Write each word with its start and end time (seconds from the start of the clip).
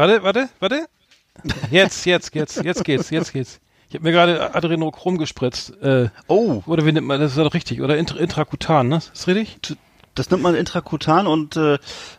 Warte, 0.00 0.22
warte, 0.22 0.48
warte. 0.60 0.86
Jetzt, 1.70 2.06
jetzt, 2.06 2.34
jetzt, 2.34 2.64
jetzt 2.64 2.84
geht's, 2.84 3.10
jetzt 3.10 3.34
geht's. 3.34 3.60
Ich 3.90 3.94
habe 3.96 4.04
mir 4.04 4.12
gerade 4.12 4.54
Adrenochrom 4.54 5.18
gespritzt. 5.18 5.76
Äh, 5.82 6.08
Oh, 6.26 6.62
oder 6.64 6.86
wie 6.86 6.92
nennt 6.92 7.06
man 7.06 7.20
das? 7.20 7.32
ist 7.32 7.36
doch 7.38 7.52
richtig. 7.52 7.82
Oder 7.82 7.98
intra 7.98 8.18
intrakutan, 8.18 8.88
ne? 8.88 8.96
Ist 9.12 9.26
richtig? 9.26 9.58
das 10.14 10.30
nimmt 10.30 10.42
man 10.42 10.54
intrakutan 10.54 11.26
und 11.26 11.56
äh, 11.56 11.74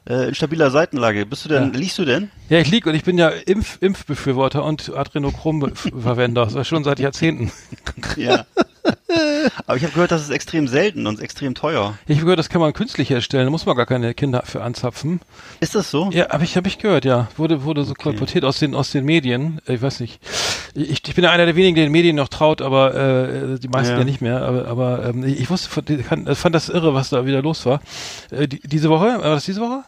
äh, 0.08 0.28
in 0.30 0.36
stabiler 0.36 0.70
Seitenlage. 0.70 1.26
Bist 1.26 1.46
du 1.46 1.50
denn, 1.50 1.74
Ja. 1.74 1.80
liegst 1.80 1.98
du 1.98 2.05
denn? 2.05 2.30
Ja, 2.50 2.60
ich 2.60 2.70
lieg 2.70 2.86
und 2.86 2.94
ich 2.94 3.04
bin 3.04 3.18
ja 3.18 3.30
Impf 3.30 3.80
Impfbefürworter 3.82 4.63
und 4.63 4.96
Adrenochrom-Verwender. 4.96 6.48
Das 6.54 6.68
schon 6.68 6.84
seit 6.84 7.00
Jahrzehnten. 7.00 7.52
Ja. 8.16 8.46
Aber 9.68 9.78
ich 9.78 9.84
habe 9.84 9.94
gehört, 9.94 10.12
das 10.12 10.22
ist 10.22 10.30
extrem 10.30 10.68
selten 10.68 11.08
und 11.08 11.20
extrem 11.20 11.56
teuer. 11.56 11.98
Ich 12.08 12.16
habe 12.18 12.26
gehört, 12.26 12.40
das 12.40 12.50
kann 12.50 12.62
man 12.62 12.74
künstlich 12.74 13.10
herstellen. 13.10 13.46
Da 13.46 13.52
muss 13.52 13.66
man 13.66 13.76
gar 13.76 13.86
keine 13.86 14.14
Kinder 14.14 14.44
für 14.46 14.62
anzapfen. 14.64 15.22
Ist 15.60 15.76
das 15.76 15.92
so? 15.92 16.10
Ja, 16.12 16.30
habe 16.30 16.44
ich, 16.44 16.58
hab 16.58 16.66
ich 16.68 16.78
gehört, 16.80 17.06
ja. 17.06 17.28
Wurde, 17.38 17.64
wurde 17.64 17.84
so 17.84 17.92
Okay. 17.92 18.04
kolportiert 18.04 18.46
aus 18.46 18.60
den, 18.60 18.74
aus 18.76 18.92
den 18.92 19.05
Medien. 19.05 19.60
Ich 19.68 19.82
weiß 19.82 20.00
nicht. 20.00 20.20
Ich, 20.74 21.05
ich 21.08 21.16
bin 21.16 21.24
ja 21.24 21.32
einer 21.32 21.46
der 21.46 21.55
wenigen, 21.55 21.76
der 21.76 21.85
den 21.85 21.91
Medien 21.91 22.16
noch 22.16 22.30
traut, 22.30 22.62
aber 22.62 22.96
äh, 22.96 23.60
die 23.60 23.68
meisten 23.68 23.94
ja, 23.94 24.00
Ja. 24.00 24.04
nicht 24.05 24.22
mehr. 24.22 24.41
Aber, 24.41 24.68
aber 24.68 25.05
ähm, 25.10 25.24
ich 25.26 25.50
wusste, 25.50 25.70
fand, 26.04 26.38
fand 26.38 26.55
das 26.55 26.70
irre, 26.70 26.94
was 26.94 27.10
da 27.10 27.26
wieder 27.26 27.41
los 27.41 27.66
war. 27.66 27.82
Äh, 28.32 28.48
die, 28.48 28.60
diese 28.62 28.90
Woche? 28.90 29.05
War 29.05 29.35
das 29.35 29.46
diese 29.46 29.60
Woche? 29.62 29.84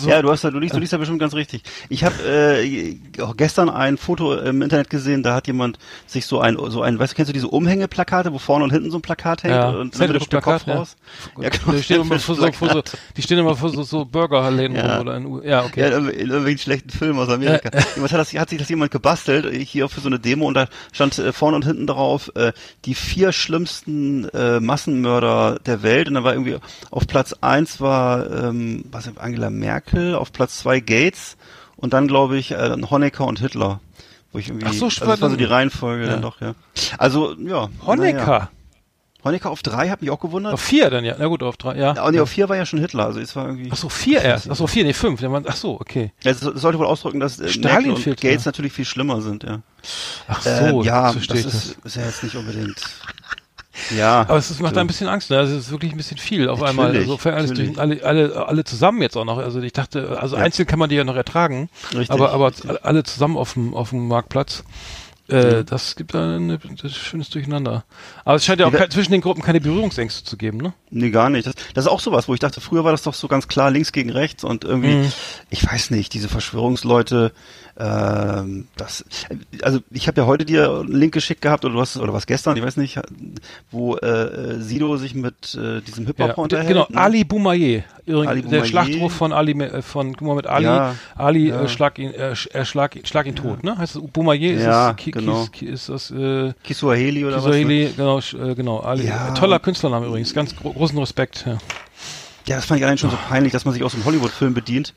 So, 0.00 0.08
Ja, 0.08 0.22
du 0.22 0.30
hast 0.30 0.44
ja, 0.44 0.50
du 0.50 0.58
liest, 0.58 0.74
du 0.74 0.78
liest 0.80 0.92
ja 0.92 0.98
bestimmt 0.98 1.18
ganz 1.20 1.34
richtig. 1.34 1.62
Ich 1.88 2.04
habe 2.04 2.14
äh, 2.24 2.96
auch 3.20 3.36
gestern 3.36 3.68
ein 3.70 3.96
Foto 3.96 4.34
im 4.36 4.62
Internet 4.62 4.90
gesehen, 4.90 5.22
da 5.22 5.34
hat 5.34 5.46
jemand 5.46 5.78
sich 6.06 6.26
so 6.26 6.40
ein, 6.40 6.56
so 6.68 6.82
ein, 6.82 6.98
weißt 6.98 7.12
du, 7.12 7.16
kennst 7.16 7.28
du 7.28 7.32
diese 7.32 7.48
Umhängeplakate, 7.48 8.32
wo 8.32 8.38
vorne 8.38 8.64
und 8.64 8.70
hinten 8.72 8.90
so 8.90 8.98
ein 8.98 9.02
Plakat 9.02 9.42
hängt 9.44 9.54
Ja, 9.54 9.70
und 9.70 9.98
dann 10.00 10.12
guckt 10.12 10.32
der 10.32 10.40
Kopf 10.40 10.66
ja. 10.66 10.74
raus? 10.76 10.96
Ja, 11.40 11.48
genau, 11.48 11.72
die 11.72 11.82
stehen 11.82 12.00
immer 12.00 12.18
vor 12.18 12.34
so, 12.34 12.52
vor 12.52 12.68
so, 12.70 12.82
die 13.16 13.22
stehen 13.22 13.38
immer 13.38 13.56
vor 13.56 13.68
so, 13.70 13.82
so 13.82 14.04
Burgerläden 14.04 14.76
Ja. 14.76 14.94
rum 14.96 15.00
oder 15.06 15.16
in, 15.16 15.26
U- 15.26 15.42
ja, 15.42 15.64
okay. 15.64 15.80
Ja, 15.80 15.86
in, 15.88 15.92
irgendw- 16.06 16.10
in 16.10 16.28
irgendwelchen 16.28 16.58
schlechten 16.58 16.90
Filmen 16.90 17.18
aus 17.18 17.28
Amerika. 17.28 17.70
Jemand 17.94 18.12
hat, 18.12 18.20
das, 18.20 18.32
hat 18.34 18.50
sich 18.50 18.58
das 18.58 18.68
jemand 18.68 18.90
gebastelt, 18.90 19.46
äh, 19.46 19.58
hier 19.64 19.88
für 19.88 20.00
so 20.00 20.08
eine 20.08 20.18
Demo 20.18 20.46
und 20.46 20.54
da 20.54 20.68
stand 20.92 21.18
äh, 21.18 21.32
vorne 21.32 21.56
und 21.56 21.64
hinten 21.64 21.86
drauf, 21.86 22.30
äh, 22.34 22.52
die 22.84 22.94
vier 22.94 23.32
schlimmsten 23.32 24.28
äh, 24.30 24.60
Massenmörder 24.60 25.58
der 25.64 25.82
Welt 25.82 26.08
und 26.08 26.14
dann 26.14 26.24
war 26.24 26.32
irgendwie 26.32 26.56
auf 26.90 27.06
Platz 27.06 27.34
eins 27.40 27.80
war 27.80 28.30
ähm, 28.30 28.84
was 28.90 29.08
Angela 29.16 29.50
Merkel, 29.58 30.14
auf 30.14 30.32
Platz 30.32 30.58
zwei 30.58 30.80
Gates 30.80 31.36
und 31.76 31.92
dann 31.92 32.08
glaube 32.08 32.36
ich 32.38 32.50
äh, 32.52 32.76
Honecker 32.90 33.26
und 33.26 33.38
Hitler. 33.40 33.80
Wo 34.32 34.38
ich 34.38 34.48
irgendwie, 34.48 34.66
Ach 34.66 34.72
so, 34.72 34.86
also 34.86 35.04
das 35.04 35.20
war 35.20 35.30
so 35.30 35.36
die 35.36 35.44
Reihenfolge 35.44 36.04
Ja. 36.04 36.10
dann 36.12 36.22
doch, 36.22 36.40
ja. 36.40 36.54
Also, 36.98 37.34
ja. 37.38 37.68
Honecker. 37.86 38.50
Honecker 39.24 39.50
auf 39.50 39.62
drei, 39.62 39.88
hat 39.88 40.00
mich 40.00 40.10
auch 40.10 40.18
gewundert. 40.18 40.52
Auf 40.54 40.60
vier 40.60 40.90
dann, 40.90 41.04
ja. 41.04 41.14
Na 41.16 41.26
gut, 41.26 41.42
auf 41.44 41.56
drei, 41.56 41.76
ja. 41.76 41.94
Ja, 41.94 42.10
nee, 42.10 42.18
auf 42.18 42.30
vier 42.30 42.48
war 42.48 42.56
ja 42.56 42.66
schon 42.66 42.80
Hitler, 42.80 43.04
also 43.04 43.20
es 43.20 43.36
war 43.36 43.46
irgendwie. 43.46 43.68
Ach 43.72 43.76
so, 43.76 43.88
vier 43.88 44.20
erst. 44.22 44.50
Ach 44.50 44.56
so, 44.56 44.66
vier, 44.66 44.84
nee, 44.84 44.92
fünf. 44.94 45.22
Ach 45.22 45.56
so, 45.56 45.80
okay. 45.80 46.12
Ja, 46.24 46.32
Es 46.32 46.40
sollte 46.40 46.78
wohl 46.78 46.86
ausdrücken, 46.86 47.20
dass 47.20 47.38
äh, 47.38 47.48
Stalin 47.48 47.92
Merkel 47.92 48.10
und 48.12 48.20
Gates 48.20 48.46
natürlich 48.46 48.72
viel 48.72 48.84
schlimmer 48.84 49.20
sind, 49.20 49.44
ja. 49.44 49.60
Ach 50.26 50.42
so, 50.42 50.50
Ähm, 50.50 50.82
ja, 50.82 51.12
das 51.12 51.24
steht 51.24 51.44
ist, 51.44 51.76
ist 51.84 51.96
ja 51.96 52.02
jetzt 52.02 52.24
nicht 52.24 52.34
unbedingt. 52.34 52.82
Ja. 53.96 54.20
Aber 54.28 54.36
es 54.36 54.50
ist, 54.50 54.60
macht 54.60 54.76
ein 54.76 54.86
bisschen 54.86 55.08
Angst, 55.08 55.30
ne? 55.30 55.38
Also 55.38 55.54
es 55.56 55.66
ist 55.66 55.70
wirklich 55.70 55.92
ein 55.92 55.96
bisschen 55.96 56.18
viel 56.18 56.48
auf 56.48 56.62
einmal. 56.62 56.86
Natürlich, 56.88 57.06
Also 57.08 57.18
für 57.18 57.34
alles 57.34 57.52
durch, 57.52 57.78
alle, 57.78 58.02
alle, 58.04 58.46
alle 58.48 58.64
zusammen 58.64 59.02
jetzt 59.02 59.16
auch 59.16 59.24
noch. 59.24 59.38
Also 59.38 59.60
ich 59.60 59.72
dachte, 59.72 60.18
also 60.20 60.36
Ja. 60.36 60.42
einzeln 60.42 60.66
kann 60.66 60.78
man 60.78 60.88
die 60.88 60.96
ja 60.96 61.04
noch 61.04 61.16
ertragen, 61.16 61.68
Richtig, 61.94 62.10
aber 62.10 62.32
aber 62.32 62.48
richtig. 62.48 62.84
alle 62.84 63.02
zusammen 63.04 63.36
auf 63.36 63.54
dem 63.54 63.74
auf 63.74 63.90
dem 63.90 64.08
Marktplatz. 64.08 64.64
Äh, 65.28 65.52
Ja. 65.52 65.62
Das 65.62 65.94
gibt 65.96 66.14
ein 66.16 66.58
schönes 66.92 67.30
Durcheinander. 67.30 67.84
Aber 68.24 68.34
es 68.34 68.44
scheint 68.44 68.58
ja 68.60 68.66
auch 68.66 68.72
kein, 68.72 68.90
zwischen 68.90 69.12
den 69.12 69.20
Gruppen 69.20 69.40
keine 69.40 69.60
Berührungsängste 69.60 70.24
zu 70.24 70.36
geben, 70.36 70.58
ne? 70.58 70.72
Nee, 70.90 71.10
gar 71.10 71.30
nicht. 71.30 71.46
Das, 71.46 71.54
das 71.74 71.84
ist 71.86 71.90
auch 71.90 72.00
sowas, 72.00 72.26
wo 72.28 72.34
ich 72.34 72.40
dachte, 72.40 72.60
früher 72.60 72.82
war 72.84 72.90
das 72.90 73.02
doch 73.02 73.14
so 73.14 73.28
ganz 73.28 73.46
klar 73.46 73.70
links 73.70 73.92
gegen 73.92 74.10
rechts 74.10 74.42
und 74.42 74.64
irgendwie, 74.64 74.94
Mhm. 74.96 75.12
ich 75.48 75.64
weiß 75.64 75.90
nicht, 75.90 76.12
diese 76.12 76.28
Verschwörungsleute, 76.28 77.32
ähm, 77.78 78.66
das, 78.76 79.04
also 79.62 79.80
ich 79.90 80.06
habe 80.06 80.20
ja 80.20 80.26
heute 80.26 80.44
dir 80.44 80.70
einen 80.70 80.92
Link 80.92 81.14
geschickt 81.14 81.40
gehabt 81.40 81.64
oder 81.64 81.74
du 81.74 81.80
hast 81.80 81.96
oder 81.96 82.12
was 82.12 82.26
gestern, 82.26 82.56
ich 82.56 82.62
weiß 82.62 82.76
nicht, 82.76 83.00
wo 83.70 83.96
äh, 83.96 84.60
Sido 84.60 84.96
sich 84.98 85.14
mit 85.14 85.54
äh, 85.54 85.80
diesem 85.80 86.06
Hip-Hop 86.06 86.28
Ja, 86.28 86.34
unterhält. 86.34 86.68
genau, 86.68 86.86
ne? 86.90 86.96
Ali 86.98 87.24
Boumaier. 87.24 87.84
Übrigens, 88.04 88.28
Ali 88.28 88.42
Der. 88.42 88.64
Schlachtruf 88.64 89.12
von 89.14 89.32
Ali 89.32 89.52
äh, 89.52 89.80
von 89.80 90.14
Muhammad 90.20 90.46
Ali. 90.46 90.64
Ja, 90.64 90.94
Ali 91.14 91.48
ja. 91.48 91.62
äh, 91.62 91.68
schlag 91.68 91.98
ihn 91.98 92.12
äh, 92.12 92.32
äh, 92.32 92.64
schlag, 92.64 92.98
schlag 93.04 93.26
ihn 93.26 93.36
tot, 93.36 93.64
ne? 93.64 93.78
Heißt 93.78 93.96
das 93.96 94.02
Boumaier 94.12 94.52
ist 94.54 94.62
Ja, 94.64 94.88
das 94.92 94.96
Ki- 94.96 95.10
genau. 95.12 95.46
Ki- 95.46 95.66
ist 95.66 95.88
das 95.88 96.10
äh, 96.10 96.52
Kiswahili 96.64 97.24
oder 97.24 97.36
Kiswahili, 97.36 97.92
genau, 97.96 98.18
sch- 98.18 98.50
äh, 98.50 98.54
genau, 98.54 98.80
Ali. 98.80 99.06
Äh, 99.06 99.34
toller 99.34 99.58
Künstlername 99.60 100.06
übrigens, 100.06 100.34
ganz 100.34 100.54
gro 100.54 100.72
großen 100.72 100.98
Respekt. 100.98 101.44
Ja. 101.46 101.54
was? 101.54 101.62
Ja, 102.48 102.56
das 102.56 102.64
fand 102.64 102.80
ich 102.80 102.84
allein 102.84 102.98
schon 102.98 103.10
so 103.10 103.16
peinlich, 103.28 103.52
dass 103.52 103.64
man 103.64 103.72
sich 103.72 103.84
aus 103.84 103.94
einem 103.94 104.04
Hollywood-Film 104.04 104.52
bedient. 104.52 104.94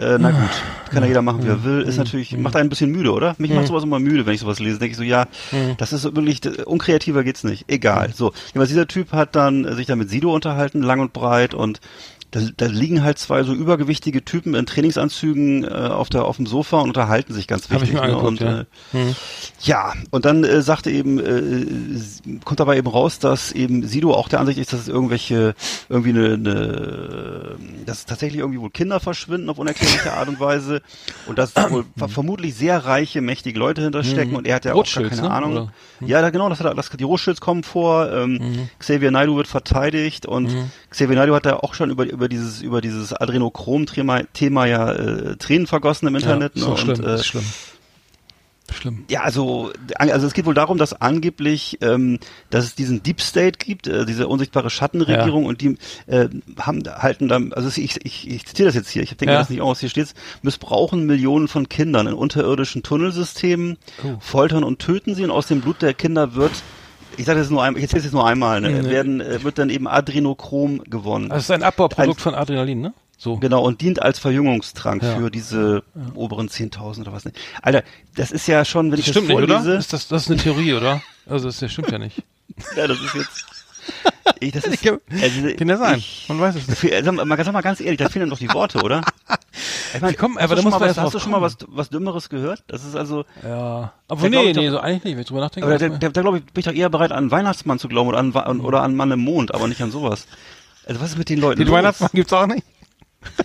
Äh, 0.00 0.16
na 0.18 0.30
gut, 0.30 0.48
kann 0.90 1.02
ja 1.02 1.08
jeder 1.08 1.20
machen, 1.20 1.44
wie 1.44 1.48
er 1.48 1.62
will. 1.62 1.82
Ist 1.82 1.98
natürlich, 1.98 2.34
macht 2.38 2.56
einen 2.56 2.66
ein 2.66 2.70
bisschen 2.70 2.90
müde, 2.90 3.12
oder? 3.12 3.34
Mich 3.36 3.52
macht 3.52 3.66
sowas 3.66 3.84
immer 3.84 3.98
müde, 3.98 4.24
wenn 4.24 4.32
ich 4.32 4.40
sowas 4.40 4.58
lese. 4.58 4.78
Denke 4.78 4.92
ich 4.92 4.96
so, 4.96 5.02
ja, 5.02 5.26
das 5.76 5.92
ist 5.92 6.04
wirklich, 6.04 6.40
unkreativer 6.66 7.22
geht's 7.22 7.44
nicht. 7.44 7.66
Egal. 7.68 8.12
So, 8.14 8.32
jedenfalls 8.46 8.70
dieser 8.70 8.86
Typ 8.86 9.12
hat 9.12 9.36
dann 9.36 9.76
sich 9.76 9.86
dann 9.86 9.98
mit 9.98 10.08
Sido 10.08 10.34
unterhalten, 10.34 10.82
lang 10.82 11.00
und 11.00 11.12
breit 11.12 11.52
und 11.52 11.80
da, 12.30 12.40
da 12.56 12.66
liegen 12.66 13.02
halt 13.02 13.18
zwei 13.18 13.42
so 13.42 13.52
übergewichtige 13.52 14.24
Typen 14.24 14.54
in 14.54 14.66
Trainingsanzügen 14.66 15.64
äh, 15.64 15.68
auf 15.68 16.08
der 16.08 16.24
auf 16.24 16.36
dem 16.36 16.46
Sofa 16.46 16.78
und 16.80 16.88
unterhalten 16.88 17.32
sich 17.34 17.46
ganz 17.48 17.64
Hab 17.70 17.80
wichtig. 17.82 17.94
ich 17.96 18.00
mir 18.00 18.06
ne? 18.08 18.16
und, 18.18 18.40
ja. 18.40 18.60
äh, 18.60 18.64
Hm. 18.92 19.14
ja, 19.62 19.92
und 20.10 20.24
dann 20.24 20.44
äh, 20.44 20.62
sagte 20.62 20.90
eben, 20.90 21.18
äh, 21.18 22.38
kommt 22.44 22.60
dabei 22.60 22.76
eben 22.76 22.88
raus, 22.88 23.18
dass 23.18 23.52
eben 23.52 23.86
Sido 23.86 24.12
auch 24.14 24.28
der 24.28 24.40
Ansicht 24.40 24.58
ist, 24.58 24.72
dass 24.72 24.80
es 24.80 24.88
irgendwelche, 24.88 25.54
irgendwie 25.88 26.10
eine, 26.10 26.34
eine 26.34 27.56
dass 27.86 28.06
tatsächlich 28.06 28.40
irgendwie 28.40 28.60
wohl 28.60 28.70
Kinder 28.70 29.00
verschwinden 29.00 29.48
auf 29.50 29.58
unerklärliche 29.58 30.12
Art 30.12 30.28
und 30.28 30.40
Weise 30.40 30.82
und 31.26 31.38
dass 31.38 31.52
da 31.52 31.70
wohl 31.70 31.84
ver 31.96 32.08
vermutlich 32.08 32.54
sehr 32.54 32.84
reiche, 32.84 33.20
mächtige 33.20 33.58
Leute 33.58 33.82
hinterstecken 33.82 34.30
Mhm. 34.30 34.36
und 34.36 34.46
er 34.46 34.56
hat 34.56 34.64
ja 34.64 34.74
auch 34.74 34.84
gar 34.84 35.04
keine 35.04 35.22
ne? 35.22 35.30
Ahnung. 35.30 35.52
Oder? 35.52 35.72
Ja, 36.00 36.20
da, 36.22 36.30
genau, 36.30 36.48
das 36.48 36.60
hat 36.60 36.66
er, 36.66 36.74
das, 36.74 36.90
die 36.90 37.04
Rothschilds 37.04 37.40
kommen 37.40 37.62
vor, 37.62 38.10
ähm, 38.12 38.68
Xavier 38.78 39.10
Naidoo 39.10 39.36
wird 39.36 39.48
verteidigt 39.48 40.26
und 40.26 40.50
Xavier 40.90 41.16
Naidoo 41.16 41.34
hat 41.34 41.46
da 41.46 41.56
auch 41.56 41.74
schon 41.74 41.90
über, 41.90 42.04
über 42.10 42.19
dieses, 42.28 42.62
über 42.62 42.80
dieses 42.80 43.12
Adrenochrom-Thema 43.12 44.22
Thema 44.32 44.66
ja 44.66 44.92
äh, 44.92 45.36
Tränen 45.36 45.66
vergossen 45.66 46.06
im 46.08 46.16
Internet. 46.16 46.52
ja, 46.56 46.60
ist 46.62 46.66
ne? 46.66 46.72
auch 46.74 46.78
schlimm, 46.78 46.98
und, 47.00 47.06
äh, 47.06 47.14
ist 47.14 47.26
schlimm. 47.26 47.44
schlimm. 48.72 49.04
Ja, 49.08 49.22
also, 49.22 49.72
also 49.96 50.26
es 50.28 50.32
geht 50.32 50.46
wohl 50.46 50.54
darum, 50.54 50.78
dass 50.78 51.00
angeblich, 51.00 51.78
ähm, 51.80 52.18
dass 52.50 52.64
es 52.64 52.74
diesen 52.76 53.02
Deep 53.02 53.20
State 53.20 53.58
gibt, 53.58 53.88
äh, 53.88 54.06
diese 54.06 54.28
unsichtbare 54.28 54.70
Schattenregierung 54.70 55.42
Ja. 55.44 55.48
und 55.48 55.60
die 55.60 55.76
äh, 56.06 56.28
haben 56.58 56.82
halten 56.88 57.26
dann, 57.28 57.52
also 57.52 57.68
ich, 57.68 58.04
ich, 58.04 58.28
ich 58.30 58.46
zitiere 58.46 58.66
das 58.68 58.76
jetzt 58.76 58.90
hier, 58.90 59.02
ich 59.02 59.16
denke 59.16 59.32
Ja. 59.32 59.40
das 59.40 59.50
nicht 59.50 59.60
aus, 59.60 59.80
hier 59.80 59.88
steht's, 59.88 60.14
missbrauchen 60.42 61.04
Millionen 61.06 61.48
von 61.48 61.68
Kindern 61.68 62.06
in 62.06 62.14
unterirdischen 62.14 62.82
Tunnelsystemen, 62.82 63.76
Oh. 64.04 64.16
foltern 64.20 64.62
und 64.64 64.78
töten 64.78 65.14
sie 65.16 65.24
und 65.24 65.30
aus 65.32 65.46
dem 65.48 65.60
Blut 65.62 65.82
der 65.82 65.94
Kinder 65.94 66.34
wird 66.34 66.52
ich 67.20 67.26
sage 67.26 67.38
das 67.38 67.50
nur 67.50 67.62
einmal, 67.62 67.78
ich 67.78 67.84
erzähle 67.84 67.98
es 68.00 68.04
jetzt 68.06 68.12
nur 68.14 68.26
einmal, 68.26 68.60
ne, 68.60 68.70
Nee. 68.82 68.90
werden, 68.90 69.20
äh, 69.20 69.42
wird 69.42 69.58
dann 69.58 69.70
eben 69.70 69.86
Adrenochrom 69.86 70.82
gewonnen. 70.84 71.28
Das 71.28 71.44
ist 71.44 71.50
ein 71.50 71.62
Abbauprodukt 71.62 72.18
Ein- 72.18 72.22
von 72.22 72.34
Adrenalin, 72.34 72.80
ne? 72.80 72.94
So. 73.18 73.36
Genau, 73.36 73.62
und 73.62 73.82
dient 73.82 74.00
als 74.00 74.18
Verjüngungstrank 74.18 75.02
Ja. 75.02 75.16
für 75.16 75.30
diese 75.30 75.82
oberen 76.14 76.48
10.000 76.48 77.02
oder 77.02 77.12
was 77.12 77.26
nicht. 77.26 77.36
Alter, 77.60 77.82
das 78.16 78.30
ist 78.30 78.46
ja 78.46 78.64
schon, 78.64 78.86
wenn 78.86 78.92
Das 78.92 79.00
ich 79.00 79.06
stimmt 79.08 79.28
das 79.30 79.36
nicht, 79.36 79.46
vorlese, 79.48 79.68
oder? 79.70 79.78
Ist 79.78 79.92
das, 79.92 80.08
das 80.08 80.22
ist 80.22 80.30
eine 80.30 80.40
Theorie, 80.40 80.72
oder? 80.72 81.02
Also 81.26 81.46
das, 81.48 81.58
das 81.58 81.70
stimmt 81.70 81.90
ja 81.90 81.98
nicht. 81.98 82.22
ja, 82.76 82.86
das 82.86 82.98
ist 82.98 83.14
jetzt, 83.14 83.44
ich, 84.40 84.52
das 84.52 84.64
ist, 84.64 84.82
Ich 84.82 84.88
hab- 84.90 85.00
also, 85.10 85.56
Kann 85.56 85.68
ja 85.68 85.76
sein. 85.76 85.98
Ich, 85.98 86.26
Man 86.28 86.40
weiß 86.40 86.54
es 86.56 86.68
nicht. 86.82 87.04
Sag 87.04 87.12
mal, 87.14 87.44
sag 87.44 87.52
mal 87.52 87.60
ganz 87.60 87.80
ehrlich, 87.80 87.98
da 87.98 88.08
fehlen 88.08 88.30
doch 88.30 88.38
die 88.38 88.52
Worte, 88.52 88.80
oder? 88.82 89.02
Ich 89.92 90.00
meine, 90.00 90.16
Komm, 90.16 90.36
hast, 90.38 90.44
aber 90.44 90.54
du 90.54 90.62
da 90.62 90.62
schon 90.62 90.70
muss 90.70 90.72
mal 90.80 90.86
man 90.86 90.88
was, 90.96 90.98
hast 91.04 91.14
du 91.14 91.18
schon 91.18 91.32
mal 91.32 91.42
was, 91.42 91.56
was 91.66 91.90
Dümmeres 91.90 92.28
gehört? 92.28 92.62
Das 92.68 92.84
ist 92.84 92.94
also, 92.94 93.24
Ja. 93.42 93.92
Aber 94.06 94.28
nee, 94.28 94.52
nee, 94.52 94.70
so 94.70 94.78
eigentlich 94.78 95.02
nicht, 95.04 95.14
wenn 95.14 95.22
ich 95.22 95.26
drüber 95.26 95.40
nachdenke. 95.40 95.66
aber 95.68 95.76
da, 95.78 95.88
da, 95.88 96.08
da 96.08 96.20
glaube 96.22 96.38
ich, 96.38 96.44
bin 96.44 96.60
ich 96.60 96.64
doch 96.64 96.72
eher 96.72 96.88
bereit, 96.88 97.10
an 97.10 97.18
einen 97.18 97.30
Weihnachtsmann 97.32 97.80
zu 97.80 97.88
glauben 97.88 98.08
oder 98.08 98.18
an, 98.18 98.32
an, 98.32 98.60
oder 98.60 98.82
an 98.82 98.94
Mann 98.94 99.10
im 99.10 99.18
Mond, 99.20 99.52
aber 99.52 99.66
nicht 99.66 99.82
an 99.82 99.90
sowas. 99.90 100.26
Also 100.86 101.00
was 101.00 101.10
ist 101.10 101.18
mit 101.18 101.28
den 101.28 101.40
Leuten 101.40 101.58
Den 101.58 101.66
los? 101.66 101.76
Weihnachtsmann 101.76 102.10
gibt's 102.14 102.32
auch 102.32 102.46
nicht. 102.46 102.64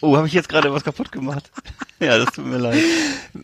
Oh, 0.00 0.16
habe 0.16 0.26
ich 0.26 0.32
jetzt 0.32 0.48
gerade 0.48 0.72
was 0.72 0.82
kaputt 0.84 1.12
gemacht? 1.12 1.50
ja, 2.00 2.18
das 2.18 2.32
tut 2.32 2.46
mir 2.46 2.58
leid. 2.58 2.82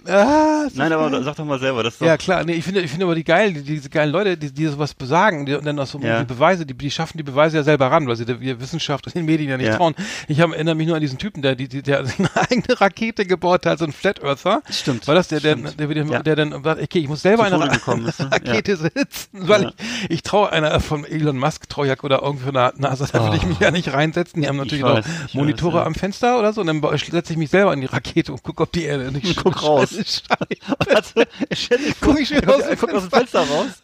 Ah, 0.06 0.66
Nein, 0.74 0.92
aber 0.92 1.22
sag 1.22 1.36
doch 1.36 1.44
mal 1.44 1.58
selber, 1.58 1.82
das 1.82 1.94
ist 1.94 2.00
doch, 2.02 2.06
Ja, 2.06 2.16
klar, 2.16 2.44
nee, 2.44 2.54
ich 2.54 2.64
finde, 2.64 2.80
ich 2.80 2.90
finde 2.90 3.04
aber 3.06 3.14
die 3.14 3.24
geilen, 3.24 3.54
die, 3.54 3.62
diese 3.62 3.88
geilen 3.90 4.10
Leute, 4.12 4.36
die, 4.36 4.52
die 4.52 4.66
sowas 4.66 4.94
besagen, 4.94 5.46
die, 5.46 5.54
und 5.54 5.64
dann 5.64 5.78
auch 5.78 5.86
so 5.86 5.98
Ja. 6.00 6.20
die 6.20 6.24
Beweise, 6.24 6.64
die, 6.66 6.74
die 6.74 6.90
schaffen 6.90 7.16
die 7.18 7.22
Beweise 7.22 7.58
ja 7.58 7.62
selber 7.62 7.90
ran, 7.90 8.06
weil 8.06 8.16
sie 8.16 8.24
der, 8.24 8.36
der 8.36 8.60
Wissenschaft 8.60 9.06
und 9.06 9.14
den 9.14 9.24
Medien 9.24 9.50
ja 9.50 9.56
nicht 9.56 9.68
Ja. 9.68 9.76
trauen. 9.76 9.94
Ich 10.28 10.40
hab, 10.40 10.52
erinnere 10.52 10.74
mich 10.74 10.86
nur 10.86 10.96
an 10.96 11.00
diesen 11.02 11.18
Typen, 11.18 11.42
der, 11.42 11.54
die, 11.54 11.68
der 11.68 11.98
eine 12.18 12.30
eigene 12.50 12.80
Rakete 12.80 13.26
gebaut 13.26 13.66
hat, 13.66 13.78
so 13.78 13.84
ein 13.84 13.92
Flat 13.92 14.22
Earther. 14.22 14.62
Stimmt, 14.70 15.06
War 15.06 15.14
das 15.14 15.28
der, 15.28 15.40
der, 15.40 15.56
der, 15.56 15.86
der, 15.86 16.04
Ja. 16.04 16.22
der 16.22 16.36
dann 16.36 16.62
sagt, 16.64 16.82
okay, 16.82 16.98
ich 17.00 17.08
muss 17.08 17.22
selber 17.22 17.44
eine 17.44 17.58
Ra 17.60 17.66
ist, 18.06 18.20
ne? 18.20 18.30
Rakete 18.32 18.76
sitzen, 18.76 19.48
weil 19.48 19.64
ich, 19.68 20.10
ich 20.10 20.22
traue 20.22 20.50
einer 20.52 20.80
von 20.80 21.04
Elon 21.04 21.38
Musk, 21.38 21.64
ja, 21.84 21.94
oder 22.02 22.22
irgendwie 22.22 22.44
von 22.44 22.54
der 22.54 22.72
NASA, 22.76 23.06
da 23.12 23.22
würde 23.24 23.36
ich 23.36 23.44
Oh. 23.44 23.46
mich 23.46 23.58
ja 23.58 23.70
nicht 23.70 23.92
reinsetzen. 23.92 24.40
Die 24.42 24.48
haben 24.48 24.56
natürlich 24.56 24.84
weiß, 24.84 25.04
noch 25.06 25.34
Monitore 25.34 25.80
weiß, 25.80 25.86
am 25.86 25.94
Fenster 25.94 26.38
oder 26.38 26.52
so, 26.52 26.60
und 26.62 26.66
dann 26.68 26.80
setze 27.10 27.32
ich 27.32 27.38
mich 27.38 27.50
selber 27.50 27.72
in 27.72 27.80
die 27.80 27.86
Rakete 27.86 28.32
und 28.32 28.43
gucke, 28.44 28.62
ob 28.62 28.72
die 28.72 28.84
Erde 28.84 29.10
nicht 29.10 29.36
Guck 29.42 29.62
raus. 29.62 29.92
Also, 29.92 30.02
Guck 32.00 32.20
ich 32.20 32.28
schon 32.28 32.38
er 32.38 32.54
aus 32.54 32.64
dem 32.64 32.78
guckt 32.78 32.92
aus 32.92 33.02
dem 33.02 33.10
Fenster 33.10 33.40
raus 33.40 33.82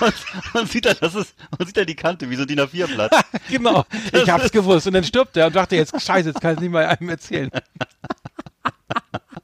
und 0.00 0.14
man 0.52 0.66
sieht 0.66 0.84
da, 0.84 0.94
das 0.94 1.14
ist, 1.14 1.34
man 1.56 1.66
sieht 1.66 1.76
da 1.76 1.84
die 1.84 1.94
Kante, 1.94 2.28
wie 2.28 2.36
so 2.36 2.44
DIN 2.44 2.60
A4-Blatt. 2.60 3.12
Genau, 3.48 3.84
ich 4.12 4.28
hab's 4.30 4.52
gewusst. 4.52 4.86
Und 4.86 4.92
dann 4.92 5.04
stirbt 5.04 5.36
er 5.36 5.46
und 5.46 5.56
dachte 5.56 5.76
jetzt, 5.76 5.98
scheiße, 6.00 6.28
jetzt 6.28 6.40
kann 6.40 6.54
ich 6.54 6.60
nicht 6.60 6.70
mal 6.70 6.86
einem 6.86 7.08
erzählen. 7.08 7.50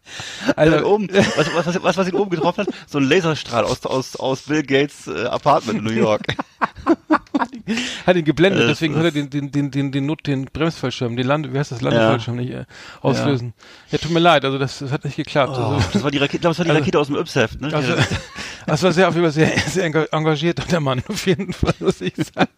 Also, 0.57 0.75
Also, 0.77 0.87
oben, 0.87 1.09
was, 1.13 1.55
was, 1.67 1.83
was, 1.83 1.97
was, 1.97 2.09
ihn 2.09 2.15
oben 2.15 2.31
getroffen 2.31 2.67
hat, 2.67 2.75
so 2.87 2.99
ein 2.99 3.05
Laserstrahl 3.05 3.65
aus, 3.65 3.85
aus, 3.85 4.17
aus 4.17 4.43
Bill 4.43 4.63
Gates 4.63 5.07
äh, 5.09 5.25
Apartment 5.27 5.79
in 5.81 5.85
New 5.85 5.91
York. 5.93 6.23
hat 8.07 8.17
ihn 8.17 8.25
geblendet, 8.25 8.63
Das 8.63 8.69
deswegen 8.69 8.95
konnte 8.95 9.09
er 9.09 9.13
den, 9.13 9.29
den, 9.31 9.51
den, 9.51 9.71
den, 9.71 9.93
den, 9.93 10.07
Not, 10.07 10.27
den 10.27 10.45
Bremsfallschirm, 10.47 11.17
den 11.17 11.27
Land, 11.27 11.53
wie 11.53 11.59
heißt 11.59 11.73
das, 11.73 11.81
Landefallschirm 11.81 12.37
nicht 12.37 12.53
äh, 12.53 12.65
auslösen. 13.03 13.53
Ja. 13.91 13.99
tut 13.99 14.11
mir 14.13 14.21
leid, 14.21 14.45
also 14.45 14.59
das, 14.59 14.79
das 14.79 14.93
hat 14.93 15.05
nicht 15.05 15.17
geklappt. 15.17 15.57
Oh, 15.59 15.63
Also, 15.75 15.85
das 15.93 16.03
war 16.05 16.11
die 16.11 16.19
Rakete, 16.19 16.43
das 16.45 16.59
war 16.59 16.65
die 16.65 16.71
Also- 16.71 16.81
Rakete 16.81 16.99
aus 17.01 17.07
dem 17.09 17.17
Yps-Heft, 17.17 17.61
ne? 17.61 17.75
also, 17.75 17.93
Ja. 17.95 18.05
das 18.67 18.83
war 18.83 18.93
sehr, 18.93 19.09
auf 19.09 19.15
jeden 19.15 19.25
Fall 19.27 19.33
sehr, 19.33 19.59
sehr 19.69 19.91
enga- 19.91 20.09
engagiert, 20.13 20.71
der 20.71 20.81
Mann, 20.81 21.03
auf 21.09 21.27
jeden 21.27 21.53
Fall, 21.53 21.75
muss 21.81 22.01
ich 22.01 22.15
sagen. 22.17 22.49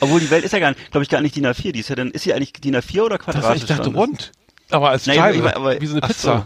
Obwohl 0.00 0.20
die 0.20 0.30
Welt 0.30 0.44
ist 0.44 0.52
ja 0.52 0.58
gar 0.58 0.70
nicht, 0.70 0.90
glaube 0.90 1.02
ich, 1.04 1.10
gar 1.10 1.20
nicht 1.20 1.36
DIN 1.36 1.46
A4, 1.46 1.72
die 1.72 1.80
ist 1.80 1.88
ja 1.88 1.96
dann, 1.96 2.10
ist 2.10 2.22
sie 2.22 2.32
eigentlich 2.32 2.52
DIN 2.52 2.76
A4 2.76 3.02
oder 3.02 3.18
Das, 3.18 3.24
quadratisch? 3.26 3.62
ich 3.62 3.68
dachte 3.68 3.84
dann? 3.84 3.94
rund. 3.94 4.32
Aber 4.70 4.90
als 4.90 5.04
Scheibe, 5.04 5.38
aber- 5.40 5.56
aber- 5.56 5.80
wie 5.80 5.86
so 5.86 5.92
eine 5.94 6.00
Pizza. 6.02 6.38
So. 6.38 6.44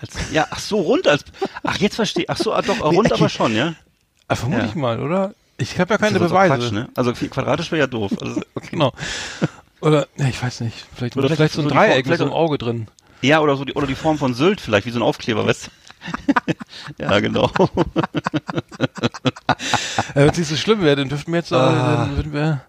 Als, 0.00 0.10
ja, 0.32 0.46
ach 0.50 0.58
so, 0.58 0.80
rund 0.80 1.06
als, 1.08 1.24
ach, 1.62 1.78
jetzt 1.78 1.96
verstehe, 1.96 2.26
ach 2.28 2.36
so, 2.36 2.52
ah, 2.52 2.60
doch, 2.62 2.80
rund 2.82 3.06
okay. 3.10 3.14
aber 3.14 3.28
schon, 3.30 3.54
ja? 3.56 3.74
Ah, 4.28 4.34
vermute 4.36 4.62
Ja. 4.62 4.68
ich 4.68 4.74
mal, 4.74 5.00
oder? 5.00 5.32
Ich 5.58 5.78
habe 5.78 5.94
ja 5.94 5.98
keine 5.98 6.18
Beweise. 6.18 6.54
Quatsch, 6.54 6.70
ne? 6.72 6.88
Also 6.94 7.12
quadratisch 7.14 7.70
wäre 7.72 7.80
ja 7.80 7.86
doof. 7.86 8.12
Also, 8.20 8.42
okay. 8.54 8.66
Genau. 8.72 8.92
Oder, 9.80 10.06
ja, 10.18 10.26
ich 10.26 10.42
weiß 10.42 10.60
nicht, 10.60 10.84
vielleicht, 10.94 11.16
Oder 11.16 11.26
oder 11.26 11.36
vielleicht 11.36 11.54
so 11.54 11.62
ein 11.62 11.64
so 11.64 11.70
die 11.70 11.76
Form- 11.76 11.86
Dreieck 11.86 11.96
mit 11.96 12.06
vielleicht 12.06 12.18
so 12.18 12.24
einem 12.24 12.32
Auge 12.34 12.58
drin. 12.58 12.88
Ja, 13.22 13.40
oder 13.40 13.56
so 13.56 13.64
die, 13.64 13.72
oder 13.74 13.86
die 13.86 13.94
Form 13.94 14.18
von 14.18 14.34
Sylt 14.34 14.60
vielleicht, 14.60 14.86
wie 14.86 14.90
so 14.90 14.98
ein 14.98 15.02
Aufkleber, 15.02 15.46
weißt 15.46 15.66
du? 15.66 16.52
ja, 17.02 17.18
genau. 17.20 17.50
Äh, 20.14 20.14
Wenn 20.14 20.28
es 20.30 20.38
nicht 20.38 20.48
so 20.48 20.56
schlimm 20.56 20.82
wäre, 20.82 20.96
dann 20.96 21.08
dürften 21.08 21.32
wir 21.32 21.38
jetzt, 21.40 21.52
äh, 21.52 21.56
Ah. 21.56 21.96
dann 22.06 22.16
würden 22.16 22.32
wir, 22.32 22.60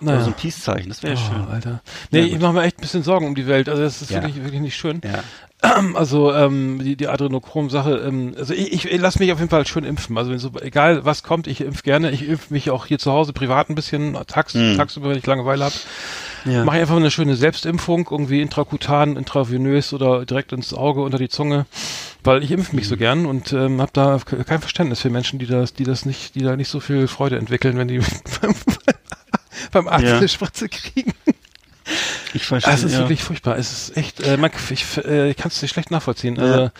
Oder 0.00 0.12
naja. 0.12 0.20
so 0.24 0.26
ein 0.28 0.34
Peace-Zeichen, 0.34 0.88
das 0.88 1.02
wäre 1.02 1.14
Oh, 1.14 1.16
schön. 1.32 1.46
Alter. 1.48 1.80
Nee, 2.10 2.20
Ja, 2.20 2.26
ich 2.26 2.38
mache 2.40 2.52
mir 2.52 2.62
echt 2.62 2.78
ein 2.78 2.82
bisschen 2.82 3.02
Sorgen 3.02 3.26
um 3.26 3.34
die 3.34 3.46
Welt. 3.46 3.68
Also 3.68 3.82
das 3.82 4.02
ist 4.02 4.10
Ja. 4.10 4.16
wirklich, 4.22 4.42
wirklich 4.42 4.60
nicht 4.60 4.76
schön. 4.76 5.00
Ja. 5.04 5.22
Also 5.94 6.34
ähm, 6.34 6.80
die, 6.84 6.96
die 6.96 7.08
Adrenochrom-Sache, 7.08 7.96
ähm, 8.06 8.34
also 8.38 8.52
ich, 8.52 8.84
ich, 8.84 9.00
lasse 9.00 9.18
mich 9.18 9.32
auf 9.32 9.38
jeden 9.38 9.48
Fall 9.50 9.66
schön 9.66 9.84
impfen. 9.84 10.16
Also 10.18 10.36
so, 10.36 10.50
egal 10.60 11.04
was 11.06 11.22
kommt, 11.22 11.46
ich 11.46 11.62
impf 11.62 11.82
gerne. 11.82 12.10
Ich 12.10 12.28
impf 12.28 12.50
mich 12.50 12.70
auch 12.70 12.84
hier 12.86 12.98
zu 12.98 13.10
Hause 13.10 13.32
privat 13.32 13.70
ein 13.70 13.74
bisschen, 13.74 14.16
tags, 14.26 14.52
Hm. 14.52 14.76
tagsüber, 14.76 15.08
wenn 15.08 15.16
ich 15.18 15.26
Langeweile 15.26 15.64
habe. 15.64 15.74
Ja. 16.44 16.62
Mache 16.64 16.76
ich 16.76 16.82
einfach 16.82 16.96
eine 16.96 17.10
schöne 17.10 17.36
Selbstimpfung, 17.36 18.06
irgendwie 18.10 18.42
intrakutan, 18.42 19.16
intravenös 19.16 19.94
oder 19.94 20.26
direkt 20.26 20.52
ins 20.52 20.74
Auge, 20.74 21.00
unter 21.02 21.18
die 21.18 21.30
Zunge, 21.30 21.64
weil 22.22 22.44
ich 22.44 22.50
impfe 22.52 22.76
mich 22.76 22.84
Mhm. 22.84 22.88
so 22.90 22.96
gern 22.98 23.26
und 23.26 23.52
ähm, 23.54 23.80
habe 23.80 23.90
da 23.94 24.18
ke- 24.24 24.44
kein 24.44 24.60
Verständnis 24.60 25.00
für 25.00 25.10
Menschen, 25.10 25.38
die 25.38 25.46
das, 25.46 25.72
die 25.72 25.84
das 25.84 26.04
nicht, 26.04 26.34
die 26.34 26.42
da 26.42 26.54
nicht 26.54 26.68
so 26.68 26.80
viel 26.80 27.08
Freude 27.08 27.38
entwickeln, 27.38 27.78
wenn 27.78 27.88
die 27.88 28.00
beim, 29.72 29.88
Arzt 29.88 30.04
Ja. 30.04 30.16
eine 30.18 30.28
Spritze 30.28 30.68
kriegen. 30.68 31.12
Ich 32.34 32.44
verstehe. 32.44 32.74
Es 32.74 32.82
ist 32.82 32.92
ja. 32.92 32.98
wirklich 33.00 33.22
furchtbar. 33.22 33.56
Es 33.56 33.72
ist 33.72 33.96
echt, 33.96 34.20
äh, 34.20 34.36
man, 34.36 34.50
ich, 34.70 34.84
äh, 34.98 35.30
ich 35.30 35.36
kann 35.36 35.48
es 35.48 35.62
nicht 35.62 35.70
schlecht 35.70 35.90
nachvollziehen. 35.90 36.36
Ja. 36.36 36.42
Also, 36.42 36.70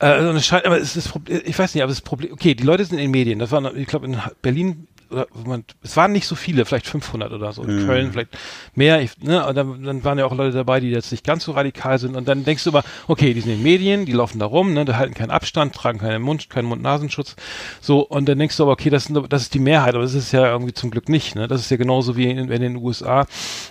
äh, 0.00 0.06
also 0.06 0.40
scheint, 0.40 0.66
aber 0.66 0.78
es 0.78 0.96
ist, 0.96 1.12
ich 1.28 1.58
weiß 1.58 1.74
nicht, 1.74 1.82
aber 1.82 1.90
das 1.90 2.02
Problem, 2.02 2.32
okay, 2.32 2.54
die 2.54 2.64
Leute 2.64 2.84
sind 2.84 2.98
in 2.98 3.04
den 3.04 3.10
Medien. 3.10 3.38
Das 3.38 3.50
waren, 3.52 3.76
ich 3.76 3.86
glaube, 3.86 4.06
in 4.06 4.20
Berlin, 4.42 4.86
oder, 5.14 5.26
man, 5.46 5.64
es 5.82 5.96
waren 5.96 6.12
nicht 6.12 6.26
so 6.26 6.34
viele, 6.34 6.64
vielleicht 6.64 6.86
500 6.86 7.32
oder 7.32 7.52
so. 7.52 7.62
In 7.62 7.76
Mhm. 7.82 7.86
Köln 7.86 8.12
vielleicht 8.12 8.36
mehr. 8.74 9.00
Ich, 9.00 9.18
ne, 9.22 9.46
und 9.46 9.54
dann, 9.54 9.82
dann 9.82 10.04
waren 10.04 10.18
ja 10.18 10.26
auch 10.26 10.34
Leute 10.34 10.54
dabei, 10.56 10.80
die 10.80 10.90
jetzt 10.90 11.10
nicht 11.12 11.24
ganz 11.24 11.44
so 11.44 11.52
radikal 11.52 11.98
sind. 11.98 12.16
Und 12.16 12.26
dann 12.28 12.44
denkst 12.44 12.64
du 12.64 12.70
immer, 12.70 12.82
okay, 13.08 13.32
die 13.34 13.40
sind 13.40 13.52
in 13.52 13.58
den 13.58 13.62
Medien, 13.62 14.04
die 14.06 14.12
laufen 14.12 14.38
da 14.38 14.46
rum, 14.46 14.74
ne, 14.74 14.84
die 14.84 14.94
halten 14.94 15.14
keinen 15.14 15.30
Abstand, 15.30 15.74
tragen 15.74 15.98
keinen 15.98 16.22
Mund, 16.22 16.50
keinen 16.50 16.66
Mund-Nasenschutz. 16.66 17.36
So, 17.80 18.00
und 18.00 18.28
dann 18.28 18.38
denkst 18.38 18.56
du 18.56 18.64
aber, 18.64 18.72
okay, 18.72 18.90
das, 18.90 19.04
sind, 19.04 19.32
das 19.32 19.42
ist 19.42 19.54
die 19.54 19.58
Mehrheit, 19.58 19.94
aber 19.94 20.02
das 20.04 20.14
ist 20.14 20.32
ja 20.32 20.46
irgendwie 20.50 20.74
zum 20.74 20.90
Glück 20.90 21.08
nicht. 21.08 21.34
Ne? 21.34 21.48
Das 21.48 21.60
ist 21.60 21.70
ja 21.70 21.76
genauso 21.76 22.16
wie 22.16 22.30
in, 22.30 22.50
in 22.50 22.60
den 22.62 22.76
USA, 22.76 23.26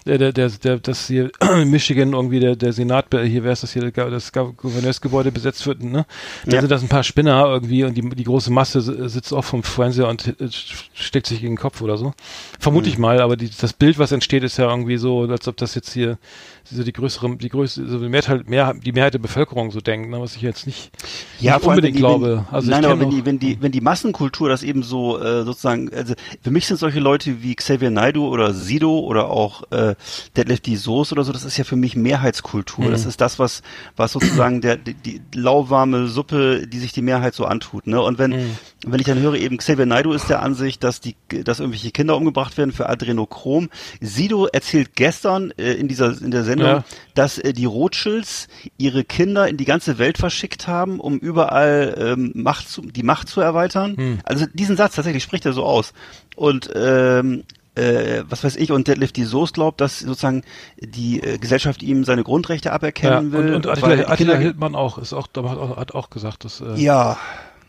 der, 0.05 0.17
der, 0.17 0.31
der, 0.33 0.49
der 0.49 0.79
das 0.79 1.07
hier 1.07 1.31
in 1.41 1.69
Michigan 1.69 2.13
irgendwie 2.13 2.39
der, 2.39 2.55
der 2.55 2.73
Senat, 2.73 3.07
hier, 3.11 3.43
wer 3.43 3.51
ist 3.51 3.63
das 3.63 3.73
hier, 3.73 3.91
das 3.91 4.31
Gouverneursgebäude 4.31 5.31
besetzt 5.31 5.65
wird, 5.67 5.83
ne? 5.83 6.05
Da 6.45 6.53
Ja. 6.55 6.61
sind 6.61 6.69
das 6.71 6.81
ein 6.81 6.89
paar 6.89 7.03
Spinner 7.03 7.45
irgendwie 7.47 7.83
und 7.83 7.95
die, 7.95 8.07
die 8.09 8.23
große 8.23 8.51
Masse 8.51 8.81
si- 8.81 9.09
sitzt 9.09 9.33
auch 9.33 9.43
vom 9.43 9.63
Fernseher 9.63 10.07
und 10.07 10.27
äh, 10.39 10.47
steckt 10.93 11.27
sich 11.27 11.32
gegen 11.41 11.53
den 11.55 11.59
Kopf 11.61 11.81
oder 11.81 11.97
so. 11.97 12.13
Vermute 12.59 12.87
Mhm. 12.87 12.93
ich 12.93 12.97
mal, 12.97 13.21
aber 13.21 13.35
die, 13.37 13.49
das 13.49 13.73
Bild, 13.73 13.99
was 13.99 14.11
entsteht, 14.11 14.43
ist 14.43 14.57
ja 14.57 14.69
irgendwie 14.69 14.97
so, 14.97 15.21
als 15.23 15.47
ob 15.47 15.57
das 15.57 15.75
jetzt 15.75 15.93
hier 15.93 16.17
so 16.65 16.83
die 16.83 16.93
größere, 16.93 17.35
die 17.37 17.49
größte, 17.49 17.87
so 17.87 17.99
die 17.99 18.09
Mehrheit, 18.09 18.47
mehr, 18.49 18.73
die 18.73 18.91
Mehrheit 18.93 19.13
der 19.13 19.19
Bevölkerung 19.19 19.71
so 19.71 19.81
denkt, 19.81 20.09
ne? 20.09 20.19
was 20.21 20.35
ich 20.35 20.41
jetzt 20.41 20.65
nicht, 20.65 20.91
Ja, 21.39 21.57
nicht 21.57 21.65
unbedingt 21.67 21.95
die, 21.95 21.99
glaube. 21.99 22.45
Wenn, 22.49 22.55
also 22.55 22.69
nein, 22.71 22.85
aber 22.85 22.99
wenn 22.99 23.07
auch- 23.07 23.11
die, 23.11 23.25
wenn 23.25 23.39
die, 23.39 23.61
wenn 23.61 23.71
die 23.71 23.81
Massenkultur 23.81 24.49
das 24.49 24.63
eben 24.63 24.81
so 24.83 25.19
äh, 25.21 25.43
sozusagen, 25.43 25.93
also 25.93 26.13
für 26.41 26.51
mich 26.51 26.65
sind 26.67 26.77
solche 26.77 26.99
Leute 26.99 27.41
wie 27.43 27.55
Xavier 27.55 27.89
Naidoo 27.91 28.27
oder 28.29 28.53
Sido 28.53 28.99
oder 28.99 29.29
auch 29.29 29.63
äh, 29.71 29.95
Deadlift 30.37 30.65
die 30.65 30.77
Soße 30.77 31.13
oder 31.13 31.23
so, 31.23 31.33
das 31.33 31.43
ist 31.43 31.57
ja 31.57 31.63
für 31.63 31.75
mich 31.75 31.95
Mehrheitskultur. 31.95 32.85
Mhm. 32.85 32.91
Das 32.91 33.05
ist 33.05 33.19
das, 33.21 33.39
was, 33.39 33.61
was 33.95 34.13
sozusagen 34.13 34.61
der 34.61 34.77
die, 34.77 34.93
die 34.93 35.21
lauwarme 35.35 36.07
Suppe, 36.07 36.65
die 36.67 36.79
sich 36.79 36.93
die 36.93 37.01
Mehrheit 37.01 37.33
so 37.33 37.45
antut. 37.45 37.87
Ne? 37.87 38.01
Und 38.01 38.17
wenn, 38.19 38.31
Mhm. 38.31 38.57
wenn 38.85 38.99
ich 38.99 39.05
dann 39.05 39.19
höre, 39.19 39.35
eben 39.35 39.57
Xavier 39.57 39.85
Naidoo 39.85 40.13
ist 40.13 40.29
der 40.29 40.41
Ansicht, 40.41 40.83
dass 40.83 41.01
die, 41.01 41.15
dass 41.43 41.59
irgendwelche 41.59 41.91
Kinder 41.91 42.15
umgebracht 42.17 42.57
werden 42.57 42.71
für 42.71 42.89
Adrenochrom. 42.89 43.69
Sido 44.01 44.47
erzählt 44.47 44.95
gestern 44.95 45.51
äh, 45.57 45.73
in 45.73 45.87
dieser 45.87 46.19
in 46.21 46.31
der 46.31 46.43
Sendung, 46.53 46.67
Ja. 46.67 46.83
dass 47.15 47.37
äh, 47.37 47.53
die 47.53 47.65
Rothschilds 47.65 48.47
ihre 48.77 49.03
Kinder 49.03 49.47
in 49.47 49.57
die 49.57 49.65
ganze 49.65 49.97
Welt 49.97 50.17
verschickt 50.17 50.67
haben, 50.67 50.99
um 50.99 51.17
überall 51.17 51.95
ähm, 51.97 52.31
Macht 52.35 52.69
zu, 52.69 52.81
die 52.81 53.03
Macht 53.03 53.27
zu 53.29 53.41
erweitern. 53.41 53.95
Hm. 53.97 54.19
Also 54.23 54.45
diesen 54.53 54.77
Satz 54.77 54.95
tatsächlich 54.95 55.23
spricht 55.23 55.45
er 55.45 55.53
so 55.53 55.63
aus. 55.63 55.93
Und 56.35 56.69
ähm, 56.75 57.43
äh, 57.75 58.23
was 58.29 58.43
weiß 58.43 58.55
ich, 58.57 58.71
und 58.71 58.87
Deadlift 58.87 59.15
die 59.15 59.23
Soße 59.23 59.53
glaubt, 59.53 59.81
dass 59.81 59.99
sozusagen 59.99 60.43
die 60.79 61.21
äh, 61.23 61.37
Gesellschaft 61.39 61.81
ihm 61.81 62.03
seine 62.03 62.23
Grundrechte 62.23 62.69
ja, 62.69 62.75
aberkennen 62.75 63.31
will. 63.31 63.47
und, 63.55 63.65
und 63.65 63.67
Attila, 63.67 64.07
Attila 64.09 64.35
Hildmann 64.35 64.75
auch, 64.75 64.97
ist 64.99 65.11
auch, 65.13 65.27
hat 65.27 65.37
auch, 65.37 65.77
hat 65.77 65.95
auch 65.95 66.09
gesagt, 66.11 66.45
dass, 66.45 66.61
äh, 66.61 66.75
ja, 66.75 67.17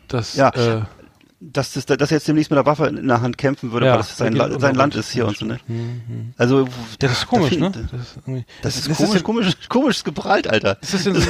dass, 0.07 0.35
Ja. 0.35 0.49
äh, 0.49 0.81
dass, 1.39 1.73
das, 1.73 1.85
dass 1.85 2.11
er 2.11 2.17
jetzt 2.17 2.27
demnächst 2.27 2.49
mit 2.49 2.57
der 2.57 2.65
Waffe 2.65 2.87
in 2.87 3.07
der 3.07 3.21
Hand 3.21 3.37
kämpfen 3.37 3.71
würde, 3.71 3.85
Ja, 3.87 3.91
weil 3.93 3.97
das 3.99 4.17
sein, 4.17 4.33
La 4.33 4.49
sein 4.51 4.61
Land 4.61 4.77
Land. 4.77 4.95
ist 4.95 5.11
hier 5.11 5.27
und 5.27 5.37
so, 5.37 5.45
ne? 5.45 5.59
hm, 5.67 6.01
hm. 6.07 6.33
Also, 6.37 6.67
Das 6.99 7.11
ist 7.11 7.27
komisch, 7.27 7.51
da 7.59 7.69
ne? 7.69 7.71
Das 7.71 8.01
ist, 8.01 8.19
Das 8.61 8.75
ist 8.77 8.89
das 8.89 8.97
komisch, 8.97 9.15
Ist, 9.15 9.23
komisch, 9.23 9.53
komisch 9.69 10.03
geprallt, 10.03 10.47
Alter. 10.47 10.77
ist 10.81 10.93
das 10.93 11.03
denn 11.03 11.15
so, 11.15 11.21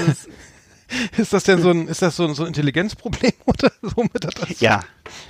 ist 1.18 1.34
das 1.34 1.44
denn 1.44 1.62
so 1.62 1.70
ein, 1.70 1.88
ist 1.88 2.02
das 2.02 2.16
so 2.16 2.26
ein, 2.26 2.34
so 2.34 2.44
ein 2.44 2.48
Intelligenzproblem 2.48 3.34
oder 3.46 3.72
so 3.82 4.04
mit 4.04 4.24
das? 4.24 4.60
Ja. 4.60 4.82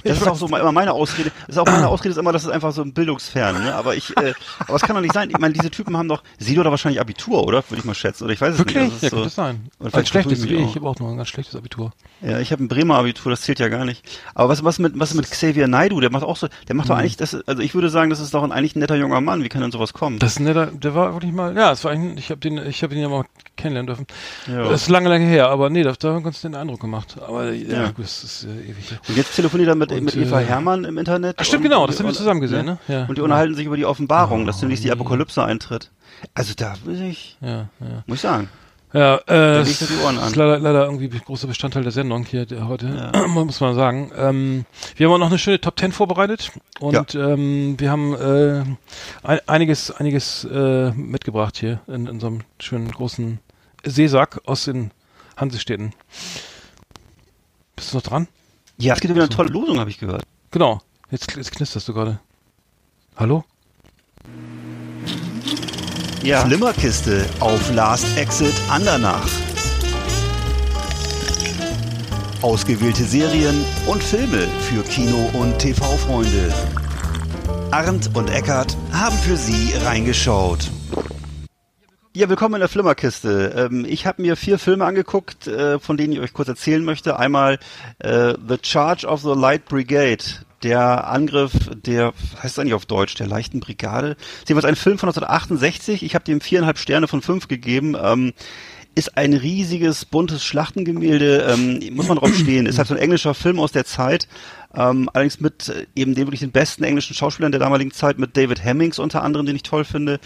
Das 0.03 0.17
ist 0.17 0.27
auch 0.27 0.35
so 0.35 0.47
immer 0.47 0.71
meine 0.71 0.93
Ausrede. 0.93 1.31
Das 1.47 1.55
ist 1.55 1.57
auch 1.57 1.65
meine 1.65 1.87
Ausrede 1.87 2.09
ist 2.11 2.17
immer, 2.17 2.31
das 2.31 2.43
ist 2.43 2.49
einfach 2.49 2.71
so 2.71 2.81
ein 2.81 2.93
Bildungsfern, 2.93 3.61
ne? 3.61 3.75
Aber 3.75 3.95
ich, 3.95 4.15
äh, 4.17 4.33
aber 4.59 4.75
es 4.75 4.81
kann 4.81 4.95
doch 4.95 5.01
nicht 5.01 5.13
sein. 5.13 5.29
Ich 5.29 5.37
meine, 5.37 5.53
diese 5.53 5.69
Typen 5.69 5.97
haben 5.97 6.07
doch, 6.07 6.23
sie 6.37 6.57
oder 6.57 6.71
wahrscheinlich 6.71 7.01
Abitur, 7.01 7.45
oder? 7.45 7.63
Würde 7.69 7.79
ich 7.79 7.85
mal 7.85 7.93
schätzen. 7.93 8.23
Oder 8.23 8.33
ich 8.33 8.41
weiß 8.41 8.53
es 8.53 8.59
Wirklich? 8.59 8.77
nicht. 8.77 9.01
Wirklich? 9.01 9.03
Ja, 9.03 9.09
so, 9.09 9.15
könnte 9.17 9.29
sein. 9.29 9.69
Ein 9.79 10.05
schlechtes, 10.05 10.43
wie 10.47 10.55
ich. 10.55 10.69
Ich 10.69 10.75
habe 10.75 10.87
auch 10.87 10.97
noch 10.99 11.09
ein 11.09 11.17
ganz 11.17 11.29
schlechtes 11.29 11.55
Abitur. 11.55 11.91
Ja, 12.21 12.39
ich 12.39 12.51
habe 12.51 12.63
ein 12.63 12.67
Bremer 12.67 12.97
Abitur, 12.97 13.31
das 13.31 13.41
zählt 13.41 13.59
ja 13.59 13.67
gar 13.67 13.85
nicht. 13.85 14.03
Aber 14.33 14.49
was, 14.49 14.63
was 14.63 14.79
mit, 14.79 14.97
was 14.97 15.13
mit 15.13 15.29
Xavier 15.29 15.67
Naidu? 15.67 15.99
Der 15.99 16.11
macht 16.11 16.23
auch 16.23 16.37
so, 16.37 16.47
der 16.67 16.75
macht 16.75 16.89
doch 16.89 16.95
mhm. 16.95 17.01
eigentlich, 17.01 17.17
das, 17.17 17.35
also 17.45 17.61
ich 17.61 17.75
würde 17.75 17.89
sagen, 17.89 18.09
das 18.09 18.19
ist 18.19 18.33
doch 18.33 18.43
ein, 18.43 18.51
eigentlich 18.51 18.75
ein 18.75 18.79
netter 18.79 18.95
junger 18.95 19.21
Mann. 19.21 19.43
Wie 19.43 19.49
kann 19.49 19.61
denn 19.61 19.71
sowas 19.71 19.93
kommen? 19.93 20.19
Das 20.19 20.33
ist 20.33 20.39
ein 20.39 20.45
netter, 20.45 20.67
der 20.67 20.95
war 20.95 21.13
wirklich 21.13 21.33
mal, 21.33 21.55
ja, 21.55 21.71
es 21.71 21.83
war 21.83 21.91
eigentlich, 21.91 22.25
ich 22.25 22.31
habe 22.31 22.39
den, 22.39 22.57
ich 22.65 22.81
habe 22.83 22.95
ihn 22.95 23.01
ja 23.01 23.09
mal 23.09 23.25
kennenlernen 23.57 23.87
dürfen. 23.87 24.07
Ja. 24.47 24.69
Das 24.69 24.83
ist 24.83 24.89
lange, 24.89 25.09
lange 25.09 25.25
her, 25.25 25.44
aber 25.49 25.69
nee, 25.69 25.83
da, 25.83 25.93
da 25.93 26.13
haben 26.13 26.23
wir 26.23 26.27
uns 26.27 26.41
den 26.41 26.55
Eindruck 26.55 26.79
gemacht. 26.79 27.15
Aber 27.21 27.51
ja, 27.51 27.83
ja. 27.83 27.93
das 27.97 28.23
ist 28.23 28.43
äh, 28.45 28.71
ewig. 28.71 28.97
Und 29.07 29.17
jetzt 29.17 29.35
telefoniert 29.35 29.69
er 29.69 29.75
mit, 29.75 29.91
und, 29.91 30.03
mit 30.03 30.15
Eva 30.15 30.41
äh, 30.41 30.45
Hermann 30.45 30.83
im 30.83 30.97
Internet. 30.97 31.35
Ach, 31.39 31.45
stimmt, 31.45 31.63
genau, 31.63 31.87
das 31.87 31.99
haben 31.99 32.07
wir 32.07 32.13
zusammen 32.13 32.41
gesehen, 32.41 32.65
ne? 32.65 32.77
Ja. 32.87 33.05
Und 33.05 33.17
die 33.17 33.21
unterhalten 33.21 33.55
sich 33.55 33.65
über 33.65 33.77
die 33.77 33.85
Offenbarung, 33.85 34.43
oh, 34.43 34.45
dass 34.45 34.59
demnächst 34.59 34.83
die 34.83 34.91
Apokalypse 34.91 35.43
eintritt. 35.43 35.91
Also 36.33 36.53
da 36.55 36.75
muss 36.85 36.99
ich, 36.99 37.37
ja, 37.41 37.69
ja. 37.79 38.03
muss 38.05 38.17
ich 38.17 38.21
sagen. 38.21 38.49
Ja, 38.95 39.17
äh, 39.27 39.59
das 39.59 39.81
ist 39.81 40.35
leider, 40.37 40.57
leider 40.57 40.85
irgendwie 40.85 41.09
großer 41.09 41.47
Bestandteil 41.47 41.83
der 41.83 41.91
Sendung 41.91 42.23
hier 42.23 42.45
der 42.45 42.69
heute, 42.69 43.11
ja. 43.13 43.27
muss 43.27 43.59
man 43.59 43.75
sagen. 43.75 44.09
Ähm, 44.15 44.65
wir 44.95 45.07
haben 45.07 45.13
auch 45.15 45.17
noch 45.17 45.27
eine 45.27 45.37
schöne 45.37 45.59
Top 45.59 45.75
Ten 45.75 45.91
vorbereitet 45.91 46.53
und 46.79 47.13
ja. 47.13 47.33
ähm, 47.33 47.75
wir 47.77 47.91
haben 47.91 48.15
äh, 48.15 48.63
einiges, 49.47 49.91
einiges 49.91 50.45
äh, 50.45 50.91
mitgebracht 50.91 51.57
hier 51.57 51.81
in, 51.87 52.07
in 52.07 52.21
so 52.21 52.27
einem 52.27 52.41
schönen 52.57 52.89
großen 52.89 53.39
Seesack 53.83 54.39
aus 54.45 54.63
den 54.63 54.91
Hansestädten. 55.35 55.93
Bist 57.75 57.91
du 57.91 57.97
noch 57.97 58.03
dran? 58.03 58.27
Ja, 58.77 58.93
es 58.93 58.99
gibt 58.99 59.13
wieder 59.13 59.23
eine 59.23 59.33
tolle 59.33 59.49
Losung, 59.49 59.79
habe 59.79 59.89
ich 59.89 59.99
gehört. 59.99 60.23
Genau. 60.51 60.81
Jetzt, 61.11 61.35
jetzt 61.35 61.51
knisterst 61.51 61.87
du 61.87 61.93
gerade. 61.93 62.19
Hallo? 63.15 63.43
Ja. 66.23 66.41
Flimmerkiste 66.45 67.25
auf 67.39 67.71
Last 67.73 68.05
Exit 68.17 68.53
Andernach. 68.69 69.27
Ausgewählte 72.41 73.03
Serien 73.03 73.63
und 73.87 74.03
Filme 74.03 74.47
für 74.61 74.83
Kino- 74.83 75.29
und 75.33 75.57
TV-Freunde. 75.59 76.53
Arndt 77.71 78.15
und 78.15 78.29
Eckart 78.29 78.75
haben 78.91 79.17
für 79.17 79.37
Sie 79.37 79.73
reingeschaut. 79.83 80.69
Ja, 82.15 82.29
willkommen 82.29 82.55
in 82.55 82.59
der 82.61 82.69
Flimmerkiste. 82.69 83.67
Ähm, 83.69 83.83
ich 83.85 84.05
habe 84.05 84.21
mir 84.21 84.37
vier 84.37 84.57
Filme 84.57 84.85
angeguckt, 84.85 85.47
äh, 85.47 85.79
von 85.79 85.97
denen 85.97 86.13
ich 86.13 86.21
euch 86.21 86.31
kurz 86.31 86.47
erzählen 86.47 86.81
möchte. 86.81 87.19
Einmal 87.19 87.59
äh, 87.99 88.35
The 88.47 88.55
Charge 88.61 89.05
of 89.05 89.19
the 89.21 89.33
Light 89.35 89.65
Brigade, 89.65 90.23
der 90.63 91.09
Angriff 91.09 91.51
der, 91.75 92.13
heißt 92.41 92.53
es 92.53 92.59
eigentlich 92.59 92.73
auf 92.73 92.85
Deutsch, 92.85 93.15
der 93.15 93.27
leichten 93.27 93.59
Brigade. 93.59 94.15
Sie 94.47 94.53
haben 94.53 94.63
ein 94.63 94.77
Film 94.77 94.97
von 94.97 95.09
1968. 95.09 96.03
Ich 96.03 96.15
habe 96.15 96.23
dem 96.23 96.39
viereinhalb 96.39 96.77
Sterne 96.77 97.09
von 97.09 97.21
fünf 97.21 97.49
gegeben. 97.49 97.97
Ähm, 98.01 98.31
ist 98.95 99.17
ein 99.17 99.33
riesiges, 99.33 100.05
buntes 100.05 100.45
Schlachtengemälde, 100.45 101.45
ähm, 101.49 101.81
muss 101.93 102.07
man 102.07 102.17
drauf 102.17 102.33
stehen. 102.33 102.65
Ist 102.65 102.77
halt 102.77 102.87
so 102.87 102.93
ein 102.93 102.99
englischer 102.99 103.33
Film 103.33 103.59
aus 103.59 103.73
der 103.73 103.83
Zeit, 103.83 104.29
ähm, 104.73 105.09
allerdings 105.11 105.41
mit 105.41 105.67
äh, 105.67 105.85
eben 105.95 106.15
den 106.15 106.27
wirklich 106.27 106.39
den 106.39 106.51
besten 106.51 106.85
englischen 106.85 107.13
Schauspielern 107.13 107.51
der 107.51 107.59
damaligen 107.59 107.91
Zeit, 107.91 108.19
mit 108.19 108.37
David 108.37 108.63
Hemmings 108.63 108.97
unter 108.97 109.21
anderem, 109.21 109.45
den 109.45 109.57
ich 109.57 109.63
toll 109.63 109.83
finde. 109.83 110.21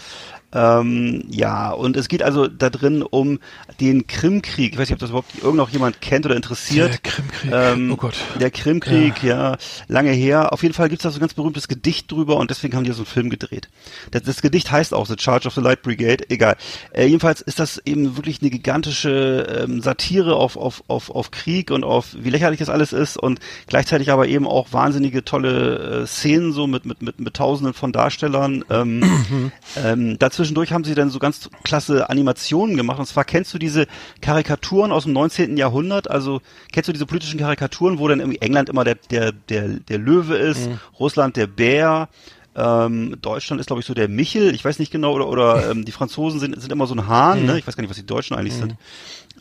Ähm, 0.52 1.24
ja, 1.28 1.70
und 1.70 1.96
es 1.96 2.08
geht 2.08 2.22
also 2.22 2.48
da 2.48 2.70
drin 2.70 3.02
um 3.02 3.38
den 3.80 4.06
Krimkrieg. 4.06 4.72
Ich 4.72 4.78
weiß 4.78 4.88
nicht, 4.88 4.94
ob 4.94 4.98
das 4.98 5.10
überhaupt 5.10 5.30
irgend 5.40 5.56
noch 5.56 5.70
jemand 5.70 6.00
kennt 6.00 6.26
oder 6.26 6.36
interessiert. 6.36 6.92
Der 6.92 6.98
Krimkrieg. 6.98 7.52
Ähm, 7.52 7.92
oh 7.92 7.96
Gott. 7.96 8.14
Der 8.40 8.50
Krimkrieg, 8.50 9.22
ja. 9.22 9.52
ja. 9.52 9.58
lange 9.88 10.10
her. 10.10 10.52
Auf 10.52 10.62
jeden 10.62 10.74
Fall 10.74 10.88
gibt 10.88 11.00
es 11.00 11.04
da 11.04 11.10
so 11.10 11.18
ein 11.18 11.20
ganz 11.20 11.34
berühmtes 11.34 11.68
Gedicht 11.68 12.10
drüber 12.10 12.36
und 12.36 12.50
deswegen 12.50 12.76
haben 12.76 12.84
die 12.84 12.92
so 12.92 12.98
einen 12.98 13.06
Film 13.06 13.30
gedreht. 13.30 13.68
Das, 14.10 14.22
das 14.22 14.42
Gedicht 14.42 14.70
heißt 14.72 14.92
auch 14.92 15.06
The 15.06 15.16
Charge 15.18 15.46
of 15.46 15.54
the 15.54 15.60
Light 15.60 15.82
Brigade. 15.82 16.28
Egal. 16.30 16.56
Äh, 16.92 17.06
jedenfalls 17.06 17.40
ist 17.40 17.60
das 17.60 17.78
eben 17.84 18.16
wirklich 18.16 18.40
eine 18.40 18.50
gigantische 18.50 19.64
ähm, 19.64 19.80
Satire 19.80 20.34
auf, 20.34 20.56
auf, 20.56 20.82
auf, 20.88 21.10
auf 21.10 21.30
Krieg 21.30 21.70
und 21.70 21.84
auf 21.84 22.08
wie 22.18 22.30
lächerlich 22.30 22.58
das 22.58 22.68
alles 22.68 22.92
ist 22.92 23.16
und 23.16 23.38
gleichzeitig 23.66 24.10
aber 24.10 24.26
eben 24.26 24.46
auch 24.46 24.72
wahnsinnige 24.72 25.24
tolle 25.24 26.02
äh, 26.02 26.06
Szenen 26.06 26.52
so 26.52 26.66
mit, 26.66 26.84
mit, 26.86 27.02
mit, 27.02 27.20
mit 27.20 27.34
Tausenden 27.34 27.74
von 27.74 27.92
Darstellern. 27.92 28.64
Ähm, 28.68 29.00
mhm. 29.00 29.52
ähm, 29.76 30.18
dazu 30.18 30.39
zwischendurch 30.40 30.72
haben 30.72 30.84
sie 30.84 30.94
dann 30.94 31.10
so 31.10 31.18
ganz 31.18 31.50
klasse 31.64 32.08
Animationen 32.08 32.76
gemacht. 32.76 32.98
Und 32.98 33.06
zwar 33.06 33.24
kennst 33.24 33.52
du 33.52 33.58
diese 33.58 33.86
Karikaturen 34.22 34.90
aus 34.90 35.04
dem 35.04 35.12
19. 35.12 35.58
Jahrhundert? 35.58 36.10
Also 36.10 36.40
kennst 36.72 36.88
du 36.88 36.92
diese 36.92 37.04
politischen 37.04 37.38
Karikaturen, 37.38 37.98
wo 37.98 38.08
dann 38.08 38.20
irgendwie 38.20 38.40
England 38.40 38.70
immer 38.70 38.84
der, 38.84 38.96
der, 39.10 39.32
der, 39.32 39.68
der 39.68 39.98
Löwe 39.98 40.36
ist, 40.36 40.68
mhm. 40.68 40.80
Russland 40.98 41.36
der 41.36 41.46
Bär, 41.46 42.08
ähm, 42.56 43.16
Deutschland 43.20 43.60
ist, 43.60 43.66
glaube 43.66 43.80
ich, 43.80 43.86
so 43.86 43.94
der 43.94 44.08
Michel, 44.08 44.54
ich 44.54 44.64
weiß 44.64 44.78
nicht 44.78 44.90
genau, 44.90 45.12
oder, 45.12 45.28
oder 45.28 45.70
ähm, 45.72 45.84
die 45.84 45.92
Franzosen 45.92 46.40
sind, 46.40 46.60
sind 46.60 46.72
immer 46.72 46.86
so 46.86 46.94
ein 46.94 47.06
Hahn, 47.06 47.40
mhm. 47.40 47.46
ne? 47.46 47.58
Ich 47.58 47.66
weiß 47.66 47.76
gar 47.76 47.82
nicht, 47.82 47.90
was 47.90 47.98
die 47.98 48.06
Deutschen 48.06 48.36
eigentlich 48.36 48.54
mhm. 48.54 48.60
sind. 48.60 48.76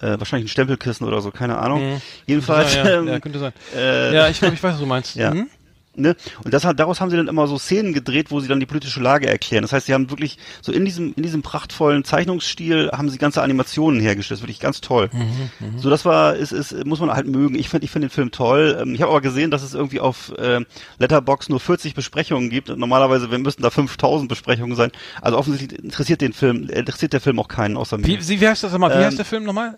Äh, 0.01 0.19
wahrscheinlich 0.19 0.45
ein 0.45 0.51
Stempelkissen 0.51 1.07
oder 1.07 1.21
so, 1.21 1.31
keine 1.31 1.57
Ahnung. 1.57 1.93
Mhm. 1.93 2.01
Jedenfalls. 2.27 2.75
Ja, 2.75 2.87
ja, 2.87 2.99
ähm, 2.99 3.07
ja, 3.07 3.19
könnte 3.19 3.39
sein. 3.39 3.53
Äh, 3.75 4.13
ja, 4.13 4.29
ich 4.29 4.39
glaube, 4.39 4.55
ich 4.55 4.61
weiß, 4.61 4.73
was 4.73 4.79
du 4.79 4.85
meinst. 4.85 5.15
Ja. 5.19 5.33
Mhm. 5.33 5.49
Ne? 5.99 6.15
Und 6.43 6.53
das, 6.53 6.67
daraus 6.75 7.01
haben 7.01 7.09
sie 7.09 7.17
dann 7.17 7.27
immer 7.27 7.47
so 7.47 7.57
Szenen 7.57 7.93
gedreht, 7.93 8.31
wo 8.31 8.39
sie 8.39 8.47
dann 8.47 8.59
die 8.59 8.65
politische 8.65 9.01
Lage 9.01 9.27
erklären. 9.27 9.61
Das 9.61 9.73
heißt, 9.73 9.85
sie 9.87 9.93
haben 9.93 10.09
wirklich 10.09 10.37
so 10.61 10.71
in 10.71 10.85
diesem, 10.85 11.13
in 11.15 11.23
diesem 11.23 11.41
prachtvollen 11.41 12.03
Zeichnungsstil 12.03 12.91
haben 12.91 13.09
sie 13.09 13.17
ganze 13.17 13.41
Animationen 13.41 13.99
hergestellt. 13.99 14.37
Das 14.37 14.39
ist 14.39 14.43
wirklich 14.43 14.59
ganz 14.59 14.81
toll. 14.81 15.09
Mhm, 15.11 15.75
mh. 15.75 15.81
So, 15.81 15.89
das 15.89 16.05
war, 16.05 16.35
ist, 16.35 16.51
ist, 16.51 16.85
muss 16.85 16.99
man 16.99 17.11
halt 17.11 17.27
mögen. 17.27 17.55
Ich 17.55 17.69
finde, 17.69 17.85
ich 17.85 17.91
finde 17.91 18.07
den 18.07 18.13
Film 18.13 18.31
toll. 18.31 18.77
Ähm, 18.81 18.95
ich 18.95 19.01
habe 19.01 19.11
aber 19.11 19.21
gesehen, 19.21 19.51
dass 19.51 19.63
es 19.63 19.73
irgendwie 19.73 19.99
auf 19.99 20.31
äh, 20.37 20.61
Letterbox 20.97 21.49
nur 21.49 21.59
40 21.59 21.93
Besprechungen 21.93 22.49
gibt. 22.49 22.69
Normalerweise, 22.69 23.31
wir 23.31 23.39
müssten 23.39 23.63
da 23.63 23.69
5000 23.69 24.29
Besprechungen 24.29 24.75
sein. 24.75 24.91
Also 25.21 25.37
offensichtlich 25.37 25.83
interessiert 25.83 26.21
den 26.21 26.33
Film, 26.33 26.69
interessiert 26.69 27.13
der 27.13 27.21
Film 27.21 27.39
auch 27.39 27.47
keinen 27.47 27.77
außer 27.77 27.97
mir. 27.97 28.07
Wie, 28.07 28.41
wie 28.41 28.47
heißt 28.47 28.63
das 28.63 28.71
nochmal? 28.71 28.91
Wie 28.91 28.95
ähm, 28.95 29.05
heißt 29.05 29.17
der 29.17 29.25
Film 29.25 29.43
nochmal? 29.43 29.77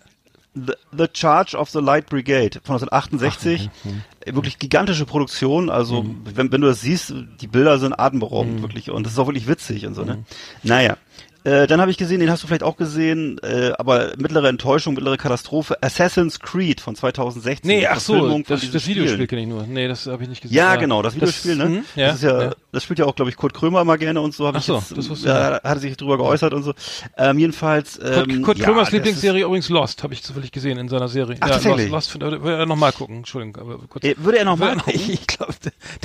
The, 0.54 0.74
The 0.96 1.06
Charge 1.12 1.56
of 1.56 1.70
the 1.70 1.78
Light 1.78 2.06
Brigade 2.06 2.60
von 2.62 2.74
1968. 2.74 3.70
Ach, 3.70 3.84
mhm. 3.84 4.36
Wirklich 4.36 4.58
gigantische 4.58 5.06
Produktion. 5.06 5.70
Also, 5.70 6.02
mhm. 6.02 6.22
wenn, 6.34 6.52
wenn 6.52 6.60
du 6.60 6.68
das 6.68 6.82
siehst, 6.82 7.14
die 7.40 7.46
Bilder 7.46 7.78
sind 7.78 7.98
atemberaubend, 7.98 8.58
mhm. 8.58 8.62
wirklich. 8.62 8.90
Und 8.90 9.04
das 9.04 9.14
ist 9.14 9.18
auch 9.18 9.26
wirklich 9.26 9.48
witzig 9.48 9.86
und 9.86 9.94
so, 9.94 10.04
ne? 10.04 10.16
Mhm. 10.16 10.24
Naja. 10.62 10.96
Äh, 11.44 11.66
dann 11.66 11.80
habe 11.80 11.90
ich 11.90 11.96
gesehen, 11.96 12.20
den 12.20 12.30
hast 12.30 12.44
du 12.44 12.46
vielleicht 12.46 12.62
auch 12.62 12.76
gesehen, 12.76 13.40
äh, 13.42 13.72
aber 13.76 14.12
mittlere 14.16 14.48
Enttäuschung, 14.48 14.94
mittlere 14.94 15.16
Katastrophe, 15.16 15.76
Assassin's 15.82 16.38
Creed 16.38 16.80
von 16.80 16.94
2016. 16.94 17.68
Nee, 17.68 17.86
ach 17.88 17.98
so, 17.98 18.38
das, 18.46 18.70
das 18.70 18.86
Videospiel 18.86 19.26
kenne 19.26 19.42
ich 19.42 19.48
nur. 19.48 19.66
Nee, 19.66 19.88
das 19.88 20.06
habe 20.06 20.22
ich 20.22 20.28
nicht 20.28 20.42
gesehen. 20.42 20.56
Ja, 20.56 20.76
genau, 20.76 21.02
das 21.02 21.16
Videospiel, 21.16 21.58
das, 21.58 21.68
ne? 21.68 21.84
Ja, 21.96 22.06
das 22.08 22.16
ist 22.16 22.22
ja, 22.22 22.42
ja, 22.42 22.52
das 22.72 22.82
spielt 22.82 22.98
ja 22.98 23.04
auch, 23.04 23.14
glaube 23.14 23.30
ich, 23.30 23.36
Kurt 23.36 23.54
Krömer 23.54 23.84
mal 23.84 23.98
gerne 23.98 24.20
und 24.20 24.34
so. 24.34 24.46
Hab 24.46 24.56
ach 24.56 24.60
ich 24.60 24.66
so, 24.66 24.76
jetzt, 24.76 24.96
das 24.96 25.08
wusste 25.08 25.28
ja, 25.28 25.52
hat 25.54 25.64
er 25.64 25.78
sich 25.78 25.96
drüber 25.96 26.16
geäußert 26.16 26.54
und 26.54 26.62
so. 26.62 26.72
Ähm, 27.16 27.38
jedenfalls. 27.38 28.00
Ähm, 28.02 28.26
Kurt, 28.26 28.42
Kurt 28.42 28.58
ja, 28.58 28.64
Krömers 28.64 28.90
Lieblingsserie 28.90 29.44
übrigens 29.44 29.68
Lost, 29.68 30.02
habe 30.02 30.14
ich 30.14 30.22
zufällig 30.22 30.52
gesehen 30.52 30.78
in 30.78 30.88
seiner 30.88 31.08
Serie. 31.08 31.36
Ach, 31.40 31.48
ja, 31.48 31.54
tatsächlich? 31.54 31.90
Lost, 31.90 32.14
Lost 32.14 32.42
würde 32.42 32.58
er 32.58 32.66
nochmal 32.66 32.92
gucken, 32.92 33.18
Entschuldigung. 33.18 33.62
Aber 33.62 33.78
kurz. 33.88 34.04
Äh, 34.04 34.14
würde 34.16 34.38
er 34.38 34.44
nochmal 34.44 34.76
gucken? 34.76 35.00
Ich 35.12 35.26
glaube, 35.26 35.54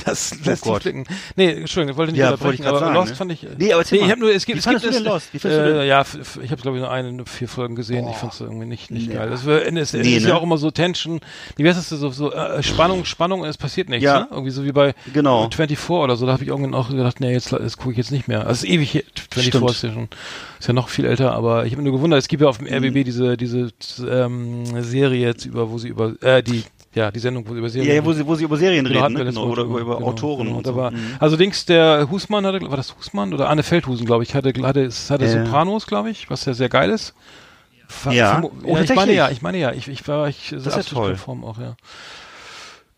das 0.04 0.32
oh 0.32 0.48
lässt 0.48 0.66
oh 0.66 0.74
sich 0.74 0.82
blicken. 0.82 1.04
Nee, 1.36 1.52
Entschuldigung, 1.52 1.92
ich 1.92 1.96
wollte 1.96 2.12
nicht 2.12 2.20
ja, 2.20 2.30
unterbrechen, 2.30 2.66
aber 2.66 2.80
sagen, 2.80 2.94
Lost 2.94 3.10
ne? 3.10 3.16
fand 3.16 3.32
ich. 3.32 3.46
Nee, 3.56 3.72
aber 3.72 3.84
nee, 3.90 3.98
ich 3.98 4.10
habe 4.10 4.20
nur, 4.20 4.34
es 4.34 4.44
gibt, 4.44 4.58
es 4.58 4.64
gibt 4.66 4.84
es, 4.84 5.00
Lost? 5.00 5.32
Wie 5.32 5.38
denn? 5.38 5.86
Ja, 5.86 6.04
ich 6.42 6.50
habe 6.50 6.62
glaube 6.62 6.76
ich 6.76 6.82
nur 6.82 6.90
eine, 6.90 7.24
vier 7.26 7.48
Folgen 7.48 7.74
gesehen. 7.74 8.04
Boah. 8.04 8.10
Ich 8.10 8.16
fand 8.16 8.32
es 8.34 8.40
irgendwie 8.40 8.66
nicht, 8.66 8.90
nicht 8.90 9.08
ja. 9.08 9.20
geil. 9.20 9.30
Das 9.30 9.46
war, 9.46 9.62
es, 9.62 9.92
nee, 9.92 10.16
ist 10.16 10.24
ne? 10.24 10.30
ja 10.30 10.36
auch 10.36 10.42
immer 10.42 10.58
so 10.58 10.70
Tension. 10.70 11.20
Wie 11.56 11.66
heißt 11.66 11.78
das 11.78 11.88
so, 11.88 12.10
so 12.10 12.32
äh, 12.32 12.62
Spannung, 12.62 13.04
Spannung, 13.04 13.44
es 13.44 13.56
passiert 13.56 13.88
nichts. 13.88 14.04
Ja. 14.04 14.20
Ne? 14.20 14.28
Irgendwie 14.30 14.50
so 14.50 14.64
wie 14.64 14.72
bei 14.72 14.94
genau. 15.12 15.48
24 15.50 15.90
oder 15.90 16.16
so. 16.16 16.26
Da 16.26 16.32
habe 16.32 16.44
ich 16.44 16.50
irgendwann 16.60 16.80
auch 16.80 16.90
gedacht, 16.90 17.20
nee, 17.20 17.32
jetzt 17.32 17.52
das 17.52 17.76
gucke 17.76 17.92
ich 17.92 17.98
jetzt 17.98 18.10
nicht 18.10 18.28
mehr. 18.28 18.46
Also 18.46 18.66
ist 18.66 18.72
ewig. 18.72 19.04
24 19.30 19.48
Stimmt. 19.48 19.70
ist 19.70 19.82
ja 19.82 19.92
schon 19.92 20.08
ist 20.58 20.66
ja 20.66 20.74
noch 20.74 20.88
viel 20.88 21.04
älter, 21.04 21.32
aber 21.32 21.66
ich 21.66 21.72
habe 21.72 21.82
mir 21.82 21.88
nur 21.88 21.98
gewundert. 21.98 22.18
Es 22.18 22.28
gibt 22.28 22.42
ja 22.42 22.48
auf 22.48 22.58
dem 22.58 22.66
RBB 22.66 22.96
mhm. 22.96 23.04
diese 23.04 23.36
diese 23.36 23.70
ähm, 24.08 24.64
Serie 24.82 25.20
jetzt 25.20 25.46
über, 25.46 25.70
wo 25.70 25.78
sie 25.78 25.88
über 25.88 26.14
äh, 26.22 26.42
die 26.42 26.64
ja, 26.94 27.10
die 27.10 27.18
Sendung, 27.18 27.46
wo 27.46 27.52
sie 27.52 27.58
über 27.58 27.68
Serien 27.68 27.96
Ja, 27.96 28.04
wo 28.04 28.12
sie, 28.12 28.26
wo 28.26 28.34
sie 28.34 28.44
über 28.44 28.56
Serien 28.56 28.84
genau, 28.84 29.04
reden, 29.04 29.14
ne? 29.14 29.24
genau, 29.26 29.44
oder 29.44 29.62
über, 29.62 29.78
über 29.78 29.96
genau, 29.96 30.08
Autoren 30.08 30.46
genau, 30.46 30.58
und 30.58 30.66
so. 30.66 30.74
War, 30.74 30.90
mhm. 30.90 31.16
Also 31.20 31.36
Dings, 31.36 31.66
der 31.66 32.08
Husmann 32.10 32.46
hatte, 32.46 32.60
war 32.62 32.76
das 32.76 32.96
Husmann 32.96 33.34
oder 33.34 33.50
Anne 33.50 33.62
Feldhusen, 33.62 34.06
glaube 34.06 34.24
ich, 34.24 34.34
hatte, 34.34 34.52
hatte, 34.62 34.88
hatte 34.88 35.24
äh. 35.24 35.44
Sopranos, 35.44 35.86
glaube 35.86 36.10
ich, 36.10 36.30
was 36.30 36.44
ja 36.46 36.54
sehr 36.54 36.68
geil 36.68 36.90
ist. 36.90 37.14
Ver 37.86 38.12
ja, 38.12 38.42
oh, 38.64 38.76
ja 38.76 38.82
ich 38.82 38.94
meine 38.94 39.14
ja, 39.14 39.30
ich 39.30 39.42
meine 39.42 39.58
ja, 39.58 39.72
ich, 39.72 39.88
ich 39.88 40.06
war, 40.08 40.28
ich, 40.28 40.50
das 40.50 40.66
ist 40.66 40.76
ja 40.76 40.82
toll. 40.82 41.16
Auch, 41.26 41.58
ja. 41.58 41.76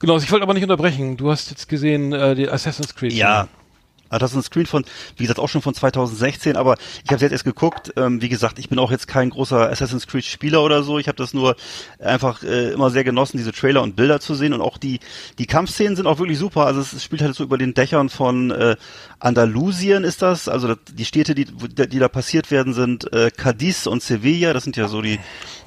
Genau, 0.00 0.16
ich 0.16 0.32
wollte 0.32 0.42
aber 0.42 0.54
nicht 0.54 0.62
unterbrechen. 0.62 1.16
Du 1.16 1.30
hast 1.30 1.50
jetzt 1.50 1.68
gesehen, 1.68 2.12
äh, 2.12 2.34
die 2.34 2.48
Assassin's 2.48 2.94
Creed. 2.94 3.12
Ja, 3.12 3.48
Ah, 4.12 4.18
das 4.18 4.32
ist 4.32 4.36
ein 4.36 4.42
Screen 4.42 4.66
von, 4.66 4.84
wie 5.16 5.22
gesagt, 5.22 5.38
auch 5.38 5.48
schon 5.48 5.62
von 5.62 5.72
2016, 5.72 6.56
aber 6.56 6.76
ich 7.04 7.12
habe 7.12 7.22
jetzt 7.22 7.30
erst 7.30 7.44
geguckt. 7.44 7.92
Ähm, 7.96 8.20
wie 8.20 8.28
gesagt, 8.28 8.58
ich 8.58 8.68
bin 8.68 8.80
auch 8.80 8.90
jetzt 8.90 9.06
kein 9.06 9.30
großer 9.30 9.70
Assassin's 9.70 10.08
Creed 10.08 10.24
Spieler 10.24 10.64
oder 10.64 10.82
so. 10.82 10.98
Ich 10.98 11.06
habe 11.06 11.16
das 11.16 11.32
nur 11.32 11.54
einfach 12.00 12.42
äh, 12.42 12.72
immer 12.72 12.90
sehr 12.90 13.04
genossen, 13.04 13.36
diese 13.36 13.52
Trailer 13.52 13.82
und 13.82 13.94
Bilder 13.94 14.18
zu 14.18 14.34
sehen 14.34 14.52
und 14.52 14.62
auch 14.62 14.78
die 14.78 14.98
die 15.38 15.46
Kampfszenen 15.46 15.94
sind 15.94 16.08
auch 16.08 16.18
wirklich 16.18 16.38
super. 16.38 16.66
Also 16.66 16.80
es 16.80 17.04
spielt 17.04 17.22
halt 17.22 17.36
so 17.36 17.44
über 17.44 17.56
den 17.56 17.72
Dächern 17.72 18.08
von 18.08 18.50
äh, 18.50 18.74
Andalusien 19.20 20.02
ist 20.02 20.22
das. 20.22 20.48
Also 20.48 20.74
die 20.74 21.04
Städte, 21.04 21.36
die 21.36 21.44
die 21.44 21.98
da 22.00 22.08
passiert 22.08 22.50
werden, 22.50 22.74
sind 22.74 23.12
äh, 23.12 23.30
Cadiz 23.30 23.86
und 23.86 24.02
Sevilla. 24.02 24.52
Das 24.52 24.64
sind 24.64 24.76
ja 24.76 24.88
so 24.88 25.02
die 25.02 25.20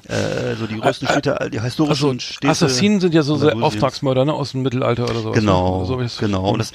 äh, 0.08 0.54
so 0.56 0.66
die 0.66 0.78
größten 0.78 1.08
Städte, 1.08 1.50
die 1.52 1.60
historischen 1.60 2.08
Also 2.10 2.18
Städte. 2.20 2.48
Assassinen 2.50 3.00
sind 3.00 3.14
ja 3.14 3.22
so 3.22 3.36
sehr. 3.36 3.56
Auftragsmörder, 3.56 4.24
ne, 4.24 4.32
aus 4.34 4.52
dem 4.52 4.62
Mittelalter 4.62 5.04
oder 5.04 5.20
sowas. 5.20 5.38
Genau, 5.38 5.84
so 5.84 5.98
ist- 6.00 6.18
genau. 6.18 6.50
Und 6.50 6.58
das, 6.58 6.72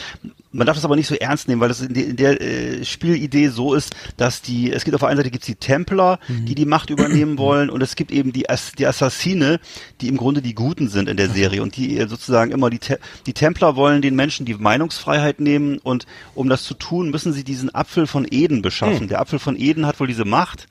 man 0.52 0.66
darf 0.66 0.76
das 0.76 0.86
aber 0.86 0.96
nicht 0.96 1.08
so 1.08 1.16
ernst 1.16 1.48
nehmen, 1.48 1.62
weil 1.62 1.70
das 1.70 1.82
in, 1.82 1.94
der- 1.94 2.06
in 2.08 2.16
der 2.16 2.42
äh, 2.42 2.86
Spielidee 2.86 3.50
so 3.50 3.74
ist, 3.74 3.96
dass 4.18 4.42
die, 4.42 4.72
es 4.72 4.84
gibt 4.84 4.96
auf 4.96 5.00
der 5.02 5.10
einen 5.10 5.18
Seite 5.18 5.30
gibt's 5.32 5.46
die 5.48 5.56
Templer, 5.56 6.20
Mhm. 6.28 6.46
die 6.46 6.56
die 6.56 6.66
Macht 6.66 6.90
übernehmen 6.90 7.38
wollen, 7.38 7.70
und 7.70 7.82
es 7.82 7.96
gibt 7.96 8.12
eben 8.12 8.34
die, 8.34 8.50
Ass- 8.50 8.72
die 8.78 8.88
Assassine, 8.88 9.60
die 10.02 10.08
im 10.08 10.18
Grunde 10.18 10.42
die 10.42 10.56
Guten 10.56 10.90
sind 10.90 11.08
in 11.10 11.18
der 11.18 11.30
Serie 11.30 11.62
und 11.62 11.76
die 11.78 11.98
äh, 12.00 12.08
sozusagen 12.08 12.52
immer 12.52 12.70
die, 12.70 12.80
Te 12.80 13.00
die 13.26 13.34
Templer 13.34 13.76
wollen 13.76 14.02
den 14.02 14.16
Menschen 14.16 14.46
die 14.46 14.56
Meinungsfreiheit 14.56 15.40
nehmen 15.40 15.78
und 15.78 16.06
um 16.36 16.50
das 16.50 16.64
zu 16.64 16.74
tun, 16.74 17.10
müssen 17.12 17.32
sie 17.34 17.44
diesen 17.44 17.74
Apfel 17.74 18.08
von 18.08 18.26
Eden 18.30 18.62
beschaffen. 18.62 19.02
Hm. 19.02 19.08
Der 19.08 19.22
Apfel 19.22 19.40
von 19.40 19.56
Eden 19.56 19.86
hat 19.86 20.00
wohl 20.00 20.08
diese 20.08 20.26
Macht. 20.26 20.68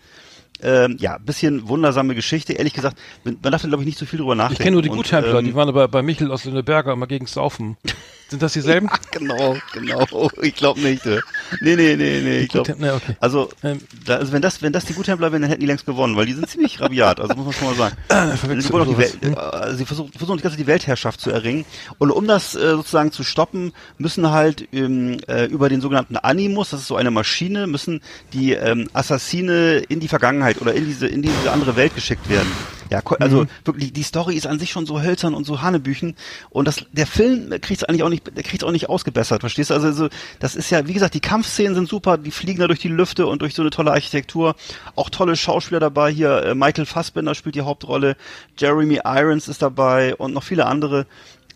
Ähm, 0.62 0.96
ja, 0.98 1.18
bisschen 1.18 1.68
wundersame 1.68 2.14
Geschichte. 2.14 2.52
Ehrlich 2.52 2.74
gesagt, 2.74 2.98
man 3.24 3.40
darf 3.42 3.62
da 3.62 3.68
glaube 3.68 3.82
ich 3.82 3.86
nicht 3.86 3.98
so 3.98 4.06
viel 4.06 4.18
drüber 4.18 4.34
nachdenken. 4.34 4.60
Ich 4.60 4.64
kenne 4.64 4.74
nur 4.74 4.82
die 4.82 4.90
Und, 4.90 4.96
Guttempler, 4.96 5.38
ähm, 5.38 5.44
die 5.44 5.54
waren 5.54 5.68
aber 5.68 5.86
bei 5.88 6.02
Michel 6.02 6.30
aus 6.32 6.44
Lüneberger 6.44 6.92
immer 6.92 7.06
gegen 7.06 7.26
Saufen. 7.26 7.76
Sind 8.28 8.42
das 8.42 8.52
dieselben? 8.52 8.90
Genau, 9.10 9.56
genau. 9.72 10.30
Ich 10.42 10.54
glaube 10.54 10.80
nicht. 10.80 11.04
Nee, 11.06 11.76
nee, 11.76 11.96
nee, 11.96 12.20
nee. 12.22 12.38
Ich 12.40 12.48
glaube. 12.50 12.66
Guttempler, 12.72 12.92
nee, 12.92 12.96
okay. 12.96 13.16
Also, 13.20 13.48
Ähm. 13.62 13.80
da, 14.04 14.16
also 14.16 14.32
wenn 14.32 14.42
das, 14.42 14.60
wenn 14.60 14.72
das 14.72 14.84
die 14.84 14.92
Guttempler 14.92 15.32
wären, 15.32 15.42
dann 15.42 15.50
hätten 15.50 15.60
die 15.62 15.66
längst 15.66 15.86
gewonnen, 15.86 16.14
weil 16.14 16.26
die 16.26 16.34
sind 16.34 16.48
ziemlich 16.48 16.78
rabiat. 16.80 17.20
Also 17.20 17.34
muss 17.34 17.46
man 17.46 17.54
schon 17.54 17.68
mal 17.68 17.74
sagen. 17.76 17.96
Die 18.88 18.98
Welt, 18.98 19.18
äh, 19.22 19.74
sie 19.74 19.84
versuchen, 19.86 20.12
versuchen 20.12 20.36
die 20.36 20.42
ganze 20.42 20.58
die 20.58 20.66
Weltherrschaft 20.66 21.20
zu 21.20 21.30
erringen. 21.30 21.64
Und 21.98 22.10
um 22.10 22.26
das 22.26 22.54
äh, 22.54 22.70
sozusagen 22.70 23.12
zu 23.12 23.22
stoppen, 23.24 23.72
müssen 23.96 24.30
halt 24.30 24.68
ähm, 24.72 25.18
äh, 25.28 25.46
über 25.46 25.68
den 25.68 25.80
sogenannten 25.80 26.16
Animus, 26.16 26.70
das 26.70 26.80
ist 26.80 26.86
so 26.88 26.96
eine 26.96 27.10
Maschine, 27.10 27.66
müssen 27.66 28.00
die 28.32 28.52
ähm, 28.52 28.88
Assassine 28.92 29.78
in 29.88 30.00
die 30.00 30.08
Vergangenheit 30.08 30.60
oder 30.60 30.74
in 30.74 30.84
diese 30.86 31.06
in 31.06 31.22
diese 31.22 31.50
andere 31.50 31.76
Welt 31.76 31.94
geschickt 31.94 32.28
werden. 32.28 32.48
Ja, 32.90 33.02
also 33.20 33.46
wirklich, 33.64 33.92
die 33.92 34.02
Story 34.02 34.34
ist 34.34 34.46
an 34.46 34.58
sich 34.58 34.70
schon 34.70 34.86
so 34.86 35.02
hölzern 35.02 35.34
und 35.34 35.44
so 35.44 35.62
Hanebüchen 35.62 36.16
und 36.50 36.66
das, 36.66 36.84
der 36.92 37.06
Film 37.06 37.50
kriegt 37.60 37.82
es 37.82 37.84
eigentlich 37.84 38.02
auch 38.02 38.08
nicht, 38.08 38.36
der 38.36 38.42
kriegt 38.42 38.64
auch 38.64 38.70
nicht 38.70 38.88
ausgebessert, 38.88 39.40
verstehst 39.40 39.70
du? 39.70 39.74
Also, 39.74 39.92
so, 39.92 40.08
das 40.38 40.56
ist 40.56 40.70
ja, 40.70 40.86
wie 40.86 40.92
gesagt, 40.92 41.14
die 41.14 41.20
Kampfszenen 41.20 41.74
sind 41.74 41.88
super, 41.88 42.18
die 42.18 42.30
fliegen 42.30 42.60
da 42.60 42.66
durch 42.66 42.80
die 42.80 42.88
Lüfte 42.88 43.26
und 43.26 43.42
durch 43.42 43.54
so 43.54 43.62
eine 43.62 43.70
tolle 43.70 43.92
Architektur. 43.92 44.54
Auch 44.96 45.10
tolle 45.10 45.36
Schauspieler 45.36 45.80
dabei 45.80 46.10
hier, 46.10 46.42
äh, 46.42 46.54
Michael 46.54 46.86
Fassbender 46.86 47.34
spielt 47.34 47.54
die 47.54 47.62
Hauptrolle, 47.62 48.16
Jeremy 48.56 49.00
Irons 49.04 49.48
ist 49.48 49.62
dabei 49.62 50.14
und 50.16 50.32
noch 50.32 50.42
viele 50.42 50.66
andere. 50.66 51.06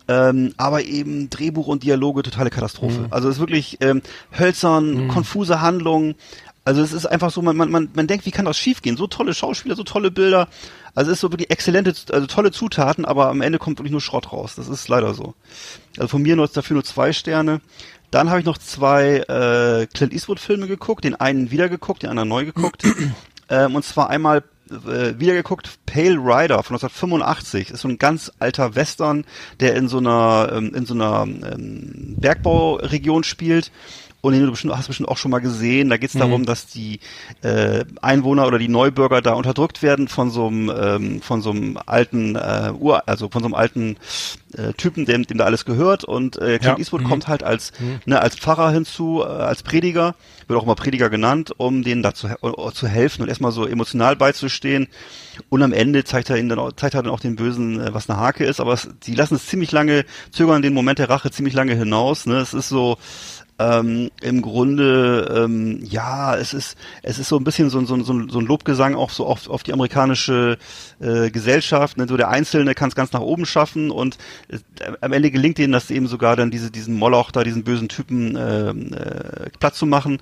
Ähm, 0.07 0.53
aber 0.57 0.83
eben 0.83 1.29
Drehbuch 1.29 1.67
und 1.67 1.83
Dialoge 1.83 2.23
totale 2.23 2.49
Katastrophe. 2.49 3.05
Also 3.09 3.29
es 3.29 3.35
ist 3.35 3.39
wirklich 3.39 3.77
ähm, 3.79 4.01
hölzern, 4.37 5.07
konfuse 5.07 5.61
Handlungen. 5.61 6.15
Also 6.65 6.81
es 6.81 6.93
ist 6.93 7.05
einfach 7.05 7.29
so, 7.31 7.41
man, 7.41 7.57
man, 7.57 7.69
man, 7.69 7.89
man 7.93 8.07
denkt, 8.07 8.25
wie 8.25 8.31
kann 8.31 8.45
das 8.45 8.57
schiefgehen? 8.57 8.95
So 8.95 9.07
tolle 9.07 9.33
Schauspieler, 9.33 9.75
so 9.75 9.83
tolle 9.83 10.11
Bilder. 10.11 10.47
Also 10.95 11.11
es 11.11 11.17
ist 11.17 11.21
so 11.21 11.31
wirklich 11.31 11.51
exzellente, 11.51 11.93
also 12.11 12.27
tolle 12.27 12.51
Zutaten, 12.51 13.03
aber 13.03 13.27
am 13.27 13.41
Ende 13.41 13.59
kommt 13.59 13.79
wirklich 13.79 13.91
nur 13.91 14.01
Schrott 14.01 14.31
raus. 14.31 14.55
Das 14.55 14.69
ist 14.69 14.87
leider 14.87 15.13
so. 15.13 15.33
Also 15.97 16.07
von 16.07 16.21
mir 16.21 16.35
nur 16.35 16.47
dafür 16.47 16.75
nur 16.75 16.85
zwei 16.85 17.11
Sterne. 17.11 17.59
Dann 18.11 18.29
habe 18.29 18.39
ich 18.39 18.45
noch 18.45 18.57
zwei 18.57 19.17
äh, 19.27 19.87
Clint 19.87 20.13
Eastwood-Filme 20.13 20.67
geguckt, 20.67 21.03
den 21.03 21.15
einen 21.15 21.51
wieder 21.51 21.67
geguckt, 21.67 22.03
den 22.03 22.11
anderen 22.11 22.29
neu 22.29 22.45
geguckt. 22.45 22.83
ähm, 23.49 23.75
und 23.75 23.83
zwar 23.83 24.09
einmal 24.09 24.43
äh, 24.69 25.19
wieder 25.19 25.33
geguckt, 25.33 25.79
Pale 25.85 26.17
Rider 26.17 26.63
von 26.63 26.75
1985. 26.75 27.71
Ist 27.71 27.81
so 27.81 27.87
ein 27.87 27.97
ganz 27.97 28.31
alter 28.39 28.75
Western, 28.75 29.25
der 29.59 29.75
in 29.75 29.87
so 29.87 29.97
einer 29.97 30.51
ähm, 30.53 30.73
in 30.73 30.85
so 30.85 30.93
einer 30.93 31.23
ähm, 31.23 32.15
Bergbauregion 32.19 33.23
spielt. 33.23 33.71
Und 34.23 34.31
den 34.31 34.45
du 34.45 34.51
bestimmt, 34.51 34.73
hast 34.77 34.87
bestimmt 34.87 35.09
auch 35.09 35.17
schon 35.17 35.31
mal 35.31 35.39
gesehen. 35.41 35.89
Da 35.89 35.97
geht 35.97 36.13
es 36.13 36.17
darum, 36.17 36.45
dass 36.45 36.65
die 36.67 37.01
äh, 37.41 37.83
Einwohner 38.01 38.47
oder 38.47 38.57
die 38.57 38.69
Neubürger 38.69 39.21
da 39.21 39.33
unterdrückt 39.33 39.83
werden 39.83 40.07
von 40.07 40.29
so 40.31 40.47
einem 40.47 40.71
ähm, 40.73 41.21
von 41.21 41.41
so 41.41 41.49
einem 41.51 41.77
alten 41.85 42.37
äh, 42.37 42.71
Ur, 42.79 43.03
also 43.05 43.27
von 43.29 43.41
so 43.41 43.47
einem 43.47 43.53
alten 43.53 43.97
äh, 44.57 44.71
Typen, 44.77 45.03
dem, 45.05 45.27
dem 45.27 45.37
da 45.37 45.43
alles 45.43 45.65
gehört. 45.65 46.05
Und 46.05 46.37
äh, 46.37 46.57
Clint 46.57 46.63
Ja. 46.63 46.77
Eastwood 46.77 47.01
Mhm. 47.01 47.09
kommt 47.09 47.27
halt 47.27 47.43
als 47.43 47.73
ne, 48.05 48.21
als 48.21 48.37
Pfarrer 48.37 48.71
hinzu, 48.71 49.21
äh, 49.21 49.25
als 49.25 49.61
Prediger, 49.61 50.15
wird 50.47 50.57
auch 50.57 50.63
immer 50.63 50.75
Prediger 50.75 51.09
genannt, 51.09 51.51
um 51.57 51.83
denen 51.83 52.01
da 52.01 52.13
zu, 52.13 52.29
he- 52.29 52.35
äh, 52.41 52.71
zu 52.71 52.87
helfen 52.87 53.23
und 53.23 53.27
erstmal 53.27 53.51
so 53.51 53.65
emotional 53.67 54.15
beizustehen. 54.15 54.87
Und 55.49 55.63
am 55.63 55.73
Ende 55.73 56.05
zeigt 56.05 56.29
er 56.29 56.37
ihnen 56.37 56.47
dann 56.47 56.59
auch, 56.59 56.71
zeigt 56.71 56.93
er 56.95 57.03
dann 57.03 57.11
auch 57.11 57.19
den 57.19 57.35
Bösen, 57.35 57.81
äh, 57.81 57.93
was 57.93 58.09
eine 58.09 58.17
Hake 58.21 58.45
ist. 58.45 58.61
Aber 58.61 58.71
es, 58.71 58.87
die 59.05 59.15
lassen 59.15 59.35
es 59.35 59.47
ziemlich 59.47 59.73
lange, 59.73 60.05
zögern 60.31 60.61
den 60.61 60.73
Moment 60.73 60.99
der 60.99 61.09
Rache 61.09 61.29
ziemlich 61.29 61.55
lange 61.55 61.75
hinaus. 61.75 62.25
Ne? 62.25 62.37
Es 62.37 62.53
ist 62.53 62.69
so, 62.69 62.97
ähm, 63.59 64.09
im 64.21 64.41
Grunde, 64.41 65.31
ähm, 65.45 65.79
ja, 65.83 66.35
es 66.35 66.53
ist, 66.53 66.75
es 67.03 67.19
ist 67.19 67.29
so 67.29 67.37
ein 67.37 67.43
bisschen 67.43 67.69
so, 67.69 67.79
ein- 67.79 67.85
so, 67.85 68.01
so, 68.03 68.27
so 68.27 68.39
ein 68.39 68.45
Lobgesang 68.45 68.95
auch 68.95 69.09
so 69.11 69.25
auf, 69.25 69.49
auf 69.49 69.63
die 69.63 69.73
amerikanische 69.73 70.57
äh, 70.99 71.29
Gesellschaft. 71.29 71.97
Ne? 71.97 72.07
So 72.07 72.17
der 72.17 72.29
Einzelne 72.29 72.73
kann 72.75 72.89
es 72.89 72.95
ganz 72.95 73.11
nach 73.13 73.21
oben 73.21 73.45
schaffen 73.45 73.91
und 73.91 74.17
äh, 74.49 74.57
am 75.01 75.13
Ende 75.13 75.31
gelingt 75.31 75.59
ihnen 75.59 75.73
das 75.73 75.91
eben 75.91 76.07
sogar 76.07 76.35
dann 76.35 76.51
diese, 76.51 76.71
diesen 76.71 76.95
Moloch 76.95 77.31
da, 77.31 77.43
diesen 77.43 77.63
bösen 77.63 77.89
Typen 77.89 78.35
ähm, 78.39 78.93
äh, 78.93 79.49
Platz 79.59 79.77
zu 79.77 79.85
machen. 79.85 80.19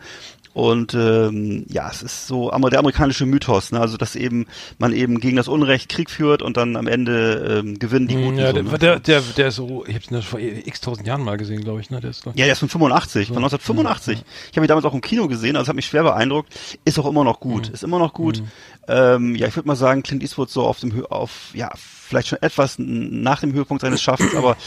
Und 0.54 0.94
ähm, 0.94 1.66
ja, 1.70 1.90
es 1.90 2.04
ist 2.04 2.28
so 2.28 2.50
der 2.50 2.80
amerikanische 2.80 3.26
Mythos, 3.26 3.72
ne? 3.72 3.80
also 3.80 3.96
dass 3.96 4.16
eben 4.16 4.48
man 4.80 4.92
eben 4.94 5.22
gegen 5.22 5.38
das 5.38 5.48
Unrecht 5.48 5.88
Krieg 5.88 6.10
führt 6.10 6.42
und 6.42 6.58
dann 6.58 6.76
am 6.76 6.88
Ende 6.88 7.62
ähm, 7.64 7.80
gewinnen 7.80 8.08
die 8.08 8.16
Guten. 8.16 8.38
ja, 8.38 8.48
so, 8.48 8.54
der, 8.54 8.64
ne? 8.64 8.78
der, 8.78 9.00
der, 9.00 9.22
der 9.22 9.48
ist 9.48 9.56
so, 9.56 9.86
ich 9.88 9.96
hab's 9.96 10.12
ihn 10.12 10.22
vor 10.22 10.40
x 10.40 10.82
tausend 10.82 11.08
Jahren 11.08 11.24
mal 11.24 11.38
gesehen, 11.38 11.62
glaube 11.64 11.80
ich, 11.80 11.90
ne? 11.90 12.02
Der 12.02 12.10
ist 12.10 12.26
Ja, 12.26 12.32
der 12.34 12.52
ist 12.52 12.60
von 12.60 12.70
85, 12.70 13.28
von 13.28 13.38
1985. 13.38 14.24
Ich 14.52 14.58
habe 14.58 14.66
ihn 14.66 14.68
damals 14.68 14.86
auch 14.86 14.94
im 14.94 15.02
Kino 15.02 15.28
gesehen, 15.28 15.56
also 15.56 15.70
hat 15.70 15.76
mich 15.76 15.86
schwer 15.86 16.04
beeindruckt. 16.04 16.54
Ist 16.84 17.00
auch 17.00 17.06
immer 17.06 17.24
noch 17.24 17.40
gut, 17.40 17.70
ist 17.70 17.84
immer 17.84 18.00
noch 18.00 18.14
gut. 18.14 18.44
Ähm, 18.88 19.36
ja, 19.36 19.48
ich 19.48 19.56
würde 19.56 19.68
mal 19.68 19.76
sagen, 19.76 20.04
Clint 20.04 20.22
Eastwood 20.22 20.50
so 20.50 20.64
auf 20.64 20.80
dem, 20.80 21.06
auf, 21.06 21.52
ja, 21.54 21.72
vielleicht 21.76 22.28
schon 22.28 22.42
etwas 22.42 22.76
nach 22.78 23.40
dem 23.40 23.54
Höhepunkt 23.54 23.82
seines 23.82 24.02
Schaffens, 24.02 24.36
aber 24.36 24.58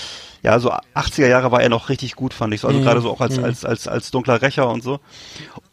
ja, 0.44 0.60
so 0.60 0.70
80er 0.94 1.26
Jahre 1.26 1.50
war 1.50 1.62
er 1.62 1.70
noch 1.70 1.88
richtig 1.88 2.16
gut, 2.16 2.34
fand 2.34 2.52
ich 2.52 2.60
so. 2.60 2.68
Also 2.68 2.80
gerade 2.80 3.00
so 3.00 3.10
auch 3.10 3.22
als, 3.22 3.38
als, 3.38 3.64
als, 3.64 3.88
als 3.88 4.10
dunkler 4.10 4.42
Rächer 4.42 4.68
und 4.68 4.82
so. 4.82 5.00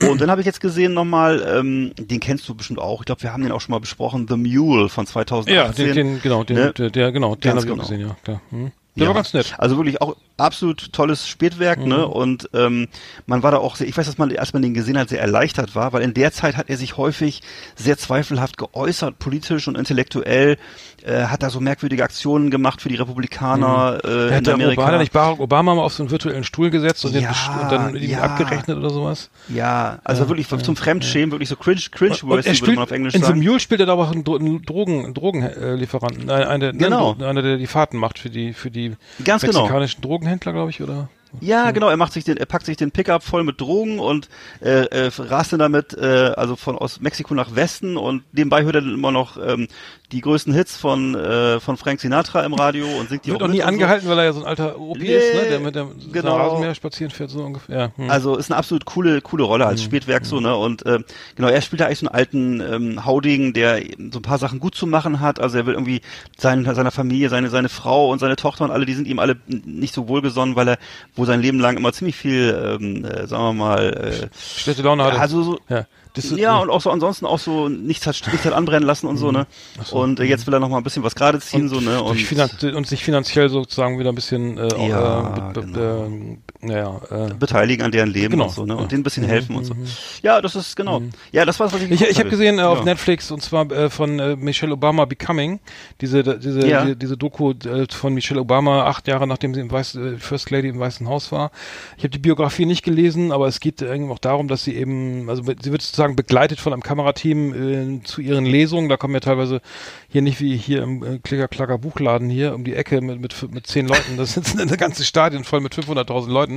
Und 0.02 0.22
dann 0.22 0.32
habe 0.32 0.40
ich 0.40 0.48
jetzt 0.48 0.62
gesehen 0.62 0.94
nochmal, 0.94 1.46
ähm, 1.46 1.92
den 2.00 2.22
kennst 2.22 2.48
du 2.48 2.56
bestimmt 2.56 2.80
auch. 2.80 3.02
Ich 3.02 3.06
glaube, 3.06 3.22
wir 3.22 3.34
haben 3.34 3.44
den 3.44 3.52
auch 3.52 3.60
schon 3.60 3.74
mal 3.74 3.82
besprochen, 3.82 4.28
The 4.30 4.38
Mule 4.38 4.88
von 4.88 5.06
2018. 5.06 5.54
ja, 5.54 5.68
den, 5.74 5.96
den, 5.96 6.22
genau, 6.22 6.46
den, 6.46 6.56
ne? 6.56 6.72
der, 6.72 6.90
der, 6.90 7.12
genau, 7.12 7.36
den 7.36 7.52
habe 7.52 7.60
ich 7.60 7.66
auch 7.66 7.70
genau. 7.70 7.84
gesehen, 7.84 8.00
ja, 8.00 8.16
klar. 8.24 8.42
Hm. 8.50 8.72
Der 8.96 9.04
Ja. 9.04 9.08
war 9.10 9.16
ganz 9.16 9.34
nett. 9.34 9.56
Also 9.58 9.78
wirklich 9.78 10.02
auch 10.02 10.18
absolut 10.36 10.92
tolles 10.92 11.28
Spätwerk, 11.28 11.80
ne? 11.80 12.00
Mhm. 12.00 12.04
Und 12.04 12.50
ähm, 12.54 12.88
man 13.26 13.42
war 13.42 13.52
da 13.52 13.58
auch 13.58 13.78
sehr, 13.78 13.88
ich 13.88 13.96
weiß, 13.96 14.06
dass 14.06 14.18
man, 14.18 14.36
als 14.36 14.52
man 14.52 14.62
den 14.62 14.74
gesehen 14.74 14.98
hat, 14.98 15.08
sehr 15.08 15.22
erleichtert 15.22 15.76
war, 15.76 15.94
weil 15.94 16.02
in 16.02 16.14
der 16.14 16.34
Zeit 16.34 16.58
hat 16.58 16.70
er 16.70 16.76
sich 16.76 16.98
häufig 16.98 17.42
sehr 17.76 17.98
zweifelhaft 17.98 18.58
geäußert, 18.58 19.18
politisch 19.18 19.70
und 19.70 19.78
intellektuell, 19.78 20.58
äh, 21.06 21.26
hat 21.26 21.44
da 21.44 21.50
so 21.50 21.60
merkwürdige 21.60 22.04
Aktionen 22.04 22.50
gemacht 22.52 22.82
für 22.82 22.90
die 22.90 22.96
Republikaner 22.96 24.00
äh, 24.04 24.30
Der 24.30 24.38
in 24.40 24.50
Amerika. 24.50 24.82
Obama 24.84 24.98
nicht 24.98 25.12
Barack 25.14 25.40
Obama 25.40 25.76
mal 25.76 25.82
auf 25.84 25.94
so 25.94 26.04
einen 26.04 26.12
virtuellen 26.12 26.44
Stuhl 26.44 26.70
gesetzt 26.70 27.04
und, 27.06 27.14
Ja, 27.14 27.32
und 27.62 27.72
dann 27.72 27.92
mit 27.94 28.04
ihm 28.04 28.12
ja. 28.12 28.22
abgerechnet 28.22 28.78
oder 28.78 28.90
sowas. 28.90 29.30
ja, 29.50 30.00
also 30.04 30.28
wirklich 30.30 30.48
zum 30.48 30.76
Fremdschämen, 30.76 31.32
wirklich 31.32 31.50
so 31.50 31.56
cringe, 31.56 31.82
cringe 31.92 32.16
Und 32.24 32.30
er 32.30 32.36
würde 32.46 32.56
spielt, 32.56 32.76
man 32.76 32.84
auf 32.84 32.92
Englisch 32.92 33.14
in 33.16 33.22
The 33.22 33.28
sagen. 33.28 33.40
Mule 33.42 33.60
spielt 33.60 33.80
er 33.80 33.86
da 33.86 33.94
aber 33.94 34.04
auch 34.04 34.12
einen, 34.12 34.24
Dro 34.24 34.36
einen 34.38 34.62
Drogen, 34.64 35.06
einen 35.06 35.14
Drogenlieferanten, 35.14 36.30
äh, 36.30 36.34
eine, 36.34 36.74
Genau. 36.74 37.16
ne, 37.16 37.28
einer, 37.28 37.42
der 37.42 37.58
die 37.58 37.68
Fahrten 37.68 37.98
macht 37.98 38.20
für 38.20 38.30
die, 38.30 38.54
für 38.54 38.72
die 38.72 38.96
Ganz 39.24 39.42
genau. 39.44 39.60
mexikanischen 39.60 40.02
Drogenhändler, 40.02 40.54
glaube 40.54 40.72
ich, 40.72 40.82
oder? 40.82 41.10
Ja, 41.40 41.72
genau, 41.72 41.88
er 41.88 41.96
macht 41.96 42.12
sich 42.12 42.26
den, 42.26 42.36
er 42.36 42.46
packt 42.46 42.66
sich 42.66 42.76
den 42.76 42.92
Pickup 42.92 43.24
voll 43.24 43.46
mit 43.46 43.62
Drogen 43.62 44.00
und 44.00 44.28
äh, 44.62 44.82
äh, 44.88 45.10
rast 45.18 45.54
dann 45.54 45.60
damit, 45.60 45.94
äh, 45.94 46.34
also 46.36 46.58
von 46.58 46.78
aus 46.78 47.00
Mexiko 47.00 47.34
nach 47.34 47.56
Westen 47.56 47.96
und 47.96 48.24
nebenbei 48.34 48.64
hört 48.64 48.76
er 48.76 48.82
dann 48.82 48.94
immer 48.94 49.12
noch 49.14 49.38
ähm, 49.42 49.70
die 50.12 50.22
größten 50.22 50.54
Hits 50.54 50.78
von 50.78 51.16
äh, 51.16 51.60
von 51.60 51.78
Frank 51.78 52.00
Sinatra 52.02 52.42
im 52.42 52.54
Radio 52.54 52.86
und 53.00 53.10
singt 53.10 53.26
die 53.26 53.32
Wird 53.32 53.42
auch 53.42 53.46
auch 53.46 53.50
nie 53.50 53.60
und 53.60 53.64
so. 53.64 53.68
angehalten, 53.68 54.10
weil 54.10 54.18
er 54.20 54.26
ja 54.26 54.34
so 54.34 54.42
ein 54.42 54.46
alter 54.48 54.80
OP 54.80 54.98
Nee, 54.98 55.06
ist, 55.16 55.34
ne? 55.34 55.50
Der 55.50 55.60
mit 55.60 55.76
dem 55.76 55.90
genau. 56.12 56.36
Rasenmäher 56.38 56.76
spazieren 56.76 57.12
fährt, 57.12 57.30
so 57.30 57.44
ungefähr. 57.44 57.78
Ja, 57.78 57.92
hm. 57.96 58.10
Also 58.10 58.36
ist 58.36 58.52
eine 58.52 58.58
absolut 58.58 58.86
coole, 58.86 59.22
coole 59.22 59.44
Rolle 59.44 59.66
als 59.66 59.84
Spätwerk 59.84 60.26
so, 60.26 60.40
ne? 60.40 60.56
Und 60.56 60.86
äh, 60.86 61.00
genau, 61.36 61.48
er 61.48 61.62
spielt 61.62 61.82
da 61.82 61.86
eigentlich 61.86 62.00
so 62.00 62.08
einen 62.08 62.16
alten 62.16 62.62
ähm, 62.62 63.06
Haudegen, 63.06 63.54
der 63.54 63.82
so 64.12 64.20
ein 64.20 64.22
paar 64.22 64.38
Sachen 64.38 64.60
gut 64.60 64.76
zu 64.76 64.88
machen 64.88 65.20
hat. 65.20 65.40
Also 65.40 65.58
er 65.58 65.66
will 65.66 65.74
irgendwie 65.74 66.02
sein, 66.38 66.66
seiner 66.66 66.92
Familie, 66.92 67.30
seine, 67.30 67.50
seine 67.50 67.70
Frau 67.70 68.10
und 68.12 68.20
seine 68.20 68.36
Tochter 68.36 68.66
und 68.66 68.72
alle, 68.72 68.86
die 68.86 68.94
sind 68.94 69.08
ihm 69.08 69.20
alle 69.20 69.38
nicht 69.48 69.94
so 69.94 70.08
wohlgesonnen, 70.08 70.56
weil 70.56 70.68
er 70.68 70.78
wo 71.16 71.26
sein 71.26 71.42
Leben 71.42 71.60
lang 71.60 71.78
immer 71.78 71.94
ziemlich 71.94 72.16
viel, 72.16 72.78
ähm, 72.80 73.06
äh, 73.06 73.28
sagen 73.28 73.44
wir 73.44 73.54
mal, 73.54 74.30
Schlechte 74.42 74.82
Laune 74.82 75.04
äh, 75.04 75.06
hatte. 75.08 75.20
also 75.20 75.44
so, 75.44 75.60
ja. 75.70 75.86
Das 76.14 76.30
ja, 76.32 76.58
und 76.58 76.70
auch 76.70 76.82
so 76.82 76.90
ansonsten 76.92 77.26
auch 77.26 77.40
so 77.40 77.70
nichts 77.70 78.06
hat, 78.06 78.22
nichts 78.32 78.46
hat 78.46 78.54
anbrennen 78.54 78.86
lassen 78.86 79.08
und 79.08 79.18
so, 79.18 79.32
ne? 79.32 79.48
Und 79.92 80.20
äh, 80.20 80.24
jetzt 80.24 80.46
will 80.46 80.54
er 80.54 80.60
noch 80.60 80.68
mal 80.70 80.78
ein 80.78 80.84
bisschen 80.84 81.04
was 81.04 81.16
gerade 81.16 81.40
ziehen, 81.40 81.70
so, 81.70 81.80
ne? 81.80 82.04
Und 82.04 82.20
und 82.64 82.88
sich 82.88 83.04
finanziell 83.04 83.50
sozusagen 83.50 83.98
wieder 83.98 84.12
ein 84.12 84.16
bisschen 84.16 84.58
äh, 84.58 84.88
Ja, 84.88 85.52
äh, 85.52 85.54
genau. 85.54 86.38
Ja, 86.64 87.02
äh, 87.10 87.34
beteiligen 87.34 87.84
an 87.86 87.92
deren 87.92 88.10
Leben 88.10 88.32
genau, 88.32 88.46
und 88.46 88.52
so, 88.52 88.66
ne? 88.66 88.76
Und 88.76 88.84
ja. 88.84 88.88
denen 88.90 89.02
ein 89.02 89.04
bisschen 89.04 89.24
Mhm, 89.24 89.30
helfen 89.30 89.56
und 89.56 89.64
so. 89.66 89.74
mhm. 89.74 89.86
Ja, 90.22 90.42
das 90.42 90.56
ist 90.56 90.76
genau. 90.76 91.02
Ja, 91.32 91.46
das 91.46 91.60
war's, 91.60 91.74
was 91.74 91.82
ich 91.82 91.92
Ich, 91.92 92.02
ich 92.02 92.20
habe 92.20 92.30
gesehen 92.30 92.60
äh, 92.60 92.64
auf 92.64 92.80
Ja. 92.80 92.86
Netflix 92.86 93.32
und 93.32 93.42
zwar 93.42 93.70
äh, 93.72 93.90
von 93.90 94.20
äh, 94.20 94.36
Michelle 94.36 94.74
Obama 94.74 95.06
Becoming, 95.06 95.60
diese 96.02 96.24
diese 96.40 96.68
Ja. 96.68 96.84
diese, 96.84 96.96
diese 96.96 97.18
Doku 97.18 97.52
äh, 97.52 97.86
von 97.92 98.14
Michelle 98.14 98.40
Obama 98.42 98.86
acht 98.86 99.08
Jahre 99.08 99.26
nachdem 99.28 99.54
sie 99.54 99.62
im 99.62 99.72
Weiß, 99.72 99.96
äh, 99.96 100.18
First 100.18 100.50
Lady 100.52 100.68
im 100.70 100.80
Weißen 100.80 101.08
Haus 101.08 101.32
war. 101.32 101.52
Ich 101.98 102.04
habe 102.04 102.10
die 102.12 102.20
Biografie 102.20 102.66
nicht 102.66 102.84
gelesen, 102.84 103.32
aber 103.32 103.48
es 103.48 103.60
geht 103.60 103.82
irgendwie 103.82 104.12
auch 104.14 104.20
darum, 104.20 104.48
dass 104.48 104.64
sie 104.64 104.76
eben, 104.76 105.30
also 105.30 105.44
sie 105.44 105.72
wird 105.72 105.82
sozusagen 105.82 106.16
begleitet 106.16 106.60
von 106.60 106.74
einem 106.74 106.84
Kamerateam 106.84 108.00
äh, 108.00 108.04
zu 108.04 108.22
ihren 108.22 108.46
Lesungen. 108.46 108.90
Da 108.90 108.98
kommen 108.98 109.14
ja 109.14 109.20
teilweise 109.20 109.62
hier 110.10 110.22
nicht 110.22 110.40
wie 110.42 110.56
hier 110.58 110.84
im 110.84 111.04
äh, 111.04 111.20
Klicker 111.20 111.48
Klacker 111.48 111.78
Buchladen 111.78 112.30
hier 112.30 112.54
um 112.54 112.64
die 112.64 112.76
Ecke 112.76 113.02
mit 113.02 113.20
mit 113.22 113.52
mit 113.54 113.66
zehn 113.68 113.88
Leuten. 113.88 114.18
Das 114.18 114.34
sind 114.34 114.60
eine 114.60 114.78
ganze 114.78 115.04
Stadion 115.06 115.44
voll 115.44 115.62
mit 115.62 115.74
500.000 115.74 116.30
Leuten 116.30 116.51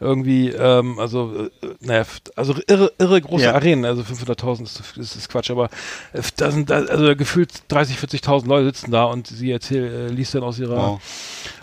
irgendwie. 0.00 0.48
Ähm, 0.50 0.98
also 0.98 1.32
äh, 1.62 1.66
naja, 1.80 2.04
also 2.36 2.54
irre 2.66 2.92
irre 2.98 3.20
große 3.20 3.44
Ja. 3.44 3.54
Arenen. 3.54 3.84
Also 3.84 4.02
500.000 4.02 4.62
ist, 4.64 4.82
ist, 4.96 5.16
ist 5.16 5.28
Quatsch, 5.28 5.50
aber 5.50 5.66
äh, 6.12 6.22
da 6.36 6.50
sind 6.50 6.70
da, 6.70 6.76
also 6.84 7.14
gefühlt 7.16 7.50
30, 7.68 7.96
40.000 7.96 8.46
Leute 8.48 8.66
sitzen 8.66 8.90
da 8.90 9.04
und 9.04 9.26
sie 9.26 9.50
erzählt, 9.50 9.92
äh, 9.92 10.08
liest 10.12 10.34
dann 10.34 10.42
aus 10.42 10.58
ihrer 10.58 10.76
Wow. 10.78 11.00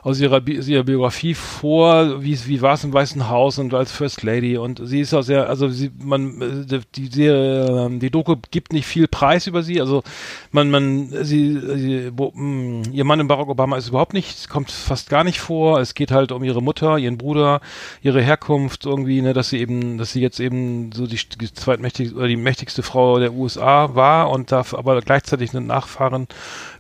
aus 0.04 0.20
ihrer, 0.20 0.42
Bi 0.42 0.60
aus 0.60 0.68
ihrer 0.68 0.84
Biografie 0.84 1.34
vor, 1.34 2.22
wie 2.24 2.38
wie 2.48 2.62
war 2.62 2.74
es 2.74 2.84
im 2.84 2.94
Weißen 2.94 3.30
Haus 3.30 3.58
und 3.60 3.74
als 3.74 3.92
First 3.92 4.24
Lady 4.24 4.58
und 4.58 4.82
sie 4.84 5.00
ist 5.02 5.14
auch 5.14 5.22
sehr, 5.24 5.50
also 5.50 5.70
sie 5.70 5.92
man 6.00 6.42
äh, 6.70 6.80
die 6.96 7.10
die, 7.10 7.26
äh, 7.26 8.00
die 8.00 8.10
Doku 8.12 8.36
gibt 8.52 8.74
nicht 8.74 8.86
viel 8.86 9.08
Preis 9.08 9.48
über 9.48 9.64
sie, 9.64 9.80
also 9.82 10.04
man 10.52 10.70
man 10.70 11.10
sie, 11.24 11.60
sie 11.76 12.12
wo, 12.16 12.32
mh, 12.36 12.90
ihr 12.92 13.04
Mann 13.06 13.20
in 13.20 13.28
Barack 13.28 13.48
Obama 13.48 13.78
ist 13.78 13.90
überhaupt 13.90 14.14
nicht, 14.14 14.50
kommt 14.50 14.72
fast 14.72 15.10
gar 15.10 15.24
nicht 15.24 15.40
vor. 15.40 15.80
Es 15.80 15.94
geht 15.94 16.12
halt 16.12 16.32
um 16.32 16.44
ihre 16.44 16.62
Mutter, 16.62 16.98
ihren 16.98 17.18
Bruder, 17.18 17.62
ihre 18.02 18.22
Herkunft 18.22 18.86
irgendwie, 18.86 19.22
ne, 19.22 19.34
dass 19.34 19.50
sie 19.50 19.60
eben, 19.60 19.98
dass 19.98 20.12
sie 20.12 20.22
jetzt 20.22 20.40
eben 20.40 20.92
so 20.92 21.08
die, 21.08 21.20
die 21.40 21.54
zweitmächtigste 21.54 22.16
oder 22.16 22.28
die 22.28 22.36
mächtigste 22.36 22.84
Frau 22.84 23.20
der 23.20 23.34
USA 23.34 23.96
war 23.96 24.30
und 24.30 24.52
darf 24.52 24.74
aber 24.74 25.00
gleichzeitig 25.02 25.56
eine 25.56 25.66
Nachfahren 25.66 26.28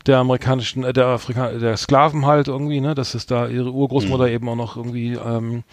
der 0.06 0.18
amerikanischen, 0.20 0.84
äh, 0.84 0.94
der 0.94 1.08
Afrika, 1.08 1.50
der 1.52 1.78
Sklaven 1.78 2.26
halt 2.26 2.48
irgendwie, 2.48 2.82
ne, 2.82 2.96
dass 2.96 3.14
es 3.14 3.26
da 3.26 3.48
ihre 3.48 3.72
Urgroßmutter 3.72 4.30
eben 4.30 4.48
auch 4.50 4.56
noch 4.56 4.78
irgendwie 4.78 5.14
ähm, 5.14 5.64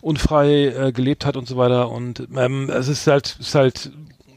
unfrei 0.00 0.66
äh, 0.66 0.92
gelebt 0.92 1.26
hat 1.26 1.36
und 1.36 1.48
so 1.48 1.56
weiter. 1.56 1.90
Und 1.90 2.26
ähm, 2.36 2.70
es 2.70 2.88
ist 2.88 3.06
halt, 3.06 3.36
ist 3.40 3.54
halt 3.54 3.90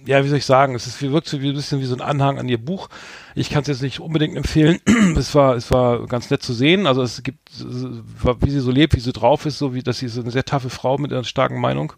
ja, 0.05 0.23
wie 0.23 0.29
soll 0.29 0.37
ich 0.37 0.45
sagen, 0.45 0.75
es 0.75 0.87
ist 0.87 1.01
wirkt 1.01 1.27
so 1.27 1.41
wie 1.41 1.49
ein 1.49 1.55
bisschen 1.55 1.79
wie 1.81 1.85
so 1.85 1.95
ein 1.95 2.01
Anhang 2.01 2.39
an 2.39 2.49
ihr 2.49 2.57
Buch. 2.57 2.89
Ich 3.33 3.49
kann 3.49 3.61
es 3.61 3.67
jetzt 3.67 3.81
nicht 3.81 3.99
unbedingt 3.99 4.37
empfehlen. 4.37 4.79
es 5.17 5.33
war, 5.35 5.55
es 5.55 5.71
war 5.71 6.05
ganz 6.07 6.29
nett 6.29 6.43
zu 6.43 6.53
sehen. 6.53 6.87
Also 6.87 7.01
es 7.01 7.23
gibt, 7.23 7.49
wie 7.51 8.49
sie 8.49 8.59
so 8.59 8.71
lebt, 8.71 8.95
wie 8.95 8.99
sie 8.99 9.13
drauf 9.13 9.45
ist, 9.45 9.57
so 9.57 9.73
wie, 9.73 9.83
dass 9.83 9.99
sie 9.99 10.07
so 10.07 10.21
eine 10.21 10.31
sehr 10.31 10.45
taffe 10.45 10.69
Frau 10.69 10.97
mit 10.97 11.11
einer 11.11 11.23
starken 11.23 11.59
Meinung. 11.59 11.93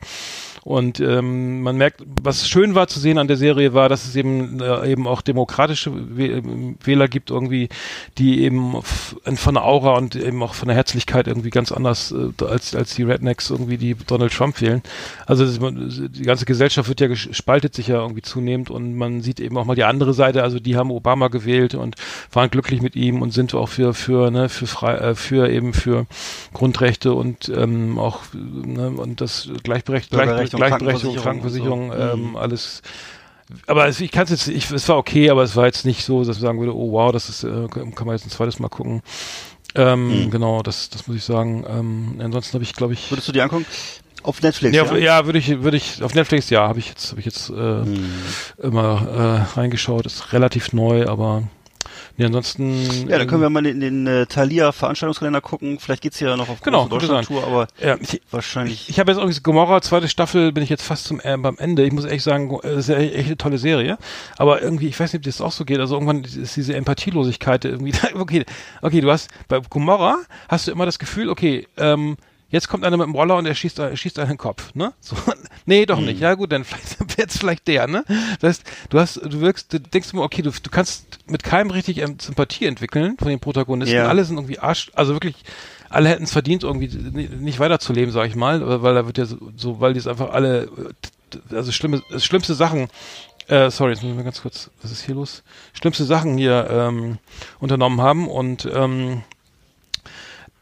Und 0.67 0.99
ähm, 0.99 1.61
man 1.61 1.77
merkt, 1.77 2.03
was 2.21 2.49
schön 2.49 2.75
war 2.75 2.89
zu 2.89 2.99
sehen 2.99 3.19
an 3.19 3.29
der 3.29 3.37
Serie 3.37 3.73
war, 3.73 3.87
dass 3.87 4.05
es 4.05 4.17
eben 4.17 4.59
äh, 4.59 4.91
eben 4.91 5.07
auch 5.07 5.21
demokratische 5.21 5.91
Wäh- 5.91 6.75
Wähler 6.83 7.07
gibt 7.07 7.29
irgendwie, 7.29 7.69
die 8.17 8.41
eben 8.41 8.75
von 8.83 9.53
der 9.53 9.63
Aura 9.63 9.95
und 9.95 10.17
eben 10.17 10.43
auch 10.43 10.55
von 10.55 10.67
der 10.67 10.75
Herzlichkeit 10.75 11.27
irgendwie 11.27 11.51
ganz 11.51 11.71
anders 11.71 12.11
äh, 12.11 12.43
als 12.43 12.75
als 12.75 12.95
die 12.95 13.03
Rednecks 13.03 13.49
irgendwie, 13.49 13.77
die 13.77 13.95
Donald 13.95 14.33
Trump 14.33 14.59
wählen. 14.59 14.83
Also 15.25 15.45
das, 15.45 15.57
die 15.57 16.23
ganze 16.23 16.43
Gesellschaft 16.43 16.89
wird 16.89 16.99
ja 16.99 17.15
spaltet 17.15 17.73
sich 17.73 17.87
ja 17.87 18.01
irgendwie 18.01 18.21
zunehmend 18.21 18.69
und 18.69 18.97
man 18.97 19.21
sieht 19.21 19.39
eben 19.39 19.55
auch 19.57 19.63
mal 19.63 19.75
die 19.75 19.85
andere 19.85 20.13
Seite. 20.13 20.43
Also 20.43 20.59
die 20.59 20.75
haben 20.75 20.91
Obama 20.91 21.29
gewählt 21.29 21.75
und 21.75 21.95
waren 22.33 22.49
glücklich 22.49 22.81
mit 22.81 22.97
ihm 22.97 23.21
und 23.21 23.31
sind 23.31 23.55
auch 23.55 23.69
für 23.69 23.93
für 23.93 24.31
ne 24.31 24.49
für 24.49 24.67
frei 24.67 24.95
äh, 24.95 25.15
für 25.15 25.49
eben 25.49 25.71
für 25.71 26.07
Grundrechte 26.53 27.13
und 27.13 27.47
ähm, 27.47 27.97
auch 27.97 28.23
ne, 28.33 28.89
und 28.89 29.21
das 29.21 29.49
Gleichberechtigung 29.63 30.25
Bürgerrecht 30.25 30.56
und 30.57 30.67
Gleichberechtigung, 30.67 31.15
Krankenversicherung 31.15 31.89
Krankenversicherung, 31.89 31.89
und 31.91 32.21
so. 32.21 32.27
ähm, 32.29 32.35
alles. 32.35 32.81
Aber 33.65 33.87
es, 33.87 34.01
ich 34.01 34.11
kann 34.11 34.25
es 34.25 34.29
jetzt, 34.31 34.47
ich, 34.49 34.69
es 34.71 34.89
war 34.89 34.97
okay, 34.97 35.29
aber 35.29 35.43
es 35.43 35.55
war 35.55 35.65
jetzt 35.65 35.85
nicht 35.85 36.03
so, 36.03 36.19
dass 36.19 36.27
man 36.37 36.41
sagen 36.41 36.59
würde, 36.59 36.75
oh 36.75 36.91
wow, 36.91 37.11
das 37.13 37.29
ist, 37.29 37.43
äh, 37.43 37.67
kann 37.69 38.05
man 38.05 38.15
jetzt 38.15 38.25
ein 38.25 38.29
zweites 38.29 38.59
Mal 38.59 38.67
gucken. 38.69 39.01
Ähm, 39.75 40.25
Mhm. 40.25 40.31
Genau, 40.31 40.61
das, 40.63 40.89
das 40.89 41.07
muss 41.07 41.17
ich 41.17 41.23
sagen. 41.23 41.63
Ähm, 41.67 42.19
ansonsten 42.23 42.53
habe 42.55 42.63
ich, 42.63 42.73
glaube 42.73 42.93
ich, 42.93 43.09
Würdest 43.11 43.27
du 43.27 43.31
dir 43.31 43.43
angucken? 43.43 43.65
Auf 44.23 44.41
Netflix, 44.41 44.75
ja, 44.75 44.83
ja? 44.83 44.91
auf- 44.91 44.97
ja, 44.97 45.25
würde 45.25 45.39
ich, 45.39 45.61
würde 45.61 45.77
ich 45.77 46.03
auf 46.03 46.13
Netflix, 46.13 46.49
ja, 46.49 46.67
habe 46.67 46.79
ich 46.79 46.89
jetzt, 46.89 47.11
habe 47.11 47.19
ich 47.21 47.25
jetzt 47.25 47.49
äh, 47.49 47.53
Hm. 47.53 48.09
immer 48.61 49.47
äh, 49.55 49.57
reingeschaut. 49.59 50.05
Ist 50.05 50.33
relativ 50.33 50.73
neu, 50.73 51.05
aber 51.07 51.43
nee, 52.17 52.25
ansonsten. 52.25 53.07
Ja, 53.09 53.17
da 53.17 53.25
können 53.25 53.41
wir 53.41 53.49
mal 53.49 53.65
in 53.65 53.79
den 53.79 54.07
äh, 54.07 54.25
Thalia 54.25 54.71
Veranstaltungskalender 54.71 55.41
gucken. 55.41 55.79
Vielleicht 55.79 56.01
geht's 56.01 56.19
ja 56.19 56.35
noch 56.35 56.49
auf 56.49 56.61
Genau. 56.61 56.87
Deutschland-Tour, 56.87 57.43
aber 57.45 57.67
ja, 57.81 57.95
ich, 57.99 58.21
wahrscheinlich. 58.31 58.89
Ich 58.89 58.99
habe 58.99 59.11
jetzt 59.11 59.19
irgendwie 59.19 59.39
Gomorra, 59.41 59.81
zweite 59.81 60.07
Staffel, 60.09 60.51
bin 60.51 60.63
ich 60.63 60.69
jetzt 60.69 60.83
fast 60.83 61.05
zum 61.05 61.19
äh, 61.23 61.37
beim 61.37 61.57
Ende. 61.57 61.85
Ich 61.85 61.93
muss 61.93 62.05
echt 62.05 62.23
sagen, 62.23 62.57
das 62.61 62.73
ist 62.77 62.89
ja 62.89 62.97
echt 62.97 63.27
eine 63.27 63.37
tolle 63.37 63.57
Serie. 63.57 63.97
Aber 64.37 64.61
irgendwie, 64.61 64.87
ich 64.87 64.99
weiß 64.99 65.13
nicht, 65.13 65.21
ob 65.21 65.25
das 65.25 65.41
auch 65.41 65.51
so 65.51 65.65
geht. 65.65 65.79
Also 65.79 65.95
irgendwann 65.95 66.23
ist 66.23 66.55
diese 66.55 66.75
Empathielosigkeit 66.75 67.63
irgendwie. 67.65 67.93
okay, 68.15 68.45
okay, 68.81 69.01
du 69.01 69.11
hast 69.11 69.29
bei 69.47 69.59
Gomorra 69.59 70.17
hast 70.49 70.67
du 70.67 70.71
immer 70.71 70.85
das 70.85 70.99
Gefühl, 70.99 71.29
okay, 71.29 71.67
ähm, 71.77 72.17
jetzt 72.49 72.69
kommt 72.69 72.83
einer 72.85 72.97
mit 72.97 73.05
dem 73.07 73.15
Roller 73.15 73.35
und 73.37 73.45
er 73.45 73.55
schießt, 73.55 73.79
er 73.79 73.95
schießt 73.95 74.19
einen 74.19 74.37
Kopf, 74.37 74.73
ne? 74.75 74.93
So, 74.99 75.15
nee, 75.65 75.85
doch 75.85 75.99
nicht. 75.99 76.19
Ja 76.19 76.33
gut, 76.35 76.51
dann 76.51 76.63
vielleicht 76.63 76.97
jetzt 77.17 77.39
vielleicht 77.39 77.67
der, 77.67 77.87
ne? 77.87 78.03
Das 78.39 78.49
heißt, 78.49 78.63
du 78.89 78.99
hast, 78.99 79.17
du 79.17 79.41
wirkst, 79.41 79.73
du 79.73 79.79
denkst 79.79 80.13
immer, 80.13 80.23
okay, 80.23 80.41
du, 80.41 80.51
du 80.51 80.69
kannst 80.69 81.19
mit 81.27 81.43
keinem 81.43 81.71
richtig 81.71 81.99
ähm, 81.99 82.17
Sympathie 82.19 82.65
entwickeln 82.65 83.17
von 83.17 83.27
den 83.27 83.39
Protagonisten. 83.39 83.95
Ja. 83.95 84.07
Alle 84.07 84.23
sind 84.25 84.37
irgendwie 84.37 84.59
Arsch, 84.59 84.91
also 84.95 85.13
wirklich 85.13 85.35
alle 85.89 86.09
hätten 86.09 86.23
es 86.23 86.31
verdient, 86.33 86.63
irgendwie 86.63 86.87
ni- 86.87 87.29
nicht 87.29 87.59
weiterzuleben, 87.59 88.11
sag 88.13 88.27
ich 88.27 88.35
mal, 88.35 88.81
weil 88.83 88.93
da 88.93 89.05
wird 89.05 89.17
ja 89.17 89.25
so, 89.25 89.37
so 89.55 89.79
weil 89.79 89.93
die 89.93 89.99
es 89.99 90.07
einfach 90.07 90.31
alle, 90.31 90.69
also 91.51 91.71
schlimme, 91.71 92.01
schlimmste 92.17 92.55
Sachen, 92.55 92.89
äh, 93.47 93.69
sorry, 93.71 93.91
jetzt 93.93 94.03
muss 94.03 94.11
ich 94.11 94.17
mal 94.17 94.23
ganz 94.25 94.41
kurz, 94.41 94.69
was 94.81 94.91
ist 94.91 95.05
hier 95.05 95.15
los? 95.15 95.43
Schlimmste 95.71 96.03
Sachen 96.03 96.37
hier 96.37 96.67
ähm, 96.69 97.19
unternommen 97.59 98.01
haben 98.01 98.27
und 98.27 98.67
ähm, 98.73 99.23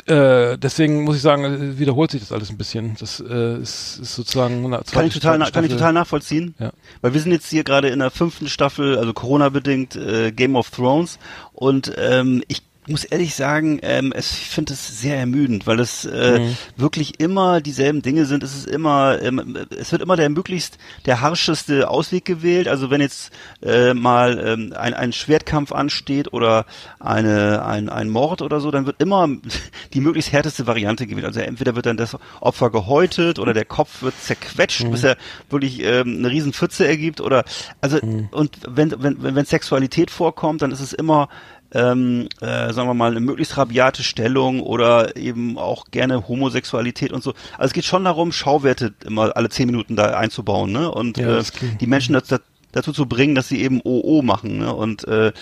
äh, 0.07 0.57
deswegen 0.57 1.03
muss 1.03 1.15
ich 1.15 1.21
sagen, 1.21 1.43
äh, 1.45 1.79
wiederholt 1.79 2.11
sich 2.11 2.21
das 2.21 2.31
alles 2.31 2.49
ein 2.51 2.57
bisschen. 2.57 2.95
Das 2.99 3.19
äh, 3.19 3.57
ist, 3.57 3.99
ist 3.99 4.15
sozusagen 4.15 4.65
eine 4.65 4.83
Kann 4.91 5.07
ich, 5.07 5.13
total, 5.13 5.39
kann 5.51 5.63
ich 5.63 5.71
total 5.71 5.93
nachvollziehen. 5.93 6.53
Ja. 6.59 6.71
Weil 7.01 7.13
wir 7.13 7.21
sind 7.21 7.31
jetzt 7.31 7.49
hier 7.49 7.63
gerade 7.63 7.89
in 7.89 7.99
der 7.99 8.11
fünften 8.11 8.47
Staffel, 8.47 8.97
also 8.97 9.13
Corona-bedingt, 9.13 9.95
äh, 9.95 10.31
Game 10.31 10.55
of 10.55 10.69
Thrones. 10.69 11.17
Und 11.53 11.91
ähm, 11.97 12.43
ich 12.47 12.61
muss 12.87 13.03
ehrlich 13.03 13.35
sagen, 13.35 13.79
ähm, 13.81 14.13
es, 14.15 14.31
ich 14.31 14.49
finde 14.49 14.73
es 14.73 14.99
sehr 15.01 15.17
ermüdend, 15.17 15.65
weil 15.67 15.79
es 15.79 16.05
äh, 16.05 16.39
Mhm. 16.39 16.57
wirklich 16.77 17.19
immer 17.19 17.61
dieselben 17.61 18.01
Dinge 18.01 18.25
sind. 18.25 18.43
Es 18.43 18.55
ist 18.55 18.67
immer, 18.67 19.21
ähm, 19.21 19.57
es 19.77 19.91
wird 19.91 20.01
immer 20.01 20.15
der 20.15 20.29
möglichst 20.29 20.77
der 21.05 21.21
harscheste 21.21 21.89
Ausweg 21.89 22.25
gewählt. 22.25 22.67
Also 22.67 22.89
wenn 22.89 23.01
jetzt 23.01 23.31
äh, 23.63 23.93
mal 23.93 24.39
ähm, 24.45 24.73
ein, 24.77 24.93
ein 24.93 25.13
Schwertkampf 25.13 25.71
ansteht 25.71 26.33
oder 26.33 26.65
eine, 26.99 27.65
ein, 27.65 27.89
ein 27.89 28.09
Mord 28.09 28.41
oder 28.41 28.59
so, 28.59 28.71
dann 28.71 28.85
wird 28.85 29.01
immer 29.01 29.27
die 29.93 30.01
möglichst 30.01 30.31
härteste 30.31 30.67
Variante 30.67 31.07
gewählt. 31.07 31.25
Also 31.25 31.39
entweder 31.39 31.75
wird 31.75 31.85
dann 31.85 31.97
das 31.97 32.17
Opfer 32.39 32.69
gehäutet 32.69 33.39
oder 33.39 33.53
der 33.53 33.65
Kopf 33.65 34.01
wird 34.01 34.13
zerquetscht, 34.21 34.89
bis 34.91 35.03
er 35.03 35.17
wirklich 35.49 35.81
ähm, 35.83 36.17
eine 36.19 36.29
riesen 36.29 36.53
Pfütze 36.53 36.87
ergibt 36.87 37.21
oder 37.21 37.43
also 37.81 37.99
und 38.31 38.57
wenn, 38.67 38.91
wenn, 39.01 39.23
wenn, 39.23 39.35
wenn 39.35 39.45
Sexualität 39.45 40.11
vorkommt, 40.11 40.61
dann 40.61 40.71
ist 40.71 40.79
es 40.81 40.93
immer 40.93 41.29
ähm, 41.75 42.29
äh, 42.39 42.71
sagen 42.71 42.87
wir 42.87 42.93
mal, 42.93 43.11
eine 43.11 43.19
möglichst 43.19 43.57
rabiate 43.57 44.01
Stellung 44.01 44.61
oder 44.61 45.17
eben 45.17 45.57
auch 45.57 45.85
gerne 45.91 46.27
Homosexualität 46.27 47.11
und 47.11 47.21
so. 47.21 47.33
Also 47.57 47.65
es 47.67 47.73
geht 47.73 47.83
schon 47.83 48.05
darum, 48.05 48.31
Schauwerte 48.31 48.93
immer 49.05 49.35
alle 49.35 49.49
zehn 49.49 49.65
Minuten 49.67 49.97
da 49.97 50.17
einzubauen, 50.17 50.71
ne? 50.71 50.89
Und 50.89 51.17
Ja, 51.17 51.39
äh, 51.39 51.43
die 51.81 51.87
Menschen 51.87 52.13
dazu, 52.13 52.37
dazu 52.71 52.93
zu 52.93 53.07
bringen, 53.07 53.35
dass 53.35 53.49
sie 53.49 53.61
eben 53.61 53.81
OO 53.83 54.21
machen, 54.21 54.59
ne? 54.59 54.73
Und 54.73 55.05
äh, 55.09 55.33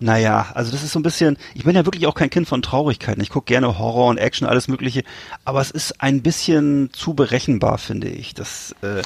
naja, 0.00 0.50
also 0.54 0.70
das 0.70 0.82
ist 0.82 0.92
so 0.92 0.98
ein 0.98 1.02
bisschen, 1.02 1.38
ich 1.54 1.64
bin 1.64 1.74
ja 1.74 1.84
wirklich 1.86 2.06
auch 2.06 2.14
kein 2.14 2.30
Kind 2.30 2.46
von 2.46 2.62
Traurigkeiten. 2.62 3.22
Ich 3.22 3.30
gucke 3.30 3.46
gerne 3.46 3.78
Horror 3.78 4.08
und 4.08 4.18
Action, 4.18 4.46
alles 4.46 4.68
mögliche, 4.68 5.02
aber 5.44 5.60
es 5.62 5.70
ist 5.70 6.00
ein 6.02 6.22
bisschen 6.22 6.90
zu 6.92 7.14
berechenbar, 7.14 7.78
finde 7.78 8.08
ich. 8.08 8.34
Das, 8.34 8.74
äh, 8.82 9.02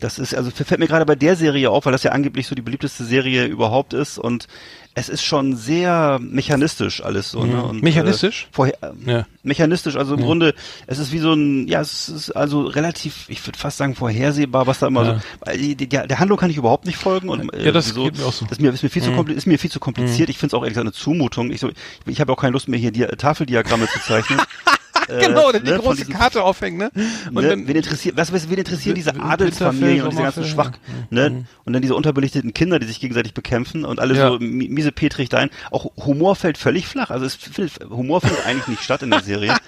das 0.00 0.18
ist, 0.18 0.34
also 0.34 0.50
fällt 0.50 0.80
mir 0.80 0.86
gerade 0.88 1.06
bei 1.06 1.14
der 1.14 1.36
Serie 1.36 1.70
auf, 1.70 1.84
weil 1.86 1.92
das 1.92 2.02
ja 2.02 2.12
angeblich 2.12 2.46
so 2.46 2.54
die 2.54 2.62
beliebteste 2.62 3.04
Serie 3.04 3.44
überhaupt 3.46 3.92
ist 3.92 4.18
und 4.18 4.46
es 4.94 5.08
ist 5.08 5.22
schon 5.22 5.54
sehr 5.56 6.18
mechanistisch 6.20 7.00
alles 7.04 7.30
so, 7.30 7.44
ne? 7.44 7.54
Mhm. 7.54 7.62
Und, 7.62 7.82
Mechanistisch? 7.82 8.46
Äh, 8.50 8.54
vorher, 8.54 8.78
ähm, 8.82 8.98
Ja. 9.06 9.26
Mechanistisch, 9.44 9.94
also 9.96 10.14
im 10.14 10.20
Ja. 10.20 10.26
Grunde, 10.26 10.54
es 10.88 10.98
ist 10.98 11.12
wie 11.12 11.18
so 11.20 11.32
ein, 11.32 11.68
ja, 11.68 11.80
es 11.80 12.08
ist 12.08 12.32
also 12.32 12.62
relativ, 12.62 13.26
ich 13.28 13.46
würde 13.46 13.56
fast 13.58 13.76
sagen, 13.78 13.94
vorhersehbar, 13.94 14.66
was 14.66 14.80
da 14.80 14.88
immer 14.88 15.04
Ja. 15.04 15.14
so, 15.14 15.20
weil 15.46 15.58
die, 15.58 15.76
die, 15.76 15.88
der 15.88 16.18
Handlung 16.18 16.38
kann 16.38 16.50
ich 16.50 16.56
überhaupt 16.56 16.86
nicht 16.86 16.96
folgen 16.98 17.28
und 17.28 17.54
äh, 17.54 17.66
Ja, 17.66 17.70
das 17.72 17.88
so, 17.90 18.04
geht 18.04 18.18
mir 18.18 18.24
auch 18.24 18.32
so. 18.32 18.46
Das 18.46 18.58
ist 18.58 18.60
mir, 18.60 18.72
ist 18.72 18.82
mir 18.82 18.90
viel 18.90 19.02
zu 19.02 19.10
Mhm. 19.12 19.16
kompli 19.16 19.34
ist 19.34 19.46
mir 19.46 19.58
viel 19.60 19.70
zu 19.70 19.78
kompliziert. 19.80 20.28
Ich 20.28 20.38
finde 20.38 20.48
es 20.48 20.54
auch 20.58 20.62
ehrlich 20.62 20.74
gesagt 20.74 20.86
eine 20.86 20.92
Zumutung. 20.92 21.50
Ich 21.52 21.60
so, 21.60 21.68
ich, 21.68 21.74
ich 22.06 22.20
habe 22.20 22.32
auch 22.32 22.36
keine 22.40 22.52
Lust 22.52 22.66
mehr 22.68 22.80
hier 22.80 22.90
die 22.90 23.04
Tafeldiagramme 23.06 23.86
zu 23.86 24.00
zeichnen. 24.00 24.40
äh, 25.10 25.26
genau, 25.26 25.52
dann 25.52 25.64
die 25.64 25.70
ne, 25.70 25.78
große 25.78 25.98
diesen- 25.98 26.14
Karte 26.14 26.42
aufhängen, 26.42 26.78
ne? 26.78 26.90
Und 27.28 27.34
ne, 27.42 27.48
dann, 27.50 27.66
wen 27.68 27.76
interessiert, 27.76 28.16
was, 28.16 28.32
wen 28.32 28.58
interessieren 28.58 28.94
diese 28.94 29.14
Adelsfamilien 29.20 30.02
und 30.04 30.10
diese 30.12 30.22
ganzen 30.22 30.44
Schwach, 30.44 30.72
ne? 31.10 31.44
Und 31.64 31.72
dann 31.72 31.82
diese 31.82 31.94
unterbelichteten 31.94 32.54
Kinder, 32.54 32.78
die 32.78 32.86
sich 32.86 33.00
gegenseitig 33.00 33.34
bekämpfen 33.34 33.84
und 33.84 34.00
alle 34.00 34.14
Ja. 34.14 34.28
so 34.30 34.38
mi- 34.38 34.68
miese 34.68 34.92
Petrig 34.92 35.28
da 35.28 35.38
ein. 35.38 35.50
Auch 35.70 35.90
Humor 36.04 36.36
fällt 36.36 36.58
völlig 36.58 36.86
flach. 36.86 37.10
Also 37.10 37.26
es 37.26 37.34
findet, 37.34 37.78
Humor 37.90 38.20
findet 38.20 38.44
eigentlich 38.46 38.68
nicht 38.68 38.82
statt 38.82 39.02
in 39.02 39.10
der 39.10 39.20
Serie. 39.22 39.54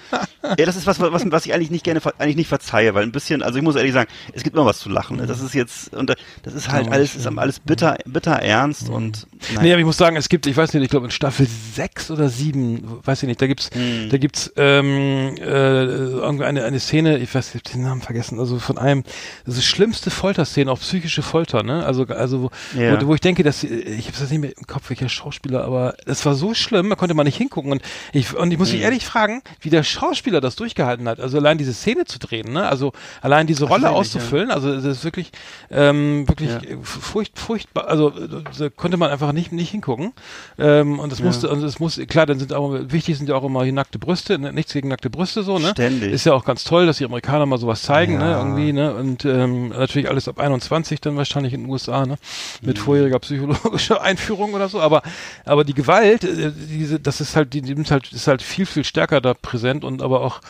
Ja, 0.59 0.65
das 0.65 0.75
ist 0.75 0.85
was, 0.85 0.99
was, 0.99 1.23
was 1.31 1.45
ich 1.45 1.53
eigentlich 1.53 1.71
nicht 1.71 1.85
gerne, 1.85 2.01
eigentlich 2.19 2.35
nicht 2.35 2.49
verzeihe, 2.49 2.93
weil 2.93 3.03
ein 3.03 3.13
bisschen, 3.13 3.41
also 3.41 3.57
ich 3.57 3.63
muss 3.63 3.77
ehrlich 3.77 3.93
sagen, 3.93 4.09
es 4.33 4.43
gibt 4.43 4.57
immer 4.57 4.65
was 4.65 4.77
zu 4.77 4.89
lachen. 4.89 5.15
Ne? 5.15 5.25
Das 5.25 5.39
ist 5.39 5.55
jetzt, 5.55 5.93
und 5.95 6.13
das 6.43 6.53
ist 6.53 6.69
halt 6.69 6.87
Ja, 6.87 6.91
alles, 6.91 7.15
ist 7.15 7.25
alles 7.25 7.61
bitter, 7.61 7.97
bitter 8.05 8.33
ernst 8.33 8.89
und, 8.89 9.25
Nee, 9.61 9.71
aber 9.71 9.79
ich 9.79 9.85
muss 9.85 9.95
sagen, 9.95 10.17
es 10.17 10.27
gibt, 10.27 10.45
ich 10.45 10.57
weiß 10.57 10.73
nicht, 10.73 10.83
ich 10.83 10.89
glaube 10.89 11.05
in 11.05 11.11
Staffel 11.11 11.47
sechs 11.73 12.11
oder 12.11 12.27
sieben, 12.27 12.83
weiß 13.05 13.23
ich 13.23 13.27
nicht, 13.27 13.41
da 13.41 13.47
gibt's, 13.47 13.69
Hm. 13.73 14.09
da 14.09 14.17
gibt's 14.17 14.51
ähm, 14.57 15.32
äh, 15.37 15.83
irgendwie 15.85 16.45
eine, 16.45 16.63
eine 16.63 16.79
Szene, 16.79 17.17
ich 17.17 17.33
weiß, 17.33 17.49
ich 17.55 17.61
hab 17.63 17.71
den 17.71 17.83
Namen 17.83 18.01
vergessen, 18.01 18.39
also 18.39 18.59
von 18.59 18.77
einem, 18.77 19.03
das 19.45 19.57
ist 19.57 19.65
schlimmste 19.65 20.09
Folterszene, 20.09 20.71
auch 20.71 20.79
psychische 20.79 21.21
Folter, 21.21 21.63
ne? 21.63 21.85
Also, 21.85 22.05
also 22.07 22.43
wo, 22.43 22.51
Ja. 22.79 23.01
wo, 23.01 23.07
wo 23.07 23.13
ich 23.15 23.21
denke, 23.21 23.43
dass 23.43 23.63
ich 23.63 24.07
habe 24.07 24.17
das 24.19 24.29
nicht 24.29 24.39
mehr 24.39 24.51
im 24.57 24.67
Kopf, 24.67 24.89
welcher 24.89 25.09
Schauspieler, 25.09 25.63
aber 25.63 25.95
es 26.05 26.25
war 26.25 26.35
so 26.35 26.53
schlimm, 26.53 26.89
da 26.89 26.95
konnte 26.95 27.13
man 27.13 27.25
nicht 27.25 27.37
hingucken 27.37 27.71
und 27.71 27.81
ich 28.11 28.35
und 28.35 28.51
ich 28.51 28.57
muss 28.57 28.69
mich 28.71 28.79
Hm. 28.79 28.85
ehrlich 28.85 29.05
fragen, 29.05 29.41
wie 29.61 29.69
der 29.69 29.83
Schauspieler 29.83 30.41
das 30.41 30.55
durchgehalten 30.55 31.07
hat. 31.07 31.19
Also 31.19 31.37
allein 31.37 31.57
diese 31.57 31.73
Szene 31.73 32.05
zu 32.05 32.19
drehen, 32.19 32.51
ne? 32.53 32.67
Also 32.67 32.93
allein 33.21 33.47
diese 33.47 33.65
Rolle 33.65 33.83
Tatsächlich, 33.83 34.13
ja. 34.13 34.19
auszufüllen, 34.19 34.51
also 34.51 34.73
das 34.73 34.85
ist 34.85 35.03
wirklich 35.03 35.31
ähm, 35.71 36.27
wirklich 36.27 36.49
Ja. 36.51 36.59
furcht, 36.83 37.37
furchtbar, 37.39 37.87
also 37.87 38.09
da 38.11 38.69
konnte 38.69 38.97
man 38.97 39.09
einfach 39.11 39.31
nicht 39.31 39.51
nicht 39.51 39.71
hingucken. 39.71 40.13
Ähm, 40.57 40.99
und 40.99 41.11
das 41.11 41.19
musste, 41.21 41.49
und 41.49 41.63
es 41.63 41.79
muss, 41.79 41.99
klar, 42.07 42.25
dann 42.25 42.39
sind 42.39 42.53
auch 42.53 42.73
wichtig 42.87 43.17
sind 43.17 43.29
ja 43.29 43.35
auch 43.35 43.43
immer 43.43 43.63
die 43.63 43.71
nackte 43.71 43.99
Brüste, 43.99 44.37
ne? 44.39 44.53
nichts 44.53 44.73
gegen 44.73 44.87
nackte 44.89 45.09
Brüste 45.13 45.43
so, 45.43 45.59
ne? 45.59 45.69
Ständig. 45.69 46.11
Ist 46.11 46.25
ja 46.25 46.33
auch 46.33 46.43
ganz 46.43 46.65
toll, 46.65 46.85
dass 46.85 46.97
die 46.97 47.05
Amerikaner 47.05 47.45
mal 47.45 47.57
sowas 47.57 47.81
zeigen, 47.83 48.17
ne? 48.17 48.31
Ja. 48.31 48.39
Irgendwie, 48.39 48.73
ne? 48.73 48.93
Und 48.93 49.23
ähm, 49.23 49.69
natürlich 49.69 50.09
alles 50.09 50.27
ab 50.27 50.39
21 50.39 50.99
dann 50.99 51.15
wahrscheinlich 51.15 51.53
in 51.53 51.61
den 51.63 51.69
USA, 51.69 52.05
ne? 52.05 52.17
Mit 52.61 52.77
Mhm. 52.77 52.81
vorheriger 52.81 53.19
psychologischer 53.19 54.01
Einführung 54.01 54.53
oder 54.53 54.67
so, 54.67 54.81
aber 54.81 55.01
aber 55.45 55.63
die 55.63 55.73
Gewalt, 55.73 56.23
äh, 56.25 56.51
diese, 56.51 56.99
das 56.99 57.21
ist 57.21 57.35
halt, 57.35 57.53
die, 57.53 57.61
die 57.61 57.73
nimmt 57.75 57.91
halt, 57.91 58.11
ist 58.11 58.27
halt 58.27 58.41
viel, 58.41 58.65
viel 58.65 58.83
stärker 58.83 59.21
da 59.21 59.33
präsent 59.33 59.83
und 59.85 60.01
aber 60.01 60.21
auch 60.21 60.41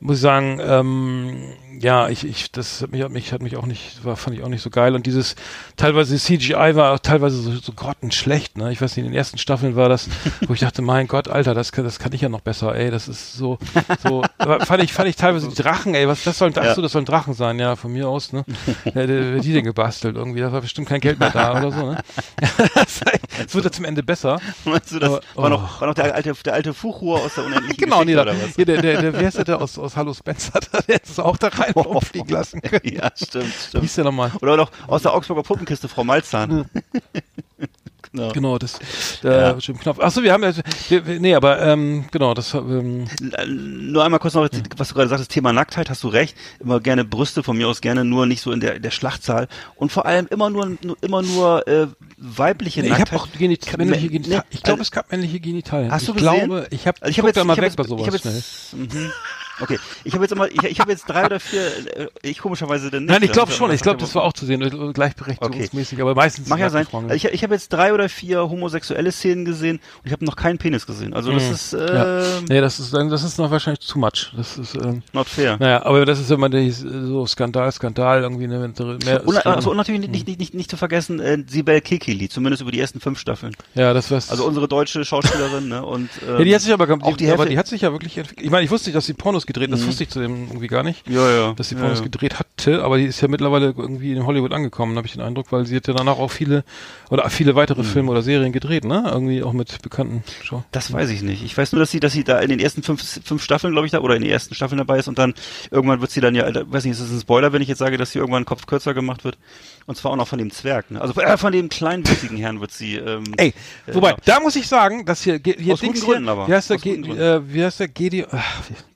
muss 0.00 0.16
ich 0.16 0.22
sagen, 0.22 0.60
ähm, 0.62 1.36
ja, 1.80 2.08
ich, 2.08 2.24
ich, 2.24 2.50
das 2.52 2.82
hat 2.82 2.90
mich, 2.92 3.02
hat 3.02 3.10
mich, 3.10 3.32
hat 3.32 3.42
mich 3.42 3.56
auch 3.56 3.66
nicht, 3.66 4.04
war, 4.04 4.16
fand 4.16 4.36
ich 4.36 4.42
auch 4.42 4.48
nicht 4.48 4.62
so 4.62 4.70
geil. 4.70 4.94
Und 4.94 5.06
dieses, 5.06 5.34
teilweise 5.76 6.16
CGI 6.18 6.74
war 6.76 6.94
auch 6.94 6.98
teilweise 6.98 7.36
so, 7.40 7.52
so 7.52 7.72
grottenschlecht, 7.72 8.56
ne? 8.58 8.72
Ich 8.72 8.80
weiß 8.80 8.96
nicht, 8.96 9.04
in 9.04 9.10
den 9.12 9.16
ersten 9.16 9.38
Staffeln 9.38 9.76
war 9.76 9.88
das, 9.88 10.08
wo 10.46 10.54
ich 10.54 10.60
dachte, 10.60 10.82
mein 10.82 11.06
Gott, 11.08 11.28
Alter, 11.28 11.54
das 11.54 11.72
kann, 11.72 11.84
das 11.84 11.98
kann 11.98 12.12
ich 12.12 12.20
ja 12.20 12.28
noch 12.28 12.40
besser, 12.40 12.74
ey, 12.74 12.90
das 12.90 13.08
ist 13.08 13.34
so, 13.34 13.58
so, 14.02 14.24
aber 14.38 14.64
fand 14.66 14.82
ich, 14.82 14.92
fand 14.92 15.08
ich 15.08 15.16
teilweise 15.16 15.48
die 15.48 15.54
Drachen, 15.54 15.94
ey, 15.94 16.06
was, 16.08 16.24
das 16.24 16.38
sollen, 16.38 16.52
Ja. 16.54 16.74
so, 16.74 16.82
das 16.82 16.92
sollen 16.92 17.04
Drachen 17.04 17.34
sein, 17.34 17.58
ja, 17.58 17.76
von 17.76 17.92
mir 17.92 18.08
aus, 18.08 18.32
ne? 18.32 18.44
Wer, 18.84 19.08
wer 19.08 19.40
die 19.40 19.52
denn 19.52 19.64
gebastelt 19.64 20.16
irgendwie? 20.16 20.40
Da 20.40 20.52
war 20.52 20.60
bestimmt 20.60 20.88
kein 20.88 21.00
Geld 21.00 21.18
mehr 21.18 21.30
da 21.30 21.52
oder 21.58 21.72
so, 21.72 21.90
ne? 21.90 21.98
wird 23.54 23.64
ja 23.64 23.70
zum 23.70 23.84
Ende 23.84 24.02
besser. 24.02 24.40
Meinst 24.64 24.92
du, 24.92 24.98
das 24.98 25.08
Aber- 25.10 25.20
war, 25.34 25.44
oh. 25.46 25.48
noch, 25.48 25.80
war 25.80 25.88
noch 25.88 25.94
der 25.94 26.14
alte, 26.14 26.32
der 26.44 26.54
alte 26.54 26.74
Fuchur 26.74 27.20
aus 27.20 27.34
der 27.34 27.44
unendlichen 27.44 27.76
Genau, 27.76 28.04
nee, 28.04 28.14
da, 28.14 28.22
oder 28.22 28.32
was? 28.32 28.56
hier, 28.56 28.64
der, 28.66 28.82
der, 28.82 29.00
der, 29.00 29.12
wer 29.12 29.28
ist 29.28 29.36
der, 29.38 29.44
der 29.44 29.60
aus, 29.62 29.78
aus 29.78 29.96
Hallo 29.96 30.12
Spencer, 30.12 30.60
der 30.88 31.00
es 31.02 31.18
auch 31.18 31.36
da 31.36 31.48
rein 31.48 31.63
rumfliegen 31.72 32.28
lassen 32.30 32.60
können. 32.62 32.80
Ja, 32.84 33.10
stimmt, 33.14 33.44
Wie 33.46 33.50
stimmt. 33.68 33.82
hieß 33.84 33.94
der 33.96 34.04
nochmal? 34.04 34.32
Oder 34.40 34.56
noch 34.56 34.70
aus 34.86 35.02
der 35.02 35.12
Augsburger 35.14 35.42
Puppenkiste, 35.42 35.88
Frau 35.88 36.04
Malzahn. 36.04 36.66
genau. 38.12 38.32
Genau, 38.32 38.58
das, 38.58 38.78
der 39.22 39.32
Ja. 39.32 39.56
Jim 39.58 39.78
Knopf. 39.78 39.98
Achso, 39.98 40.22
wir 40.22 40.32
haben 40.32 40.42
ja, 40.44 40.52
wir, 40.88 41.02
nee, 41.20 41.34
aber, 41.34 41.60
ähm, 41.60 42.04
genau, 42.12 42.32
das, 42.34 42.54
ähm, 42.54 43.06
Nur 43.48 44.04
einmal 44.04 44.20
kurz 44.20 44.34
noch, 44.34 44.48
was 44.76 44.88
du 44.88 44.94
gerade 44.94 45.08
sagtest, 45.08 45.32
Thema 45.32 45.52
Nacktheit, 45.52 45.90
hast 45.90 46.04
du 46.04 46.08
recht. 46.08 46.36
Immer 46.60 46.78
gerne 46.80 47.04
Brüste, 47.04 47.42
von 47.42 47.56
mir 47.56 47.66
aus 47.66 47.80
gerne 47.80 48.04
nur 48.04 48.26
nicht 48.26 48.40
so 48.40 48.52
in 48.52 48.60
der, 48.60 48.78
der 48.78 48.90
Schlachtzahl. 48.92 49.48
Und 49.74 49.90
vor 49.90 50.06
allem 50.06 50.28
immer 50.30 50.48
nur, 50.50 50.76
nur 50.82 50.96
immer 51.00 51.22
nur 51.22 51.66
äh, 51.66 51.88
weibliche 52.16 52.80
nee, 52.80 52.86
ich 52.86 52.92
Nacktheit. 52.92 53.12
habe 53.20 53.22
auch 53.32 53.38
Genit 53.38 53.76
männliche 53.78 54.08
Genitalien. 54.08 54.42
nee, 54.48 54.54
ich 54.56 54.62
glaube, 54.62 54.78
also- 54.80 54.82
es 54.82 54.90
gab 54.92 55.10
männliche 55.10 55.40
Genitalien. 55.40 55.90
Hast 55.90 56.02
ich 56.02 56.08
du 56.08 56.14
gesehen? 56.14 56.44
glaube, 56.46 56.66
ich 56.70 56.86
habe, 56.86 57.02
Also 57.02 57.10
ich 57.10 57.18
ich 57.18 57.18
habe 57.18 57.26
guck 57.26 57.28
jetzt, 57.28 57.36
da 57.36 57.44
mal 57.44 57.52
ich 57.54 57.58
hab 57.58 57.62
weg 57.64 57.70
jetzt, 57.70 57.76
bei 57.76 57.82
ich 57.82 57.88
sowas 57.88 58.06
hab 58.14 58.20
schnell. 58.20 58.34
jetzt, 58.34 58.74
mhm. 58.74 59.12
Okay, 59.60 59.78
ich 60.02 60.14
habe 60.14 60.24
jetzt 60.24 60.32
immer, 60.32 60.48
ich, 60.50 60.62
ich 60.64 60.80
habe 60.80 60.90
jetzt 60.90 61.06
drei 61.06 61.26
oder 61.26 61.38
vier, 61.38 61.62
äh, 61.96 62.08
ich 62.22 62.38
komischerweise 62.38 62.90
denn 62.90 63.04
nicht. 63.04 63.12
Nein, 63.12 63.22
ich 63.22 63.32
glaube 63.32 63.52
schon. 63.52 63.70
Ich 63.72 63.82
glaube, 63.82 63.98
das- 64.00 64.14
war 64.14 64.22
auch 64.24 64.32
zu 64.32 64.46
sehen, 64.46 64.60
gleichberechtigungsmäßig, 64.92 66.00
aber 66.00 66.14
meistens 66.14 66.48
Mag 66.48 66.58
ja 66.60 66.70
sein. 66.70 66.86
Also 66.92 67.14
ich, 67.14 67.24
ich 67.26 67.42
habe 67.42 67.54
jetzt 67.54 67.72
drei 67.72 67.92
oder 67.92 68.08
vier 68.08 68.48
homosexuelle 68.48 69.12
Szenen 69.12 69.44
gesehen 69.44 69.76
und 69.76 70.06
ich 70.06 70.12
habe 70.12 70.24
noch 70.24 70.36
keinen 70.36 70.58
Penis 70.58 70.86
gesehen. 70.86 71.14
Also 71.14 71.32
das 71.32 71.44
Mhm. 71.44 71.52
ist 71.54 71.72
äh, 71.74 72.24
Nee, 72.48 72.60
das 72.60 72.80
ist, 72.80 72.92
das 72.92 73.22
ist 73.22 73.38
noch 73.38 73.50
wahrscheinlich 73.50 73.86
too 73.86 73.98
much. 73.98 74.32
Das 74.36 74.58
ist, 74.58 74.74
ähm, 74.76 75.02
not 75.12 75.28
fair. 75.28 75.56
naja, 75.58 75.84
aber 75.84 76.04
das 76.06 76.18
ist 76.20 76.30
immer 76.30 76.48
die, 76.48 76.70
so 76.70 77.26
Skandal, 77.26 77.70
Skandal, 77.72 78.22
irgendwie, 78.22 78.46
ne, 78.46 78.72
du 78.76 78.84
mehr, 79.04 79.26
Und, 79.26 79.44
also, 79.46 79.70
und 79.70 79.76
natürlich 79.76 80.00
nicht, 80.08 80.26
nicht, 80.26 80.38
nicht, 80.38 80.54
nicht 80.54 80.70
zu 80.70 80.76
vergessen, 80.76 81.20
äh, 81.20 81.38
Sibel 81.46 81.80
Kekili, 81.80 82.28
zumindest 82.28 82.62
über 82.62 82.70
die 82.72 82.80
ersten 82.80 83.00
fünf 83.00 83.18
Staffeln. 83.18 83.54
ja, 83.74 83.92
das 83.92 84.10
war's. 84.10 84.30
Also 84.30 84.44
unsere 84.46 84.68
deutsche 84.68 85.04
Schauspielerin, 85.04 85.68
ne? 85.68 85.84
Und 85.84 86.08
ähm, 86.28 86.38
ja, 86.38 86.44
die 86.44 86.54
hat 86.54 86.62
sich 86.62 86.72
aber, 86.72 86.84
auch 87.02 87.16
die 87.16 87.30
aber 87.30 87.46
die 87.46 87.58
hat 87.58 87.66
sich 87.66 87.82
ja 87.82 87.92
wirklich 87.92 88.16
entwickelt. 88.18 88.44
Ich 88.44 88.50
meine, 88.50 88.64
ich 88.64 88.70
wusste 88.70 88.88
nicht, 88.90 88.96
dass 88.96 89.06
sie 89.06 89.14
Pornos 89.14 89.43
gedreht, 89.46 89.72
das 89.72 89.82
Mhm. 89.82 89.86
wusste 89.88 90.04
ich 90.04 90.10
zu 90.10 90.20
dem 90.20 90.46
irgendwie 90.48 90.66
gar 90.68 90.82
nicht. 90.82 91.08
ja, 91.08 91.30
ja. 91.30 91.52
dass 91.54 91.68
sie 91.68 91.74
ja, 91.74 91.80
Pornos 91.80 91.98
ja. 91.98 92.04
gedreht 92.04 92.38
hatte, 92.38 92.82
aber 92.84 92.98
die 92.98 93.04
ist 93.04 93.20
ja 93.20 93.28
mittlerweile 93.28 93.74
irgendwie 93.76 94.12
in 94.12 94.26
Hollywood 94.26 94.52
angekommen, 94.52 94.96
habe 94.96 95.06
ich 95.06 95.12
den 95.14 95.22
Eindruck, 95.22 95.52
weil 95.52 95.66
sie 95.66 95.76
hat 95.76 95.86
ja 95.88 95.94
danach 95.94 96.18
auch 96.18 96.30
viele 96.30 96.64
oder 97.10 97.28
viele 97.30 97.54
weitere 97.54 97.82
Mhm. 97.82 97.86
Filme 97.86 98.10
oder 98.10 98.22
Serien 98.22 98.52
gedreht, 98.52 98.84
ne? 98.84 99.04
Irgendwie 99.06 99.42
auch 99.42 99.52
mit 99.52 99.82
bekannten 99.82 100.24
Schau. 100.42 100.64
Das 100.72 100.92
weiß 100.92 101.10
ich 101.10 101.22
nicht. 101.22 101.44
Ich 101.44 101.56
weiß 101.56 101.72
nur, 101.72 101.80
dass 101.80 101.90
sie, 101.90 102.00
dass 102.00 102.12
sie 102.12 102.24
da 102.24 102.38
in 102.40 102.48
den 102.48 102.60
ersten 102.60 102.82
fünf, 102.82 103.02
fünf 103.24 103.42
Staffeln, 103.42 103.72
glaube 103.72 103.86
ich, 103.86 103.92
da, 103.92 104.00
oder 104.00 104.16
in 104.16 104.22
den 104.22 104.30
ersten 104.30 104.54
Staffeln 104.54 104.78
dabei 104.78 104.98
ist 104.98 105.08
und 105.08 105.18
dann 105.18 105.34
irgendwann 105.70 106.00
wird 106.00 106.10
sie 106.10 106.20
dann 106.20 106.34
ja, 106.34 106.44
weiß 106.70 106.84
nicht, 106.84 106.92
ist 106.92 107.02
das 107.02 107.10
ein 107.10 107.20
Spoiler, 107.20 107.52
wenn 107.52 107.62
ich 107.62 107.68
jetzt 107.68 107.78
sage, 107.78 107.96
dass 107.98 108.12
sie 108.12 108.18
irgendwann 108.18 108.44
Kopf 108.44 108.66
kürzer 108.66 108.94
gemacht 108.94 109.24
wird? 109.24 109.36
Und 109.86 109.96
zwar 109.96 110.12
auch 110.12 110.16
noch 110.16 110.28
von 110.28 110.38
dem 110.38 110.50
Zwerg, 110.50 110.90
ne? 110.90 111.00
Also 111.00 111.20
äh, 111.20 111.36
von 111.36 111.52
dem 111.52 111.68
kleinwüchsigen 111.68 112.36
Herrn 112.38 112.60
wird 112.60 112.72
sie, 112.72 112.96
ähm, 112.96 113.24
Ey, 113.36 113.52
äh, 113.86 113.94
wobei, 113.94 114.10
ja. 114.10 114.16
da 114.24 114.40
muss 114.40 114.56
ich 114.56 114.66
sagen, 114.66 115.04
dass 115.04 115.22
hier, 115.22 115.38
hier 115.44 115.74
Aus 115.74 115.80
guten 115.80 115.92
Dings 115.92 116.04
Gründen 116.06 116.24
hier, 116.24 116.32
aber. 116.32 116.48
wie 116.48 116.54
heißt 116.54 116.70
der, 116.70 116.78
Ge 116.78 116.96
guten 116.96 117.18
äh, 117.18 117.40
wie 117.52 117.64
heißt 117.64 117.80
der 117.80 117.88
Gedi, 117.88 118.24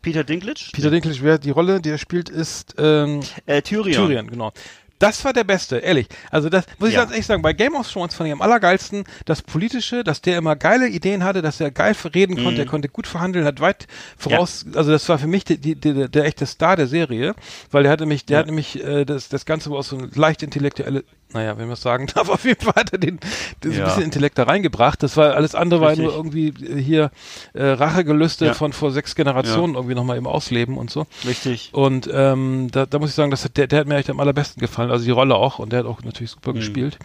Peter 0.01 0.25
Dinklage? 0.25 0.61
Peter 0.73 0.91
Dinklage, 0.91 1.19
wer 1.21 1.39
die 1.39 1.51
Rolle, 1.51 1.81
die 1.83 1.91
er 1.91 1.99
spielt, 1.99 2.31
ist 2.31 2.75
ähm, 2.79 3.21
Äh, 3.45 3.61
Tyrion. 3.63 4.07
Tyrion, 4.07 4.27
genau. 4.29 4.53
Das 4.99 5.25
war 5.25 5.33
der 5.33 5.45
Beste, 5.45 5.77
ehrlich. 5.79 6.09
Also 6.31 6.49
das 6.49 6.65
muss 6.79 6.89
ich 6.89 6.95
Ja. 6.95 7.01
ganz 7.03 7.13
ehrlich 7.13 7.27
sagen, 7.27 7.43
bei 7.43 7.53
Game 7.53 7.75
of 7.77 7.91
Thrones 7.91 8.15
fand 8.15 8.27
ich 8.29 8.33
am 8.33 8.43
allergeilsten 8.43 9.05
das 9.27 9.43
Politische, 9.43 10.03
dass 10.05 10.21
der 10.23 10.39
immer 10.39 10.57
geile 10.57 10.89
Ideen 10.89 11.23
hatte, 11.25 11.41
dass 11.43 11.61
er 11.61 11.71
geil 11.71 11.95
reden 12.15 12.35
konnte, 12.37 12.53
Mhm. 12.53 12.59
er 12.59 12.67
konnte 12.67 12.89
gut 12.89 13.07
verhandeln, 13.07 13.45
hat 13.45 13.61
weit 13.61 13.87
voraus, 14.17 14.65
also 14.75 14.91
das 14.91 15.09
war 15.09 15.19
für 15.19 15.27
mich 15.27 15.45
die, 15.45 15.59
die, 15.59 15.75
die, 15.75 16.09
der 16.09 16.25
echte 16.25 16.47
Star 16.47 16.77
der 16.77 16.87
Serie, 16.87 17.35
weil 17.71 17.85
der 17.85 17.93
hatte 17.93 18.07
mich, 18.07 18.25
der 18.27 18.35
Ja. 18.35 18.39
hat 18.41 18.47
nämlich 18.47 18.83
äh, 18.85 19.05
das, 19.05 19.29
das 19.29 19.45
Ganze 19.47 19.71
aus 19.71 19.89
so 19.89 19.99
eine 19.99 20.09
leicht 20.15 20.43
intellektuelle, 20.43 21.05
naja, 21.33 21.59
wenn 21.59 21.67
man 21.67 21.75
es 21.75 21.83
sagen 21.83 22.07
darf, 22.13 22.29
auf 22.31 22.45
jeden 22.45 22.61
Fall 22.65 22.75
hat 22.77 22.93
er 22.93 22.99
den, 22.99 23.21
das 23.61 23.75
Ja. 23.77 23.81
ein 23.83 23.85
bisschen 23.89 24.03
Intellekt 24.05 24.39
da 24.39 24.45
reingebracht. 24.45 25.03
Das 25.03 25.17
war 25.17 25.35
alles 25.35 25.55
andere 25.55 25.81
war 25.81 25.91
Richtig. 25.91 26.07
nur 26.07 26.15
irgendwie 26.15 26.49
äh, 26.49 26.81
hier 26.81 27.11
äh, 27.55 27.63
Rachegelüste 27.65 28.47
Ja. 28.47 28.55
von 28.55 28.73
vor 28.73 28.91
sechs 28.93 29.15
Generationen 29.15 29.75
irgendwie 29.75 29.95
nochmal 29.95 30.17
im 30.17 30.27
Ausleben 30.27 30.77
und 30.79 30.91
so. 30.91 31.07
Richtig. 31.27 31.71
Und 31.73 32.09
ähm, 32.13 32.69
da, 32.73 32.87
da 32.87 32.99
muss 32.99 33.11
ich 33.11 33.15
sagen, 33.15 33.31
das 33.31 33.45
hat, 33.45 33.57
der, 33.57 33.67
der 33.67 33.81
hat 33.81 33.87
mir 33.87 33.95
eigentlich 33.95 34.11
am 34.11 34.21
allerbesten 34.21 34.61
gefallen. 34.61 34.88
Also 34.91 35.05
die 35.05 35.11
Rolle 35.11 35.35
auch 35.37 35.59
und 35.59 35.73
der 35.73 35.81
hat 35.81 35.87
auch 35.87 36.03
natürlich 36.03 36.31
super 36.31 36.53
gespielt. 36.53 36.99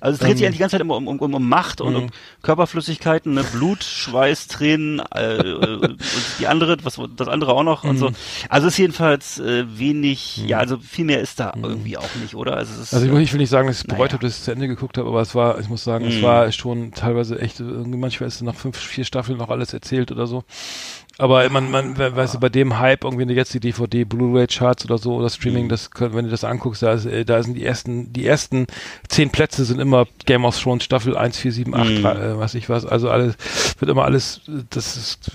Also 0.00 0.14
es 0.14 0.20
dreht 0.20 0.36
sich 0.36 0.42
Ähm, 0.42 0.46
eigentlich 0.48 0.56
die 0.56 0.60
ganze 0.60 0.74
Zeit 0.74 0.80
immer 0.80 0.96
um, 0.96 1.06
um, 1.06 1.18
um, 1.20 1.34
um 1.34 1.48
Macht 1.48 1.80
und 1.80 1.94
Mhm. 1.94 2.02
um 2.04 2.10
Körperflüssigkeiten, 2.42 3.34
ne? 3.34 3.44
Blut, 3.44 3.84
Schweiß, 3.84 4.48
Tränen 4.48 5.00
äh, 5.14 5.36
äh, 5.36 5.76
und 5.86 5.98
die 6.38 6.46
andere, 6.48 6.76
was 6.82 7.00
das 7.16 7.28
andere 7.28 7.52
auch 7.52 7.62
noch 7.62 7.84
und 7.84 7.94
Mhm. 7.94 7.98
so. 7.98 8.10
Also 8.48 8.66
es 8.66 8.74
ist 8.74 8.78
jedenfalls 8.78 9.38
äh, 9.38 9.64
wenig, 9.78 10.38
ja, 10.38 10.58
also 10.58 10.76
viel 10.78 11.04
mehr 11.04 11.20
ist 11.20 11.38
da 11.38 11.52
irgendwie 11.62 11.96
auch 11.98 12.14
nicht, 12.16 12.34
oder? 12.34 12.56
Also, 12.56 12.74
es 12.74 12.80
ist, 12.80 12.94
Also 12.94 13.06
ich, 13.06 13.12
will- 13.12 13.20
ich 13.22 13.32
will 13.32 13.38
nicht 13.40 13.50
sagen, 13.50 13.68
dass 13.68 13.76
ich 13.76 13.82
es 13.82 13.86
bereut 13.88 14.10
naja. 14.10 14.12
habe, 14.14 14.22
dass 14.22 14.32
ich 14.32 14.38
es 14.38 14.44
zu 14.44 14.50
Ende 14.50 14.66
geguckt 14.66 14.98
habe, 14.98 15.08
aber 15.08 15.20
es 15.20 15.34
war, 15.36 15.60
ich 15.60 15.68
muss 15.68 15.84
sagen, 15.84 16.06
es 16.06 16.16
Mhm. 16.16 16.22
war 16.22 16.50
schon 16.52 16.92
teilweise 16.92 17.38
echt, 17.40 17.60
irgendwie 17.60 17.98
manchmal 17.98 18.26
ist 18.26 18.42
nach 18.42 18.56
fünf, 18.56 18.76
vier 18.78 19.04
Staffeln 19.04 19.38
noch 19.38 19.50
alles 19.50 19.72
erzählt 19.72 20.10
oder 20.10 20.26
so. 20.26 20.42
Aber 21.18 21.48
man, 21.50 21.70
man, 21.70 21.98
we- 21.98 22.16
weißt 22.16 22.34
du, 22.34 22.40
bei 22.40 22.48
dem 22.48 22.78
Hype, 22.78 23.04
irgendwie 23.04 23.26
du 23.26 23.34
jetzt 23.34 23.52
die 23.52 23.60
DVD, 23.60 24.04
Blu-ray-Charts 24.04 24.84
oder 24.86 24.96
so 24.98 25.14
oder 25.14 25.28
Streaming, 25.30 25.66
Mhm. 25.66 25.68
das 25.68 25.90
wenn 25.98 26.24
du 26.24 26.30
das 26.30 26.42
anguckst, 26.42 26.82
da, 26.82 26.92
ist, 26.94 27.04
äh, 27.04 27.24
da 27.24 27.42
sind 27.42 27.54
die 27.54 27.64
ersten, 27.64 28.12
die 28.12 28.26
ersten 28.26 28.66
zehn 29.08 29.30
Plätze 29.30 29.64
sind 29.64 29.78
immer 29.78 30.06
Game 30.24 30.44
of 30.44 30.58
Thrones 30.58 30.84
Staffel 30.84 31.16
1, 31.16 31.36
4, 31.36 31.52
7, 31.52 31.74
8, 31.74 31.88
Mhm. 31.90 32.04
äh, 32.06 32.38
was 32.38 32.54
ich 32.54 32.68
was, 32.68 32.86
also 32.86 33.10
alles, 33.10 33.36
wird 33.78 33.90
immer 33.90 34.04
alles, 34.04 34.40
das 34.70 34.96
ist, 34.96 35.30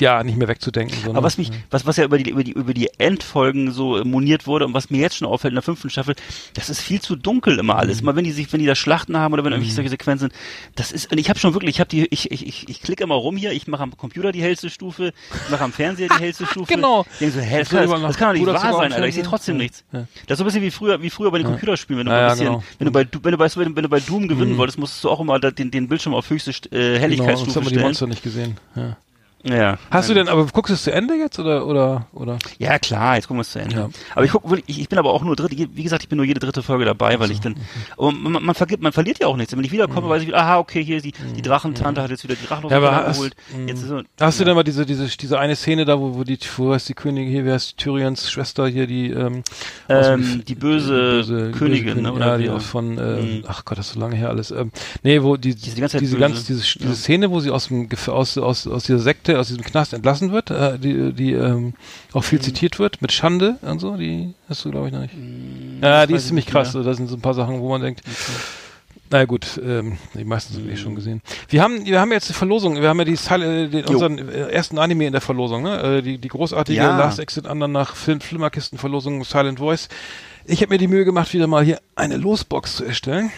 ja, 0.00 0.24
nicht 0.24 0.36
mehr 0.36 0.48
wegzudenken. 0.48 0.96
So, 1.04 1.12
ne? 1.12 1.18
Aber 1.18 1.24
was 1.26 1.38
mich, 1.38 1.50
was, 1.70 1.86
was 1.86 1.96
ja 1.96 2.04
über 2.04 2.18
die, 2.18 2.30
über 2.30 2.42
die, 2.42 2.52
über 2.52 2.74
die 2.74 2.88
Endfolgen 2.98 3.70
so 3.72 3.98
äh, 3.98 4.04
moniert 4.04 4.46
wurde 4.46 4.66
und 4.66 4.74
was 4.74 4.90
mir 4.90 4.98
jetzt 5.00 5.16
schon 5.16 5.28
auffällt 5.28 5.52
in 5.52 5.56
der 5.56 5.62
fünften 5.62 5.90
Staffel, 5.90 6.14
das 6.54 6.70
ist 6.70 6.80
viel 6.80 7.00
zu 7.00 7.14
dunkel 7.14 7.58
immer 7.58 7.76
alles. 7.76 7.98
Mhm. 7.98 8.08
Immer 8.08 8.16
wenn 8.16 8.24
die 8.24 8.32
sich, 8.32 8.52
wenn 8.52 8.60
die 8.60 8.66
da 8.66 8.74
Schlachten 8.74 9.16
haben 9.16 9.32
oder 9.32 9.44
wenn 9.44 9.52
irgendwelche 9.52 9.74
solche 9.76 9.90
Sequenzen, 9.90 10.30
das 10.74 10.90
ist, 10.92 11.12
und 11.12 11.18
ich 11.18 11.28
habe 11.28 11.38
schon 11.38 11.54
wirklich, 11.54 11.76
ich 11.76 11.80
habe 11.80 11.88
die, 11.88 12.06
ich, 12.10 12.30
ich, 12.30 12.46
ich, 12.46 12.68
ich 12.68 12.80
klicke 12.82 13.04
immer 13.04 13.14
rum 13.14 13.36
hier, 13.36 13.52
ich 13.52 13.66
mache 13.68 13.82
am 13.82 13.96
Computer 13.96 14.32
die 14.32 14.42
hellste 14.42 14.70
Stufe, 14.70 15.12
ich 15.44 15.50
mache 15.50 15.62
am 15.62 15.72
Fernseher 15.72 16.08
die 16.08 16.14
hellste 16.18 16.46
Stufe. 16.46 16.72
Genau. 16.74 17.04
Ich 17.12 17.18
denke 17.18 17.34
so, 17.34 17.40
hä, 17.40 17.58
das, 17.60 17.68
Das 17.68 17.78
kann, 17.78 17.90
das, 17.90 18.00
das 18.02 18.16
kann 18.16 18.28
doch 18.34 18.40
nicht 18.40 18.46
wahr 18.62 18.72
sein, 18.72 18.92
Alter, 18.92 19.06
ich 19.06 19.14
sehe 19.14 19.24
trotzdem 19.24 19.56
Ja. 19.56 19.62
nichts. 19.62 19.84
Ja. 19.92 20.06
Das 20.26 20.34
ist 20.34 20.38
so 20.38 20.44
ein 20.44 20.46
bisschen 20.46 20.62
wie 20.62 20.70
früher, 20.70 21.02
wie 21.02 21.10
früher 21.10 21.30
bei 21.30 21.38
den 21.38 21.46
Computerspielen, 21.46 22.00
wenn 22.00 22.06
du 22.06 22.12
Ja, 22.12 22.18
mal 22.18 22.24
ein 22.24 22.30
bisschen, 22.38 22.46
genau. 22.46 22.62
wenn 22.78 22.86
du 22.86 22.92
bei, 22.92 23.06
wenn 23.22 23.32
du 23.32 23.38
bei, 23.38 23.76
wenn 23.76 23.82
du, 23.84 23.88
bei 23.88 24.00
Doom 24.00 24.26
gewinnen 24.28 24.52
Mhm. 24.54 24.56
wolltest, 24.58 24.78
musstest 24.78 25.04
du 25.04 25.10
auch 25.10 25.20
immer 25.20 25.38
den, 25.38 25.70
den 25.70 25.88
Bildschirm 25.88 26.14
auf 26.14 26.28
höchste 26.30 26.50
äh, 26.50 26.54
genau, 26.70 26.90
sonst 26.90 27.00
Helligkeitsstufe 27.02 27.60
haben 27.60 27.66
wir 27.66 27.72
die. 27.76 27.78
Monster 27.78 28.06
nicht 28.06 28.22
gesehen. 28.22 28.56
Ja. 28.74 28.96
Ja. 29.44 29.76
Hast 29.90 30.08
du 30.08 30.14
denn, 30.14 30.28
aber 30.28 30.46
guckst 30.46 30.70
du 30.70 30.74
es 30.74 30.84
zu 30.84 30.92
Ende 30.92 31.14
jetzt 31.14 31.38
oder 31.38 31.66
oder 31.66 32.06
oder? 32.12 32.38
Ja, 32.58 32.78
klar, 32.78 33.16
jetzt 33.16 33.26
gucken 33.26 33.38
wir 33.38 33.42
es 33.42 33.50
zu 33.50 33.58
Ende. 33.60 33.74
Ja. 33.76 33.88
Aber 34.14 34.24
ich 34.24 34.30
guck 34.30 34.48
wirklich, 34.48 34.64
ich, 34.68 34.80
ich 34.82 34.88
bin 34.88 34.98
aber 34.98 35.10
auch 35.12 35.22
nur 35.24 35.34
dritte, 35.34 35.56
wie 35.74 35.82
gesagt, 35.82 36.02
ich 36.04 36.08
bin 36.08 36.16
nur 36.16 36.24
jede 36.26 36.38
dritte 36.40 36.62
Folge 36.62 36.84
dabei, 36.84 37.18
weil 37.18 37.30
ich 37.32 37.40
dann, 37.40 37.56
man, 37.98 38.32
man, 38.44 38.54
vergibt, 38.54 38.82
man 38.82 38.92
verliert 38.92 39.18
ja 39.18 39.26
auch 39.26 39.36
nichts. 39.36 39.56
Wenn 39.56 39.64
ich 39.64 39.72
wiederkomme, 39.72 40.08
weiß 40.08 40.22
ich 40.22 40.28
wieder, 40.28 40.38
aha, 40.38 40.58
okay, 40.58 40.84
hier 40.84 41.00
die, 41.00 41.12
die 41.36 41.42
Drachentante 41.42 42.00
hat 42.02 42.10
jetzt 42.10 42.22
wieder 42.24 42.36
die 42.36 42.46
Drachen 42.46 42.62
Mhm. 42.66 42.70
Ja, 42.70 43.04
hast- 43.06 43.16
geholt. 43.16 43.34
Jetzt 43.66 43.82
ist 43.82 43.88
so, 43.88 44.00
Hast 44.20 44.38
du 44.38 44.42
ja. 44.44 44.46
denn 44.46 44.54
mal 44.54 44.62
diese, 44.62 44.86
diese, 44.86 45.06
diese 45.16 45.38
eine 45.38 45.56
Szene 45.56 45.84
da, 45.84 45.98
wo, 45.98 46.14
wo 46.14 46.22
die, 46.24 46.38
wo 46.56 46.72
heißt 46.72 46.88
die 46.88 46.94
Königin 46.94 47.30
hier, 47.30 47.44
wer 47.44 47.56
ist 47.56 47.76
Tyrions 47.78 48.30
Schwester 48.30 48.68
hier, 48.68 48.86
die, 48.86 49.10
ähm, 49.10 49.42
aus 49.88 50.06
dem- 50.06 50.20
ähm, 50.22 50.42
die 50.46 50.54
böse, 50.54 51.50
Königin, 51.58 51.96
ne, 52.02 52.08
ja, 52.08 52.12
oder 52.14 52.38
die 52.38 52.44
wie? 52.44 52.50
auch 52.50 52.60
von, 52.60 52.96
ähm, 52.98 53.38
Mhm. 53.38 53.44
ach 53.48 53.64
Gott, 53.64 53.78
das 53.78 53.88
ist 53.88 53.94
so 53.94 54.00
lange 54.00 54.14
her 54.16 54.28
alles. 54.28 54.50
Ähm, 54.52 54.70
nee, 55.02 55.20
wo 55.22 55.36
die, 55.36 55.54
Die 55.54 55.68
ist 55.68 55.76
die 55.76 55.80
ganze 55.80 55.98
diese 55.98 56.16
böse. 56.16 56.44
diese, 56.46 56.78
diese 56.78 56.94
Szene, 56.94 57.30
wo 57.30 57.40
sie 57.40 57.50
aus 57.50 57.68
dem, 57.68 57.88
aus, 58.06 58.38
aus, 58.38 58.66
aus 58.66 58.84
dieser 58.84 58.98
Sekte, 59.00 59.31
aus 59.38 59.48
diesem 59.48 59.64
Knast 59.64 59.92
entlassen 59.92 60.32
wird, 60.32 60.50
äh, 60.50 60.78
die, 60.78 61.12
die, 61.12 61.32
ähm, 61.32 61.74
auch 62.12 62.20
Mhm. 62.22 62.26
viel 62.26 62.40
zitiert 62.40 62.78
wird, 62.78 63.02
mit 63.02 63.12
Schande 63.12 63.56
und 63.62 63.78
so, 63.80 63.96
die 63.96 64.34
hast 64.48 64.64
du, 64.64 64.70
glaube 64.70 64.88
ich, 64.88 64.92
noch 64.92 65.00
nicht. 65.00 65.14
ja, 65.82 66.06
die 66.06 66.14
ist 66.14 66.22
ich 66.22 66.28
ziemlich 66.28 66.46
mehr. 66.46 66.62
krass, 66.64 66.72
da 66.72 66.94
sind 66.94 67.08
so 67.08 67.16
ein 67.16 67.20
paar 67.20 67.34
Sachen, 67.34 67.60
wo 67.60 67.68
man 67.68 67.80
denkt, 67.82 68.02
na 69.10 69.26
gut, 69.26 69.60
ähm, 69.62 69.98
die 70.14 70.24
meisten 70.24 70.54
sind 70.54 70.66
eh 70.68 70.72
Mhm. 70.72 70.76
schon 70.78 70.94
gesehen. 70.94 71.20
Wir 71.50 71.62
haben, 71.62 71.84
wir 71.84 72.00
haben 72.00 72.10
jetzt 72.12 72.30
die 72.30 72.32
Verlosung. 72.32 72.80
Wir 72.80 72.88
haben 72.88 72.98
ja 72.98 73.04
die, 73.04 73.12
äh, 73.12 73.68
den, 73.68 73.84
Jo. 73.84 73.90
unseren 73.90 74.18
äh, 74.18 74.48
ersten 74.48 74.78
Anime 74.78 75.06
in 75.06 75.12
der 75.12 75.20
Verlosung, 75.20 75.62
ne? 75.64 75.98
Äh, 75.98 76.02
die, 76.02 76.16
die 76.16 76.28
großartige 76.28 76.78
Ja. 76.78 76.96
Last 76.96 77.18
Exit 77.18 77.46
Andernach 77.46 77.94
Film 77.94 78.20
Flimmerkisten-Verlosung 78.22 79.22
Silent 79.24 79.58
Voice. 79.58 79.88
Ich 80.46 80.62
habe 80.62 80.72
mir 80.72 80.78
die 80.78 80.88
Mühe 80.88 81.04
gemacht, 81.04 81.32
wieder 81.34 81.46
mal 81.46 81.62
hier 81.62 81.78
eine 81.94 82.16
Losbox 82.16 82.76
zu 82.76 82.84
erstellen. 82.86 83.30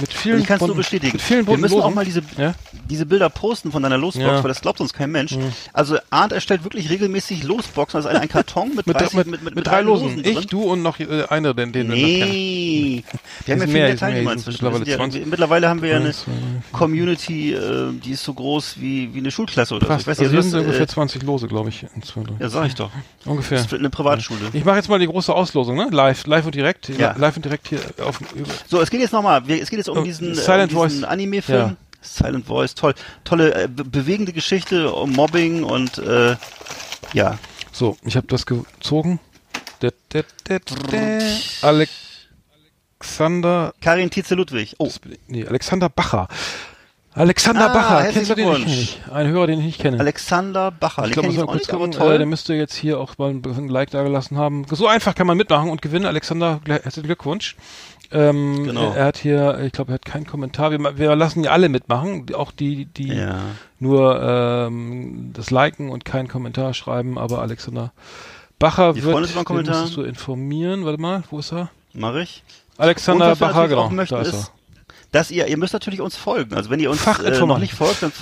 Mit 0.00 0.12
vielen 0.12 0.40
Ich 0.40 0.46
kann 0.46 0.56
es 0.56 0.60
nur 0.60 0.68
bunten- 0.68 0.78
bestätigen. 0.78 1.12
Mit 1.12 1.22
vielen 1.22 1.46
Wir 1.46 1.56
müssen 1.58 1.74
auch 1.74 1.82
Losen. 1.84 1.94
mal 1.94 2.04
diese, 2.04 2.22
Ja? 2.38 2.54
diese 2.88 3.06
Bilder 3.06 3.28
posten 3.30 3.70
von 3.72 3.82
deiner 3.82 3.98
Losbox, 3.98 4.24
Ja. 4.26 4.42
weil 4.42 4.48
das 4.48 4.60
glaubt 4.60 4.80
uns 4.80 4.92
kein 4.92 5.10
Mensch. 5.10 5.36
Also 5.72 5.98
Arndt 6.10 6.32
erstellt 6.32 6.64
wirklich 6.64 6.90
regelmäßig 6.90 7.42
Losboxen, 7.44 7.96
also 7.98 8.08
ein, 8.08 8.28
Karton 8.28 8.74
mit, 8.74 8.86
mit, 8.86 8.96
30, 9.00 9.14
mit, 9.16 9.26
mit, 9.26 9.42
mit, 9.42 9.54
mit 9.56 9.66
drei 9.66 9.80
Losen. 9.82 10.22
drin. 10.22 10.38
Ich, 10.38 10.46
du 10.46 10.62
und 10.62 10.82
noch 10.82 10.98
äh, 11.00 11.24
einer, 11.28 11.54
den, 11.54 11.72
den. 11.72 11.88
Nee. 11.88 13.04
Wir 13.46 13.54
haben 13.54 13.60
ja 13.60 13.66
viel 13.66 13.72
mehr, 13.72 13.82
mehr 13.82 13.88
sind 13.90 13.98
Teilnehmer 14.00 14.32
inzwischen. 14.32 14.56
Mittlerweile 14.64 14.84
sind 14.84 14.88
ja, 14.92 14.96
20. 14.96 15.20
irgendwie- 15.20 15.30
mittlerweile 15.30 15.68
haben 15.68 15.82
wir 15.82 15.88
ja 15.90 15.96
eine 15.96 16.12
Community, 16.72 17.52
äh, 17.54 17.92
die 18.04 18.12
ist 18.12 18.24
so 18.24 18.34
groß 18.34 18.74
wie, 18.80 19.12
wie 19.14 19.18
eine 19.18 19.30
Schulklasse 19.30 19.74
oder 19.74 19.86
Fast. 19.86 20.04
so. 20.04 20.10
Ich 20.12 20.18
weiß 20.18 20.26
also 20.26 20.36
nicht, 20.36 20.50
sind 20.50 20.60
ungefähr 20.60 20.82
äh, 20.82 20.86
20 20.86 21.22
Lose, 21.22 21.48
glaube 21.48 21.68
ich. 21.70 21.82
ja, 21.82 22.48
sag 22.48 22.66
ich 22.66 22.74
doch. 22.74 22.90
Ungefähr. 23.24 23.58
Das 23.58 23.66
ist 23.66 23.74
eine 23.74 23.90
Privatschule. 23.90 24.40
Ich 24.52 24.64
mache 24.64 24.76
jetzt 24.76 24.88
mal 24.88 24.98
die 24.98 25.06
große 25.06 25.34
Auslosung, 25.34 25.76
ne? 25.76 25.88
Live, 25.90 26.26
live 26.26 26.46
und 26.46 26.54
direkt. 26.54 26.88
Ja. 26.98 27.14
Live 27.16 27.36
und 27.36 27.44
direkt 27.44 27.68
hier 27.68 27.80
auf 28.04 28.20
über, 28.34 28.48
So, 28.68 28.80
es 28.80 28.90
geht 28.90 29.00
jetzt 29.00 29.12
nochmal, 29.12 29.42
es 29.48 29.70
geht 29.70 29.78
jetzt 29.78 29.88
um 29.90 29.98
Oh, 29.98 30.02
diesen, 30.02 30.34
Silent 30.34 30.72
äh, 30.72 30.76
um 30.76 30.86
diesen 30.86 31.00
Voice. 31.00 31.10
Anime-Film. 31.10 31.58
Ja. 31.58 31.76
Silent 32.02 32.46
Voice, 32.46 32.74
toll. 32.74 32.94
Tolle, 33.24 33.54
äh, 33.54 33.68
be 33.68 33.84
bewegende 33.84 34.32
Geschichte 34.32 34.92
um 34.92 35.10
Mobbing 35.12 35.64
und, 35.64 35.98
äh, 35.98 36.36
ja. 37.12 37.38
So, 37.72 37.96
ich 38.04 38.16
habe 38.16 38.26
das 38.26 38.46
gezogen. 38.46 39.20
Da, 39.80 39.88
da, 40.10 40.20
da. 40.44 40.58
Alexander, 43.00 43.72
Karin 43.80 44.10
Tietze-Ludwig. 44.10 44.74
Oh, 44.78 44.86
das 44.86 44.98
bin 44.98 45.12
ich- 45.12 45.18
nee, 45.28 45.46
Alexander 45.46 45.88
Bacher. 45.88 46.28
Alexander 47.12 47.70
Ah, 47.70 47.74
Bacher, 47.74 48.12
kennst 48.12 48.30
du 48.30 48.34
den? 48.36 48.64
Nicht. 48.64 49.00
Ein 49.12 49.26
Hörer, 49.28 49.48
den 49.48 49.58
ich 49.58 49.64
nicht 49.66 49.80
kenne. 49.80 49.98
Alexander 49.98 50.70
Bacher. 50.70 51.06
ich 51.06 51.12
glaube, 51.12 51.28
muss 51.28 51.36
mal 51.38 51.46
kurz 51.46 51.58
nicht, 51.66 51.70
gucken. 51.70 51.92
Äh, 51.92 52.18
der 52.18 52.26
müsste 52.26 52.54
jetzt 52.54 52.74
hier 52.74 53.00
auch 53.00 53.18
mal 53.18 53.30
ein, 53.30 53.68
Like 53.68 53.90
da 53.90 54.04
gelassen 54.04 54.38
haben. 54.38 54.64
So 54.70 54.86
einfach 54.86 55.16
kann 55.16 55.26
man 55.26 55.36
mitmachen 55.36 55.70
und 55.70 55.82
gewinnen. 55.82 56.06
Alexander, 56.06 56.60
herzlichen 56.66 57.06
Glückwunsch. 57.06 57.56
Ähm, 58.12 58.64
Genau. 58.64 58.92
Er, 58.92 59.04
hat 59.06 59.18
hier, 59.18 59.60
ich 59.64 59.72
glaube, 59.72 59.92
er 59.92 59.94
hat 59.94 60.04
keinen 60.04 60.26
Kommentar. 60.26 60.70
Wir, 60.72 60.98
wir 60.98 61.14
lassen 61.16 61.44
ja 61.44 61.52
alle 61.52 61.68
mitmachen, 61.68 62.26
die- 62.26 62.34
auch 62.34 62.50
die, 62.52 62.86
die 62.86 63.14
ja. 63.14 63.38
nur 63.78 64.20
ähm, 64.20 65.30
das 65.32 65.50
Liken 65.50 65.90
und 65.90 66.04
keinen 66.04 66.28
Kommentar 66.28 66.74
schreiben, 66.74 67.18
aber 67.18 67.40
Alexander 67.40 67.92
Bacher 68.58 68.94
Wir 68.96 69.04
wird, 69.04 69.14
uns 69.16 69.32
den 69.32 69.56
musstest 69.56 69.96
du 69.96 70.02
informieren. 70.02 70.84
Warte 70.84 71.00
mal, 71.00 71.22
wo 71.30 71.38
ist 71.38 71.52
er? 71.52 71.70
Mach 71.94 72.14
ich. 72.16 72.42
Alexander 72.76 73.34
Bacher, 73.36 73.68
genau. 73.68 73.88
möchten, 73.90 74.14
da 74.16 74.20
ist 74.22 74.32
er. 74.34 74.48
dass 75.12 75.30
ihr, 75.30 75.46
ihr 75.46 75.56
müsst 75.56 75.72
natürlich 75.72 76.00
uns 76.00 76.16
folgen. 76.16 76.54
Also 76.54 76.68
wenn 76.70 76.80
ihr 76.80 76.90
uns 76.90 77.06
äh, 77.06 77.40
noch 77.46 77.58
nicht 77.58 77.74
folgt, 77.74 78.02
dann 78.02 78.12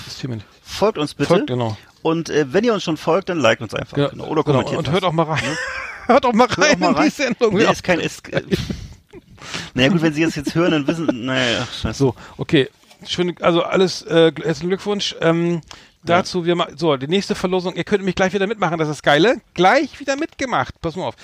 folgt 0.63 0.97
uns 0.97 1.13
bitte. 1.13 1.27
Folgt, 1.29 1.47
genau. 1.47 1.77
Und 2.01 2.29
äh, 2.29 2.45
wenn 2.53 2.63
ihr 2.63 2.73
uns 2.73 2.83
schon 2.83 2.95
folgt, 2.97 3.29
dann 3.29 3.39
liked 3.39 3.61
uns 3.61 3.73
einfach. 3.73 3.97
Ja, 3.97 4.07
Genau. 4.09 4.25
Oder 4.27 4.43
genau. 4.43 4.59
kommentiert 4.59 4.77
Und 4.79 4.87
was. 4.87 4.93
hört 4.93 5.03
auch 5.03 5.11
mal 5.11 5.23
rein. 5.23 5.43
hört 6.05 6.25
auch 6.25 6.33
mal 6.33 6.47
Hört 6.47 6.57
rein 6.59 6.73
auch 6.75 6.79
mal 6.79 6.89
in 6.89 6.95
rein. 6.95 7.03
die 7.05 7.09
Sendung. 7.23 7.53
Nee, 7.55 7.63
ist 7.71 7.83
kein, 7.83 7.99
ist, 7.99 8.31
äh, 8.33 8.41
naja 9.73 9.89
gut, 9.89 10.01
wenn 10.01 10.13
sie 10.13 10.23
es 10.23 10.35
jetzt 10.35 10.55
hören, 10.55 10.71
dann 10.71 10.87
wissen, 10.87 11.07
naja, 11.25 11.59
ach, 11.63 11.73
scheiße. 11.73 11.97
So, 11.97 12.15
okay. 12.37 12.69
Schön, 13.07 13.33
also 13.39 13.63
alles, 13.63 14.01
äh, 14.01 14.33
herzlichen 14.43 14.67
Glückwunsch. 14.67 15.15
Ähm, 15.21 15.61
dazu, 16.03 16.45
wir 16.45 16.55
ma 16.55 16.67
so, 16.75 16.95
die 16.97 17.07
nächste 17.07 17.35
Verlosung, 17.35 17.75
ihr 17.75 17.83
könnt 17.83 18.03
mich 18.03 18.15
gleich 18.15 18.33
wieder 18.33 18.47
mitmachen, 18.47 18.77
das 18.77 18.89
ist 18.89 19.03
geile. 19.03 19.41
Gleich 19.53 19.99
wieder 19.99 20.15
mitgemacht. 20.15 20.79
Pass 20.81 20.95
mal 20.95 21.07
auf. 21.07 21.15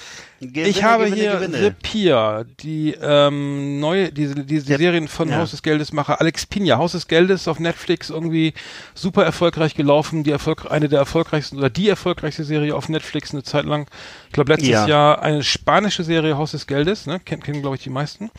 Gewinne, 0.41 0.67
ich 0.67 0.83
habe 0.83 1.05
Gewinne, 1.05 1.21
hier 1.21 1.31
Gewinne. 1.35 1.57
The 1.57 1.71
Pier, 1.71 2.45
die 2.59 2.95
ähm, 3.01 3.79
neue, 3.79 4.11
diese, 4.11 4.35
diese 4.45 4.69
Ja. 4.71 4.77
Serien 4.77 5.07
von 5.07 5.29
Ja. 5.29 5.37
Haus 5.37 5.51
des 5.51 5.63
Geldes 5.63 5.93
Macher 5.93 6.19
Alex 6.19 6.45
Pina. 6.45 6.77
Haus 6.77 6.91
des 6.91 7.07
Geldes 7.07 7.47
auf 7.47 7.59
Netflix 7.59 8.09
irgendwie 8.09 8.53
super 8.93 9.23
erfolgreich 9.23 9.75
gelaufen, 9.75 10.23
die 10.23 10.31
Erfolg, 10.31 10.69
eine 10.69 10.89
der 10.89 10.99
erfolgreichsten 10.99 11.57
oder 11.57 11.69
die 11.69 11.87
erfolgreichste 11.87 12.43
Serie 12.43 12.75
auf 12.75 12.89
Netflix 12.89 13.31
eine 13.31 13.43
Zeit 13.43 13.65
lang. 13.65 13.87
Ich 14.27 14.33
glaube 14.33 14.51
letztes 14.51 14.69
Ja. 14.69 14.87
Jahr 14.87 15.21
eine 15.21 15.41
spanische 15.43 16.03
Serie 16.03 16.37
Haus 16.37 16.51
des 16.51 16.67
Geldes, 16.67 17.05
ne? 17.07 17.19
Kennen, 17.21 17.41
kennen 17.41 17.61
glaube 17.61 17.77
ich 17.77 17.83
die 17.83 17.89
meisten. 17.89 18.29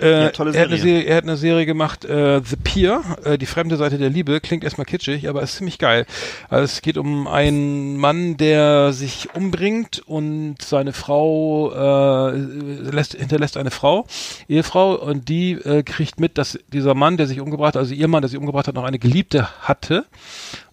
Äh, 0.00 0.24
Ja, 0.24 0.28
tolle 0.30 0.54
er, 0.54 0.62
hat 0.62 0.68
eine 0.68 0.78
Serie. 0.78 0.96
Serie, 0.96 1.08
er 1.10 1.16
hat 1.16 1.24
eine 1.24 1.36
Serie 1.36 1.66
gemacht, 1.66 2.04
äh, 2.04 2.40
The 2.44 2.56
Pier, 2.56 3.02
äh, 3.24 3.38
die 3.38 3.46
fremde 3.46 3.76
Seite 3.76 3.98
der 3.98 4.10
Liebe, 4.10 4.40
klingt 4.40 4.64
erstmal 4.64 4.84
kitschig, 4.84 5.28
aber 5.28 5.42
ist 5.42 5.56
ziemlich 5.56 5.78
geil. 5.78 6.06
Also 6.48 6.64
es 6.64 6.82
geht 6.82 6.96
um 6.98 7.26
einen 7.26 7.96
Mann, 7.96 8.36
der 8.36 8.92
sich 8.92 9.28
umbringt 9.34 10.02
und 10.06 10.56
seine 10.62 10.92
Frau 10.92 11.72
äh, 11.72 12.36
lässt, 12.36 13.14
hinterlässt 13.14 13.56
eine 13.56 13.70
Frau, 13.70 14.06
Ehefrau, 14.48 14.94
und 14.94 15.28
die 15.28 15.52
äh, 15.52 15.82
kriegt 15.82 16.20
mit, 16.20 16.38
dass 16.38 16.58
dieser 16.72 16.94
Mann, 16.94 17.16
der 17.16 17.26
sich 17.26 17.40
umgebracht 17.40 17.74
hat, 17.74 17.80
also 17.80 17.94
ihr 17.94 18.08
Mann, 18.08 18.22
der 18.22 18.28
sich 18.28 18.38
umgebracht 18.38 18.68
hat, 18.68 18.74
noch 18.74 18.84
eine 18.84 18.98
Geliebte 18.98 19.48
hatte. 19.60 20.06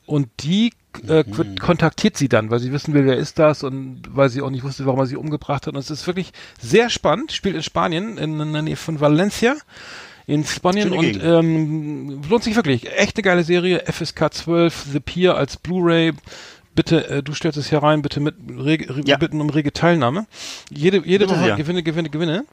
Und 0.06 0.30
die 0.40 0.72
äh, 1.08 1.24
Mhm. 1.28 1.58
kontaktiert 1.58 2.18
sie 2.18 2.30
dann, 2.30 2.50
weil 2.50 2.60
sie 2.60 2.72
wissen 2.72 2.94
will, 2.94 3.06
wer 3.06 3.18
ist 3.18 3.40
das 3.40 3.64
und 3.64 4.02
weil 4.10 4.30
sie 4.30 4.42
auch 4.42 4.50
nicht 4.50 4.64
wusste, 4.64 4.86
warum 4.86 5.00
er 5.00 5.06
sie 5.06 5.16
umgebracht 5.18 5.68
hat. 5.68 5.74
Und 5.74 5.80
es 5.80 5.90
ist 5.92 6.06
wirklich 6.08 6.32
sehr 6.60 6.90
spannend, 6.90 7.32
spielt 7.32 7.56
in 7.56 7.64
Spanien, 7.64 8.18
in, 8.18 8.40
in 8.40 8.54
der 8.54 8.62
Nähe 8.62 8.76
von 8.76 9.00
Valencia, 9.00 9.56
in 10.26 10.44
Spanien 10.46 10.90
Schöne 10.90 10.96
und 10.98 11.06
Gegend. 11.06 11.24
ähm, 11.24 12.22
lohnt 12.30 12.44
sich 12.44 12.56
wirklich. 12.56 12.92
Echt 12.98 13.16
eine 13.18 13.24
geile 13.24 13.44
Serie, 13.44 13.84
FSK 13.86 14.34
12, 14.34 14.88
The 14.92 15.00
Pier 15.00 15.36
als 15.36 15.58
Blu-ray. 15.58 16.14
Bitte, 16.76 17.10
äh, 17.10 17.24
du 17.24 17.34
stellst 17.34 17.58
es 17.58 17.70
hier 17.70 17.80
rein, 17.82 18.04
bitte 18.04 18.20
mit 18.20 18.36
rege, 18.56 18.96
re, 18.96 19.02
Ja. 19.04 19.18
bitten 19.18 19.42
um 19.42 19.50
rege 19.50 19.74
Teilnahme. 19.74 20.28
Jede, 20.70 20.98
jede 20.98 21.26
Bitte 21.26 21.30
Woche 21.40 21.46
sehr. 21.46 21.56
Gewinne, 21.56 21.82
Gewinne, 21.82 22.10
Gewinne. 22.12 22.46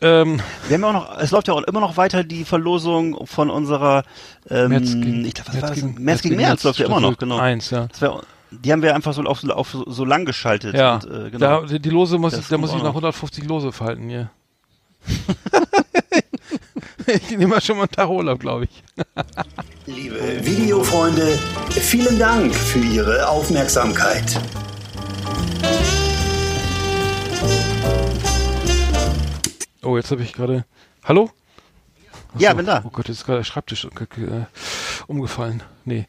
Ähm, 0.00 0.40
Wir 0.68 0.74
haben 0.74 0.82
ja 0.82 0.88
auch 0.88 0.92
noch, 0.92 1.18
es 1.18 1.30
läuft 1.30 1.48
ja 1.48 1.54
auch 1.54 1.62
immer 1.62 1.80
noch 1.80 1.96
weiter 1.96 2.24
die 2.24 2.44
Verlosung 2.44 3.26
von 3.26 3.50
unserer, 3.50 4.04
ähm, 4.50 4.70
März 4.70 4.92
gegen, 4.92 5.24
ich 5.24 5.34
glaube, 5.34 5.52
was 5.52 5.62
war 5.62 5.70
das? 5.70 5.82
März 5.82 6.22
gegen 6.22 6.36
März 6.36 6.62
läuft 6.64 6.78
ja 6.78 6.86
immer 6.86 7.00
noch, 7.00 7.16
genau. 7.16 7.38
Eins, 7.38 7.70
ja. 7.70 7.86
Das 7.86 8.00
wär, 8.00 8.20
die 8.50 8.72
haben 8.72 8.82
wir 8.82 8.94
einfach 8.94 9.12
so 9.14 9.22
auf, 9.22 9.44
auf 9.48 9.76
so, 9.86 10.04
lang 10.04 10.24
geschaltet. 10.24 10.74
Ja, 10.74 10.96
und, 10.96 11.04
äh, 11.04 11.30
genau. 11.30 11.62
da, 11.62 11.78
die 11.78 11.90
Lose 11.90 12.18
muss 12.18 12.32
Das 12.32 12.42
ich, 12.42 12.48
da 12.48 12.58
muss 12.58 12.70
ich 12.70 12.82
noch. 12.82 12.88
150 12.88 13.44
Lose 13.44 13.72
verhalten 13.72 14.08
hier. 14.08 14.30
ich 17.06 17.30
nehme 17.30 17.48
mal 17.48 17.60
schon 17.60 17.76
mal 17.76 17.82
einen 17.82 17.90
Tag 17.92 18.08
Urlaub, 18.08 18.40
glaube 18.40 18.64
ich. 18.64 18.82
Liebe 19.86 20.44
Videofreunde, 20.44 21.38
vielen 21.70 22.18
Dank 22.18 22.54
für 22.54 22.78
Ihre 22.78 23.28
Aufmerksamkeit. 23.28 24.40
Oh, 29.84 29.96
jetzt 29.96 30.10
habe 30.10 30.22
ich 30.22 30.32
gerade. 30.32 30.64
Hallo? 31.04 31.30
Ach 32.34 32.40
Ja, 32.40 32.54
bin 32.54 32.66
da. 32.66 32.82
Oh 32.84 32.90
Gott, 32.90 33.08
jetzt 33.08 33.18
ist 33.18 33.26
gerade 33.26 33.40
der 33.40 33.44
Schreibtisch 33.44 33.84
äh, 33.84 34.46
umgefallen. 35.06 35.62
Nee. 35.84 36.06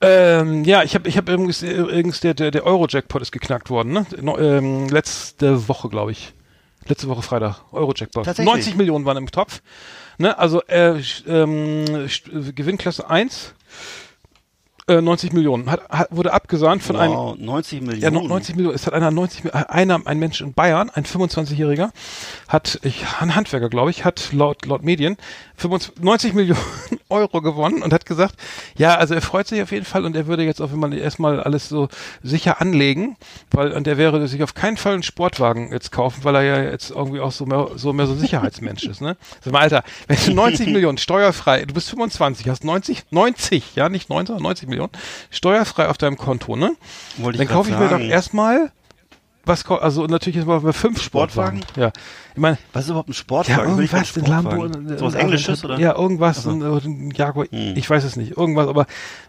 Ähm, 0.00 0.64
ja, 0.64 0.82
ich 0.82 0.94
habe 0.94 1.08
ich 1.08 1.16
hab 1.16 1.28
übrigens, 1.28 1.62
äh, 1.62 1.72
übrigens 1.72 2.20
der, 2.20 2.34
der, 2.34 2.50
der 2.50 2.64
Euro-Jackpot 2.64 3.22
ist 3.22 3.32
geknackt 3.32 3.70
worden, 3.70 3.92
ne? 3.92 4.06
Ähm, 4.38 4.88
letzte 4.88 5.68
Woche, 5.68 5.88
glaube 5.88 6.12
ich. 6.12 6.32
Letzte 6.86 7.08
Woche 7.08 7.22
Freitag. 7.22 7.60
Euro-Jackpot. 7.72 8.24
Tatsächlich? 8.24 8.54
90 8.54 8.76
Millionen 8.76 9.04
waren 9.04 9.18
im 9.18 9.30
Topf. 9.30 9.60
Ne? 10.16 10.36
Also 10.38 10.62
äh, 10.62 11.00
ähm, 11.26 11.84
Gewinnklasse 12.54 13.08
1. 13.08 13.54
Äh, 14.88 15.00
90 15.02 15.32
Millionen. 15.32 15.70
Hat, 15.70 15.88
hat, 15.90 16.08
wurde 16.10 16.32
abgesahnt 16.32 16.82
von 16.82 16.96
einem 16.96 17.12
wow, 17.14 17.36
90 17.38 17.80
Millionen. 17.82 18.02
ja, 18.02 18.10
no- 18.10 18.26
90 18.26 18.56
Millionen. 18.56 18.74
Es 18.74 18.86
hat 18.86 18.94
einer 18.94 19.10
90 19.10 19.44
Mi- 19.44 19.50
äh, 19.50 19.64
einer, 19.68 20.00
ein 20.06 20.18
Mensch 20.18 20.40
in 20.40 20.54
Bayern, 20.54 20.90
ein 20.90 21.04
25-Jähriger, 21.04 21.90
hat, 22.48 22.78
ich, 22.82 23.04
ein 23.20 23.34
Handwerker, 23.34 23.68
glaube 23.68 23.90
ich, 23.90 24.04
hat 24.04 24.32
laut, 24.32 24.64
laut 24.66 24.82
Medien 24.82 25.16
25, 25.56 26.02
90 26.02 26.34
Millionen 26.34 26.60
Euro 27.10 27.40
gewonnen 27.42 27.82
und 27.82 27.92
hat 27.92 28.06
gesagt, 28.06 28.34
ja, 28.76 28.94
also 28.96 29.14
er 29.14 29.20
freut 29.22 29.46
sich 29.48 29.60
auf 29.62 29.72
jeden 29.72 29.84
Fall 29.84 30.04
und 30.04 30.14
er 30.14 30.26
würde 30.26 30.42
jetzt 30.44 30.60
auch, 30.60 30.70
wenn 30.72 30.78
man 30.78 30.92
erstmal 30.92 31.40
alles 31.40 31.68
so 31.68 31.88
sicher 32.22 32.60
anlegen, 32.60 33.16
weil, 33.50 33.72
und 33.72 33.86
er 33.86 33.98
wäre 33.98 34.26
sich 34.28 34.42
auf 34.42 34.54
keinen 34.54 34.76
Fall 34.76 34.94
einen 34.94 35.02
Sportwagen 35.02 35.72
jetzt 35.72 35.90
kaufen, 35.90 36.22
weil 36.24 36.34
er 36.36 36.42
ja 36.42 36.70
jetzt 36.70 36.90
irgendwie 36.90 37.20
auch 37.20 37.32
so 37.32 37.44
mehr, 37.46 37.68
so 37.76 37.92
mehr 37.92 38.06
so 38.06 38.12
ein 38.12 38.18
Sicherheitsmensch 38.18 38.84
ist, 38.84 39.00
ne? 39.00 39.16
Sag 39.42 39.52
mal, 39.52 39.60
Alter, 39.60 39.82
wenn 40.06 40.16
du 40.24 40.32
90 40.34 40.66
Millionen 40.72 40.98
steuerfrei, 40.98 41.64
du 41.64 41.74
bist 41.74 41.90
25, 41.90 42.48
hast 42.48 42.64
90, 42.64 43.04
90, 43.10 43.74
ja, 43.74 43.88
nicht 43.88 44.08
90, 44.10 44.28
sondern 44.28 44.42
90 44.44 44.68
Millionen, 44.68 44.77
Millionen, 44.78 44.92
steuerfrei 45.30 45.88
auf 45.88 45.98
deinem 45.98 46.16
Konto, 46.16 46.56
ne? 46.56 46.76
Wollte 47.18 47.38
Dann 47.38 47.48
kaufe 47.48 47.70
ich 47.70 47.76
mir 47.76 47.88
doch 47.88 48.00
erstmal 48.00 48.70
was, 49.44 49.64
also 49.66 50.04
natürlich 50.06 50.36
jetzt 50.36 50.46
mal 50.46 50.60
fünf 50.74 51.00
Sportwagen. 51.02 51.62
Sportwagen? 51.62 51.80
Ja. 51.80 51.92
Ich 52.34 52.40
meine, 52.40 52.58
Was 52.72 52.84
ist 52.84 52.90
überhaupt 52.90 53.08
ein 53.08 53.12
ja, 53.12 53.16
Sportwagen? 53.18 53.78
Will 53.78 53.84
irgendwas, 53.86 54.16
ein 54.16 54.24
Lambo, 54.26 54.96
So 54.98 55.06
was 55.06 55.14
Englisches, 55.14 55.64
oder? 55.64 55.78
Ja, 55.80 55.96
irgendwas, 55.96 56.42
so. 56.42 56.50
ein, 56.50 57.10
Jaguar, 57.16 57.46
Hm. 57.50 57.72
ich 57.74 57.88
weiß 57.88 58.04
es 58.04 58.16
nicht, 58.16 58.36
irgendwas, 58.36 58.68
aber 58.68 58.86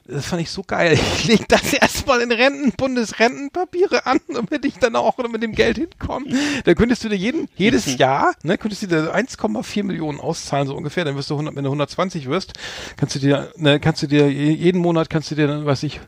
das 0.07 0.25
fand 0.25 0.41
ich 0.41 0.49
so 0.51 0.61
geil. 0.63 0.97
Ich 1.15 1.25
leg 1.25 1.47
das 1.47 1.73
erstmal 1.73 2.19
in 2.21 2.31
Renten, 2.31 2.71
Bundesrentenpapiere 2.73 4.05
an, 4.05 4.19
damit 4.33 4.65
ich 4.65 4.75
dann 4.77 4.95
auch 4.95 5.17
mit 5.17 5.41
dem 5.41 5.53
Geld 5.53 5.77
hinkomme. 5.77 6.25
Da 6.65 6.73
könntest 6.73 7.03
du 7.03 7.09
dir 7.09 7.15
jeden, 7.15 7.47
jedes 7.55 7.97
Jahr, 7.97 8.33
ne, 8.43 8.57
könntest 8.57 8.81
du 8.83 8.87
dir 8.87 9.15
1,4 9.15 9.83
Millionen 9.83 10.19
auszahlen, 10.19 10.67
so 10.67 10.75
ungefähr, 10.75 11.05
dann 11.05 11.15
wirst 11.15 11.29
du 11.29 11.35
100, 11.35 11.55
wenn 11.55 11.63
du 11.63 11.69
120 11.69 12.27
wirst, 12.29 12.53
kannst 12.97 13.15
du 13.15 13.19
dir, 13.19 13.51
ne, 13.57 13.79
kannst 13.79 14.03
du 14.03 14.07
dir, 14.07 14.29
je- 14.29 14.51
jeden 14.53 14.81
Monat 14.81 15.09
kannst 15.09 15.31
du 15.31 15.35
dir 15.35 15.47
dann, 15.47 15.65
weiß 15.65 15.83
ich, 15.83 15.99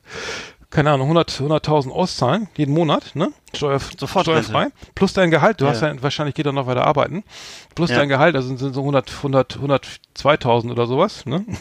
keine 0.72 0.91
Ahnung, 0.91 1.07
100, 1.09 1.30
100.000 1.32 1.91
auszahlen, 1.91 2.47
jeden 2.55 2.74
Monat, 2.74 3.11
ne? 3.15 3.32
Steuer, 3.53 3.80
Sofort 3.99 4.26
steuerfrei. 4.26 4.69
Plus 4.95 5.13
dein 5.13 5.30
Gehalt, 5.30 5.59
du 5.61 5.65
Ja. 5.65 5.72
hast 5.72 5.82
ja, 5.82 5.93
wahrscheinlich 6.01 6.34
geht 6.34 6.45
er 6.45 6.53
noch 6.53 6.65
weiter 6.65 6.88
arbeiten. 6.88 7.24
Plus 7.76 7.89
Ja. 7.91 7.97
dein 7.97 8.09
Gehalt, 8.09 8.36
also 8.36 8.55
sind 8.55 8.74
so 8.74 8.80
100, 8.82 9.11
100, 9.22 9.59
102.000 9.59 10.72
oder 10.72 10.88
sowas, 10.88 11.26
ne? 11.26 11.45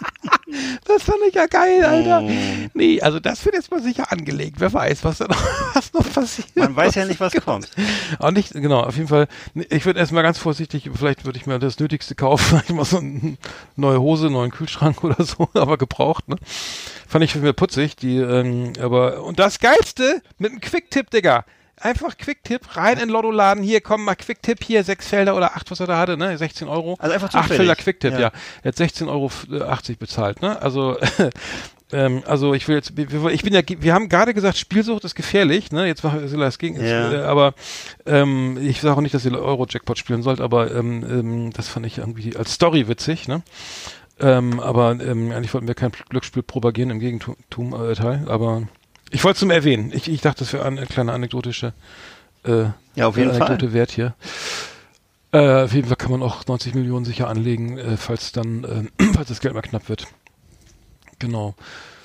Das 0.84 1.02
fand 1.02 1.18
ich 1.28 1.34
ja 1.34 1.46
geil, 1.46 1.84
Alter. 1.84 2.22
Oh. 2.22 2.30
Nee, 2.74 3.00
also 3.02 3.20
das 3.20 3.44
wird 3.44 3.54
jetzt 3.54 3.70
mal 3.70 3.82
sicher 3.82 4.10
angelegt. 4.10 4.56
Wer 4.58 4.72
weiß, 4.72 5.04
was 5.04 5.18
da 5.18 5.26
noch, 5.26 5.44
was 5.74 5.92
noch 5.92 6.12
passiert. 6.12 6.48
Man 6.56 6.74
weiß 6.74 6.94
ja 6.94 7.04
nicht, 7.04 7.20
was 7.20 7.34
kommt. 7.34 7.70
Auch 8.18 8.30
nicht, 8.30 8.52
genau, 8.52 8.80
auf 8.80 8.96
jeden 8.96 9.08
Fall. 9.08 9.28
Ich 9.68 9.84
würde 9.84 10.00
erstmal 10.00 10.22
ganz 10.22 10.38
vorsichtig, 10.38 10.88
vielleicht 10.94 11.24
würde 11.24 11.38
ich 11.38 11.46
mir 11.46 11.58
das 11.58 11.78
Nötigste 11.78 12.14
kaufen, 12.14 12.44
vielleicht 12.48 12.70
mal 12.70 12.84
so 12.84 12.98
eine 12.98 13.36
neue 13.76 14.00
Hose, 14.00 14.26
einen 14.26 14.34
neuen 14.34 14.50
Kühlschrank 14.50 15.04
oder 15.04 15.22
so, 15.22 15.48
aber 15.54 15.76
gebraucht, 15.76 16.28
ne? 16.28 16.36
Fand 17.06 17.24
ich 17.24 17.32
für 17.32 17.40
mir 17.40 17.52
putzig, 17.52 17.96
die, 17.96 18.16
ähm, 18.18 18.72
aber, 18.80 19.22
und 19.24 19.38
das 19.38 19.58
Geilste, 19.58 20.22
mit 20.38 20.50
einem 20.50 20.60
Quick-Tipp, 20.60 21.10
Digga. 21.10 21.44
Einfach 21.80 22.16
Quick-Tipp, 22.18 22.76
rein 22.76 22.98
in 22.98 23.08
Lottoladen, 23.08 23.62
hier, 23.62 23.80
komm 23.80 24.04
mal 24.04 24.14
Quick-Tipp, 24.16 24.64
hier, 24.64 24.84
sechs 24.84 25.08
Felder 25.08 25.36
oder 25.36 25.54
acht, 25.56 25.70
was 25.70 25.80
er 25.80 25.86
da 25.86 25.98
hatte, 25.98 26.16
ne, 26.16 26.36
16 26.36 26.68
Euro. 26.68 26.96
Also 26.98 27.14
einfach 27.14 27.28
Acht 27.28 27.42
zufällig. 27.44 27.56
Felder 27.58 27.76
Quick-Tipp, 27.76 28.12
ja. 28.14 28.20
Ja. 28.20 28.32
Er 28.62 28.68
hat 28.68 28.76
16,80 28.76 29.08
Euro 29.08 29.30
bezahlt, 29.98 30.42
ne, 30.42 30.60
also, 30.60 30.96
ähm, 31.92 32.22
also 32.26 32.54
ich 32.54 32.66
will 32.68 32.76
jetzt, 32.76 32.92
ich 32.98 33.42
bin 33.42 33.52
ja, 33.54 33.62
wir 33.66 33.94
haben 33.94 34.08
gerade 34.08 34.34
gesagt, 34.34 34.58
Spielsucht 34.58 35.04
ist 35.04 35.14
gefährlich, 35.14 35.70
ne, 35.72 35.86
jetzt 35.86 36.04
machen 36.04 36.20
wir 36.20 36.38
das 36.38 36.58
gegen, 36.58 36.82
Ja. 36.84 37.12
äh, 37.12 37.22
aber 37.22 37.54
ähm, 38.06 38.58
ich 38.60 38.80
sage 38.80 38.96
auch 38.96 39.00
nicht, 39.00 39.14
dass 39.14 39.24
ihr 39.24 39.32
Euro-Jackpot 39.32 39.98
spielen 39.98 40.22
sollt, 40.22 40.40
aber 40.40 40.74
ähm, 40.74 41.04
ähm, 41.08 41.52
das 41.52 41.68
fand 41.68 41.86
ich 41.86 41.98
irgendwie 41.98 42.36
als 42.36 42.52
Story 42.54 42.88
witzig, 42.88 43.28
ne? 43.28 43.42
Ähm, 44.20 44.58
aber 44.58 44.98
ähm, 45.00 45.30
eigentlich 45.30 45.54
wollten 45.54 45.68
wir 45.68 45.76
kein 45.76 45.92
Glücksspiel 46.08 46.42
propagieren 46.42 46.90
im 46.90 46.98
Gegentum 46.98 47.36
äh, 47.72 47.94
Teil, 47.94 48.26
aber 48.28 48.64
ich 49.10 49.24
wollte 49.24 49.36
es 49.38 49.42
nur 49.42 49.52
erwähnen. 49.54 49.92
Ich, 49.94 50.08
ich 50.08 50.20
dachte, 50.20 50.40
das 50.40 50.52
wäre 50.52 50.64
eine 50.64 50.86
kleine 50.86 51.12
anekdotische 51.12 51.72
äh, 52.44 52.66
Ja, 52.94 53.08
auf 53.08 53.16
jeden 53.16 53.30
Anekdote 53.30 53.66
Fall. 53.66 53.72
wert 53.72 53.90
hier. 53.90 54.14
Äh, 55.32 55.64
auf 55.64 55.72
jeden 55.74 55.88
Fall 55.88 55.96
kann 55.96 56.10
man 56.10 56.22
auch 56.22 56.46
90 56.46 56.74
Millionen 56.74 57.04
sicher 57.04 57.28
anlegen, 57.28 57.76
äh, 57.78 57.96
falls 57.96 58.32
dann, 58.32 58.64
äh, 58.98 59.04
falls 59.14 59.28
das 59.28 59.40
Geld 59.40 59.54
mal 59.54 59.62
knapp 59.62 59.88
wird. 59.88 60.06
Genau. 61.18 61.54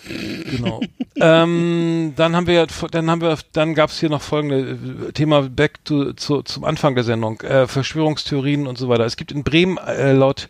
Genau. 0.05 0.81
ähm, 1.15 2.13
dann 2.15 2.35
haben 2.35 2.47
wir, 2.47 2.67
dann 2.91 3.09
haben 3.09 3.21
wir, 3.21 3.37
dann 3.53 3.73
gab 3.73 3.89
es 3.89 3.99
hier 3.99 4.09
noch 4.09 4.21
folgende 4.21 5.07
äh, 5.07 5.11
Thema 5.13 5.43
back 5.43 5.83
to, 5.85 6.13
zu, 6.13 6.41
zum 6.41 6.63
Anfang 6.63 6.95
der 6.95 7.03
Sendung, 7.03 7.39
äh, 7.41 7.67
Verschwörungstheorien 7.67 8.67
und 8.67 8.77
so 8.77 8.89
weiter. 8.89 9.05
Es 9.05 9.15
gibt 9.15 9.31
in 9.31 9.43
Bremen 9.43 9.77
äh, 9.77 10.11
laut 10.11 10.49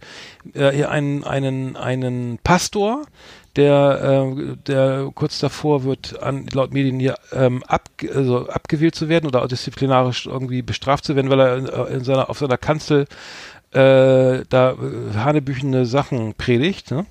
äh, 0.54 0.84
einen 0.86 1.24
einen 1.24 1.76
einen 1.76 2.40
Pastor, 2.44 3.04
der 3.56 4.26
äh, 4.36 4.56
der 4.68 5.12
kurz 5.14 5.40
davor 5.40 5.84
wird 5.84 6.22
an 6.22 6.48
laut 6.52 6.74
Medien 6.74 7.00
hier 7.00 7.16
ähm, 7.32 7.64
ab, 7.68 7.90
also 8.14 8.48
abgewählt 8.48 8.96
zu 8.96 9.10
werden 9.10 9.28
oder 9.28 9.48
disziplinarisch 9.48 10.26
irgendwie 10.26 10.62
bestraft 10.62 11.06
zu 11.06 11.16
werden, 11.16 11.30
weil 11.30 11.40
er 11.40 11.58
in, 11.58 11.68
äh, 11.68 11.98
in 11.98 12.04
seiner 12.04 12.30
auf 12.30 12.40
seiner 12.40 12.58
Kanzel 12.58 13.06
äh, 13.72 14.44
da 14.50 14.72
äh, 14.72 15.16
hanebüchende 15.16 15.86
Sachen 15.86 16.34
predigt. 16.36 16.92
Ne? 16.92 17.06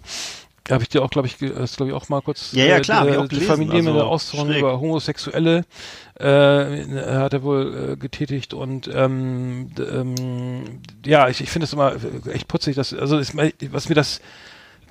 Habe 0.71 0.85
ich 0.85 0.89
dir 0.89 1.03
auch, 1.03 1.11
glaube 1.11 1.27
ich, 1.27 1.39
das 1.39 1.77
glaube 1.77 1.91
ich 1.91 1.97
auch 1.97 2.09
mal 2.09 2.23
kurz. 2.23 2.53
Ja, 2.53 2.65
ja, 2.65 2.77
äh, 2.77 2.81
klar, 2.81 3.07
äh, 3.09 3.29
die 3.29 3.41
Familie 3.41 3.83
mit 3.83 3.87
der 3.87 3.95
also 3.95 4.07
Ausführung 4.07 4.53
über 4.53 4.81
Homosexuelle 4.81 5.65
äh, 6.19 6.25
hat 6.25 7.33
er 7.33 7.43
wohl 7.43 7.93
äh, 7.93 7.97
getätigt 7.97 8.55
und 8.55 8.89
ähm, 8.93 9.71
ähm, 9.79 10.81
ja, 11.05 11.29
ich, 11.29 11.41
ich 11.41 11.51
finde 11.51 11.65
es 11.65 11.73
immer 11.73 11.97
echt 12.33 12.47
putzig, 12.47 12.77
dass 12.77 12.95
also 12.95 13.19
ist, 13.19 13.35
was 13.37 13.89
mir 13.89 13.97
das 13.97 14.21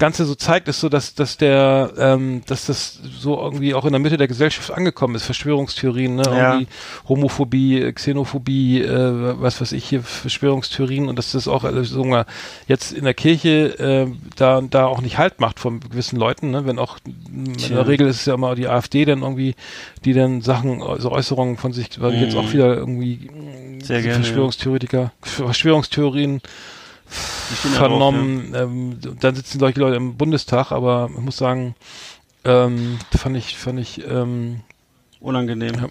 Ganze 0.01 0.25
so 0.25 0.33
zeigt, 0.33 0.67
ist 0.67 0.79
so, 0.79 0.89
dass, 0.89 1.13
dass 1.13 1.37
der, 1.37 1.93
ähm, 1.97 2.41
dass 2.47 2.65
das 2.65 2.99
so 3.19 3.39
irgendwie 3.39 3.75
auch 3.75 3.85
in 3.85 3.91
der 3.91 3.99
Mitte 3.99 4.17
der 4.17 4.27
Gesellschaft 4.27 4.71
angekommen 4.71 5.13
ist, 5.13 5.25
Verschwörungstheorien, 5.25 6.15
ne? 6.15 6.23
Ja. 6.25 6.53
Irgendwie 6.53 6.67
Homophobie, 7.07 7.91
Xenophobie, 7.93 8.81
äh, 8.81 9.39
was 9.39 9.61
weiß 9.61 9.71
ich 9.73 9.85
hier, 9.87 10.01
Verschwörungstheorien 10.01 11.07
und 11.07 11.17
dass 11.17 11.33
das 11.33 11.47
auch 11.47 11.63
alles 11.63 11.89
so 11.89 12.03
mal 12.03 12.25
jetzt 12.67 12.91
in 12.91 13.03
der 13.03 13.13
Kirche 13.13 13.77
äh, 13.79 14.07
da 14.35 14.61
da 14.61 14.87
auch 14.87 15.01
nicht 15.01 15.19
Halt 15.19 15.39
macht 15.39 15.59
von 15.59 15.79
gewissen 15.79 16.17
Leuten, 16.17 16.49
ne? 16.49 16.65
Wenn 16.65 16.79
auch 16.79 16.97
in 17.05 17.53
der 17.55 17.87
Regel 17.87 18.07
ist 18.07 18.21
es 18.21 18.25
ja 18.25 18.33
immer 18.33 18.55
die 18.55 18.67
AfD 18.67 19.05
dann 19.05 19.21
irgendwie, 19.21 19.53
die 20.03 20.13
dann 20.13 20.41
Sachen, 20.41 20.81
also 20.81 21.11
Äußerungen 21.11 21.57
von 21.57 21.73
sich, 21.73 22.01
weil 22.01 22.15
ich 22.15 22.21
jetzt 22.21 22.33
Mhm. 22.33 22.39
auch 22.39 22.53
wieder 22.53 22.75
irgendwie 22.75 23.29
Verschwörungstheoretiker, 23.85 25.11
Verschwörungstheorien 25.21 26.41
Die 27.51 27.55
stehen 27.55 27.73
da 27.73 27.79
drauf, 27.79 27.89
vernommen. 27.89 28.53
ähm, 28.55 28.99
dann 29.19 29.35
sitzen 29.35 29.59
solche 29.59 29.79
Leute 29.79 29.97
im 29.97 30.17
Bundestag, 30.17 30.71
aber 30.71 31.09
ich 31.13 31.21
muss 31.21 31.37
sagen, 31.37 31.75
ähm, 32.43 32.97
fand 33.15 33.37
ich, 33.37 33.57
fand 33.57 33.79
ich, 33.79 34.03
ähm. 34.07 34.61
Unangenehm. 35.19 35.75
Ja. 35.75 35.89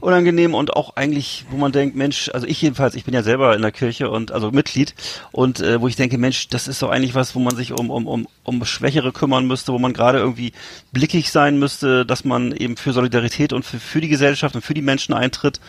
Unangenehm 0.00 0.54
und 0.54 0.74
auch 0.74 0.96
eigentlich, 0.96 1.44
wo 1.50 1.58
man 1.58 1.72
denkt, 1.72 1.94
Mensch, 1.94 2.30
also 2.32 2.46
ich 2.46 2.62
jedenfalls, 2.62 2.94
ich 2.94 3.04
bin 3.04 3.12
ja 3.12 3.22
selber 3.22 3.54
in 3.54 3.60
der 3.60 3.72
Kirche 3.72 4.10
und 4.10 4.32
also 4.32 4.50
Mitglied 4.50 4.94
und 5.30 5.60
äh, 5.60 5.80
wo 5.80 5.88
ich 5.88 5.96
denke, 5.96 6.16
Mensch, 6.16 6.48
das 6.48 6.68
ist 6.68 6.80
doch 6.80 6.88
eigentlich 6.88 7.14
was, 7.14 7.34
wo 7.34 7.38
man 7.38 7.54
sich 7.54 7.72
um 7.72 7.90
um 7.90 8.06
um 8.06 8.26
um 8.44 8.64
Schwächere 8.64 9.12
kümmern 9.12 9.46
müsste, 9.46 9.74
wo 9.74 9.78
man 9.78 9.92
gerade 9.92 10.18
irgendwie 10.18 10.52
blickig 10.92 11.30
sein 11.30 11.58
müsste, 11.58 12.06
dass 12.06 12.24
man 12.24 12.52
eben 12.52 12.78
für 12.78 12.94
Solidarität 12.94 13.52
und 13.52 13.64
für, 13.66 13.78
für 13.78 14.00
die 14.00 14.08
Gesellschaft 14.08 14.54
und 14.54 14.62
für 14.62 14.74
die 14.74 14.82
Menschen 14.82 15.12
eintritt 15.12 15.60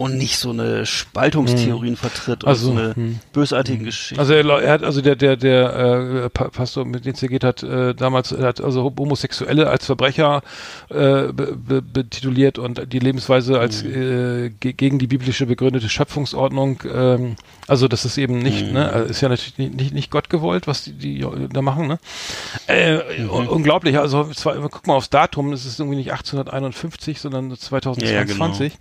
und 0.00 0.16
nicht 0.16 0.38
so 0.38 0.48
eine 0.48 0.86
Spaltungstheorien 0.86 1.94
vertritt 1.94 2.42
und 2.44 2.48
Also, 2.48 2.72
so 2.72 2.78
eine 2.78 2.94
hm. 2.96 3.18
bösartigen 3.34 3.84
Geschichten. 3.84 4.18
also 4.18 4.32
er, 4.32 4.46
er 4.62 4.72
hat, 4.72 4.82
also 4.82 5.02
der, 5.02 5.14
der, 5.14 5.36
der 5.36 6.24
äh, 6.24 6.30
Pa- 6.30 6.48
Pastor, 6.48 6.86
mit 6.86 7.04
dem 7.04 7.12
es 7.12 7.20
hier 7.20 7.28
geht, 7.28 7.44
hat 7.44 7.62
äh, 7.62 7.94
damals, 7.94 8.32
er 8.32 8.46
hat 8.46 8.62
also 8.62 8.94
Homosexuelle 8.98 9.68
als 9.68 9.84
Verbrecher 9.84 10.40
äh, 10.88 10.94
be, 11.34 11.54
be, 11.54 11.82
betituliert 11.82 12.58
und 12.58 12.90
die 12.90 12.98
Lebensweise 12.98 13.60
als 13.60 13.82
äh, 13.82 14.48
ge 14.58 14.72
gegen 14.72 14.98
die 14.98 15.06
biblische 15.06 15.44
begründete 15.44 15.90
Schöpfungsordnung, 15.90 16.80
ähm, 16.90 17.36
also 17.68 17.86
das 17.86 18.06
ist 18.06 18.16
eben 18.16 18.38
nicht, 18.38 18.68
Mhm. 18.68 18.72
ne, 18.72 18.90
also 18.90 19.10
ist 19.10 19.20
ja 19.20 19.28
natürlich 19.28 19.58
nicht, 19.58 19.74
nicht, 19.74 19.92
nicht 19.92 20.10
Gott 20.10 20.30
gewollt, 20.30 20.66
was 20.66 20.84
die, 20.84 20.92
die 20.92 21.26
da 21.52 21.60
machen, 21.60 21.88
ne? 21.88 21.98
Äh, 22.68 23.24
un- 23.28 23.48
Unglaublich, 23.48 23.98
also 23.98 24.24
zwar, 24.32 24.54
guck 24.70 24.86
mal 24.86 24.94
aufs 24.94 25.10
Datum, 25.10 25.52
es 25.52 25.66
ist 25.66 25.78
irgendwie 25.78 25.96
nicht 25.98 26.10
1851, 26.12 27.20
sondern 27.20 27.54
2022. 27.54 28.78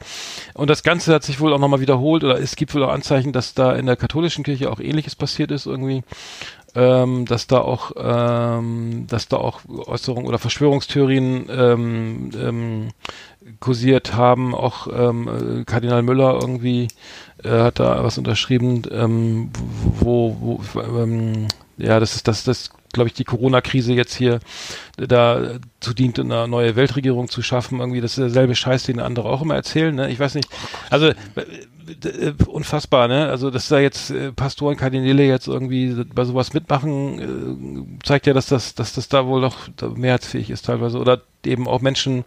Und 0.53 0.69
das 0.69 0.81
Ganze 0.83 1.08
hat 1.15 1.23
sich 1.23 1.39
wohl 1.39 1.53
auch 1.53 1.59
nochmal 1.59 1.81
wiederholt 1.81 2.23
oder 2.23 2.39
es 2.39 2.55
gibt 2.55 2.73
wohl 2.73 2.83
auch 2.83 2.91
Anzeichen, 2.91 3.31
dass 3.33 3.53
da 3.53 3.73
in 3.73 3.85
der 3.85 3.95
katholischen 3.95 4.43
Kirche 4.43 4.71
auch 4.71 4.79
ähnliches 4.79 5.15
passiert 5.15 5.51
ist 5.51 5.65
irgendwie. 5.65 6.03
Ähm, 6.75 7.25
dass 7.25 7.47
da 7.47 7.59
auch, 7.59 7.93
ähm, 7.97 9.05
dass 9.07 9.27
da 9.27 9.37
auch 9.37 9.61
Äußerungen 9.67 10.27
oder 10.27 10.37
Verschwörungstheorien 10.37 11.47
ähm, 11.49 12.29
ähm, 12.39 12.87
kursiert 13.59 14.13
haben. 14.13 14.53
Auch 14.53 14.87
ähm, 14.87 15.61
äh, 15.61 15.63
Kardinal 15.63 16.03
Müller 16.03 16.37
irgendwie 16.39 16.87
äh, 17.43 17.49
hat 17.49 17.79
da 17.79 18.03
was 18.03 18.19
unterschrieben, 18.19 18.83
ähm, 18.91 19.49
wo, 19.99 20.37
wo 20.39 20.79
ähm, 20.79 21.47
ja, 21.77 21.99
das 21.99 22.15
ist 22.15 22.27
das, 22.27 22.43
das 22.43 22.69
glaube 22.93 23.07
ich, 23.07 23.13
die 23.13 23.23
Corona-Krise 23.23 23.93
jetzt 23.93 24.15
hier 24.15 24.39
da 24.97 25.59
zu 25.79 25.93
dient, 25.93 26.19
eine 26.19 26.47
neue 26.47 26.75
Weltregierung 26.75 27.29
zu 27.29 27.41
schaffen. 27.41 27.79
Irgendwie, 27.79 28.01
das 28.01 28.11
ist 28.11 28.17
derselbe 28.17 28.55
Scheiß, 28.55 28.83
den 28.83 28.99
andere 28.99 29.29
auch 29.29 29.41
immer 29.41 29.55
erzählen. 29.55 29.93
Ne? 29.93 30.09
Ich 30.09 30.19
weiß 30.19 30.35
nicht. 30.35 30.49
Also 30.89 31.07
äh, 31.07 31.13
äh, 32.03 32.33
unfassbar, 32.47 33.07
ne? 33.07 33.29
Also 33.29 33.49
dass 33.49 33.67
da 33.67 33.79
jetzt 33.79 34.11
äh, 34.11 34.31
Pastoren, 34.31 34.77
Kardinäle 34.77 35.23
jetzt 35.23 35.47
irgendwie 35.47 36.03
bei 36.13 36.23
sowas 36.25 36.53
mitmachen, 36.53 37.97
äh, 37.99 38.05
zeigt 38.05 38.27
ja, 38.27 38.33
dass 38.33 38.47
das, 38.47 38.75
dass 38.75 38.93
das 38.93 39.09
da 39.09 39.25
wohl 39.25 39.41
noch 39.41 39.57
mehrheitsfähig 39.95 40.49
ist 40.49 40.65
teilweise 40.65 40.99
oder 40.99 41.21
eben 41.45 41.67
auch 41.67 41.81
Menschen 41.81 42.25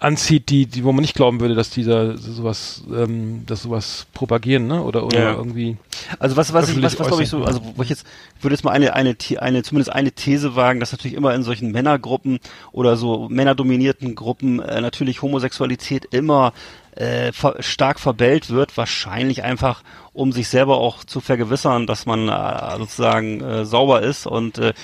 anzieht, 0.00 0.48
die, 0.48 0.66
die, 0.66 0.84
wo 0.84 0.92
man 0.92 1.02
nicht 1.02 1.14
glauben 1.14 1.40
würde, 1.40 1.54
dass 1.54 1.70
dieser 1.70 2.16
sowas, 2.16 2.84
ähm, 2.94 3.44
dass 3.46 3.62
sowas 3.62 4.06
propagieren, 4.14 4.66
ne? 4.66 4.82
Oder 4.82 5.04
oder 5.04 5.18
Ja. 5.18 5.34
irgendwie. 5.34 5.76
Also 6.18 6.36
was, 6.36 6.52
was 6.52 6.68
ich, 6.68 6.80
was, 6.80 6.98
was 6.98 7.08
glaube 7.08 7.22
ich 7.22 7.28
so, 7.28 7.44
also 7.44 7.60
wo 7.74 7.82
ich 7.82 7.88
jetzt, 7.88 8.06
würde 8.40 8.54
jetzt 8.54 8.62
mal 8.62 8.70
eine, 8.70 8.94
eine, 8.94 9.16
eine, 9.38 9.62
zumindest 9.62 9.92
eine 9.92 10.12
These 10.12 10.54
wagen, 10.54 10.78
dass 10.78 10.92
natürlich 10.92 11.16
immer 11.16 11.34
in 11.34 11.42
solchen 11.42 11.72
Männergruppen 11.72 12.38
oder 12.70 12.96
so 12.96 13.28
männerdominierten 13.28 14.14
Gruppen 14.14 14.60
äh, 14.60 14.80
natürlich 14.80 15.20
Homosexualität 15.22 16.06
immer 16.12 16.52
äh, 16.94 17.32
ver 17.32 17.56
stark 17.60 17.98
verbellt 17.98 18.50
wird, 18.50 18.76
wahrscheinlich 18.76 19.42
einfach, 19.42 19.82
um 20.12 20.30
sich 20.32 20.48
selber 20.48 20.78
auch 20.78 21.02
zu 21.04 21.20
vergewissern, 21.20 21.86
dass 21.86 22.06
man 22.06 22.28
äh, 22.28 22.78
sozusagen 22.78 23.40
äh, 23.40 23.64
sauber 23.64 24.02
ist 24.02 24.26
und 24.26 24.58
äh, 24.58 24.74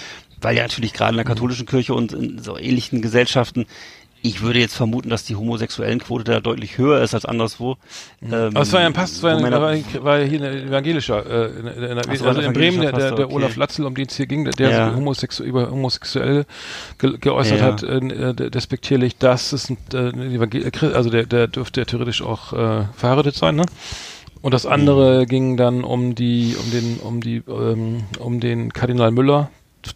weil 0.41 0.57
ja 0.57 0.62
natürlich 0.62 0.93
gerade 0.93 1.12
in 1.12 1.17
der 1.17 1.25
katholischen 1.25 1.67
Kirche 1.67 1.95
und 1.95 2.12
in 2.12 2.39
so 2.39 2.59
ähnlichen 2.59 3.01
Gesellschaften 3.01 3.67
ich 4.27 4.41
würde 4.41 4.59
jetzt 4.59 4.75
vermuten, 4.75 5.11
dass 5.11 5.25
die 5.25 5.37
homosexuellen 5.37 5.99
Quote 6.01 6.25
da 6.25 6.41
deutlich 6.41 6.79
höher 6.79 7.03
ist 7.03 7.12
als 7.12 7.27
anderswo. 7.27 7.77
Ähm, 8.22 8.33
Aber 8.33 8.62
es 8.62 8.72
war 8.72 8.81
ja 8.81 8.87
ein 8.87 8.95
Pass, 8.95 9.12
es 9.12 9.22
war, 9.22 9.33
ja- 9.37 9.39
Männer- 9.41 9.61
war, 9.61 9.75
hier 10.18 10.41
ein 10.43 10.66
evangelischer, 10.68 11.27
äh, 11.27 11.61
in, 11.61 11.66
in, 11.66 11.83
in, 11.85 11.99
also 11.99 12.25
ein 12.27 12.41
in 12.41 12.53
Bremen, 12.55 12.81
der, 12.81 12.93
der, 12.93 13.11
der 13.11 13.16
Pastor, 13.25 13.33
Olaf 13.37 13.51
okay. 13.51 13.61
Latzel, 13.61 13.85
um 13.85 13.95
den 13.95 14.07
es 14.07 14.16
hier 14.16 14.25
ging, 14.27 14.45
der, 14.45 14.55
der 14.55 14.70
Ja. 14.70 14.91
so 14.91 14.97
homosexu 14.97 15.43
über 15.45 15.70
homosexuell 15.70 16.47
ge 16.99 17.18
geäußert 17.20 17.59
Ja. 17.61 17.64
hat, 17.66 17.83
äh, 17.83 17.99
äh, 17.99 18.51
despektierlich, 18.51 19.18
das 19.18 19.53
ist 19.53 19.68
ein, 19.68 19.77
äh, 19.93 20.09
ein 20.09 20.33
Evangel 20.33 20.72
also 20.95 21.11
der, 21.11 21.27
der 21.27 21.47
dürfte 21.47 21.83
ja 21.83 21.85
theoretisch 21.85 22.22
auch 22.22 22.55
äh, 22.55 22.85
verheiratet 22.97 23.35
sein, 23.35 23.57
ne? 23.57 23.66
Und 24.41 24.55
das 24.55 24.64
andere 24.64 25.22
Mhm. 25.22 25.27
ging 25.27 25.57
dann 25.59 25.85
um 25.85 26.14
die, 26.14 26.57
um 26.59 26.70
den, 26.70 26.97
um 27.01 27.20
die, 27.20 27.43
ähm, 27.47 28.05
um 28.18 28.41
den 28.41 28.72
Kardinal 28.72 29.11
Müller, 29.11 29.51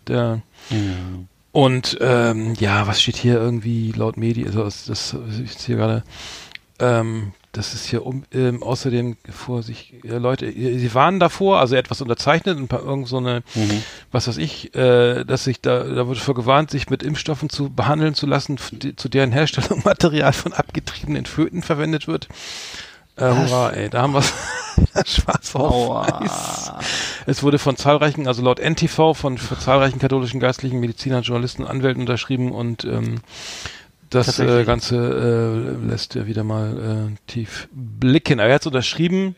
der 0.06 0.42
Mhm. 0.68 1.28
Und 1.52 1.98
ähm, 2.00 2.54
ja, 2.58 2.86
was 2.86 3.00
steht 3.00 3.16
hier 3.16 3.34
irgendwie 3.34 3.92
laut 3.92 4.16
Medien, 4.16 4.46
also 4.48 4.64
das, 4.64 4.84
das 4.84 5.16
ich 5.42 5.52
hier 5.64 5.76
gerade, 5.76 6.04
ähm, 6.78 7.32
das 7.52 7.74
ist 7.74 7.86
hier 7.86 8.04
um, 8.06 8.24
ähm, 8.32 8.62
außerdem 8.62 9.16
vor 9.30 9.62
sich 9.62 9.94
äh, 10.04 10.18
Leute, 10.18 10.46
äh, 10.46 10.78
sie 10.78 10.94
waren 10.94 11.18
davor, 11.18 11.58
also 11.58 11.74
etwas 11.74 12.02
unterzeichnet, 12.02 12.58
ein 12.58 12.68
paar 12.68 12.82
irgend 12.84 13.08
so 13.08 13.16
eine, 13.16 13.42
Mhm. 13.54 13.82
was 14.12 14.28
weiß 14.28 14.36
ich, 14.36 14.74
äh, 14.76 15.24
dass 15.24 15.44
sich 15.44 15.60
da, 15.60 15.82
da 15.84 16.06
wurde 16.06 16.20
vor 16.20 16.34
gewarnt, 16.34 16.70
sich 16.70 16.90
mit 16.90 17.02
Impfstoffen 17.02 17.48
zu 17.48 17.70
behandeln 17.70 18.14
zu 18.14 18.26
lassen, 18.26 18.58
die, 18.70 18.94
zu 18.94 19.08
deren 19.08 19.32
Herstellung 19.32 19.82
Material 19.84 20.32
von 20.32 20.52
abgetriebenen 20.52 21.26
Föten 21.26 21.62
verwendet 21.62 22.06
wird. 22.06 22.28
Äh, 23.18 23.34
hurra, 23.34 23.70
ey, 23.70 23.90
da 23.90 24.02
haben 24.02 24.14
wir 24.14 24.22
schwarz 25.06 25.54
auf 25.54 26.06
weiß. 26.06 26.72
Es 27.26 27.42
wurde 27.42 27.58
von 27.58 27.76
zahlreichen, 27.76 28.26
also 28.26 28.42
laut 28.42 28.58
NTV, 28.58 29.14
von, 29.14 29.36
von 29.36 29.58
zahlreichen 29.58 29.98
katholischen 29.98 30.40
Geistlichen, 30.40 30.80
Medizinern, 30.80 31.22
Journalisten, 31.22 31.66
Anwälten 31.66 32.00
unterschrieben 32.00 32.52
und 32.52 32.84
ähm, 32.84 33.16
das 34.08 34.38
äh. 34.38 34.64
Ganze 34.64 34.96
äh, 34.96 35.86
lässt 35.86 36.14
ja 36.14 36.26
wieder 36.26 36.44
mal 36.44 37.10
äh, 37.12 37.30
tief 37.30 37.68
blicken. 37.72 38.40
Aber 38.40 38.48
er 38.48 38.54
hat 38.54 38.62
es 38.62 38.66
unterschrieben, 38.66 39.36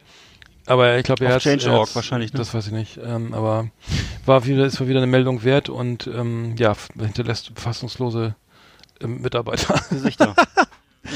aber 0.66 0.98
ich 0.98 1.04
glaube, 1.04 1.24
er 1.24 1.34
hat 1.34 1.42
Change.org 1.42 1.94
wahrscheinlich, 1.96 2.32
ne? 2.32 2.38
Das 2.38 2.54
weiß 2.54 2.68
ich 2.68 2.72
nicht. 2.72 3.00
Ähm, 3.02 3.34
aber 3.34 3.70
war 4.26 4.44
wieder, 4.46 4.66
ist 4.66 4.78
war 4.78 4.86
wieder 4.86 5.00
eine 5.00 5.08
Meldung 5.08 5.42
wert 5.42 5.68
und 5.68 6.06
ähm, 6.06 6.54
ja, 6.58 6.76
hinterlässt 6.96 7.50
fassungslose 7.56 8.36
ähm, 9.00 9.20
Mitarbeiter. 9.20 9.80
Gesichter. 9.90 10.36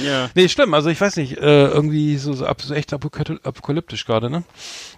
ja. 0.05 0.31
Nee, 0.35 0.49
schlimm. 0.49 0.75
Also 0.75 0.89
ich 0.89 1.01
weiß 1.01 1.17
nicht, 1.17 1.37
äh, 1.39 1.67
irgendwie 1.67 2.17
so, 2.17 2.33
so, 2.33 2.47
ab, 2.47 2.63
so 2.63 2.73
echt 2.75 2.93
apokaly- 2.93 3.43
apokalyptisch 3.45 4.07
gerade, 4.07 4.31
ne? 4.31 4.45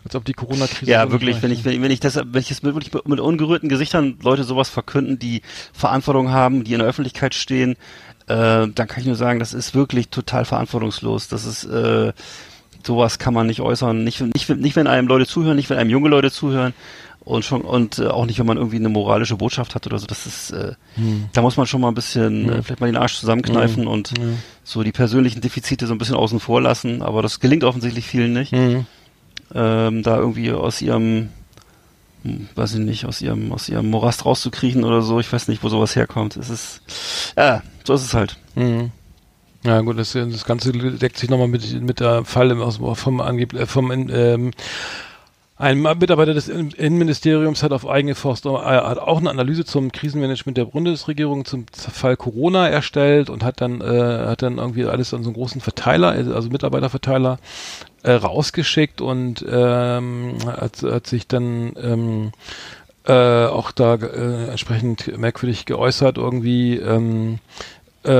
Als 0.05 0.15
ob 0.15 0.25
die 0.25 0.33
Corona-Krise. 0.33 0.91
Ja, 0.91 1.11
wirklich, 1.11 1.43
wenn 1.43 1.51
ich, 1.51 1.65
wenn, 1.65 1.83
wenn 1.83 1.91
ich 1.91 2.01
das, 2.01 2.17
wenn 2.17 2.41
ich 2.41 2.51
es 2.51 2.63
mit, 2.63 2.75
wirklich 2.75 2.93
mit 3.05 3.21
ungerührten 3.21 3.69
Gesichtern 3.69 4.19
Leute 4.23 4.45
sowas 4.45 4.69
verkünden, 4.69 5.19
die 5.19 5.43
Verantwortung 5.73 6.31
haben, 6.31 6.65
die 6.65 6.73
in 6.73 6.79
der 6.79 6.89
Öffentlichkeit 6.89 7.35
stehen, 7.35 7.73
äh, 8.29 8.69
dann 8.69 8.87
kann 8.87 9.01
ich 9.01 9.07
nur 9.07 9.17
sagen, 9.17 9.39
das 9.39 9.55
ist 9.55 9.75
wirklich 9.75 10.09
total 10.09 10.45
verantwortungslos. 10.45 11.29
Das 11.29 11.45
ist, 11.45 11.65
äh, 11.65 12.13
sowas 12.85 13.19
kann 13.19 13.35
man 13.35 13.47
nicht 13.47 13.61
äußern. 13.61 14.05
Nicht, 14.05 14.21
nicht, 14.21 14.49
nicht 14.49 14.77
wenn 14.77 14.87
einem 14.87 15.09
Leute 15.09 15.27
zuhören, 15.27 15.57
nicht 15.57 15.69
wenn 15.71 15.79
einem 15.79 15.91
junge 15.91 16.09
Leute 16.09 16.31
zuhören 16.31 16.75
und 17.27 17.45
schon 17.45 17.63
und 17.63 17.99
äh, 17.99 18.07
auch 18.07 18.25
nicht, 18.25 18.39
wenn 18.39 18.47
man 18.47 18.57
irgendwie 18.57 18.77
eine 18.77 18.89
moralische 18.89 19.37
Botschaft 19.37 19.75
hat 19.75 19.85
oder 19.87 19.99
so. 19.99 20.07
Das 20.07 20.27
ist, 20.27 20.53
äh, 20.53 20.75
da 21.33 21.43
muss 21.43 21.57
man 21.57 21.67
schon 21.67 21.81
mal 21.81 21.89
ein 21.89 21.95
bisschen, 21.95 22.49
äh, 22.49 22.63
vielleicht 22.63 22.81
mal 22.81 22.87
den 22.87 22.97
Arsch 22.97 23.19
zusammenkneifen 23.19 23.87
und 23.89 24.15
so 24.63 24.83
die 24.85 24.93
persönlichen 24.93 25.41
Defizite 25.41 25.89
so 25.89 25.93
ein 25.95 25.99
bisschen 25.99 26.15
außen 26.15 26.39
vor 26.39 26.63
lassen. 26.63 27.03
Aber 27.03 27.23
das 27.23 27.41
gelingt 27.41 27.65
offensichtlich 27.65 28.07
vielen 28.07 28.33
nicht 28.33 28.53
Mhm. 28.53 28.87
ähm, 29.55 30.03
da 30.05 30.17
irgendwie 30.19 30.53
aus 30.53 30.81
ihrem, 30.81 31.31
hm, 32.23 32.49
weiß 32.55 32.75
ich 32.75 32.81
nicht, 32.81 33.07
aus 33.07 33.21
ihrem, 33.21 33.53
aus 33.53 33.69
ihrem 33.69 33.91
Morast 33.91 34.25
rauszukriechen 34.25 34.85
oder 34.85 35.03
so. 35.03 35.19
Ich 35.19 35.33
weiß 35.33 35.49
nicht, 35.49 35.65
wo 35.65 35.69
sowas 35.69 35.97
herkommt. 35.97 36.37
Es 36.37 36.49
ist, 36.49 36.81
ja, 37.37 37.63
so 37.85 37.95
ist 37.95 38.03
es 38.05 38.15
halt. 38.15 38.37
Mhm. 38.55 38.93
Ja 39.65 39.81
gut, 39.81 39.99
das, 39.99 40.13
das 40.13 40.45
Ganze 40.45 40.71
deckt 40.71 41.19
sich 41.19 41.29
nochmal 41.29 41.49
mit, 41.49 41.83
mit 41.83 41.99
der 41.99 42.25
Fall 42.25 42.53
aus, 42.63 42.79
vom, 42.95 43.21
Angeb 43.21 43.53
äh, 43.53 43.67
vom 43.67 43.91
ähm, 43.91 44.53
ein 45.59 45.81
Mitarbeiter 45.81 46.35
des 46.35 46.49
In- 46.49 46.71
Innenministeriums 46.73 47.63
hat 47.63 47.73
auf 47.73 47.89
eigene 47.89 48.15
Faust 48.15 48.45
äh, 48.45 48.51
hat 48.51 48.99
auch 48.99 49.19
eine 49.19 49.31
Analyse 49.31 49.65
zum 49.65 49.91
Krisenmanagement 49.91 50.59
der 50.59 50.67
Bundesregierung 50.67 51.47
zum 51.47 51.67
Fall 51.73 52.17
Corona 52.17 52.69
erstellt 52.69 53.31
und 53.31 53.43
hat 53.43 53.61
dann 53.63 53.81
äh, 53.81 54.27
hat 54.27 54.43
dann 54.43 54.59
irgendwie 54.59 54.85
alles 54.85 55.15
an 55.15 55.23
so 55.23 55.31
einen 55.31 55.37
großen 55.37 55.63
Verteiler, 55.63 56.09
also 56.09 56.51
Mitarbeiterverteiler 56.51 57.39
äh, 58.03 58.13
rausgeschickt 58.13 59.01
und 59.01 59.45
ähm, 59.49 60.37
hat, 60.47 60.83
hat 60.83 61.07
sich 61.07 61.27
dann 61.27 61.73
ähm, 61.83 62.33
äh, 63.07 63.47
auch 63.47 63.71
da 63.73 63.95
äh, 63.95 64.49
entsprechend 64.49 65.17
merkwürdig 65.17 65.65
geäußert 65.65 66.19
irgendwie 66.19 66.77
ähm, 66.77 67.39
äh, 68.05 68.11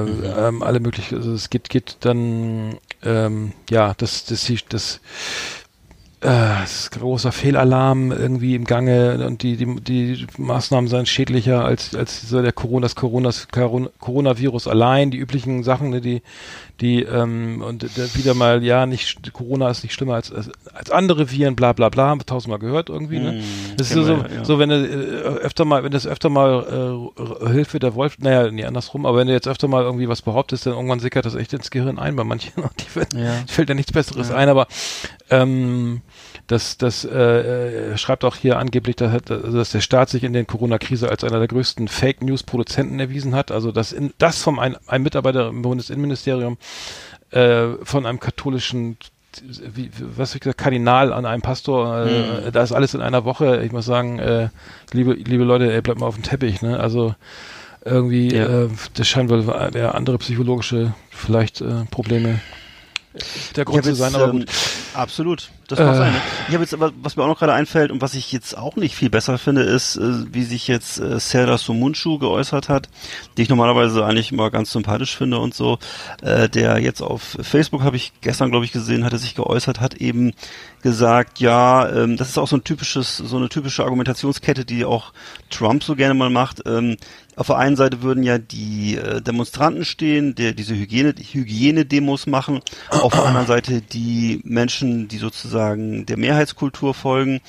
ähm, 0.00 0.62
alle 0.62 0.80
möglichen, 0.80 1.16
also 1.16 1.32
es 1.32 1.50
geht, 1.50 1.68
geht 1.68 1.96
dann, 2.00 2.76
ähm, 3.04 3.52
ja, 3.68 3.94
das, 3.96 4.24
das, 4.24 4.46
das, 4.46 4.64
das 4.68 5.00
äh, 6.24 6.64
es 6.64 6.86
ist 6.86 6.96
ein 6.96 7.00
großer 7.00 7.32
Fehlalarm 7.32 8.10
irgendwie 8.10 8.54
im 8.54 8.64
Gange 8.64 9.26
und 9.26 9.42
die, 9.42 9.56
die, 9.56 9.76
die 9.80 10.26
Maßnahmen 10.38 10.88
seien 10.88 11.06
schädlicher 11.06 11.64
als, 11.64 11.94
als 11.94 12.28
so 12.28 12.40
der 12.40 12.52
Corona, 12.52 12.86
das 12.86 12.96
Corona, 12.96 13.30
Coronavirus 14.00 14.68
allein, 14.68 15.10
die 15.10 15.18
üblichen 15.18 15.62
Sachen, 15.62 15.90
ne, 15.90 16.00
die, 16.00 16.22
die, 16.80 17.02
ähm, 17.02 17.62
und 17.62 17.84
wieder 18.16 18.34
mal, 18.34 18.64
ja, 18.64 18.84
nicht, 18.86 19.32
Corona 19.32 19.70
ist 19.70 19.84
nicht 19.84 19.92
schlimmer 19.94 20.14
als, 20.14 20.32
als, 20.32 20.50
als 20.72 20.90
andere 20.90 21.30
Viren, 21.30 21.54
bla, 21.54 21.72
bla, 21.72 21.88
bla, 21.88 22.08
haben 22.08 22.20
wir 22.20 22.26
tausendmal 22.26 22.58
gehört 22.58 22.88
irgendwie, 22.88 23.20
ne? 23.20 23.32
Mm, 23.34 23.76
Das 23.76 23.88
ist 23.88 23.94
so, 23.94 24.06
wir, 24.08 24.28
ja. 24.34 24.44
so, 24.44 24.58
wenn 24.58 24.70
du 24.70 24.76
äh, 24.84 25.22
öfter 25.44 25.64
mal, 25.64 25.84
wenn 25.84 25.92
das 25.92 26.04
öfter 26.06 26.30
mal 26.30 27.10
äh, 27.46 27.48
Hilfe 27.52 27.78
der 27.78 27.94
Wolf, 27.94 28.18
naja, 28.18 28.50
nee, 28.50 28.64
andersrum, 28.64 29.06
aber 29.06 29.18
wenn 29.18 29.28
du 29.28 29.32
jetzt 29.32 29.46
öfter 29.46 29.68
mal 29.68 29.84
irgendwie 29.84 30.08
was 30.08 30.22
behauptest, 30.22 30.66
dann 30.66 30.72
irgendwann 30.74 30.98
sickert 30.98 31.24
das 31.26 31.36
echt 31.36 31.52
ins 31.52 31.70
Gehirn 31.70 31.98
ein 31.98 32.16
bei 32.16 32.24
manchen. 32.24 32.52
Und 32.62 32.72
die, 33.12 33.18
Ja. 33.20 33.34
fällt 33.46 33.68
ja 33.68 33.74
nichts 33.76 33.92
Besseres 33.92 34.32
ein, 34.32 34.48
aber 34.48 34.66
ähm, 35.30 36.00
das, 36.46 36.76
das 36.76 37.04
äh, 37.04 37.90
er 37.90 37.98
schreibt 37.98 38.24
auch 38.24 38.36
hier 38.36 38.58
angeblich, 38.58 38.96
dass, 38.96 39.22
dass 39.22 39.70
der 39.70 39.80
Staat 39.80 40.10
sich 40.10 40.24
in 40.24 40.32
der 40.32 40.44
Corona-Krise 40.44 41.08
als 41.08 41.24
einer 41.24 41.38
der 41.38 41.48
größten 41.48 41.88
Fake 41.88 42.22
News-Produzenten 42.22 43.00
erwiesen 43.00 43.34
hat. 43.34 43.50
Also 43.50 43.72
dass 43.72 43.92
in, 43.92 44.12
das 44.18 44.42
vom 44.42 44.58
ein, 44.58 44.76
ein 44.86 45.02
Mitarbeiter 45.02 45.48
im 45.48 45.62
Bundesinnenministerium 45.62 46.58
äh, 47.30 47.68
von 47.82 48.06
einem 48.06 48.20
katholischen 48.20 48.98
wie, 49.42 49.90
was 49.98 50.34
ich 50.34 50.40
gesagt, 50.40 50.58
Kardinal 50.58 51.12
an 51.12 51.26
einem 51.26 51.42
Pastor, 51.42 52.06
äh, 52.06 52.52
da 52.52 52.62
ist 52.62 52.70
alles 52.70 52.94
in 52.94 53.00
einer 53.00 53.24
Woche. 53.24 53.64
Ich 53.64 53.72
muss 53.72 53.84
sagen, 53.84 54.20
äh, 54.20 54.48
liebe, 54.92 55.14
liebe 55.14 55.42
Leute, 55.42 55.72
ey, 55.72 55.82
bleibt 55.82 55.98
mal 55.98 56.06
auf 56.06 56.14
dem 56.14 56.22
Teppich, 56.22 56.62
ne? 56.62 56.78
Also 56.78 57.16
irgendwie, 57.84 58.34
Ja. 58.34 58.64
äh, 58.64 58.68
das 58.94 59.08
scheint 59.08 59.30
wohl 59.30 59.44
ja, 59.74 59.90
andere 59.90 60.18
psychologische 60.18 60.94
vielleicht 61.10 61.60
äh, 61.60 61.84
Probleme 61.90 62.40
der 63.56 63.64
Grund 63.64 63.84
zu 63.84 63.94
sein, 63.94 64.14
aber 64.14 64.26
ähm, 64.26 64.40
gut. 64.40 64.50
Absolut. 64.94 65.50
Das 65.68 65.78
mag 65.78 65.94
Äh. 65.94 65.96
sein. 65.96 66.12
ne? 66.12 66.20
Ich 66.48 66.54
habe 66.54 66.64
jetzt 66.64 66.74
aber, 66.74 66.92
was 67.02 67.16
mir 67.16 67.22
auch 67.22 67.28
noch 67.28 67.38
gerade 67.38 67.52
einfällt 67.54 67.90
und 67.90 68.00
was 68.02 68.14
ich 68.14 68.32
jetzt 68.32 68.56
auch 68.56 68.76
nicht 68.76 68.94
viel 68.94 69.10
besser 69.10 69.38
finde, 69.38 69.62
ist, 69.62 69.96
äh, 69.96 70.32
wie 70.32 70.42
sich 70.44 70.68
jetzt 70.68 70.98
äh, 70.98 71.18
Serdar 71.18 71.58
Sumunchu 71.58 72.18
geäußert 72.18 72.68
hat, 72.68 72.88
die 73.36 73.42
ich 73.42 73.48
normalerweise 73.48 74.04
eigentlich 74.04 74.32
immer 74.32 74.50
ganz 74.50 74.70
sympathisch 74.72 75.16
finde 75.16 75.38
und 75.38 75.54
so. 75.54 75.78
Äh, 76.22 76.48
der 76.48 76.78
jetzt 76.78 77.00
auf 77.02 77.36
Facebook 77.42 77.82
habe 77.82 77.96
ich 77.96 78.12
gestern, 78.20 78.50
glaube 78.50 78.64
ich, 78.64 78.72
gesehen, 78.72 79.04
hatte 79.04 79.18
sich 79.18 79.34
geäußert, 79.34 79.80
hat 79.80 79.94
eben 79.94 80.32
gesagt, 80.82 81.40
ja, 81.40 81.88
ähm, 81.88 82.16
das 82.18 82.28
ist 82.28 82.38
auch 82.38 82.48
so 82.48 82.56
ein 82.56 82.64
typisches, 82.64 83.16
so 83.16 83.36
eine 83.38 83.48
typische 83.48 83.84
Argumentationskette, 83.84 84.64
die 84.66 84.84
auch 84.84 85.12
Trump 85.50 85.82
so 85.82 85.96
gerne 85.96 86.14
mal 86.14 86.30
macht. 86.30 86.62
Ähm, 86.66 86.96
auf 87.36 87.48
der 87.48 87.56
einen 87.56 87.74
Seite 87.74 88.02
würden 88.02 88.22
ja 88.22 88.38
die 88.38 88.96
äh, 88.96 89.20
Demonstranten 89.20 89.84
stehen, 89.84 90.34
der 90.36 90.52
diese 90.52 90.74
Hygiene, 90.76 91.14
Hygienedemos 91.18 92.26
machen. 92.26 92.60
Auf 92.90 93.12
der 93.12 93.24
anderen 93.24 93.46
Seite 93.46 93.80
die 93.80 94.40
Menschen, 94.44 95.08
die 95.08 95.18
sozusagen 95.18 95.53
der 95.54 96.16
Mehrheitskultur 96.16 96.94
folgen. 96.94 97.40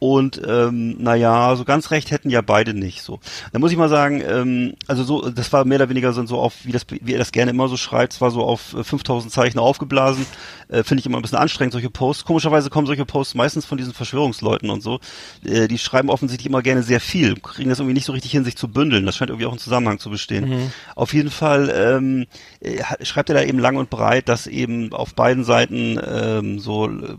Und 0.00 0.40
ähm, 0.48 0.96
naja, 0.98 1.54
so 1.56 1.64
ganz 1.66 1.90
recht 1.90 2.10
hätten 2.10 2.30
ja 2.30 2.40
beide 2.40 2.72
nicht 2.72 3.02
so. 3.02 3.20
Da 3.52 3.58
muss 3.58 3.70
ich 3.70 3.76
mal 3.76 3.90
sagen, 3.90 4.22
ähm, 4.26 4.72
also 4.86 5.04
so, 5.04 5.28
das 5.28 5.52
war 5.52 5.66
mehr 5.66 5.76
oder 5.76 5.90
weniger 5.90 6.14
so 6.14 6.38
auf, 6.38 6.64
wie 6.64 6.72
das, 6.72 6.86
wie 6.88 7.12
er 7.12 7.18
das 7.18 7.32
gerne 7.32 7.50
immer 7.50 7.68
so 7.68 7.76
schreibt, 7.76 8.14
es 8.14 8.20
war 8.22 8.30
so 8.30 8.42
auf 8.42 8.74
5000 8.82 9.30
Zeichen 9.30 9.58
aufgeblasen. 9.58 10.24
Äh, 10.68 10.84
Finde 10.84 11.00
ich 11.00 11.06
immer 11.06 11.18
ein 11.18 11.22
bisschen 11.22 11.36
anstrengend, 11.36 11.74
solche 11.74 11.90
Posts. 11.90 12.24
Komischerweise 12.24 12.70
kommen 12.70 12.86
solche 12.86 13.04
Posts 13.04 13.34
meistens 13.34 13.66
von 13.66 13.76
diesen 13.76 13.92
Verschwörungsleuten 13.92 14.70
und 14.70 14.82
so. 14.82 15.00
Äh, 15.44 15.68
die 15.68 15.76
schreiben 15.76 16.08
offensichtlich 16.08 16.46
immer 16.46 16.62
gerne 16.62 16.82
sehr 16.82 17.00
viel, 17.00 17.34
kriegen 17.34 17.68
das 17.68 17.78
irgendwie 17.78 17.94
nicht 17.94 18.06
so 18.06 18.12
richtig 18.12 18.30
hin, 18.30 18.44
sich 18.44 18.56
zu 18.56 18.68
bündeln. 18.68 19.04
Das 19.04 19.16
scheint 19.16 19.28
irgendwie 19.28 19.44
auch 19.44 19.52
einen 19.52 19.58
Zusammenhang 19.58 19.98
zu 19.98 20.08
bestehen. 20.08 20.48
Mhm. 20.48 20.72
Auf 20.96 21.12
jeden 21.12 21.30
Fall 21.30 21.70
ähm, 21.76 22.26
äh, 22.60 23.04
schreibt 23.04 23.28
er 23.28 23.34
da 23.34 23.42
eben 23.42 23.58
lang 23.58 23.76
und 23.76 23.90
breit, 23.90 24.30
dass 24.30 24.46
eben 24.46 24.94
auf 24.94 25.14
beiden 25.14 25.44
Seiten 25.44 26.00
ähm, 26.02 26.58
so 26.58 26.88
äh, 26.88 27.16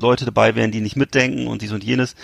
Leute 0.00 0.26
dabei 0.26 0.54
wären, 0.54 0.70
die 0.70 0.80
nicht 0.80 0.94
mitdenken 0.94 1.48
und 1.48 1.62
dies 1.62 1.72
und 1.72 1.82
jenes 1.82 2.14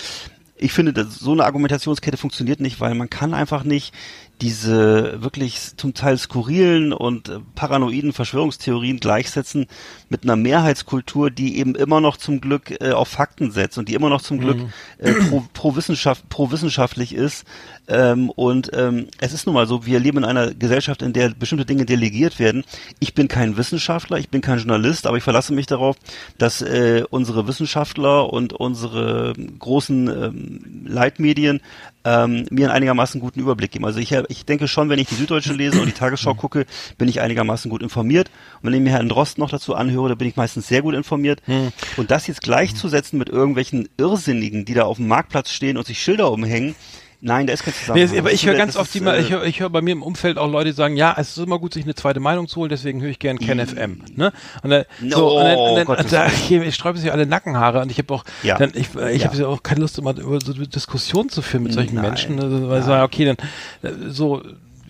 ich 0.59 0.73
finde, 0.73 0.93
dass 0.93 1.17
so 1.17 1.33
eine 1.33 1.45
Argumentationskette 1.45 2.17
funktioniert 2.17 2.61
nicht, 2.61 2.81
weil 2.81 2.95
man 2.95 3.11
kann 3.11 3.35
einfach 3.35 3.65
nicht 3.65 3.93
diese 4.41 5.23
wirklich 5.23 5.77
zum 5.77 5.95
Teil 5.95 6.19
skurrilen 6.19 6.93
und 6.93 7.29
äh, 7.29 7.39
paranoiden 7.55 8.13
Verschwörungstheorien 8.13 9.01
gleichsetzen 9.01 9.67
mit 10.09 10.25
einer 10.25 10.37
Mehrheitskultur, 10.37 11.31
die 11.31 11.59
eben 11.59 11.75
immer 11.75 12.01
noch 12.01 12.17
zum 12.17 12.41
Glück 12.41 12.81
äh, 12.81 12.93
auf 12.93 13.09
Fakten 13.09 13.51
setzt 13.51 13.79
und 13.79 13.89
die 13.89 13.95
immer 13.95 14.11
noch 14.11 14.21
zum 14.21 14.39
Glück 14.39 14.59
mhm. 14.59 14.73
äh, 14.99 15.13
pro, 15.13 15.43
pro, 15.53 15.77
Wissenschaft, 15.77 16.29
pro 16.29 16.51
wissenschaftlich 16.51 17.15
ist. 17.15 17.47
Ähm, 17.89 18.31
und 18.31 18.71
ähm, 18.75 19.09
es 19.21 19.33
ist 19.33 19.47
nun 19.47 19.55
mal 19.55 19.67
so, 19.67 19.87
wir 19.87 20.01
leben 20.01 20.19
in 20.19 20.25
einer 20.25 20.55
Gesellschaft, 20.55 21.03
in 21.03 21.13
der 21.13 21.31
bestimmte 21.31 21.65
Dinge 21.65 21.87
delegiert 21.87 22.39
werden. 22.39 22.65
Ich 22.99 23.15
bin 23.15 23.29
kein 23.29 23.57
Wissenschaftler, 23.57 24.19
ich 24.19 24.29
bin 24.29 24.41
kein 24.41 24.59
Journalist, 24.59 25.07
aber 25.07 25.17
ich 25.17 25.23
verlasse 25.23 25.53
mich 25.53 25.67
darauf, 25.67 25.97
dass 26.39 26.63
äh, 26.63 27.05
unsere 27.11 27.47
Wissenschaftler 27.47 28.33
und 28.33 28.53
unsere 28.53 29.35
großen 29.59 30.09
ähm, 30.09 30.85
Leitmedien 30.87 31.61
ähm, 32.05 32.47
mir 32.51 32.67
einen 32.67 32.77
einigermaßen 32.77 33.21
guten 33.21 33.41
Überblick 33.41 33.73
geben. 33.73 33.85
Also 33.85 33.99
ich, 33.99 34.13
ich 34.13 34.45
denke 34.45 34.69
schon, 34.69 34.89
wenn 34.89 34.99
ich 34.99 35.09
die 35.09 35.17
Süddeutsche 35.17 35.53
lese 35.53 35.81
und 35.81 35.87
die 35.87 35.93
Tagesschau 35.93 36.35
mhm. 36.35 36.39
gucke, 36.39 36.67
bin 36.99 37.09
ich 37.09 37.21
einigermaßen 37.21 37.71
gut 37.71 37.83
informiert. 37.83 38.31
Und 38.63 38.69
wenn 38.69 38.75
ich 38.75 38.81
mir 38.81 38.91
Herrn 38.91 39.09
Drost 39.09 39.39
noch 39.39 39.51
dazu 39.51 39.75
anhöre, 39.75 40.11
da 40.11 40.15
bin 40.15 40.29
ich 40.29 40.37
meistens 40.37 40.69
sehr 40.69 40.83
gut 40.83 40.95
informiert. 40.95 41.43
Hm. 41.47 41.73
Und 41.97 42.11
das 42.11 42.27
jetzt 42.27 42.43
gleichzusetzen 42.43 43.19
mit 43.19 43.29
irgendwelchen 43.29 43.89
Irrsinnigen, 43.97 44.65
die 44.65 44.75
da 44.75 44.85
auf 44.85 44.99
dem 44.99 45.09
Marktplatz 45.09 45.51
stehen 45.51 45.77
und 45.77 45.87
sich 45.87 46.01
Schilder 46.01 46.31
umhängen, 46.31 46.77
Nein, 47.21 47.47
da 47.47 47.53
ist 47.53 47.65
kein 47.65 47.75
Zusammenhang. 47.75 48.11
Nee, 48.11 48.19
aber 48.19 48.33
ich 48.33 48.47
höre 48.47 48.55
ganz 48.55 48.77
oft, 48.77 48.93
die 48.93 49.01
mal, 49.01 49.19
ich 49.21 49.31
höre 49.31 49.45
ich 49.45 49.61
hör 49.61 49.71
bei 49.71 49.81
mir 49.81 49.93
im 49.93 50.03
Umfeld 50.03 50.39
auch 50.39 50.51
Leute 50.51 50.73
sagen, 50.73 50.97
ja, 50.97 51.15
es 51.19 51.37
ist 51.37 51.45
immer 51.45 51.59
gut, 51.59 51.75
sich 51.75 51.85
eine 51.85 51.95
zweite 51.95 52.21
Meinung 52.21 52.49
zu 52.49 52.61
holen, 52.61 52.69
deswegen 52.69 53.01
höre 53.01 53.11
ich 53.11 53.19
gern 53.19 53.39
Ken 53.39 53.59
mm. 53.59 53.67
FM. 53.67 54.03
Ne? 54.15 54.33
Und 54.63 54.71
da, 54.71 54.85
so, 55.09 55.31
oh, 55.31 55.39
und 55.39 55.45
dann, 55.45 55.59
und 55.59 55.77
dann, 55.77 55.85
Gott, 55.87 56.13
da, 56.13 56.27
ich, 56.27 56.51
ich 56.51 56.75
sträube 56.75 56.99
sich 56.99 57.13
alle 57.13 57.27
Nackenhaare 57.27 57.81
und 57.81 57.91
ich 57.91 57.99
habe 57.99 58.13
auch, 58.15 58.25
ja. 58.43 58.59
dann, 58.59 58.71
ich, 58.75 58.95
ich 58.95 59.23
ja. 59.23 59.33
habe 59.33 59.49
auch 59.49 59.63
keine 59.63 59.81
Lust, 59.81 59.99
immer 59.99 60.17
über 60.17 60.41
so 60.41 60.53
Diskussionen 60.53 61.29
zu 61.29 61.43
führen 61.43 61.65
mit 61.65 61.73
solchen 61.73 61.97
Nein. 61.97 62.05
Menschen. 62.05 62.41
Also, 62.41 62.69
weil 62.69 62.81
ich 62.81 62.87
sage, 62.87 63.03
okay, 63.03 63.25
dann 63.25 63.37
äh, 63.83 64.11
so 64.11 64.43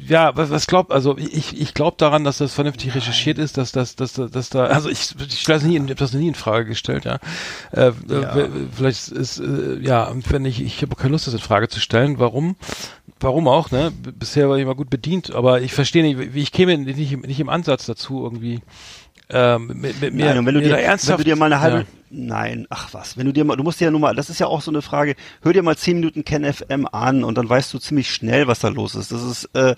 ja, 0.08 0.36
was, 0.36 0.50
was 0.50 0.66
glaubt, 0.66 0.92
also 0.92 1.16
ich, 1.18 1.60
ich 1.60 1.74
glaube 1.74 1.96
daran, 1.98 2.24
dass 2.24 2.38
das 2.38 2.54
vernünftig 2.54 2.94
recherchiert 2.94 3.38
ist, 3.38 3.56
dass 3.56 3.72
das, 3.72 3.96
dass, 3.96 4.14
dass, 4.14 4.30
dass 4.30 4.50
da, 4.50 4.66
also 4.66 4.88
ich, 4.88 5.14
ich 5.18 5.44
das 5.44 5.62
nie, 5.62 5.78
ich 5.78 5.94
das 5.94 6.12
nie 6.12 6.28
in 6.28 6.34
Frage 6.34 6.66
gestellt, 6.66 7.04
ja. 7.04 7.18
Äh, 7.72 7.92
ja. 8.08 8.48
Vielleicht 8.74 9.08
ist, 9.08 9.38
äh, 9.38 9.78
ja, 9.80 10.12
wenn 10.28 10.44
ich, 10.44 10.62
ich 10.62 10.82
habe 10.82 10.96
keine 10.96 11.12
Lust, 11.12 11.26
das 11.26 11.34
in 11.34 11.40
Frage 11.40 11.68
zu 11.68 11.80
stellen, 11.80 12.18
warum, 12.18 12.56
warum 13.20 13.48
auch, 13.48 13.70
ne? 13.70 13.92
Bisher 13.92 14.48
war 14.48 14.56
ich 14.56 14.62
immer 14.62 14.74
gut 14.74 14.90
bedient, 14.90 15.34
aber 15.34 15.60
ich 15.60 15.72
verstehe 15.72 16.02
nicht, 16.02 16.34
wie 16.34 16.42
ich 16.42 16.52
käme 16.52 16.76
nicht, 16.78 17.26
nicht 17.26 17.40
im 17.40 17.48
Ansatz 17.48 17.86
dazu 17.86 18.22
irgendwie 18.22 18.60
ähm, 19.28 19.66
mit, 19.68 20.00
mit 20.00 20.14
mir, 20.14 20.34
Nein, 20.34 20.46
wenn 20.46 20.54
du 20.54 20.60
dir, 20.60 20.78
ernsthaft, 20.78 21.18
wenn 21.18 21.24
du 21.24 21.30
dir 21.30 21.36
mal 21.36 21.52
eine 21.52 21.60
halbe, 21.60 21.78
ja. 21.78 21.84
Nein, 22.10 22.66
ach 22.70 22.92
was, 22.92 23.16
wenn 23.16 23.26
du 23.26 23.32
dir 23.32 23.44
mal, 23.44 23.56
du 23.56 23.62
musst 23.62 23.80
dir 23.80 23.86
ja 23.86 23.90
nur 23.90 24.00
mal, 24.00 24.14
das 24.14 24.30
ist 24.30 24.38
ja 24.38 24.46
auch 24.46 24.60
so 24.60 24.70
eine 24.70 24.82
Frage, 24.82 25.16
hör 25.42 25.52
dir 25.52 25.62
mal 25.62 25.76
zehn 25.76 25.96
Minuten 25.96 26.24
Ken 26.24 26.44
FM 26.44 26.86
an 26.90 27.24
und 27.24 27.36
dann 27.36 27.48
weißt 27.48 27.72
du 27.72 27.78
ziemlich 27.78 28.10
schnell, 28.10 28.46
was 28.46 28.60
da 28.60 28.68
los 28.68 28.94
ist. 28.94 29.12
Das 29.12 29.22
ist 29.22 29.48
äh, 29.54 29.74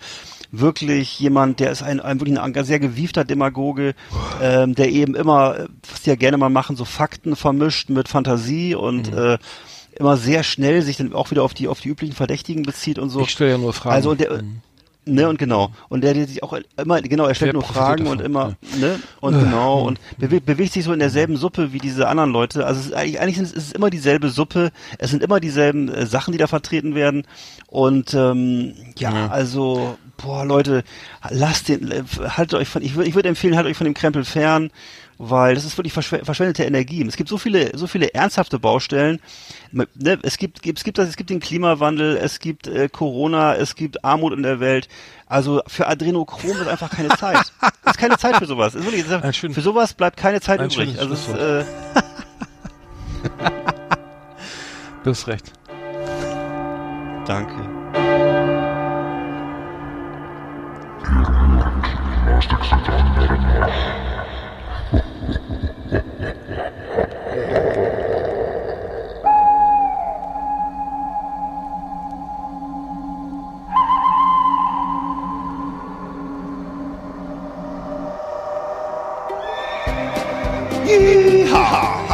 wirklich 0.51 1.18
jemand, 1.20 1.61
der 1.61 1.70
ist 1.70 1.83
ein, 1.83 2.01
ein 2.01 2.20
wirklich 2.20 2.39
ein 2.39 2.64
sehr 2.64 2.81
gewiefter 2.81 3.24
Demagoge, 3.24 3.95
ähm, 4.41 4.74
der 4.74 4.91
eben 4.91 5.14
immer, 5.14 5.68
was 5.89 6.03
die 6.03 6.11
ja 6.11 6.16
gerne 6.16 6.39
mal 6.39 6.51
machen, 6.51 6.76
so 6.76 6.85
Fakten 6.85 7.37
vermischt 7.37 7.91
mit 7.91 8.09
Fantasie 8.09 8.74
und 8.74 9.12
mhm. 9.12 9.18
äh, 9.18 9.39
immer 9.97 10.16
sehr 10.16 10.43
schnell 10.43 10.83
sich 10.83 10.97
dann 10.97 11.12
auch 11.12 11.31
wieder 11.31 11.43
auf 11.43 11.55
die 11.55 11.68
auf 11.68 11.81
die 11.81 11.89
üblichen 11.89 12.14
Verdächtigen 12.14 12.62
bezieht 12.62 12.99
und 12.99 13.11
so. 13.11 13.20
Ich 13.20 13.31
stelle 13.31 13.53
ja 13.53 13.59
nur 13.59 13.72
Fragen. 13.72 13.95
Also 13.95 14.14
der, 14.14 14.43
mhm. 14.43 14.61
Ne, 15.09 15.28
und 15.28 15.38
genau. 15.38 15.72
Und 15.88 16.02
der, 16.02 16.12
der 16.12 16.26
sich 16.26 16.42
auch 16.42 16.56
immer, 16.76 17.00
genau, 17.00 17.26
er 17.26 17.34
stellt 17.34 17.54
nur 17.54 17.62
Fragen 17.62 18.04
davon, 18.04 18.18
und 18.18 18.24
immer, 18.24 18.56
ja. 18.72 18.78
ne, 18.78 19.00
und 19.20 19.38
genau, 19.38 19.82
und 19.82 19.98
bewegt, 20.18 20.44
bewegt 20.44 20.72
sich 20.72 20.84
so 20.84 20.92
in 20.92 20.98
derselben 20.98 21.36
Suppe 21.36 21.72
wie 21.72 21.78
diese 21.78 22.09
anderen 22.09 22.30
Leute. 22.30 22.66
Also 22.66 22.80
es 22.80 22.86
ist 22.86 22.92
eigentlich, 22.92 23.20
eigentlich 23.20 23.38
ist 23.38 23.56
es 23.56 23.72
immer 23.72 23.90
dieselbe 23.90 24.28
Suppe, 24.28 24.70
es 24.98 25.11
sind 25.11 25.22
immer 25.22 25.40
dieselben 25.40 25.88
äh, 25.88 26.06
Sachen, 26.06 26.32
die 26.32 26.38
da 26.38 26.46
vertreten 26.46 26.94
werden. 26.94 27.24
Und 27.68 28.12
ähm, 28.12 28.74
ja, 28.98 29.12
ja, 29.12 29.28
also, 29.28 29.96
boah, 30.18 30.44
Leute, 30.44 30.84
lasst 31.30 31.68
den, 31.68 31.90
äh, 31.90 32.02
haltet 32.28 32.59
euch 32.59 32.68
von, 32.68 32.82
ich 32.82 32.94
würde 32.94 33.09
ich 33.09 33.14
würde 33.14 33.30
empfehlen, 33.30 33.56
haltet 33.56 33.70
euch 33.70 33.78
von 33.78 33.86
dem 33.86 33.94
Krempel 33.94 34.24
fern 34.24 34.70
weil 35.18 35.54
das 35.56 35.64
ist 35.64 35.76
wirklich 35.76 35.92
verschw 35.92 36.24
verschwendete 36.24 36.64
Energie. 36.64 37.04
Es 37.06 37.16
gibt 37.16 37.28
so 37.28 37.38
viele, 37.38 37.76
so 37.76 37.86
viele 37.86 38.14
ernsthafte 38.14 38.58
Baustellen. 38.58 39.20
Ne, 39.72 39.88
es 40.22 40.38
gibt, 40.38 40.64
es 40.64 40.84
gibt 40.84 40.98
das, 40.98 41.08
es 41.08 41.16
gibt 41.16 41.30
den 41.30 41.40
Klimawandel, 41.40 42.16
es 42.16 42.38
gibt 42.38 42.66
äh, 42.68 42.88
Corona, 42.88 43.54
es 43.56 43.74
gibt 43.74 44.04
Armut 44.04 44.32
in 44.32 44.44
der 44.44 44.60
Welt. 44.60 44.88
Also 45.26 45.62
für 45.66 45.88
Adrenochrom 45.88 46.52
ist 46.52 46.68
einfach 46.68 46.90
keine 46.90 47.10
Zeit. 47.10 47.52
Es 47.84 47.92
ist 47.92 48.00
keine 48.00 48.18
Zeit 48.18 48.36
für 48.36 48.44
sowas. 48.44 48.74
Ist 48.74 48.84
wirklich, 48.84 49.06
ist, 49.06 49.54
für 49.54 49.62
sowas 49.62 49.94
bleibt 49.94 50.18
keine 50.18 50.42
Zeit 50.42 50.60
Ein 50.60 50.68
übrig. 50.70 50.98
Also 50.98 51.14
es, 51.14 51.26
äh, 51.28 51.64
du 55.04 55.10
hast 55.10 55.26
recht. 55.26 55.52
Danke. 57.26 57.54
Yeehaw! 63.58 64.07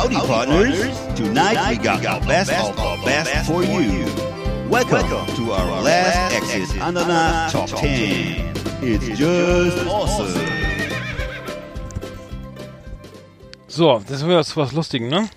Howdy, 0.05 0.17
Howdy 0.17 0.29
partners. 0.29 0.81
partners. 0.81 1.19
Tonight 1.19 1.71
we 1.71 1.83
got 1.83 2.05
our 2.05 2.21
best 2.27 2.53
of 2.53 2.79
our 2.79 3.03
best 3.07 3.47
for 3.47 3.65
you. 3.65 4.05
Welcome 4.69 5.35
to 5.35 5.53
our 5.53 5.81
last 5.81 6.35
Exit 6.35 6.77
Ananas 6.77 7.53
Top 7.53 7.71
10. 7.71 8.53
It's 8.83 9.19
just 9.19 9.87
awesome. 9.87 10.47
So, 13.67 13.99
das 14.01 14.21
ist 14.21 14.27
wieder 14.27 14.45
was 14.57 14.73
Lustigen, 14.73 15.09
ne? 15.09 15.31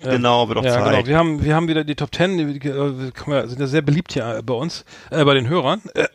Genau, 0.00 0.48
wird 0.48 0.58
auch 0.58 0.64
ja, 0.64 0.72
Zeit. 0.72 0.94
Genau. 0.94 1.06
Wir 1.06 1.18
haben, 1.18 1.44
wir 1.44 1.54
haben 1.54 1.68
wieder 1.68 1.84
die 1.84 1.94
Top 1.94 2.12
Ten, 2.12 2.38
die, 2.38 2.58
die, 2.58 2.58
die 2.60 3.48
sind 3.48 3.60
ja 3.60 3.66
sehr 3.66 3.82
beliebt 3.82 4.12
hier 4.12 4.40
bei 4.44 4.54
uns, 4.54 4.84
äh, 5.10 5.24
bei 5.24 5.34
den 5.34 5.48
Hörern. 5.48 5.82
Äh, 5.94 6.06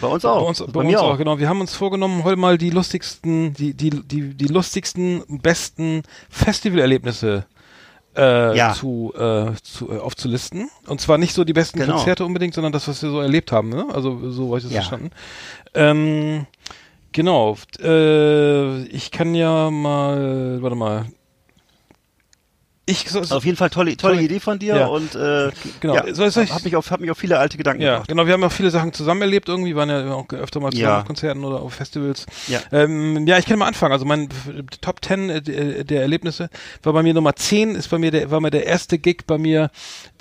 bei 0.00 0.06
uns 0.06 0.24
auch. 0.24 0.42
Bei 0.42 0.48
uns, 0.48 0.58
bei, 0.60 0.66
bei 0.66 0.80
uns 0.80 0.96
auch. 0.96 1.14
auch. 1.14 1.18
genau. 1.18 1.38
Wir 1.38 1.48
haben 1.48 1.60
uns 1.60 1.74
vorgenommen, 1.74 2.24
heute 2.24 2.36
mal 2.36 2.58
die 2.58 2.70
lustigsten, 2.70 3.54
die, 3.54 3.74
die, 3.74 3.90
die, 3.90 4.34
die 4.34 4.46
lustigsten, 4.46 5.24
besten 5.28 6.02
Festivalerlebnisse 6.28 7.46
äh, 8.16 8.56
ja. 8.56 8.74
zu, 8.74 9.12
äh, 9.16 9.52
zu, 9.62 9.90
äh, 9.90 9.98
aufzulisten. 9.98 10.70
Und 10.86 11.00
zwar 11.00 11.18
nicht 11.18 11.34
so 11.34 11.44
die 11.44 11.52
besten 11.52 11.78
genau. 11.78 11.96
Konzerte 11.96 12.24
unbedingt, 12.24 12.54
sondern 12.54 12.72
das, 12.72 12.88
was 12.88 13.02
wir 13.02 13.10
so 13.10 13.20
erlebt 13.20 13.52
haben. 13.52 13.68
Ne? 13.68 13.86
Also 13.92 14.30
so 14.30 14.48
habe 14.48 14.58
ich 14.58 14.64
das 14.64 14.72
ja. 14.72 14.80
verstanden. 14.80 15.10
Ähm, 15.74 16.46
genau. 17.12 17.56
Äh, 17.80 18.82
ich 18.84 19.10
kann 19.10 19.34
ja 19.34 19.70
mal, 19.70 20.58
warte 20.60 20.76
mal, 20.76 21.06
ich, 22.90 23.10
so, 23.10 23.22
so, 23.22 23.36
auf 23.36 23.44
jeden 23.44 23.56
Fall 23.56 23.70
tolle, 23.70 23.96
tolle, 23.96 24.14
tolle 24.14 24.24
Idee 24.24 24.40
von 24.40 24.58
dir 24.58 24.76
ja. 24.76 24.86
und 24.86 25.14
äh, 25.14 25.50
genau. 25.80 25.94
Ja, 25.94 26.14
so, 26.14 26.28
so, 26.28 26.42
hab 26.42 26.64
mich 26.64 26.76
auf 26.76 26.90
hab 26.90 27.00
mich 27.00 27.10
auf 27.10 27.18
viele 27.18 27.38
alte 27.38 27.56
Gedanken 27.56 27.82
ja, 27.82 28.02
Genau, 28.06 28.26
wir 28.26 28.32
haben 28.32 28.44
auch 28.44 28.52
viele 28.52 28.70
Sachen 28.70 28.92
zusammen 28.92 29.22
erlebt 29.22 29.48
irgendwie, 29.48 29.74
waren 29.76 29.88
ja 29.88 30.12
auch 30.12 30.28
öfter 30.32 30.60
mal 30.60 30.70
zusammen 30.70 30.88
ja. 30.88 31.00
auf 31.00 31.06
Konzerten 31.06 31.44
oder 31.44 31.60
auf 31.60 31.74
Festivals. 31.74 32.26
Ja, 32.48 32.60
ähm, 32.72 33.26
ja 33.26 33.38
ich 33.38 33.46
kann 33.46 33.58
mal 33.58 33.66
anfangen. 33.66 33.92
Also 33.92 34.04
mein 34.04 34.28
Top 34.80 35.04
10 35.04 35.30
äh, 35.30 35.84
der, 35.84 36.02
Erlebnisse 36.02 36.50
war 36.82 36.92
bei 36.92 37.02
mir 37.02 37.14
Nummer 37.14 37.34
10, 37.34 37.74
ist 37.74 37.88
bei 37.88 37.98
mir 37.98 38.10
der 38.10 38.30
war 38.30 38.40
mir 38.40 38.50
der 38.50 38.66
erste 38.66 38.98
Gig 38.98 39.24
bei 39.26 39.38
mir, 39.38 39.70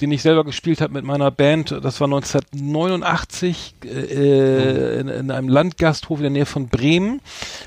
den 0.02 0.12
ich 0.12 0.22
selber 0.22 0.44
gespielt 0.44 0.82
habe 0.82 0.94
mit 0.94 1.04
meiner 1.04 1.32
Band. 1.32 1.72
Das 1.72 2.00
war 2.00 2.08
1989 2.08 3.76
äh, 3.84 3.88
oh. 3.88 5.00
in, 5.00 5.08
in, 5.08 5.32
einem 5.32 5.50
Landgasthof 5.50 6.20
in 6.20 6.24
der 6.24 6.32
Nähe 6.32 6.46
von 6.46 6.68
Bremen. 6.68 7.22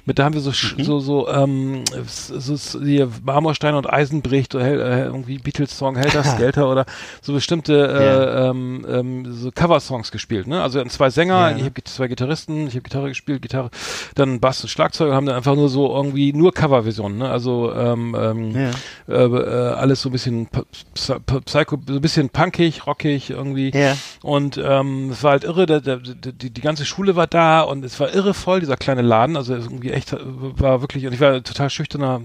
Mit 0.04 0.18
da 0.18 0.24
haben 0.24 0.34
wir 0.34 0.40
so 0.40 0.50
mhm. 0.50 0.84
so 0.84 1.00
so 1.00 1.28
ähm, 1.28 1.84
so, 2.06 2.56
so 2.56 2.80
die 2.80 3.06
Marmorsteine 3.24 3.76
und 3.76 3.92
Eisen 3.92 4.22
bricht, 4.22 4.52
so 4.52 4.60
hell, 4.60 4.80
äh, 4.92 5.04
irgendwie 5.04 5.38
Beatles-Song 5.38 5.96
Helter 5.96 6.22
Skelter 6.24 6.68
oder 6.70 6.84
so 7.20 7.32
bestimmte 7.32 7.72
äh, 7.74 8.48
ähm, 8.48 8.86
ähm, 8.88 9.32
so 9.32 9.50
Cover-Songs 9.50 10.10
gespielt. 10.10 10.46
Ne? 10.46 10.62
Also 10.62 10.82
zwei 10.84 11.10
Sänger, 11.10 11.50
Ja. 11.50 11.56
ich 11.56 11.64
habe 11.64 11.82
zwei 11.84 12.08
Gitarristen, 12.08 12.66
ich 12.66 12.74
habe 12.74 12.82
Gitarre 12.82 13.08
gespielt, 13.08 13.42
Gitarre, 13.42 13.70
dann 14.14 14.40
Bass 14.40 14.62
und 14.62 14.68
Schlagzeug 14.68 15.12
haben 15.12 15.26
dann 15.26 15.36
einfach 15.36 15.54
nur 15.54 15.68
so 15.68 15.94
irgendwie 15.94 16.32
nur 16.32 16.52
Coverversionen. 16.52 17.18
Ne? 17.18 17.28
Also 17.28 17.72
ähm, 17.74 18.16
ähm, 18.18 18.54
Ja. 18.54 18.70
äh, 19.14 19.24
äh, 19.24 19.72
alles 19.74 20.02
so 20.02 20.08
ein 20.08 20.12
bisschen 20.12 20.48
Psycho, 20.94 21.78
so 21.86 21.94
ein 21.94 22.00
bisschen 22.00 22.28
punkig, 22.30 22.86
rockig 22.86 23.30
irgendwie. 23.30 23.70
Ja. 23.74 23.96
Und 24.22 24.60
ähm, 24.62 25.10
es 25.10 25.22
war 25.22 25.32
halt 25.32 25.44
irre, 25.44 25.66
der, 25.66 25.80
der, 25.80 25.96
die, 25.98 26.50
die 26.50 26.60
ganze 26.60 26.84
Schule 26.84 27.16
war 27.16 27.26
da 27.26 27.62
und 27.62 27.84
es 27.84 27.98
war 28.00 28.12
irre 28.14 28.34
voll, 28.34 28.60
dieser 28.60 28.76
kleine 28.76 29.02
Laden. 29.02 29.36
Also 29.36 29.54
irgendwie 29.54 29.90
echt 29.90 30.12
äh, 30.12 30.18
war 30.22 30.80
wirklich, 30.80 31.06
und 31.06 31.12
ich 31.12 31.20
war 31.20 31.42
total 31.42 31.70
schüchterner, 31.70 32.22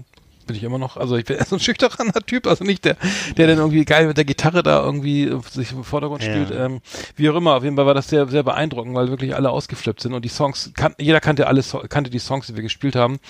bin 0.48 0.56
ich 0.56 0.64
immer 0.64 0.78
noch, 0.78 0.96
also 0.96 1.16
ich 1.16 1.24
bin 1.24 1.38
so 1.46 1.54
ein 1.54 1.60
schüchterner 1.60 2.12
Typ, 2.26 2.48
also 2.48 2.64
nicht 2.64 2.84
der, 2.84 2.96
der 3.36 3.46
dann 3.46 3.58
irgendwie 3.58 3.84
geil 3.84 4.08
mit 4.08 4.16
der 4.16 4.24
Gitarre 4.24 4.64
da 4.64 4.82
irgendwie 4.82 5.30
sich 5.50 5.70
im 5.70 5.84
Vordergrund 5.84 6.24
Ja. 6.24 6.30
spielt. 6.32 6.50
Ähm, 6.50 6.80
wie 7.14 7.30
auch 7.30 7.36
immer, 7.36 7.54
auf 7.54 7.62
jeden 7.62 7.76
Fall 7.76 7.86
war 7.86 7.94
das 7.94 8.08
sehr, 8.08 8.26
sehr 8.26 8.42
beeindruckend, 8.42 8.96
weil 8.96 9.08
wirklich 9.08 9.36
alle 9.36 9.50
ausgeflippt 9.50 10.00
sind 10.00 10.12
und 10.14 10.24
die 10.24 10.28
Songs, 10.28 10.72
kan 10.74 10.94
jeder 10.98 11.20
kannte 11.20 11.46
alle, 11.46 11.62
So- 11.62 11.84
kannte 11.88 12.10
die 12.10 12.18
Songs, 12.18 12.48
die 12.48 12.56
wir 12.56 12.62
gespielt 12.64 12.96
haben, 12.96 13.20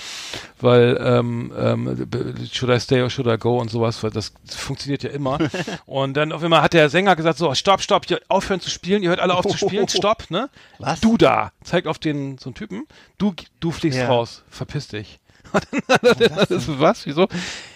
weil 0.61 0.99
ähm, 1.03 1.53
ähm, 1.59 2.09
Should 2.51 2.73
I 2.75 2.81
Stay 2.81 3.03
or 3.03 3.11
Should 3.11 3.27
I 3.29 3.37
Go 3.37 3.59
und 3.59 3.71
sowas, 3.71 4.03
weil 4.03 4.11
das 4.11 4.33
funktioniert 4.49 5.03
ja 5.03 5.11
immer. 5.11 5.39
und 5.87 6.17
dann 6.17 6.33
auf 6.33 6.43
einmal 6.43 6.63
hat 6.63 6.73
der 6.73 6.89
Sänger 6.89 7.17
gesagt, 7.17 7.39
so, 7.39 7.55
stopp, 7.55 7.83
stopp, 7.83 8.09
ihr 8.11 8.21
aufhören 8.29 8.61
zu 8.61 8.71
spielen, 8.71 9.03
ihr 9.03 9.11
hört 9.11 9.21
alle 9.21 9.35
auf 9.35 9.47
zu 9.47 9.57
spielen, 9.59 9.89
stopp, 9.89 10.31
ne? 10.31 10.49
Was? 10.79 11.01
Du 11.01 11.17
da, 11.17 11.53
zeigt 11.65 11.87
auf 11.89 11.99
den, 11.99 12.39
so 12.39 12.51
einen 12.51 12.55
Typen, 12.55 12.87
du, 13.19 13.35
du 13.61 13.71
fliegst 13.73 13.99
Ja. 13.99 14.09
raus, 14.09 14.43
verpiss 14.49 14.89
dich. 14.89 15.19
Das, 16.49 16.69
was, 16.79 17.07
wieso? 17.07 17.29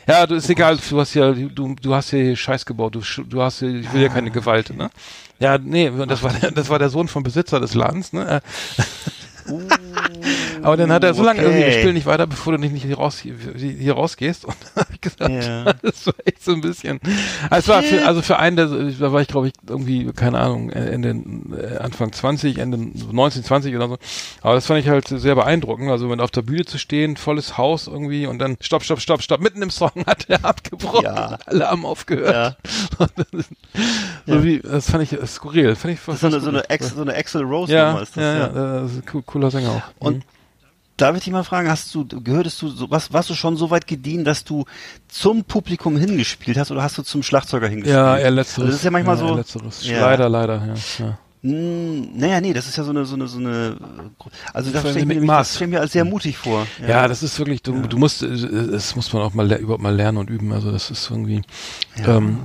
Ja, 0.06 0.26
du 0.26 0.34
ist 0.34 0.48
egal, 0.50 0.78
du 0.88 1.00
hast 1.00 1.14
ja, 1.14 1.32
du, 1.32 1.74
du 1.74 1.94
hast 1.94 2.10
hier 2.10 2.36
Scheiß 2.36 2.66
gebaut, 2.66 2.94
du, 2.94 3.00
du 3.24 3.42
hast 3.42 3.60
hier, 3.60 3.74
ich 3.76 3.92
will 3.92 4.02
ja 4.02 4.08
keine 4.08 4.30
Gewalt, 4.30 4.74
ne? 4.76 4.90
Ja, 5.38 5.58
nee, 5.58 5.90
das 6.06 6.22
war 6.22 6.32
der, 6.32 6.50
das 6.50 6.68
war 6.68 6.78
der 6.78 6.90
Sohn 6.90 7.08
vom 7.08 7.22
Besitzer 7.22 7.60
des 7.60 7.74
Ladens, 7.74 8.12
ne? 8.12 8.42
Aber 10.62 10.76
dann 10.76 10.92
hat 10.92 11.02
er 11.02 11.12
so 11.14 11.22
lange 11.24 11.40
okay. 11.40 11.48
irgendwie, 11.48 11.66
wir 11.66 11.72
spielen 11.72 11.94
nicht 11.94 12.06
weiter, 12.06 12.26
bevor 12.26 12.52
du 12.52 12.58
nicht, 12.58 12.72
nicht 12.72 12.84
hier, 12.84 12.96
raus, 12.96 13.18
hier, 13.18 13.92
rausgehst. 13.94 14.44
Und 14.46 14.54
dann 14.74 14.84
habe 14.84 14.94
ich 14.94 15.00
gesagt, 15.00 15.30
Ja. 15.44 15.64
das 15.82 16.06
war 16.06 16.14
echt 16.24 16.44
so 16.44 16.52
ein 16.52 16.60
bisschen. 16.60 17.00
Also, 17.50 17.72
es 17.72 17.76
war 17.76 17.82
für, 17.82 18.06
also 18.06 18.22
für 18.22 18.38
einen, 18.38 18.56
der, 18.56 18.66
da 18.66 19.12
war 19.12 19.20
ich 19.20 19.28
glaube 19.28 19.48
ich 19.48 19.54
irgendwie, 19.68 20.12
keine 20.12 20.38
Ahnung, 20.38 20.70
Ende, 20.70 21.16
äh, 21.56 21.78
Anfang 21.78 22.12
20, 22.12 22.58
Ende 22.58 22.78
19, 22.78 23.42
20 23.44 23.74
oder 23.74 23.88
so. 23.88 23.98
Aber 24.42 24.54
das 24.54 24.66
fand 24.66 24.80
ich 24.80 24.88
halt 24.88 25.08
sehr 25.08 25.34
beeindruckend. 25.34 25.90
Also 25.90 26.08
wenn 26.10 26.20
auf 26.20 26.30
der 26.30 26.42
Bühne 26.42 26.64
zu 26.64 26.78
stehen, 26.78 27.16
volles 27.16 27.58
Haus 27.58 27.88
irgendwie 27.88 28.26
und 28.26 28.38
dann 28.38 28.56
stopp, 28.60 28.84
stopp, 28.84 29.00
stopp, 29.00 29.22
stopp, 29.22 29.40
mitten 29.40 29.62
im 29.62 29.70
Song 29.70 29.90
hat 30.06 30.26
er 30.28 30.44
abgebrochen. 30.44 31.04
Ja. 31.04 31.38
Alle 31.46 31.68
haben 31.68 31.84
aufgehört. 31.84 32.56
so 34.26 34.34
Ja. 34.34 34.44
wie, 34.44 34.60
das 34.60 34.88
fand 34.90 35.02
ich 35.02 35.12
äh, 35.12 35.26
skurril. 35.26 35.74
Fand 35.74 35.94
ich 35.94 36.00
Das 36.06 36.14
ist 36.16 36.20
so 36.20 36.26
eine, 36.28 36.40
so 36.40 36.48
eine, 36.50 36.70
Ex, 36.70 36.90
so 36.94 37.02
eine 37.02 37.14
Axel 37.14 37.42
Rose 37.42 37.72
ja, 37.72 37.88
Nummer 37.90 38.02
ist 38.02 38.16
das, 38.16 38.22
ja, 38.22 38.32
ja. 38.34 38.40
ja, 38.46 38.80
das 38.82 38.92
ist 38.92 38.96
ein 38.98 39.04
coo- 39.06 39.22
cooler 39.32 39.50
Sänger 39.50 39.70
auch. 39.70 39.82
Und 40.06 40.16
Mhm. 40.16 40.22
Darf 40.98 41.16
ich 41.16 41.24
dich 41.24 41.32
mal 41.32 41.42
fragen, 41.42 41.68
hast 41.70 41.92
du, 41.94 42.06
gehörtest 42.06 42.60
du, 42.60 42.68
so, 42.68 42.90
was, 42.90 43.12
warst 43.12 43.30
du 43.30 43.34
schon 43.34 43.56
so 43.56 43.70
weit 43.70 43.86
gediehen, 43.86 44.24
dass 44.24 44.44
du 44.44 44.66
zum 45.08 45.42
Publikum 45.42 45.96
hingespielt 45.96 46.58
hast 46.58 46.70
oder 46.70 46.82
hast 46.82 46.98
du 46.98 47.02
zum 47.02 47.22
Schlagzeuger 47.22 47.66
hingespielt? 47.66 47.96
Ja, 47.96 48.18
eher 48.18 48.30
letzteres. 48.30 48.58
Also 48.58 48.66
das 48.68 48.76
ist 48.76 48.84
ja 48.84 48.90
manchmal 48.90 49.16
so. 49.16 49.26
eher 49.28 49.34
letzteres. 49.36 49.86
Ja. 49.86 50.00
Leider, 50.02 50.28
leider, 50.28 50.56
ja. 50.66 50.74
ja. 51.04 51.18
Hm, 51.42 52.16
naja, 52.16 52.40
nee, 52.40 52.52
das 52.52 52.68
ist 52.68 52.76
ja 52.76 52.84
so 52.84 52.90
eine, 52.90 53.04
so 53.04 53.16
eine, 53.16 53.26
so 53.26 53.38
eine, 53.38 53.76
also 54.52 54.70
das 54.70 54.82
stelle 54.82 55.00
ich, 55.00 55.06
mir 55.06 55.26
das 55.26 55.56
stell 55.56 55.66
ich 55.68 55.74
mir 55.74 55.80
als 55.80 55.92
sehr 55.92 56.04
mutig 56.04 56.36
vor. 56.36 56.66
Ja, 56.86 57.08
das 57.08 57.22
ist 57.24 57.36
wirklich, 57.38 57.62
du, 57.62 57.80
du 57.80 57.96
musst, 57.96 58.22
äh, 58.22 58.68
das 58.70 58.94
muss 58.94 59.12
man 59.12 59.22
auch 59.22 59.34
mal 59.34 59.50
überhaupt 59.54 59.82
mal 59.82 59.94
lernen 59.94 60.18
und 60.18 60.30
üben. 60.30 60.52
Also 60.52 60.70
das 60.70 60.90
ist 60.90 61.10
irgendwie. 61.10 61.42
Ja. 61.96 62.18
Ähm, 62.18 62.38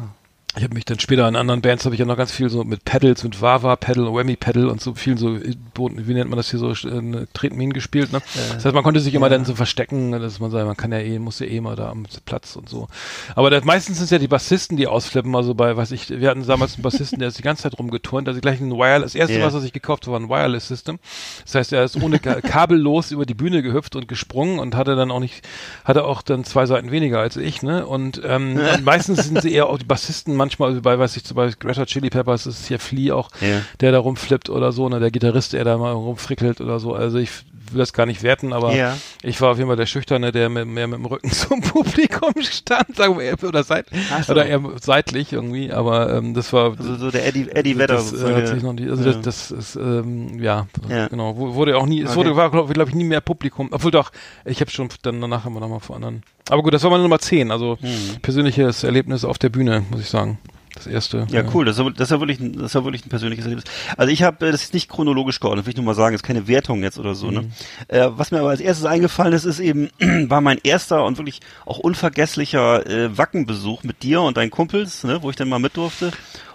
ich 0.57 0.63
habe 0.63 0.73
mich 0.73 0.85
dann 0.85 0.99
später 0.99 1.27
in 1.27 1.35
anderen 1.35 1.61
Bands 1.61 1.85
habe 1.85 1.95
ich 1.95 1.99
ja 1.99 2.05
noch 2.05 2.17
ganz 2.17 2.31
viel 2.31 2.49
so 2.49 2.63
mit 2.63 2.83
Pedals, 2.83 3.23
mit 3.23 3.41
Wawa 3.41 3.75
Pedal, 3.75 4.13
Whammy 4.13 4.35
Pedal 4.35 4.67
und 4.67 4.81
so 4.81 4.93
viel 4.95 5.17
so 5.17 5.35
äh, 5.35 5.55
wie 5.77 6.13
nennt 6.13 6.29
man 6.29 6.37
das 6.37 6.49
hier 6.49 6.59
so 6.59 6.71
äh, 6.71 7.27
Tretminen 7.33 7.73
gespielt. 7.73 8.11
Ne? 8.11 8.21
Das 8.55 8.65
heißt, 8.65 8.73
man 8.73 8.83
konnte 8.83 8.99
sich 8.99 9.13
immer 9.13 9.29
dann 9.29 9.45
so 9.45 9.53
verstecken, 9.55 10.09
ne, 10.09 10.19
dass 10.19 10.39
man 10.39 10.49
sagt, 10.51 10.65
man 10.65 10.75
kann 10.75 10.91
ja 10.91 10.97
eh, 10.99 11.19
muss 11.19 11.39
ja 11.39 11.45
eh 11.45 11.61
mal 11.61 11.75
da 11.75 11.89
am 11.91 12.05
Platz 12.25 12.55
und 12.55 12.67
so. 12.69 12.87
Aber 13.35 13.49
das, 13.51 13.63
meistens 13.63 13.97
sind 13.97 14.05
es 14.05 14.09
ja 14.09 14.17
die 14.17 14.27
Bassisten, 14.27 14.77
die 14.77 14.87
ausflippen. 14.87 15.35
Also 15.35 15.53
bei, 15.53 15.77
weiß 15.77 15.91
ich, 15.91 16.09
wir 16.09 16.29
hatten 16.29 16.45
damals 16.47 16.73
einen 16.75 16.83
Bassisten, 16.83 17.19
der 17.19 17.27
ist 17.27 17.37
die 17.37 17.43
ganze 17.43 17.63
Zeit 17.63 17.77
rumgeturnt, 17.77 18.27
also 18.27 18.39
gleich 18.41 18.59
ein 18.59 18.71
Wireless. 18.71 19.13
Das 19.13 19.15
erste, 19.15 19.37
Ja. 19.39 19.45
was 19.45 19.53
er 19.53 19.61
sich 19.61 19.73
gekauft 19.73 20.05
hat, 20.07 20.11
war 20.13 20.19
ein 20.19 20.29
Wireless 20.29 20.67
System. 20.67 20.97
Das 21.45 21.53
heißt, 21.55 21.73
er 21.73 21.83
ist 21.83 22.01
ohne 22.01 22.17
Ka- 22.19 22.41
kabellos 22.41 23.11
über 23.11 23.25
die 23.27 23.35
Bühne 23.35 23.61
gehüpft 23.61 23.95
und 23.95 24.07
gesprungen 24.07 24.57
und 24.59 24.75
hatte 24.75 24.95
dann 24.95 25.11
auch 25.11 25.19
nicht, 25.19 25.47
hatte 25.85 26.03
auch 26.05 26.21
dann 26.23 26.43
zwei 26.43 26.65
Seiten 26.65 26.89
weniger 26.91 27.19
als 27.19 27.37
ich, 27.37 27.61
ne? 27.61 27.85
Und, 27.85 28.19
ähm, 28.25 28.59
und 28.73 28.83
meistens 28.83 29.25
sind 29.25 29.41
sie 29.41 29.51
eher 29.53 29.67
auch 29.67 29.77
die 29.77 29.85
Bassisten, 29.85 30.35
manchmal 30.47 30.73
bei, 30.81 30.97
weiß 30.97 31.17
ich, 31.17 31.23
zum 31.23 31.35
Beispiel 31.35 31.67
Greta 31.67 31.85
Chili 31.85 32.09
Peppers 32.09 32.45
ist 32.45 32.67
hier 32.67 32.79
Flea 32.79 33.13
auch, 33.13 33.29
Ja. 33.41 33.61
der 33.81 33.91
da 33.91 33.99
rumflippt 33.99 34.49
oder 34.49 34.71
so, 34.71 34.87
ne? 34.89 34.99
Der 34.99 35.11
Gitarrist, 35.11 35.53
der 35.53 35.63
da 35.63 35.77
mal 35.77 35.91
rumfrickelt 35.91 36.61
oder 36.61 36.79
so. 36.79 36.93
Also 36.93 37.17
ich 37.17 37.31
will 37.71 37.79
das 37.79 37.93
gar 37.93 38.05
nicht 38.05 38.23
werten, 38.23 38.53
aber 38.53 38.73
Ja. 38.75 38.97
ich 39.23 39.39
war 39.41 39.51
auf 39.51 39.57
jeden 39.57 39.67
Fall 39.69 39.75
der 39.77 39.85
Schüchterne, 39.85 40.31
der 40.31 40.49
mit, 40.49 40.67
mehr 40.67 40.87
mit 40.87 40.99
dem 40.99 41.05
Rücken 41.05 41.29
zum 41.31 41.61
Publikum 41.61 42.33
stand, 42.41 42.95
sagen 42.95 43.17
wir 43.19 43.35
oder, 43.47 43.63
seit, 43.63 43.87
so. 44.25 44.31
oder 44.33 44.45
eher 44.45 44.61
seitlich 44.81 45.33
irgendwie, 45.33 45.71
aber 45.71 46.13
ähm, 46.13 46.33
das 46.33 46.53
war 46.53 46.77
Also 46.77 46.95
so 46.95 47.11
der 47.11 47.25
Eddie, 47.27 47.49
Eddie 47.49 47.77
Vedder. 47.77 47.95
das, 47.95 48.13
äh, 48.13 48.33
hat 48.33 48.47
sich 48.47 48.63
noch 48.63 48.73
nicht, 48.73 48.89
also 48.89 49.03
Ja. 49.03 49.13
das, 49.13 49.21
das 49.49 49.51
ist, 49.51 49.75
ähm, 49.75 50.41
ja, 50.41 50.67
Ja. 50.89 51.07
genau, 51.07 51.35
Wu- 51.37 51.53
wurde 51.55 51.77
auch 51.77 51.85
nie, 51.85 52.01
es 52.01 52.09
Okay. 52.09 52.17
wurde, 52.17 52.35
war, 52.35 52.51
glaube 52.51 52.73
glaub 52.73 52.87
ich, 52.89 52.95
nie 52.95 53.03
mehr 53.03 53.21
Publikum, 53.21 53.69
obwohl 53.71 53.91
doch, 53.91 54.11
ich 54.45 54.61
habe 54.61 54.71
schon 54.71 54.89
dann 55.03 55.19
danach 55.21 55.45
immer 55.45 55.59
noch 55.59 55.69
mal 55.69 55.79
vor 55.79 55.95
anderen. 55.95 56.23
Aber 56.49 56.63
gut, 56.63 56.73
das 56.73 56.83
war 56.83 56.91
meine 56.91 57.03
Nummer 57.03 57.19
10, 57.19 57.51
also 57.51 57.77
Mhm. 57.81 58.21
persönliches 58.21 58.83
Erlebnis 58.83 59.25
auf 59.25 59.37
der 59.37 59.49
Bühne, 59.49 59.83
muss 59.91 60.01
ich 60.01 60.09
sagen. 60.09 60.37
Das 60.75 60.85
erste. 60.85 61.25
Ja, 61.31 61.43
cool. 61.53 61.65
Das 61.65 61.77
ist, 61.77 61.83
ja- 61.83 61.89
das 61.89 62.01
ist 62.07 62.11
ja 62.11 62.19
wirklich, 62.19 62.39
ein, 62.39 62.53
das 62.53 62.63
ist 62.65 62.73
ja 62.75 62.83
wirklich 62.83 63.05
ein 63.05 63.09
persönliches 63.09 63.45
Erlebnis. 63.45 63.65
Also 63.97 64.11
ich 64.13 64.21
habe, 64.23 64.47
äh, 64.47 64.51
das 64.51 64.63
ist 64.63 64.73
nicht 64.73 64.89
chronologisch 64.89 65.39
geordnet, 65.39 65.65
will 65.65 65.71
ich 65.71 65.77
nur 65.77 65.85
mal 65.85 65.95
sagen, 65.95 66.13
ist 66.15 66.23
keine 66.23 66.47
Wertung 66.47 66.83
jetzt 66.83 66.99
oder 66.99 67.15
so. 67.15 67.27
Mhm. 67.27 67.33
Ne? 67.33 67.49
Äh, 67.87 68.07
was 68.11 68.31
mir 68.31 68.39
aber 68.39 68.49
als 68.49 68.59
erstes 68.59 68.85
eingefallen 68.85 69.33
ist, 69.33 69.45
ist 69.45 69.59
eben, 69.59 69.89
war 70.29 70.41
mein 70.41 70.59
erster 70.63 71.03
und 71.05 71.17
wirklich 71.17 71.39
auch 71.65 71.79
unvergesslicher 71.79 72.85
äh, 72.87 73.17
Wackenbesuch 73.17 73.83
mit 73.83 74.03
dir 74.03 74.21
und 74.21 74.37
deinen 74.37 74.51
Kumpels, 74.51 75.03
ne, 75.03 75.21
wo 75.23 75.29
ich 75.29 75.35
dann 75.35 75.49
mal 75.49 75.59
mit 75.59 75.77
durfte. 75.77 76.11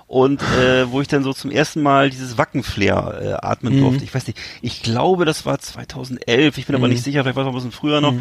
Und 0.07 0.43
äh, 0.43 0.91
wo 0.93 1.01
ich 1.01 1.09
dann 1.09 1.23
so 1.25 1.33
zum 1.33 1.51
ersten 1.51 1.81
Mal 1.83 2.11
dieses 2.11 2.37
Wackenflair 2.37 3.19
äh, 3.23 3.33
atmen 3.47 3.77
Mhm. 3.77 3.81
durfte. 3.81 4.05
Ich 4.05 4.15
weiß 4.15 4.27
nicht, 4.27 4.39
ich 4.61 4.83
glaube, 4.83 5.25
das 5.25 5.47
war 5.47 5.59
2011, 5.59 6.59
ich 6.59 6.67
bin 6.67 6.77
aber 6.77 6.87
Mhm. 6.87 6.93
nicht 6.93 7.03
sicher, 7.03 7.23
vielleicht 7.23 7.37
war 7.37 7.45
es 7.45 7.49
auch 7.49 7.53
ein 7.53 7.55
bisschen 7.55 7.73
früher 7.73 8.03
noch. 8.03 8.13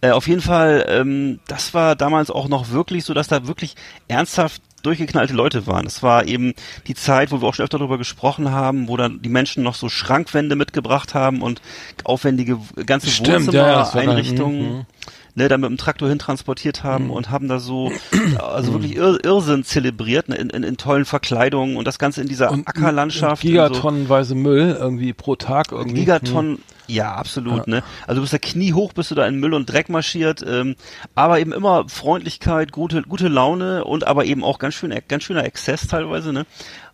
Äh, 0.00 0.10
auf 0.10 0.28
jeden 0.28 0.40
Fall, 0.40 0.84
ähm, 0.88 1.40
das 1.48 1.74
war 1.74 1.96
damals 1.96 2.30
auch 2.30 2.48
noch 2.48 2.70
wirklich 2.70 3.04
so, 3.04 3.14
dass 3.14 3.26
da 3.28 3.46
wirklich 3.48 3.74
ernsthaft 4.08 4.62
durchgeknallte 4.82 5.34
Leute 5.34 5.66
waren. 5.66 5.86
Es 5.86 6.02
war 6.02 6.26
eben 6.26 6.54
die 6.86 6.94
Zeit, 6.94 7.30
wo 7.32 7.40
wir 7.40 7.48
auch 7.48 7.54
schon 7.54 7.64
öfter 7.64 7.78
darüber 7.78 7.98
gesprochen 7.98 8.50
haben, 8.50 8.88
wo 8.88 8.96
dann 8.96 9.22
die 9.22 9.28
Menschen 9.28 9.62
noch 9.62 9.74
so 9.74 9.88
Schrankwände 9.88 10.56
mitgebracht 10.56 11.14
haben 11.14 11.42
und 11.42 11.60
aufwendige 12.04 12.58
ganze 12.86 13.08
Stimmt, 13.08 13.52
ja, 13.52 13.78
Wohnzimmereinrichtungen. 13.80 14.72
mhm. 14.78 14.86
Ne, 15.34 15.48
dann 15.48 15.62
mit 15.62 15.70
dem 15.70 15.78
Traktor 15.78 16.10
hintransportiert 16.10 16.84
haben 16.84 17.08
und 17.08 17.30
haben 17.30 17.48
da 17.48 17.58
so, 17.58 17.90
also 18.38 18.74
wirklich 18.74 18.96
Irr 18.96 19.18
Irrsinn 19.24 19.64
zelebriert, 19.64 20.28
ne, 20.28 20.34
in, 20.36 20.50
in, 20.50 20.62
in 20.62 20.76
tollen 20.76 21.06
Verkleidungen 21.06 21.76
und 21.78 21.86
das 21.86 21.98
Ganze 21.98 22.20
in 22.20 22.28
dieser 22.28 22.50
Und- 22.50 22.68
Ackerlandschaft. 22.68 23.42
und 23.42 23.48
in 23.50 23.56
so- 23.56 23.62
Gigatonnenweise 23.68 24.34
Müll 24.34 24.76
irgendwie 24.78 25.14
pro 25.14 25.34
Tag 25.34 25.72
irgendwie. 25.72 26.00
Gigaton, 26.00 26.58
ja, 26.92 27.14
absolut, 27.14 27.66
ne? 27.66 27.82
Also 28.06 28.16
du 28.16 28.20
bist 28.22 28.32
da 28.32 28.38
kniehoch, 28.38 28.92
bist 28.92 29.10
du 29.10 29.14
da 29.14 29.26
in 29.26 29.40
Müll 29.40 29.54
und 29.54 29.66
Dreck 29.70 29.88
marschiert, 29.88 30.44
ähm, 30.46 30.76
aber 31.14 31.40
eben 31.40 31.52
immer 31.52 31.88
Freundlichkeit, 31.88 32.72
gute, 32.72 33.02
gute 33.02 33.28
Laune 33.28 33.84
und 33.84 34.06
aber 34.06 34.24
eben 34.24 34.44
auch 34.44 34.58
ganz 34.58 34.74
schön, 34.74 34.94
ganz 35.08 35.24
schöner 35.24 35.44
Exzess 35.44 35.86
teilweise, 35.86 36.32
ne? 36.32 36.46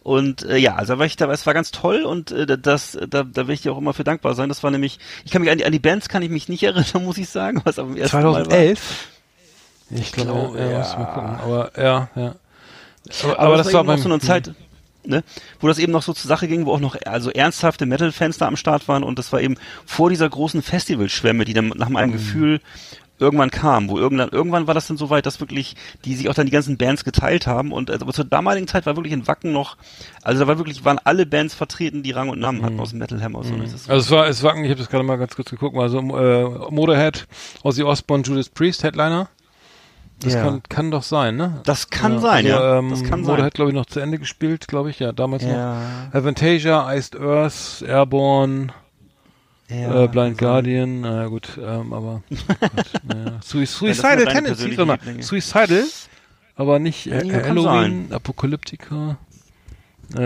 Und 0.02 0.42
äh, 0.44 0.56
ja, 0.56 0.76
also 0.76 0.94
da 0.94 0.98
war 1.00 1.06
ich 1.06 1.16
da, 1.16 1.30
es 1.32 1.44
war 1.46 1.54
ganz 1.54 1.70
toll 1.70 2.02
und 2.04 2.30
äh, 2.30 2.58
das, 2.58 2.96
da, 3.08 3.24
da 3.24 3.46
will 3.46 3.54
ich 3.54 3.62
dir 3.62 3.72
auch 3.72 3.78
immer 3.78 3.92
für 3.92 4.04
dankbar 4.04 4.34
sein. 4.34 4.48
Das 4.48 4.62
war 4.62 4.70
nämlich, 4.70 4.98
ich 5.24 5.32
kann 5.32 5.42
mich 5.42 5.50
an 5.50 5.58
die, 5.58 5.66
an 5.66 5.72
die 5.72 5.78
Bands 5.78 6.08
kann 6.08 6.22
ich 6.22 6.30
mich 6.30 6.48
nicht 6.48 6.62
erinnern, 6.64 7.04
muss 7.04 7.18
ich 7.18 7.28
sagen, 7.28 7.60
was 7.64 7.78
am 7.78 7.96
ersten 7.96 8.16
Mal 8.18 8.24
war. 8.24 8.32
2011? 8.44 9.08
Ich 9.90 10.12
glaube, 10.12 10.30
glaube, 10.30 10.58
ja, 10.58 10.70
ja. 10.70 10.78
muss 10.78 10.90
ich 10.92 10.98
mal 10.98 11.04
gucken. 11.04 11.40
Aber 11.42 11.72
ja, 11.76 12.08
ja. 12.14 12.34
Aber, 13.24 13.38
Aber, 13.38 13.56
das, 13.56 13.72
war, 13.72 13.84
beim- 13.84 13.96
noch 13.96 14.02
so 14.02 14.08
eine 14.08 14.20
Zeit, 14.20 14.52
ne, 15.06 15.22
wo 15.60 15.68
das 15.68 15.78
eben 15.78 15.92
noch 15.92 16.02
so 16.02 16.12
zur 16.12 16.28
Sache 16.28 16.48
ging, 16.48 16.66
wo 16.66 16.72
auch 16.72 16.80
noch 16.80 16.96
also 17.06 17.30
ernsthafte 17.30 17.86
Metal-Fans 17.86 18.38
da 18.38 18.46
am 18.46 18.56
Start 18.56 18.88
waren 18.88 19.02
und 19.02 19.18
das 19.18 19.32
war 19.32 19.40
eben 19.40 19.56
vor 19.86 20.10
dieser 20.10 20.28
großen 20.28 20.62
Festivalschwemme, 20.62 21.44
die 21.44 21.54
dann 21.54 21.68
nach 21.76 21.88
meinem 21.88 22.12
Gefühl 22.12 22.60
irgendwann 23.20 23.50
kam, 23.50 23.88
wo 23.88 23.98
irgendwann, 23.98 24.28
irgendwann 24.28 24.68
war 24.68 24.74
das 24.74 24.86
dann 24.86 24.96
so 24.96 25.10
weit, 25.10 25.26
dass 25.26 25.40
wirklich, 25.40 25.74
die 26.04 26.14
sich 26.14 26.28
auch 26.28 26.34
dann 26.34 26.46
die 26.46 26.52
ganzen 26.52 26.76
Bands 26.78 27.02
geteilt 27.02 27.48
haben 27.48 27.72
und 27.72 27.90
also, 27.90 28.04
aber 28.04 28.12
zur 28.12 28.24
damaligen 28.24 28.68
Zeit 28.68 28.86
war 28.86 28.94
wirklich 28.94 29.12
in 29.12 29.26
Wacken 29.26 29.50
noch, 29.50 29.76
also 30.22 30.38
da 30.38 30.46
war 30.46 30.56
wirklich, 30.58 30.84
waren 30.84 31.00
alle 31.02 31.26
Bands 31.26 31.52
vertreten, 31.52 32.04
die 32.04 32.12
Rang 32.12 32.28
und 32.28 32.38
Namen 32.38 32.64
hatten 32.64 32.78
aus 32.78 32.90
dem 32.90 33.00
Metal 33.00 33.20
Hammer. 33.20 33.42
So, 33.42 33.54
ist- 33.56 33.90
Also 33.90 34.04
es 34.04 34.10
war, 34.12 34.28
es 34.28 34.42
war, 34.44 34.54
ich 34.62 34.70
habe 34.70 34.76
das 34.78 34.88
gerade 34.88 35.02
mal 35.02 35.16
ganz 35.18 35.34
kurz 35.34 35.50
geguckt, 35.50 35.76
also 35.76 35.98
äh, 35.98 36.70
Motorhead, 36.72 37.26
Ozzy 37.64 37.82
Osbourne, 37.82 38.22
Judas 38.24 38.48
Priest, 38.50 38.84
Headliner. 38.84 39.28
Das 40.20 40.34
Ja. 40.34 40.42
kann, 40.42 40.62
kann 40.68 40.90
doch 40.90 41.04
sein, 41.04 41.36
ne? 41.36 41.60
Das 41.64 41.90
kann 41.90 42.18
sein, 42.20 42.44
also, 42.46 42.48
ja. 42.48 42.78
Ähm, 42.78 42.90
das 42.90 43.04
kann 43.04 43.20
Motorhead, 43.20 43.44
sein. 43.44 43.50
glaube 43.54 43.70
ich, 43.70 43.74
noch 43.76 43.86
zu 43.86 44.00
Ende 44.00 44.18
gespielt, 44.18 44.66
glaube 44.66 44.90
ich, 44.90 44.98
ja, 44.98 45.12
damals 45.12 45.44
Ja. 45.44 45.80
noch. 46.10 46.14
Avantasia, 46.14 46.92
Iced 46.94 47.14
Earth, 47.20 47.82
Airborne, 47.86 48.68
Ja, 49.68 50.04
äh, 50.04 50.08
Blind 50.08 50.38
Guardian, 50.38 51.02
naja 51.02 51.26
gut, 51.28 51.50
ähm, 51.62 51.92
aber 51.92 52.22
Gott, 52.28 52.92
naja. 53.04 53.38
Sui- 53.44 53.60
das 53.60 53.78
sind 53.78 53.94
Suicidal 53.94 54.16
deine 54.16 54.32
Tendencies, 54.32 54.78
warte 54.78 54.86
mal. 55.12 55.22
Suicidal, 55.22 55.84
aber 56.56 56.78
nicht 56.78 57.06
äh, 57.06 57.24
Ja, 57.24 57.44
Halloween, 57.44 58.10
Apokalyptika. 58.12 59.18
Äh, 60.14 60.16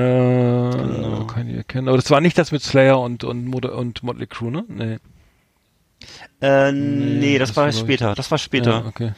kann 1.27 1.49
ich 1.49 1.57
erkennen. 1.57 1.89
Aber 1.89 1.97
das 1.99 2.09
war 2.11 2.21
nicht 2.21 2.39
das 2.39 2.53
mit 2.53 2.63
Slayer 2.63 3.01
und 3.01 3.25
und, 3.25 3.47
Mod 3.47 3.65
und 3.67 4.03
Motley 4.05 4.27
Crue, 4.29 4.53
ne? 4.53 4.65
Nee. 4.69 4.99
Äh, 6.41 6.73
nee, 6.73 7.39
das, 7.39 7.49
das 7.51 7.57
war 7.57 7.65
glaub 7.65 7.75
ich- 7.75 7.81
später. 7.81 8.15
Das 8.15 8.31
war 8.31 8.39
später. 8.39 8.71
Ja, 8.71 8.85
okay. 8.87 9.13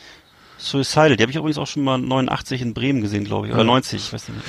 Suicidal, 0.57 1.17
die 1.17 1.23
habe 1.23 1.31
ich 1.31 1.37
übrigens 1.37 1.59
auch 1.59 1.67
schon 1.67 1.83
mal 1.85 1.99
89 1.99 2.63
in 2.63 2.75
Bremen 2.75 3.03
gesehen, 3.03 3.25
glaube 3.25 3.49
ich. 3.49 3.55
Oder 3.55 3.65
90, 3.65 4.01
ich 4.07 4.13
weiß 4.13 4.29
nicht. 4.29 4.41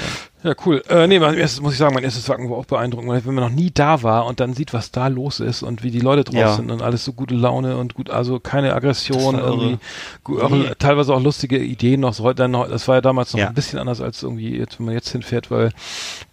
Ja, 0.44 0.54
cool. 0.66 0.84
Äh, 0.88 1.08
nee, 1.08 1.20
mein 1.20 1.34
erstes, 1.34 1.60
muss 1.62 1.74
ich 1.74 1.80
sagen, 1.80 1.96
mein 1.96 2.04
erstes 2.04 2.30
Wacken 2.30 2.50
war 2.52 2.58
auch 2.58 2.66
beeindruckend, 2.66 3.10
weil 3.10 3.26
wenn 3.26 3.34
man 3.34 3.44
noch 3.46 3.50
nie 3.52 3.72
da 3.74 4.04
war 4.04 4.28
und 4.28 4.40
dann 4.40 4.54
sieht, 4.54 4.74
was 4.74 4.92
da 4.92 5.08
los 5.08 5.40
ist 5.40 5.64
und 5.64 5.82
wie 5.84 5.90
die 5.90 6.00
Leute 6.00 6.24
drauf 6.24 6.36
Ja. 6.36 6.56
sind 6.56 6.70
und 6.72 6.84
alles 6.84 7.04
so 7.04 7.14
gute 7.14 7.34
Laune 7.34 7.78
und 7.78 7.96
gut, 7.96 8.12
also 8.12 8.40
keine 8.40 8.74
Aggression, 8.76 9.40
irgendwie, 9.40 9.78
gu- 10.24 10.40
auch, 10.42 10.52
Nee. 10.52 10.72
teilweise 10.78 11.14
auch 11.16 11.22
lustige 11.22 11.58
Ideen 11.58 12.02
noch, 12.02 12.14
so 12.14 12.32
dann 12.34 12.52
noch, 12.52 12.70
das 12.70 12.88
war 12.88 12.96
ja 12.96 13.02
damals 13.02 13.34
noch 13.34 13.40
Ja. 13.40 13.48
ein 13.48 13.56
bisschen 13.56 13.80
anders 13.80 14.00
als 14.02 14.22
irgendwie 14.22 14.56
jetzt, 14.56 14.78
wenn 14.80 14.86
man 14.86 14.94
jetzt 14.96 15.10
hinfährt, 15.10 15.50
weil 15.50 15.72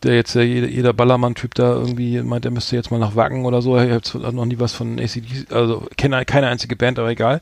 der 0.02 0.14
jetzt 0.14 0.34
ja 0.34 0.42
jeder, 0.42 0.68
jeder 0.68 0.92
Ballermann-Typ 0.92 1.54
da 1.54 1.72
irgendwie 1.72 2.20
meint, 2.20 2.44
der 2.44 2.52
müsste 2.52 2.76
jetzt 2.76 2.90
mal 2.90 2.98
nach 2.98 3.16
Wacken 3.16 3.46
oder 3.46 3.62
so, 3.62 3.78
ich 3.80 3.90
habe 3.90 4.32
noch 4.36 4.44
nie 4.44 4.58
was 4.60 4.74
von 4.74 4.98
ACD, 5.00 5.46
also 5.50 5.86
kenne 5.96 6.24
keine 6.26 6.48
einzige 6.48 6.76
Band, 6.76 6.98
aber 6.98 7.08
egal. 7.08 7.40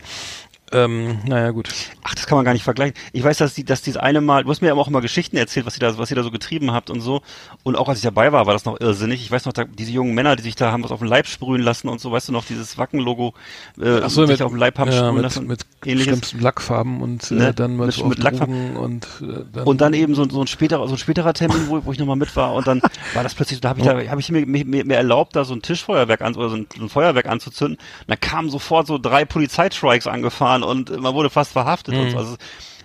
Ähm, 0.72 1.18
naja, 1.26 1.50
gut. 1.50 1.68
Ach, 2.04 2.14
das 2.14 2.26
kann 2.26 2.36
man 2.36 2.44
gar 2.44 2.52
nicht 2.52 2.62
vergleichen. 2.62 2.94
Ich 3.12 3.24
weiß, 3.24 3.38
dass 3.38 3.54
die, 3.54 3.64
dass 3.64 3.82
dieses 3.82 4.00
eine 4.00 4.20
Mal, 4.20 4.44
du 4.44 4.50
hast 4.50 4.60
mir 4.60 4.68
ja 4.68 4.74
auch 4.74 4.88
immer 4.88 5.00
Geschichten 5.00 5.36
erzählt, 5.36 5.66
was 5.66 5.76
ihr 5.76 5.80
da, 5.80 5.98
was 5.98 6.10
ihr 6.10 6.16
da 6.16 6.22
so 6.22 6.30
getrieben 6.30 6.72
habt 6.72 6.90
und 6.90 7.00
so. 7.00 7.22
Und 7.62 7.76
auch 7.76 7.88
als 7.88 7.98
ich 7.98 8.04
dabei 8.04 8.32
war, 8.32 8.46
war 8.46 8.52
das 8.52 8.64
noch 8.64 8.80
irrsinnig. 8.80 9.22
Ich 9.22 9.30
weiß 9.30 9.46
noch, 9.46 9.52
da, 9.52 9.64
diese 9.64 9.90
jungen 9.90 10.14
Männer, 10.14 10.36
die 10.36 10.42
sich 10.42 10.54
da 10.54 10.70
haben 10.72 10.84
was 10.84 10.90
auf 10.92 11.00
den 11.00 11.08
Leib 11.08 11.26
sprühen 11.26 11.62
lassen 11.62 11.88
und 11.88 12.00
so, 12.00 12.12
weißt 12.12 12.28
du 12.28 12.32
noch, 12.32 12.44
dieses 12.44 12.78
Wacken-Logo, 12.78 13.34
äh, 13.80 14.00
Ach 14.04 14.10
so, 14.10 14.26
sich 14.26 14.42
auf 14.42 14.52
den 14.52 14.58
Leib 14.58 14.78
haben 14.78 14.90
ja, 14.90 14.98
sprühen 14.98 15.14
mit, 15.14 15.22
lassen. 15.24 15.46
mit 15.46 15.66
ähnliches. 15.84 16.04
schlimmsten 16.04 16.40
Lackfarben 16.40 17.02
und 17.02 17.30
äh, 17.30 17.34
Ne? 17.34 17.54
dann 17.54 17.76
mit, 17.76 17.86
Mit- 17.86 18.00
auf 18.02 18.08
mit 18.08 18.18
Lackfarben. 18.22 18.76
und 18.76 19.04
äh, 19.22 19.44
dann 19.52 19.64
Und 19.64 19.80
dann 19.80 19.92
eben 19.94 20.14
so, 20.14 20.28
so 20.28 20.40
ein 20.40 20.46
späterer, 20.46 20.86
so 20.86 20.94
ein 20.94 20.98
späterer 20.98 21.32
Termin, 21.32 21.68
wo, 21.68 21.84
wo 21.84 21.92
ich 21.92 21.98
nochmal 21.98 22.16
mit 22.16 22.34
war 22.36 22.54
und 22.54 22.66
dann 22.66 22.80
war 23.14 23.22
das 23.22 23.34
plötzlich, 23.34 23.60
da 23.60 23.70
habe 23.70 23.80
ich 23.80 23.86
da, 23.86 23.92
habe 24.08 24.20
ich 24.20 24.30
mir, 24.30 24.46
mir, 24.46 24.64
mir 24.84 24.94
erlaubt, 24.96 25.34
da 25.36 25.44
so 25.44 25.54
ein 25.54 25.62
Tischfeuerwerk 25.62 26.20
an, 26.22 26.34
oder 26.36 26.48
so 26.50 26.56
ein, 26.56 26.66
so 26.76 26.82
ein 26.84 26.88
Feuerwerk 26.88 27.26
anzuzünden. 27.26 27.76
Und 27.78 28.08
da 28.08 28.16
kamen 28.16 28.50
sofort 28.50 28.86
so 28.86 28.98
drei 28.98 29.24
Polizeistrikes 29.24 30.06
angefahren 30.06 30.59
und 30.62 30.90
man 31.00 31.14
wurde 31.14 31.30
fast 31.30 31.52
verhaftet 31.52 31.94
und 31.94 32.10
so. 32.10 32.18
Also 32.18 32.36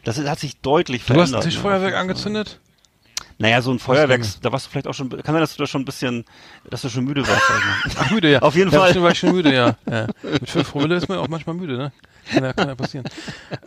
das 0.03 0.19
hat 0.19 0.39
sich 0.39 0.59
deutlich 0.61 1.01
Mhm. 1.07 1.13
Du 1.13 1.21
hast 1.21 1.29
verändert. 1.29 1.43
ein 1.45 1.49
Tischfeuerwerk 1.49 1.93
ne? 1.93 1.99
angezündet? 1.99 2.59
Naja, 3.37 3.61
so 3.61 3.71
ein 3.71 3.79
Feuerwerk, 3.79 4.21
da 4.41 4.51
warst 4.53 4.67
du 4.67 4.71
vielleicht 4.71 4.87
auch 4.87 4.93
schon, 4.93 5.09
kann 5.09 5.23
sein, 5.25 5.41
dass 5.41 5.55
du 5.55 5.63
da 5.63 5.67
schon 5.67 5.81
ein 5.81 5.85
bisschen, 5.85 6.23
dass 6.69 6.83
du 6.83 6.89
schon 6.89 7.03
müde 7.03 7.27
warst. 7.27 7.49
Mal. 7.49 7.91
Ach, 7.99 8.11
müde, 8.11 8.31
ja. 8.31 8.39
Auf 8.39 8.55
jeden 8.55 8.71
ja, 8.71 8.79
Fall. 8.79 9.01
War 9.01 9.11
ich 9.11 9.19
schon 9.19 9.33
müde, 9.33 9.53
ja. 9.53 9.75
ja. 9.89 10.07
Mit 10.23 10.49
fünf 10.49 10.71
Promille 10.71 10.95
ist 10.95 11.09
man 11.09 11.17
auch 11.17 11.27
manchmal 11.27 11.55
müde, 11.55 11.77
ne? 11.77 11.91
Kann 12.31 12.43
ja, 12.43 12.53
kann 12.53 12.67
ja 12.67 12.75
passieren. 12.75 13.05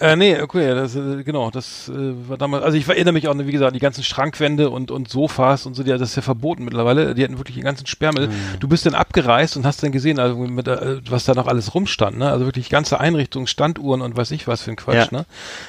äh, 0.01 0.17
nee, 0.17 0.41
okay, 0.41 0.75
das, 0.75 0.95
äh, 0.97 1.23
genau, 1.23 1.51
das 1.51 1.89
äh, 1.89 1.93
war 2.29 2.37
damals, 2.39 2.65
also 2.65 2.77
ich 2.77 2.89
erinnere 2.89 3.13
mich 3.13 3.29
auch, 3.29 3.37
wie 3.39 3.53
gesagt, 3.53 3.69
an 3.69 3.75
die 3.75 3.81
ganzen 3.81 4.03
Schrankwände 4.05 4.71
und, 4.71 4.91
und 4.91 5.09
Sofas 5.09 5.67
und 5.67 5.75
so, 5.75 5.83
die, 5.83 5.91
das 5.91 6.11
ist 6.11 6.17
ja 6.17 6.23
verboten 6.23 6.65
mittlerweile, 6.65 7.15
die 7.15 7.23
hatten 7.25 7.39
wirklich 7.39 7.57
den 7.57 7.65
ganzen 7.65 7.87
Sperrmüll. 7.87 8.29
Mhm. 8.29 8.33
Du 8.61 8.69
bist 8.69 8.87
dann 8.87 8.95
abgereist 8.95 9.57
und 9.57 9.65
hast 9.67 9.83
dann 9.83 9.93
gesehen, 9.93 10.19
also 10.19 10.37
mit, 10.37 10.67
äh, 10.69 11.01
was 11.09 11.25
da 11.25 11.35
noch 11.35 11.47
alles 11.47 11.75
rumstand, 11.75 12.19
ne? 12.19 12.31
Also 12.31 12.45
wirklich 12.47 12.69
ganze 12.69 13.01
Einrichtungen, 13.01 13.47
Standuhren 13.47 14.01
und 14.03 14.17
weiß 14.17 14.31
ich 14.33 14.47
was 14.49 14.63
für 14.63 14.71
ein 14.71 14.77
Quatsch, 14.77 15.13
Ja. 15.13 15.19
ne? 15.19 15.27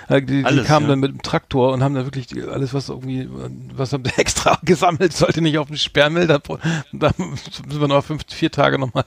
Äh, 0.07 0.21
die, 0.21 0.39
die 0.39 0.45
Alles, 0.45 0.67
kamen 0.67 0.85
ja. 0.85 0.91
dann 0.91 0.99
mit 0.99 1.11
dem 1.11 1.21
Traktor 1.21 1.71
und 1.73 1.83
haben 1.83 1.93
dann 1.95 2.05
wirklich 2.05 2.27
alles, 2.51 2.73
was 2.73 2.89
irgendwie, 2.89 3.27
was 3.75 3.93
haben 3.93 4.03
extra 4.17 4.57
gesammelt, 4.63 5.13
sollte 5.13 5.41
nicht 5.41 5.57
auf 5.57 5.67
dem 5.67 5.77
Sperrmüll, 5.77 6.27
da, 6.27 6.39
da 6.93 7.11
müssen 7.17 7.79
wir 7.79 7.87
noch 7.87 8.03
fünf, 8.03 8.23
vier 8.29 8.51
Tage 8.51 8.79
nochmal 8.79 9.05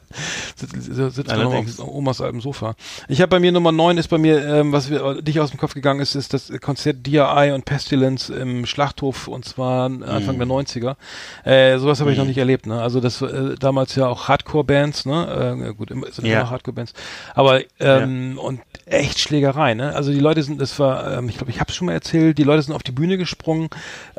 sitzen, 0.56 0.80
sitzen 0.82 1.16
wir 1.26 1.36
noch 1.44 1.52
Allerdings. 1.52 1.80
auf 1.80 1.88
Omas 1.88 2.20
altem 2.20 2.40
Sofa. 2.40 2.74
Ich 3.08 3.20
habe 3.20 3.28
bei 3.30 3.40
mir 3.40 3.52
Nummer 3.72 3.84
9 3.84 3.98
ist 3.98 4.08
bei 4.08 4.18
mir, 4.18 4.44
ähm, 4.46 4.72
was 4.72 4.90
wir 4.90 5.22
dich 5.22 5.40
aus 5.40 5.50
dem 5.50 5.58
Kopf 5.58 5.74
gegangen 5.74 6.00
ist, 6.00 6.14
ist 6.14 6.34
das 6.34 6.52
Konzert 6.60 7.06
DRI 7.06 7.52
und 7.52 7.64
Pestilence 7.64 8.28
im 8.28 8.66
Schlachthof 8.66 9.28
und 9.28 9.44
zwar 9.44 9.84
Anfang 9.86 10.38
der 10.38 10.46
90er. 10.46 10.96
Äh, 11.44 11.78
sowas 11.78 12.00
habe 12.00 12.12
ich 12.12 12.18
noch 12.18 12.26
nicht 12.26 12.38
erlebt, 12.38 12.66
ne? 12.66 12.80
Also 12.82 13.00
das 13.00 13.22
äh, 13.22 13.54
damals 13.58 13.94
ja 13.94 14.06
auch 14.08 14.28
Hardcore-Bands, 14.28 15.06
ne? 15.06 15.56
Äh, 15.70 15.74
gut, 15.74 15.90
immer, 15.90 16.06
sind 16.10 16.26
Ja. 16.26 16.34
immer 16.34 16.42
noch 16.44 16.50
Hardcore-Bands. 16.50 16.92
Aber 17.34 17.60
ähm, 17.80 18.38
und 18.38 18.60
echt 18.86 19.18
Schlägerei, 19.18 19.74
ne? 19.74 19.94
Also 19.94 20.12
die 20.12 20.20
Leute 20.20 20.42
sind, 20.42 20.60
das 20.60 20.78
war, 20.78 21.18
ähm, 21.18 21.28
ich 21.28 21.36
glaube, 21.38 21.50
ich 21.50 21.58
habe 21.60 21.70
es 21.70 21.76
schon 21.76 21.86
mal 21.86 21.92
erzählt, 21.94 22.36
die 22.38 22.44
Leute 22.44 22.62
sind 22.62 22.74
auf 22.74 22.82
die 22.82 22.92
Bühne 22.92 23.16
gesprungen, 23.16 23.68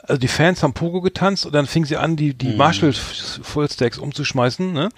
also 0.06 0.20
die 0.20 0.28
Fans 0.28 0.62
haben 0.64 0.74
Pogo 0.74 1.02
getanzt 1.02 1.46
und 1.46 1.56
dann 1.56 1.66
fingen 1.66 1.86
sie 1.86 1.96
an, 1.98 2.16
die, 2.18 2.34
die 2.34 2.56
Marshall 2.56 2.92
Fullstacks 2.94 3.98
umzuschmeißen, 3.98 4.72
ne? 4.74 4.90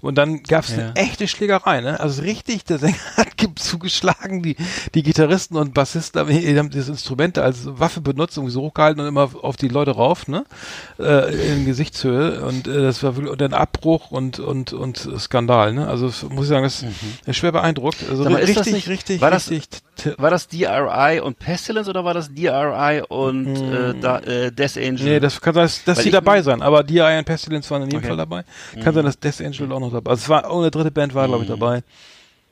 Und 0.00 0.16
dann 0.18 0.42
gab 0.44 0.64
es 0.64 0.70
Ja. 0.76 0.84
eine 0.90 0.96
echte 0.96 1.26
Schlägerei, 1.28 1.80
ne? 1.80 1.98
Also 1.98 2.22
richtig, 2.22 2.64
der 2.64 2.78
Sänger 2.78 2.94
hat 3.16 3.36
ge- 3.36 3.48
zugeschlagen, 3.56 4.42
die, 4.42 4.56
die 4.94 5.02
Gitarristen 5.02 5.56
und 5.56 5.74
Bassisten 5.74 6.20
haben, 6.20 6.28
die 6.30 6.58
haben 6.58 6.70
das 6.70 6.88
Instrument 6.88 7.38
als 7.38 7.60
Waffe 7.78 8.00
benutzt, 8.00 8.36
irgendwie 8.36 8.52
so 8.52 8.62
hochgehalten 8.62 9.00
und 9.02 9.08
immer 9.08 9.30
auf 9.42 9.56
die 9.56 9.68
Leute 9.68 9.90
rauf, 9.92 10.28
ne? 10.28 10.44
Äh, 10.98 11.34
in 11.54 11.64
Gesichtshöhe 11.66 12.40
und 12.44 12.68
äh, 12.68 12.82
das 12.82 13.02
war 13.02 13.16
wirklich 13.16 13.32
und 13.32 13.40
dann 13.40 13.54
Abbruch 13.54 14.10
und 14.12 14.38
und 14.38 14.72
und 14.72 15.08
Skandal, 15.18 15.72
ne? 15.72 15.88
Also 15.88 16.06
muss 16.28 16.44
ich 16.44 16.48
sagen, 16.50 16.62
das 16.64 16.84
ist 17.26 17.36
schwer 17.36 17.50
beeindruckt. 17.52 17.98
Also 18.08 18.24
Mhm. 18.24 18.32
Mal, 18.32 18.44
richtig, 18.44 18.72
nicht- 18.72 18.88
richtig, 18.88 19.20
war 19.20 19.30
das- 19.32 19.50
richtig. 19.50 19.82
War 20.18 20.30
das 20.30 20.48
DRI 20.48 21.20
und 21.22 21.38
Pestilence 21.38 21.88
oder 21.88 22.04
war 22.04 22.14
das 22.14 22.32
DRI 22.32 23.02
und 23.08 23.56
äh, 23.56 23.94
da, 24.00 24.18
äh, 24.20 24.50
Death 24.54 24.76
Angel? 24.76 25.04
Nee, 25.04 25.20
das 25.20 25.40
kann 25.40 25.54
sein, 25.54 25.64
dass, 25.64 25.84
dass 25.84 25.98
die 26.02 26.10
dabei 26.10 26.42
sein, 26.42 26.62
aber 26.62 26.82
DI 26.82 27.00
und 27.18 27.24
Pestilence 27.24 27.70
waren 27.70 27.82
in 27.82 27.88
jedem 27.88 27.98
Okay. 27.98 28.08
Fall 28.08 28.16
dabei. 28.16 28.44
Kann 28.82 28.94
sein, 28.94 29.04
dass 29.04 29.18
Death 29.18 29.40
Angel 29.40 29.72
auch 29.72 29.80
noch 29.80 29.92
dabei 29.92 30.10
Also 30.10 30.22
es 30.22 30.28
war, 30.28 30.50
auch 30.50 30.60
eine 30.60 30.70
dritte 30.70 30.90
Band 30.90 31.14
war, 31.14 31.26
glaube 31.28 31.44
ich, 31.44 31.48
dabei. 31.48 31.82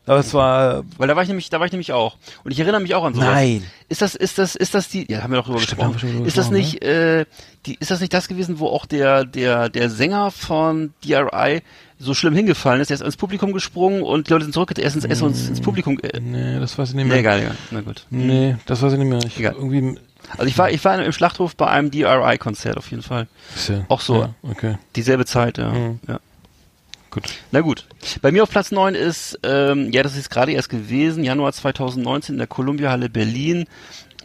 Aber 0.07 0.18
es 0.20 0.32
war, 0.34 0.82
Weil 0.96 1.09
da 1.09 1.14
war 1.14 1.22
ich 1.22 1.28
nämlich, 1.28 1.51
da 1.51 1.61
war 1.61 1.66
ich 1.66 1.72
nämlich 1.72 1.92
auch. 1.92 2.16
Und 2.42 2.51
ich 2.51 2.59
erinnere 2.59 2.80
mich 2.80 2.94
auch 2.94 3.05
an 3.05 3.14
sowas. 3.14 3.28
Nein. 3.28 3.64
Ist 3.88 4.03
das, 4.03 4.14
ist 4.14 4.38
das, 4.38 4.57
ist 4.57 4.74
das 4.74 4.88
die, 4.88 5.07
ja, 5.12 5.22
haben 5.22 5.30
wir 5.30 5.36
doch 5.36 5.46
drüber 5.46 5.61
gesprochen. 5.61 5.96
drüber 5.98 6.26
Ist 6.26 6.36
das 6.38 6.48
gesprochen, 6.48 6.55
nicht, 6.55 6.82
äh, 6.82 7.26
die, 7.66 7.74
ist 7.78 7.90
das 7.90 8.01
nicht 8.01 8.12
das 8.12 8.26
gewesen, 8.26 8.59
wo 8.59 8.66
auch 8.68 8.86
der, 8.86 9.24
der, 9.24 9.68
der 9.68 9.90
Sänger 9.90 10.30
von 10.30 10.94
DRI 11.05 11.61
so 11.98 12.14
schlimm 12.14 12.34
hingefallen 12.34 12.80
ist? 12.80 12.88
Der 12.88 12.94
ist 12.96 13.03
ins 13.03 13.18
Publikum 13.18 13.53
gesprungen 13.53 14.03
und 14.03 14.26
die 14.26 14.32
Leute 14.32 14.46
sind 14.46 14.55
zurückgetreten, 14.55 14.84
er 14.84 14.96
ist 14.96 15.05
ins, 15.05 15.20
ins, 15.22 15.48
ins 15.48 15.61
Publikum, 15.61 15.98
äh, 16.03 16.18
nee, 16.18 16.59
das 16.59 16.78
weiß 16.78 16.88
ich 16.88 16.94
nicht 16.96 17.05
nee, 17.05 17.11
mehr. 17.11 17.18
egal, 17.20 17.40
egal. 17.40 17.57
Na 17.70 17.80
gut. 17.82 18.07
Nee, 18.11 18.57
das 18.66 18.80
weiß 18.82 18.94
ich 18.94 18.98
nicht 18.98 19.09
mehr. 19.09 19.20
Ich, 19.24 19.38
Egal. 19.38 19.55
irgendwie, 19.57 19.96
Also 20.37 20.45
ich 20.45 20.57
war, 20.59 20.70
ich 20.70 20.85
war 20.85 21.03
im 21.03 21.12
Schlachthof 21.12 21.57
bei 21.57 21.66
einem 21.66 21.91
DRI-Konzert 21.91 22.76
auf 22.76 22.91
jeden 22.91 23.03
Fall. 23.03 23.26
ja, 23.68 23.85
Auch 23.89 24.01
so. 24.01 24.22
Ja, 24.22 24.35
okay, 24.43 24.78
Dieselbe 24.97 25.26
Zeit, 25.26 25.59
ja. 25.59 25.70
Mhm. 25.70 26.01
ja. 26.07 26.20
gut. 27.11 27.24
Na 27.51 27.61
gut. 27.61 27.87
Bei 28.22 28.33
mir 28.33 28.43
auf 28.43 28.51
Platz 28.51 28.70
9 28.70 28.95
ist, 28.95 29.39
ähm, 29.43 29.91
ja, 29.93 30.03
das 30.03 30.16
ist 30.16 30.31
gerade 30.31 30.53
erst 30.53 30.70
gewesen, 30.70 31.24
Januar 31.24 31.53
2019 31.53 32.35
in 32.35 32.39
der 32.39 32.47
Columbia-Halle 32.47 33.09
Berlin, 33.09 33.66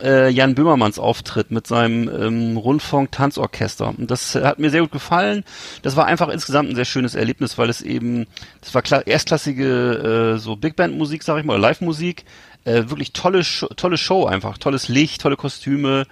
äh, 0.02 0.30
Jan 0.30 0.56
Böhmermanns 0.56 1.00
Auftritt 1.00 1.52
mit 1.52 1.68
seinem 1.68 2.10
ähm, 2.10 2.58
Rundfunk-Tanzorchester. 2.58 3.94
Und 3.98 4.12
das 4.12 4.36
hat 4.36 4.60
mir 4.60 4.70
sehr 4.70 4.82
gut 4.82 4.92
gefallen. 4.92 5.44
Das 5.82 5.96
war 5.96 6.06
einfach 6.06 6.30
insgesamt 6.30 6.70
ein 6.70 6.76
sehr 6.76 6.86
schönes 6.86 7.16
Erlebnis, 7.16 7.58
weil 7.58 7.70
es 7.70 7.82
eben, 7.82 8.28
das 8.62 8.74
war 8.74 8.82
kla 8.82 9.02
erstklassige 9.02 10.36
äh, 10.36 10.38
so 10.38 10.56
Big 10.56 10.76
Band 10.76 10.98
Musik, 10.98 11.24
sag 11.24 11.38
ich 11.40 11.46
mal, 11.46 11.54
oder 11.54 11.62
Live-Musik. 11.62 12.26
Äh, 12.66 12.90
wirklich 12.90 13.14
tolle, 13.14 13.44
tolle 13.76 13.98
Show 13.98 14.26
einfach, 14.26 14.58
tolles 14.58 14.90
Licht, 14.90 15.22
tolle 15.22 15.38
Kostüme. 15.38 16.08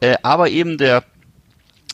Äh, 0.00 0.16
aber 0.22 0.50
eben 0.50 0.78
der 0.78 1.04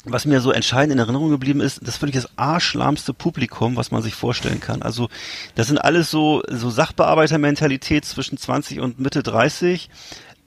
was 0.04 0.24
mir 0.24 0.40
so 0.40 0.52
entscheidend 0.52 0.92
in 0.92 0.98
Erinnerung 0.98 1.30
geblieben 1.30 1.60
ist, 1.60 1.86
das 1.86 2.00
wirklich 2.00 2.22
das 2.22 2.30
arschlahmste 2.38 3.12
Publikum, 3.12 3.76
was 3.76 3.90
man 3.90 4.00
sich 4.00 4.14
vorstellen 4.14 4.60
kann. 4.60 4.80
Also 4.80 5.08
das 5.54 5.66
sind 5.66 5.78
alles 5.78 6.10
so, 6.10 6.42
so 6.48 6.70
Sachbearbeitermentalität 6.70 8.04
zwischen 8.04 8.38
20 8.38 8.80
und 8.80 8.98
Mitte 9.00 9.22
30. 9.22 9.90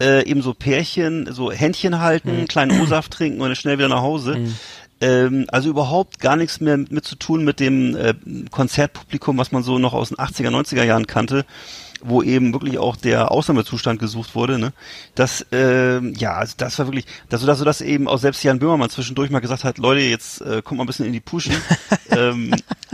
Äh, 0.01 0.25
eben 0.25 0.41
so 0.41 0.53
Pärchen, 0.53 1.31
so 1.31 1.51
Händchen 1.51 1.99
halten, 1.99 2.47
kleinen 2.47 2.81
O-Saft 2.81 3.11
trinken 3.13 3.41
und 3.41 3.49
dann 3.49 3.55
schnell 3.55 3.77
wieder 3.77 3.89
nach 3.89 4.01
Hause. 4.01 4.35
Ähm, 4.99 5.45
also 5.49 5.69
überhaupt 5.69 6.19
gar 6.19 6.37
nichts 6.37 6.59
mehr 6.59 6.77
mit 6.77 7.05
zu 7.05 7.15
tun 7.15 7.43
mit 7.43 7.59
dem 7.59 7.95
äh, 7.95 8.15
Konzertpublikum, 8.49 9.37
was 9.37 9.51
man 9.51 9.61
so 9.61 9.77
noch 9.77 9.93
aus 9.93 10.09
den 10.09 10.17
80er, 10.17 10.49
90er 10.49 10.83
Jahren 10.83 11.05
kannte 11.05 11.45
wo 12.03 12.21
eben 12.21 12.53
wirklich 12.53 12.77
auch 12.77 12.95
der 12.95 13.31
Ausnahmezustand 13.31 13.99
gesucht 13.99 14.35
wurde, 14.35 14.59
ne? 14.59 14.73
Das, 15.15 15.45
ähm, 15.51 16.13
ja, 16.17 16.33
also 16.33 16.53
das 16.57 16.77
war 16.79 16.87
wirklich, 16.87 17.05
das, 17.29 17.41
so 17.41 17.65
dass 17.65 17.81
eben 17.81 18.07
auch 18.07 18.19
selbst 18.19 18.43
Jan 18.43 18.59
Böhmermann 18.59 18.89
zwischendurch 18.89 19.31
mal 19.31 19.39
gesagt 19.39 19.63
hat, 19.63 19.77
Leute, 19.77 20.01
jetzt 20.01 20.41
äh, 20.41 20.61
kommt 20.61 20.77
mal 20.77 20.83
ein 20.83 20.87
bisschen 20.87 21.05
in 21.05 21.13
die 21.13 21.19
Puschen. 21.19 21.55
ähm, 22.11 22.53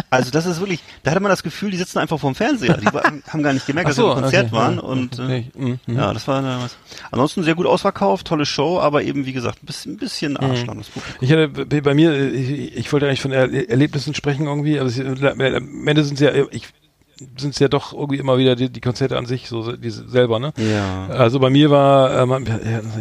also 0.10 0.32
das 0.32 0.46
ist 0.46 0.60
wirklich, 0.60 0.80
da 1.04 1.12
hatte 1.12 1.20
man 1.20 1.30
das 1.30 1.44
Gefühl, 1.44 1.72
die 1.72 1.78
sitzen 1.78 2.00
einfach 2.00 2.20
vorm 2.20 2.36
Fernseher. 2.36 2.78
Die 2.78 2.88
haben 2.88 3.44
gar 3.44 3.54
nicht 3.54 3.66
gemerkt, 3.66 3.88
Ach 3.88 3.90
dass 3.90 3.96
sie 3.98 4.02
so, 4.02 4.14
im 4.14 4.22
Konzert 4.22 4.46
okay, 4.48 4.56
waren 4.56 4.76
ja, 4.76 4.82
und 4.82 5.20
äh, 5.20 5.24
okay, 5.24 5.52
mhm, 5.56 5.80
mhm. 5.86 5.98
ja, 5.98 6.14
das 6.14 6.28
war 6.28 6.42
äh, 6.42 6.64
was. 6.64 6.78
Ansonsten 7.12 7.44
sehr 7.44 7.56
gut 7.56 7.66
ausverkauft, 7.66 8.28
tolle 8.28 8.46
Show, 8.46 8.80
aber 8.80 9.04
eben 9.04 9.26
wie 9.26 9.34
gesagt, 9.34 9.64
ein 9.64 9.66
bisschen, 9.66 9.94
ein 9.94 9.98
bisschen 9.98 10.38
Mhm. 10.40 10.52
Arschlamm. 10.52 10.82
Ich 11.22 11.32
hatte 11.32 11.48
bei 11.48 11.94
mir, 11.94 12.12
äh, 12.12 12.28
ich, 12.30 12.78
ich 12.78 12.94
wollte 12.94 13.08
eigentlich 13.08 13.22
von 13.22 13.32
er 13.32 13.52
Erlebnissen 13.70 14.14
sprechen 14.14 14.46
irgendwie, 14.46 14.80
aber 14.80 14.90
es, 14.90 15.00
am 15.00 15.88
Ende 15.88 16.04
sind 16.04 16.16
es 16.16 16.22
ja, 16.22 16.32
ich, 16.52 16.68
sind 17.38 17.52
es 17.54 17.60
ja 17.60 17.68
doch 17.68 17.94
irgendwie 17.94 18.18
immer 18.18 18.38
wieder 18.38 18.56
die, 18.56 18.70
die 18.70 18.82
Konzerte 18.82 19.18
an 19.18 19.26
sich, 19.26 19.48
so 19.50 19.76
die 19.76 19.90
selber, 19.90 20.40
ne? 20.40 20.54
Ja. 20.58 21.08
Also 21.08 21.40
bei 21.40 21.50
mir 21.50 21.72
war, 21.72 22.22
ähm, 22.22 22.46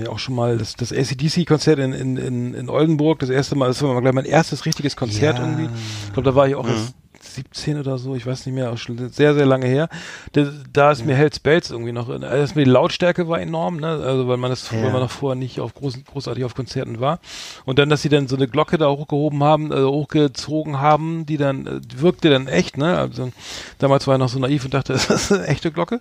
ja, 0.03 0.11
auch 0.11 0.19
schon 0.19 0.35
mal 0.35 0.57
das, 0.59 0.75
das 0.75 0.93
ACDC-Konzert 0.93 1.79
in, 1.79 1.93
in, 1.93 2.17
in, 2.17 2.55
in 2.55 2.69
Oldenburg, 2.71 3.19
das 3.19 3.31
erste 3.31 3.57
Mal, 3.57 3.69
das 3.69 3.83
war 3.83 3.93
mal 3.93 4.01
gleich 4.01 4.14
mein 4.14 4.25
erstes 4.25 4.64
richtiges 4.67 4.97
Konzert 4.97 5.39
Ja. 5.39 5.45
irgendwie. 5.45 5.69
Ich 6.07 6.12
glaube, 6.14 6.29
da 6.31 6.35
war 6.35 6.49
ich 6.49 6.55
auch 6.55 6.67
erst 6.67 6.95
17 7.37 7.78
oder 7.78 7.99
so, 7.99 8.14
ich 8.16 8.26
weiß 8.26 8.45
nicht 8.47 8.55
mehr, 8.55 8.76
schon 8.76 9.09
sehr, 9.11 9.34
sehr 9.34 9.47
lange 9.47 9.66
her. 9.66 9.89
Da, 10.32 10.47
da 10.72 10.91
ist 10.91 11.05
mir 11.07 11.14
Hells 11.14 11.39
Bells 11.39 11.70
irgendwie 11.70 11.93
noch, 11.93 12.09
also 12.09 12.55
die 12.55 12.64
Lautstärke 12.64 13.28
war 13.28 13.41
enorm, 13.41 13.76
ne? 13.76 13.89
Also 13.89 14.26
weil 14.28 14.37
man 14.37 14.51
das, 14.51 14.70
Ja. 14.70 14.82
weil 14.82 14.91
man 14.91 15.01
noch 15.03 15.11
vorher 15.11 15.37
nicht 15.37 15.61
auf 15.61 15.74
großen, 15.74 16.05
großartig 16.05 16.45
auf 16.45 16.55
Konzerten 16.55 17.01
war. 17.01 17.20
Und 17.64 17.78
dann, 17.78 17.89
dass 17.89 18.03
sie 18.03 18.09
dann 18.09 18.26
so 18.28 18.37
eine 18.37 18.49
Glocke 18.49 18.78
da 18.78 18.89
hochgehoben 18.89 19.43
haben, 19.45 19.70
äh, 19.72 19.82
hochgezogen 19.82 20.80
haben, 20.80 21.26
die 21.26 21.37
dann, 21.37 21.66
äh, 21.66 21.80
die 21.80 22.01
wirkte 22.01 22.30
dann 22.30 22.49
echt, 22.49 22.76
ne? 22.76 22.99
Also 22.99 23.30
damals 23.78 24.07
war 24.07 24.14
ich 24.16 24.18
noch 24.20 24.28
so 24.28 24.39
naiv 24.39 24.64
und 24.64 24.74
dachte, 24.74 24.93
das 24.95 25.11
ist 25.11 25.32
eine 25.32 25.47
echte 25.47 25.70
Glocke. 25.70 26.01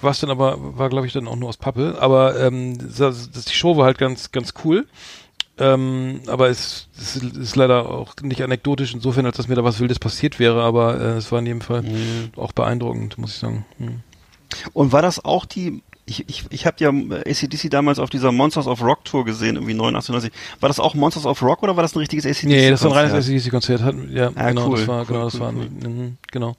Was 0.00 0.20
dann 0.20 0.30
aber, 0.30 0.56
war 0.78 0.88
glaube 0.88 1.06
ich 1.06 1.12
dann 1.12 1.28
auch 1.28 1.36
nur 1.36 1.48
aus 1.48 1.56
Pappe. 1.56 1.96
Aber 2.00 2.38
ähm, 2.40 2.78
das, 2.78 3.30
das, 3.30 3.44
die 3.44 3.54
Show 3.54 3.76
war 3.76 3.84
halt 3.86 3.98
ganz, 3.98 4.32
ganz 4.32 4.54
cool. 4.64 4.86
Ähm, 5.58 6.20
aber 6.26 6.48
es, 6.48 6.88
es 6.98 7.16
ist 7.16 7.56
leider 7.56 7.90
auch 7.90 8.14
nicht 8.22 8.42
anekdotisch 8.42 8.94
insofern, 8.94 9.26
als 9.26 9.36
dass 9.36 9.48
mir 9.48 9.56
da 9.56 9.64
was 9.64 9.80
Wildes 9.80 9.98
passiert 9.98 10.38
wäre, 10.38 10.62
aber 10.62 11.00
äh, 11.00 11.04
es 11.16 11.32
war 11.32 11.40
in 11.40 11.46
jedem 11.46 11.60
Fall 11.60 11.84
auch 12.36 12.52
beeindruckend, 12.52 13.18
muss 13.18 13.30
ich 13.30 13.38
sagen. 13.38 13.66
Hm. 13.78 14.00
Und 14.72 14.92
war 14.92 15.02
das 15.02 15.24
auch 15.24 15.44
die, 15.44 15.82
ich, 16.06 16.28
ich, 16.28 16.44
ich 16.50 16.66
habe 16.66 16.76
ja 16.78 16.90
äh, 16.90 17.30
ACDC 17.30 17.70
damals 17.70 17.98
auf 17.98 18.10
dieser 18.10 18.32
Monsters 18.32 18.66
of 18.66 18.82
Rock 18.82 19.04
Tour 19.04 19.24
gesehen, 19.24 19.56
irgendwie 19.56 19.74
89, 19.74 20.12
90. 20.12 20.32
War 20.60 20.68
das 20.68 20.80
auch 20.80 20.94
Monsters 20.94 21.26
of 21.26 21.42
Rock 21.42 21.62
oder 21.62 21.76
war 21.76 21.82
das 21.82 21.94
ein 21.94 21.98
richtiges 21.98 22.24
ACDC? 22.24 22.44
Nee, 22.44 22.70
das 22.70 22.82
war 22.82 22.92
ein 22.92 23.10
reines 23.10 23.50
Konzert? 23.50 23.82
ACDC-Konzert. 23.82 24.10
Ja, 24.12 24.30
Ah, 24.34 24.48
genau, 24.48 24.68
cool, 24.68 24.78
das 24.78 24.88
war, 24.88 25.00
cool, 25.00 25.06
genau, 25.06 25.24
das 25.24 25.34
cool, 25.34 25.40
war, 25.40 25.52
cool. 25.54 25.68
mhm, 25.88 26.16
genau. 26.30 26.56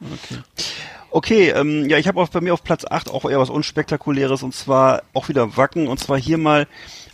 Okay, 1.12 1.50
ähm, 1.50 1.90
ja, 1.90 1.98
ich 1.98 2.08
habe 2.08 2.22
auch 2.22 2.30
bei 2.30 2.40
mir 2.42 2.54
auf 2.54 2.64
Platz 2.64 2.86
8 2.86 3.10
auch 3.10 3.28
eher 3.28 3.40
was 3.40 3.50
unspektakuläres 3.50 4.44
und 4.44 4.54
zwar 4.54 5.02
auch 5.14 5.28
wieder 5.28 5.58
Wacken 5.58 5.88
und 5.88 6.00
zwar 6.00 6.20
hier 6.20 6.38
mal 6.38 6.68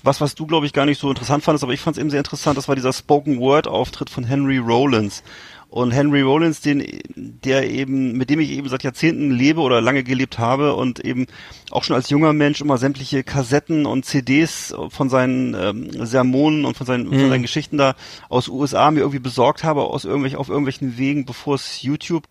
was, 0.06 0.22
was 0.22 0.36
du 0.36 0.46
glaube 0.46 0.66
ich 0.66 0.74
gar 0.74 0.86
nicht 0.86 1.00
so 1.00 1.10
interessant 1.10 1.44
fandest, 1.44 1.64
aber 1.64 1.74
ich 1.74 1.82
fand 1.82 1.98
es 1.98 2.02
eben 2.02 2.10
sehr 2.10 2.20
interessant, 2.20 2.58
das 2.58 2.68
war 2.68 2.76
dieser 2.76 2.94
Spoken 2.94 3.40
Word 3.40 3.68
Auftritt 3.68 4.10
von 4.10 4.24
Henry 4.24 4.58
Rollins. 4.58 5.24
Und 5.68 5.92
Henry 5.92 6.22
Rollins, 6.22 6.62
den, 6.62 6.86
der 7.16 7.70
eben, 7.70 8.14
mit 8.14 8.30
dem 8.30 8.40
ich 8.40 8.52
eben 8.52 8.70
seit 8.70 8.84
Jahrzehnten 8.84 9.32
lebe 9.32 9.60
oder 9.60 9.82
lange 9.82 10.04
gelebt 10.04 10.40
habe 10.40 10.74
und 10.76 11.00
eben 11.02 11.26
auch 11.70 11.84
schon 11.84 11.98
als 11.98 12.10
junger 12.10 12.32
Mensch 12.32 12.62
immer 12.62 12.78
sämtliche 12.78 13.24
Kassetten 13.24 13.86
und 13.86 14.06
CDs 14.06 14.74
von 14.90 15.10
seinen 15.10 15.54
ähm, 15.54 16.06
Sermonen 16.06 16.64
und 16.64 16.78
von 16.78 16.88
seinen, 16.88 17.10
von 17.10 17.30
seinen 17.30 17.42
Geschichten 17.42 17.78
da 17.78 17.96
aus 18.30 18.48
USA 18.48 18.90
mir 18.90 19.02
irgendwie 19.02 19.20
besorgt 19.20 19.66
habe, 19.66 19.82
aus 19.82 20.06
irgendwelchen, 20.06 20.40
auf 20.40 20.48
irgendwelchen 20.48 20.98
Wegen, 20.98 21.26
bevor 21.26 21.56
es 21.56 21.82
YouTube 21.82 22.24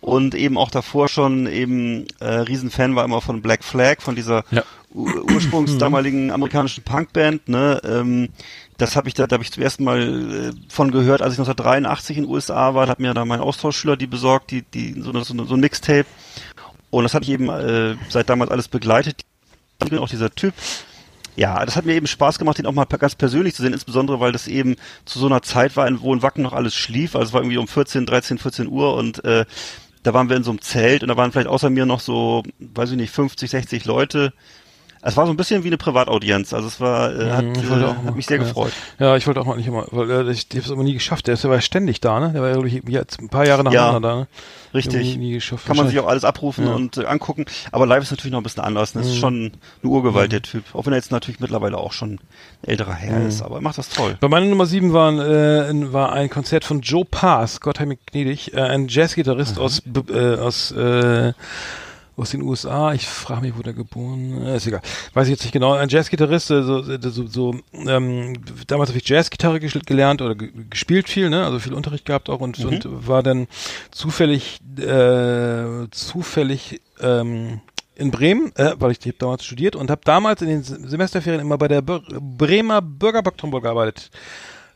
und 0.00 0.34
eben 0.34 0.58
auch 0.58 0.70
davor 0.70 1.08
schon 1.08 1.46
eben 1.46 2.06
äh, 2.20 2.26
Riesenfan 2.26 2.94
war 2.96 3.04
immer 3.04 3.20
von 3.20 3.42
Black 3.42 3.64
Flag, 3.64 4.00
von 4.00 4.14
dieser 4.14 4.44
Ja. 4.50 4.62
Ursprungs 4.94 5.76
damaligen 5.78 6.30
amerikanischen 6.30 6.84
Punkband, 6.84 7.48
ne? 7.48 7.80
Ähm, 7.84 8.28
das 8.78 8.96
habe 8.96 9.08
ich 9.08 9.14
da, 9.14 9.26
da 9.26 9.34
habe 9.34 9.44
ich 9.44 9.52
zum 9.52 9.62
ersten 9.62 9.84
Mal 9.84 10.00
äh, 10.00 10.52
von 10.72 10.90
gehört, 10.90 11.20
als 11.22 11.34
ich 11.34 11.38
1983 11.38 12.16
in 12.16 12.24
den 12.24 12.30
USA 12.32 12.74
war, 12.74 12.86
da 12.86 12.92
hat 12.92 13.00
mir 13.00 13.12
da 13.14 13.24
mein 13.24 13.40
Austauschschüler 13.40 13.96
die 13.96 14.06
besorgt, 14.06 14.50
die 14.50 14.62
die 14.62 15.00
so, 15.00 15.10
eine, 15.10 15.24
so, 15.24 15.34
eine, 15.34 15.44
so 15.44 15.54
ein 15.54 15.60
Mixtape 15.60 16.06
und 16.90 17.02
das 17.04 17.14
hat 17.14 17.22
ich 17.24 17.30
eben 17.30 17.48
äh, 17.48 17.96
seit 18.08 18.28
damals 18.30 18.50
alles 18.50 18.68
begleitet. 18.68 19.22
Auch 19.98 20.08
dieser 20.08 20.30
Typ, 20.34 20.54
ja, 21.36 21.64
das 21.66 21.76
hat 21.76 21.84
mir 21.84 21.94
eben 21.94 22.06
Spaß 22.06 22.38
gemacht, 22.38 22.58
den 22.58 22.66
auch 22.66 22.72
mal 22.72 22.84
ganz 22.84 23.16
persönlich 23.16 23.54
zu 23.54 23.62
sehen, 23.62 23.72
insbesondere 23.72 24.20
weil 24.20 24.32
das 24.32 24.46
eben 24.46 24.76
zu 25.04 25.18
so 25.18 25.26
einer 25.26 25.42
Zeit 25.42 25.76
war, 25.76 25.86
in- 25.88 26.00
wo 26.00 26.14
in 26.14 26.22
Wacken 26.22 26.42
noch 26.42 26.52
alles 26.52 26.74
schlief. 26.74 27.16
Also 27.16 27.28
es 27.28 27.32
war 27.32 27.40
irgendwie 27.42 27.58
um 27.58 27.66
14, 27.68 28.06
13, 28.06 28.38
14 28.38 28.68
Uhr 28.68 28.94
und 28.94 29.24
äh, 29.24 29.44
da 30.04 30.14
waren 30.14 30.28
wir 30.28 30.36
in 30.36 30.44
so 30.44 30.50
einem 30.50 30.60
Zelt 30.60 31.02
und 31.02 31.08
da 31.08 31.16
waren 31.16 31.32
vielleicht 31.32 31.48
außer 31.48 31.70
mir 31.70 31.86
noch 31.86 32.00
so, 32.00 32.42
weiß 32.60 32.92
ich 32.92 32.96
nicht, 32.96 33.10
50, 33.12 33.50
60 33.50 33.84
Leute. 33.84 34.32
Es 35.06 35.16
war 35.16 35.26
so 35.26 35.32
ein 35.32 35.36
bisschen 35.36 35.62
wie 35.64 35.68
eine 35.68 35.76
Privataudienz. 35.76 36.52
Also 36.54 36.66
es 36.68 36.80
war, 36.80 37.14
äh, 37.14 37.30
hat, 37.30 37.44
Mhm, 37.44 37.52
ich 37.56 37.64
äh, 37.64 37.70
wollte 37.70 37.88
auch 37.88 37.96
hat 37.96 38.04
mal- 38.04 38.14
mich 38.14 38.26
sehr 38.26 38.38
ja. 38.38 38.42
gefreut. 38.44 38.72
Ja, 38.98 39.16
ich 39.16 39.26
wollte 39.26 39.40
auch 39.40 39.44
mal 39.46 39.56
nicht 39.56 39.66
immer, 39.66 39.86
weil 39.90 40.10
äh, 40.10 40.30
ich, 40.32 40.46
ich 40.50 40.56
habe 40.56 40.64
es 40.66 40.70
aber 40.70 40.82
nie 40.82 40.94
geschafft. 40.94 41.26
Der 41.26 41.34
ist 41.34 41.44
ja 41.44 41.50
war 41.50 41.56
ja 41.56 41.60
ständig 41.62 42.00
da, 42.00 42.18
ne? 42.20 42.30
Der 42.32 42.40
war 42.40 42.48
ja, 42.48 42.54
glaube 42.54 42.68
ich, 42.68 42.82
jetzt 42.88 43.20
ein 43.20 43.28
paar 43.28 43.46
Jahre 43.46 43.62
nacheinander 43.64 44.00
da, 44.08 44.16
ne? 44.16 44.26
Richtig. 44.72 44.94
Irgendwie 45.06 45.18
Nie 45.26 45.32
geschafft. 45.34 45.66
Kann 45.66 45.76
man 45.76 45.86
sich 45.88 45.98
auch 46.00 46.08
alles 46.08 46.24
abrufen 46.24 46.64
Ja. 46.64 46.70
Mhm. 46.70 46.76
und 46.76 46.96
äh, 46.96 47.04
angucken. 47.06 47.44
Aber 47.70 47.86
live 47.86 48.02
ist 48.02 48.10
natürlich 48.10 48.32
noch 48.32 48.40
ein 48.40 48.42
bisschen 48.42 48.64
anders. 48.64 48.94
Ne? 48.94 49.02
Das 49.02 49.10
ist 49.10 49.18
schon 49.18 49.52
eine 49.82 49.90
Urgewalt, 49.90 50.32
der 50.32 50.42
Typ. 50.42 50.64
Auch 50.74 50.86
wenn 50.86 50.92
er 50.92 50.96
jetzt 50.96 51.12
natürlich 51.12 51.38
mittlerweile 51.38 51.76
auch 51.78 51.92
schon 51.92 52.14
ein 52.14 52.18
älterer 52.62 52.94
Herr 52.94 53.20
Mhm. 53.20 53.28
ist. 53.28 53.42
Aber 53.42 53.56
er 53.56 53.60
macht 53.62 53.78
das 53.78 53.90
toll. 53.90 54.16
Bei 54.20 54.28
meiner 54.28 54.46
Nummer 54.46 54.66
7 54.66 54.92
war, 54.92 55.12
äh, 55.12 55.68
ein- 55.70 55.92
war 55.92 56.12
ein 56.12 56.28
Konzert 56.30 56.64
von 56.64 56.80
Joe 56.80 57.04
Pass, 57.04 57.60
Gott 57.60 57.76
sei 57.76 57.86
mir 57.86 57.98
gnädig, 58.10 58.52
äh, 58.54 58.60
ein 58.62 58.88
Jazzgitarrist 58.88 59.58
aus, 59.60 59.82
äh, 60.12 60.36
aus, 60.36 60.72
äh, 60.72 61.32
aus 62.16 62.30
den 62.30 62.42
USA. 62.42 62.92
Ich 62.94 63.06
frage 63.06 63.42
mich, 63.42 63.56
wo 63.58 63.62
der 63.62 63.72
geboren 63.72 64.42
ist. 64.46 64.66
Egal. 64.66 64.80
Weiß 65.14 65.26
ich 65.26 65.32
jetzt 65.32 65.42
nicht 65.42 65.52
genau. 65.52 65.72
Ein 65.72 65.88
Jazzgitarrist, 65.88 66.46
so, 66.48 66.82
so, 66.82 67.26
so, 67.26 67.54
ähm, 67.74 68.34
damals 68.66 68.90
habe 68.90 68.98
ich 68.98 69.08
Jazzgitarre 69.08 69.60
gelernt 69.60 70.22
oder 70.22 70.34
ge 70.34 70.50
gespielt 70.70 71.08
viel, 71.08 71.28
ne? 71.30 71.44
Also 71.44 71.58
viel 71.58 71.74
Unterricht 71.74 72.04
gehabt 72.04 72.28
auch 72.30 72.40
und, 72.40 72.58
und 72.64 72.86
war 73.08 73.22
dann 73.22 73.46
zufällig, 73.90 74.58
äh, 74.78 75.88
zufällig 75.90 76.80
ähm, 77.00 77.60
in 77.96 78.10
Bremen, 78.10 78.52
äh, 78.56 78.74
weil 78.78 78.90
ich 78.92 78.98
die 78.98 79.10
hab 79.10 79.18
damals 79.18 79.44
studiert 79.44 79.76
und 79.76 79.90
habe 79.90 80.00
damals 80.04 80.42
in 80.42 80.48
den 80.48 80.62
Se- 80.62 80.88
Semesterferien 80.88 81.40
immer 81.40 81.58
bei 81.58 81.68
der 81.68 81.82
Bremer 81.82 82.82
Bürgerbaktrumburg 82.82 83.62
gearbeitet. 83.62 84.10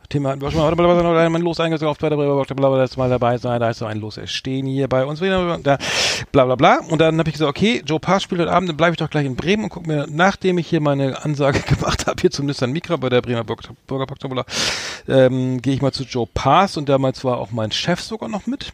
Thema 0.09 0.31
hatten 0.31 0.41
schon 0.41 0.61
mal, 0.61 0.75
blablabla, 0.75 1.29
mein 1.29 1.43
Los 1.43 1.61
eingekauft 1.61 2.01
Bürgerbaktrumburg, 2.01 2.79
das 2.79 2.97
mal 2.97 3.11
dabei 3.11 3.37
sein, 3.37 3.61
da 3.61 3.69
ist 3.69 3.79
so 3.79 3.85
ein 3.85 4.01
Los 4.01 4.17
erstehen 4.17 4.67
hier 4.67 4.89
bei 4.89 5.05
uns 5.05 5.21
da, 5.21 5.77
bla 6.33 6.47
bla 6.47 6.55
bla. 6.55 6.79
Und 6.89 7.01
dann 7.01 7.19
habe 7.19 7.29
ich 7.29 7.35
gesagt, 7.35 7.51
okay, 7.51 7.83
Joe 7.85 8.01
Pass 8.01 8.23
spielt 8.23 8.41
heute 8.41 8.51
Abend, 8.51 8.71
dann 8.71 8.77
bleibe 8.79 8.93
ich 8.93 8.99
doch 8.99 9.11
gleich 9.11 9.27
in 9.27 9.37
Bremen 9.37 9.65
und 9.65 9.69
guck 9.71 9.87
mir, 9.87 10.07
nachdem 10.09 10.57
ich 10.57 10.67
hier 10.67 10.81
meine 10.81 11.23
Ansage 11.25 11.61
gemacht 11.67 12.07
habe, 12.07 12.19
hier 12.21 12.31
zum 12.31 12.47
Nissan 12.47 12.73
Micra 12.73 12.97
bei 12.97 13.11
der 13.11 13.21
Bremer 13.21 13.45
Bürger- 13.45 13.75
Bürgerbaktrumburg, 13.87 14.47
ähm, 15.09 15.61
gehe 15.61 15.75
ich 15.75 15.83
mal 15.83 15.93
zu 15.93 16.05
Joe 16.05 16.27
Pass 16.33 16.79
und 16.79 16.89
damals 16.89 17.23
war 17.25 17.37
auch 17.37 17.51
mein 17.51 17.71
Chef 17.71 18.01
sogar 18.01 18.31
noch 18.31 18.47
mit. 18.47 18.73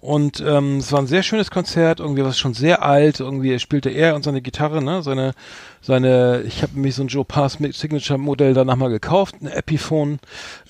Und 0.00 0.40
ähm, 0.44 0.78
es 0.78 0.90
war 0.90 0.98
ein 0.98 1.06
sehr 1.06 1.22
schönes 1.22 1.52
Konzert, 1.52 2.00
irgendwie 2.00 2.24
was 2.24 2.40
schon 2.40 2.54
sehr 2.54 2.82
alt, 2.82 3.20
irgendwie 3.20 3.56
spielte 3.60 3.90
er 3.90 4.16
und 4.16 4.24
seine 4.24 4.42
Gitarre, 4.42 4.82
ne, 4.82 5.04
seine 5.04 5.32
seine, 5.82 6.42
ich 6.46 6.62
habe 6.62 6.78
mir 6.78 6.92
so 6.92 7.02
ein 7.02 7.08
Joe 7.08 7.24
Pass 7.24 7.58
Signature 7.72 8.18
Modell 8.18 8.54
danach 8.54 8.76
mal 8.76 8.88
gekauft, 8.88 9.34
eine 9.40 9.52
Epiphone, 9.52 10.20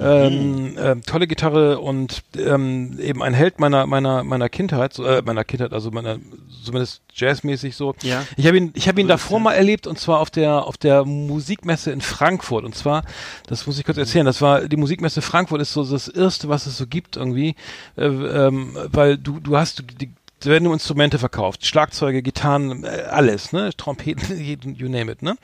ähm, 0.00 0.76
ähm, 0.78 1.02
tolle 1.02 1.26
Gitarre 1.26 1.80
und 1.80 2.22
ähm, 2.36 2.98
eben 2.98 3.22
ein 3.22 3.34
Held 3.34 3.60
meiner 3.60 3.86
meiner 3.86 4.24
meiner 4.24 4.48
Kindheit, 4.48 4.94
so, 4.94 5.04
äh, 5.04 5.22
meiner 5.22 5.44
Kindheit, 5.44 5.74
also 5.74 5.90
meiner 5.90 6.18
zumindest 6.64 7.02
jazzmäßig 7.14 7.76
so. 7.76 7.94
Ja. 8.02 8.24
Ich 8.38 8.46
habe 8.46 8.56
ihn, 8.56 8.72
ich 8.74 8.88
habe 8.88 9.02
ihn 9.02 9.08
davor 9.08 9.38
mal 9.38 9.52
erlebt 9.52 9.86
und 9.86 9.98
zwar 9.98 10.18
auf 10.18 10.30
der 10.30 10.66
auf 10.66 10.78
der 10.78 11.04
Musikmesse 11.04 11.92
in 11.92 12.00
Frankfurt 12.00 12.64
und 12.64 12.74
zwar, 12.74 13.04
das 13.46 13.66
muss 13.66 13.78
ich 13.78 13.84
kurz 13.84 13.98
erzählen, 13.98 14.24
das 14.24 14.40
war 14.40 14.66
die 14.66 14.76
Musikmesse 14.78 15.20
Frankfurt 15.20 15.60
ist 15.60 15.74
so 15.74 15.84
das 15.84 16.08
erste, 16.08 16.48
was 16.48 16.64
es 16.64 16.78
so 16.78 16.86
gibt 16.86 17.18
irgendwie, 17.18 17.54
äh, 17.96 18.06
ähm, 18.06 18.78
weil 18.90 19.18
du 19.18 19.40
du 19.40 19.58
hast 19.58 19.84
die 20.00 20.06
da 20.06 20.21
werden 20.46 20.64
nur 20.64 20.72
Instrumente 20.74 21.18
verkauft, 21.18 21.66
Schlagzeuge, 21.66 22.22
Gitarren, 22.22 22.84
äh, 22.84 23.04
alles, 23.10 23.52
ne, 23.52 23.70
Trompeten, 23.76 24.38
you 24.76 24.88
name 24.88 25.10
it, 25.12 25.22
ne. 25.22 25.36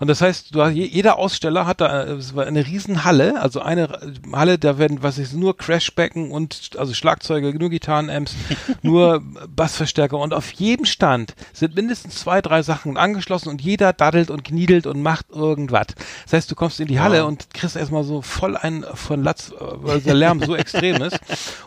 Und 0.00 0.08
das 0.08 0.20
heißt, 0.20 0.54
du 0.54 0.62
hast, 0.62 0.74
je- 0.74 0.86
jeder 0.86 1.18
Aussteller 1.18 1.66
hat 1.66 1.80
da, 1.80 2.04
äh, 2.04 2.12
es 2.12 2.34
war 2.34 2.46
eine 2.46 2.66
riesen 2.66 3.04
Halle, 3.04 3.40
also 3.40 3.60
eine 3.60 3.98
Halle, 4.32 4.58
da 4.58 4.78
werden, 4.78 5.02
was 5.02 5.18
ist, 5.18 5.34
nur 5.34 5.56
Crashbecken 5.56 6.30
und 6.30 6.70
also 6.78 6.94
Schlagzeuge, 6.94 7.56
nur 7.58 7.70
Gitarrenamps, 7.70 8.34
nur 8.82 9.22
Bassverstärker 9.54 10.18
und 10.18 10.34
auf 10.34 10.50
jedem 10.52 10.84
Stand 10.86 11.34
sind 11.52 11.74
mindestens 11.74 12.16
zwei, 12.16 12.40
drei 12.42 12.62
Sachen 12.62 12.96
angeschlossen 12.96 13.48
und 13.48 13.60
jeder 13.62 13.92
daddelt 13.92 14.30
und 14.30 14.44
kniedelt 14.44 14.86
und 14.86 15.02
macht 15.02 15.26
irgendwas. 15.30 15.86
Das 16.24 16.32
heißt, 16.34 16.50
du 16.50 16.54
kommst 16.54 16.80
in 16.80 16.88
die 16.88 17.00
Halle 17.00 17.24
und 17.26 17.52
kriegst 17.54 17.76
erstmal 17.76 18.04
so 18.04 18.22
voll 18.22 18.56
einen 18.56 18.84
von 18.94 19.22
Latz, 19.22 19.50
äh, 19.50 19.54
weil 19.60 20.00
der 20.00 20.14
Lärm 20.14 20.42
so 20.44 20.54
extrem 20.62 21.02
ist. 21.02 21.18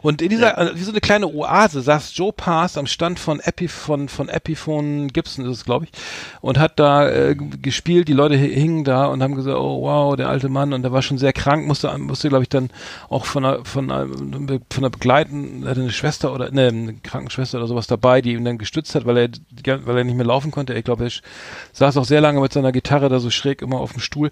Und 0.02 0.22
in 0.22 0.30
dieser, 0.30 0.72
wie 0.76 0.84
so 0.84 0.92
eine 0.92 1.02
kleine 1.02 1.28
Oase 1.28 1.82
saß 1.82 2.16
Joe 2.16 2.34
Pass 2.34 2.75
am 2.78 2.88
Stand 2.88 3.20
von 3.20 3.40
Epi, 3.40 3.68
von, 3.68 4.08
Epiphone 4.30 5.08
Gibson 5.10 5.46
ist 5.46 5.58
es, 5.58 5.66
glaube 5.66 5.86
ich, 5.86 5.92
und 6.42 6.60
hat 6.60 6.80
da 6.80 7.10
äh, 7.10 7.36
gespielt. 7.36 8.08
Die 8.08 8.14
Leute 8.14 8.38
hi- 8.38 8.54
hingen 8.54 8.84
da 8.84 9.06
und 9.06 9.22
haben 9.24 9.36
gesagt, 9.36 9.58
oh 9.58 9.82
wow, 9.82 10.16
der 10.16 10.30
alte 10.30 10.50
Mann 10.50 10.74
und 10.74 10.82
der 10.84 10.92
war 10.92 11.02
schon 11.02 11.18
sehr 11.18 11.34
krank, 11.34 11.66
musste, 11.68 11.96
musste 11.98 12.30
glaube 12.30 12.44
ich 12.44 12.50
dann 12.50 12.70
auch 13.10 13.26
von 13.26 13.46
einer, 13.46 13.66
von 13.66 13.92
einer, 13.92 14.08
von 14.08 14.60
einer 14.84 14.90
Begleiten, 14.90 15.64
hatte 15.66 15.82
eine 15.82 15.92
Schwester 15.92 16.34
oder 16.34 16.52
ne, 16.52 16.68
eine 16.68 16.94
Krankenschwester 16.96 17.58
oder 17.58 17.68
sowas 17.68 17.88
dabei, 17.88 18.22
die 18.22 18.34
ihn 18.34 18.46
dann 18.46 18.58
gestützt 18.58 18.96
hat, 18.96 19.06
weil 19.06 19.18
er, 19.18 19.86
weil 19.86 19.98
er 19.98 20.04
nicht 20.04 20.16
mehr 20.16 20.26
laufen 20.26 20.52
konnte. 20.52 20.74
Ich 20.74 20.84
glaube, 20.84 21.06
er 21.06 21.12
saß 21.74 21.98
auch 21.98 22.06
sehr 22.06 22.22
lange 22.22 22.42
mit 22.42 22.54
seiner 22.54 22.72
Gitarre 22.72 23.10
da 23.10 23.20
so 23.20 23.30
schräg 23.30 23.62
immer 23.62 23.80
auf 23.80 23.94
dem 23.94 24.02
Stuhl. 24.02 24.30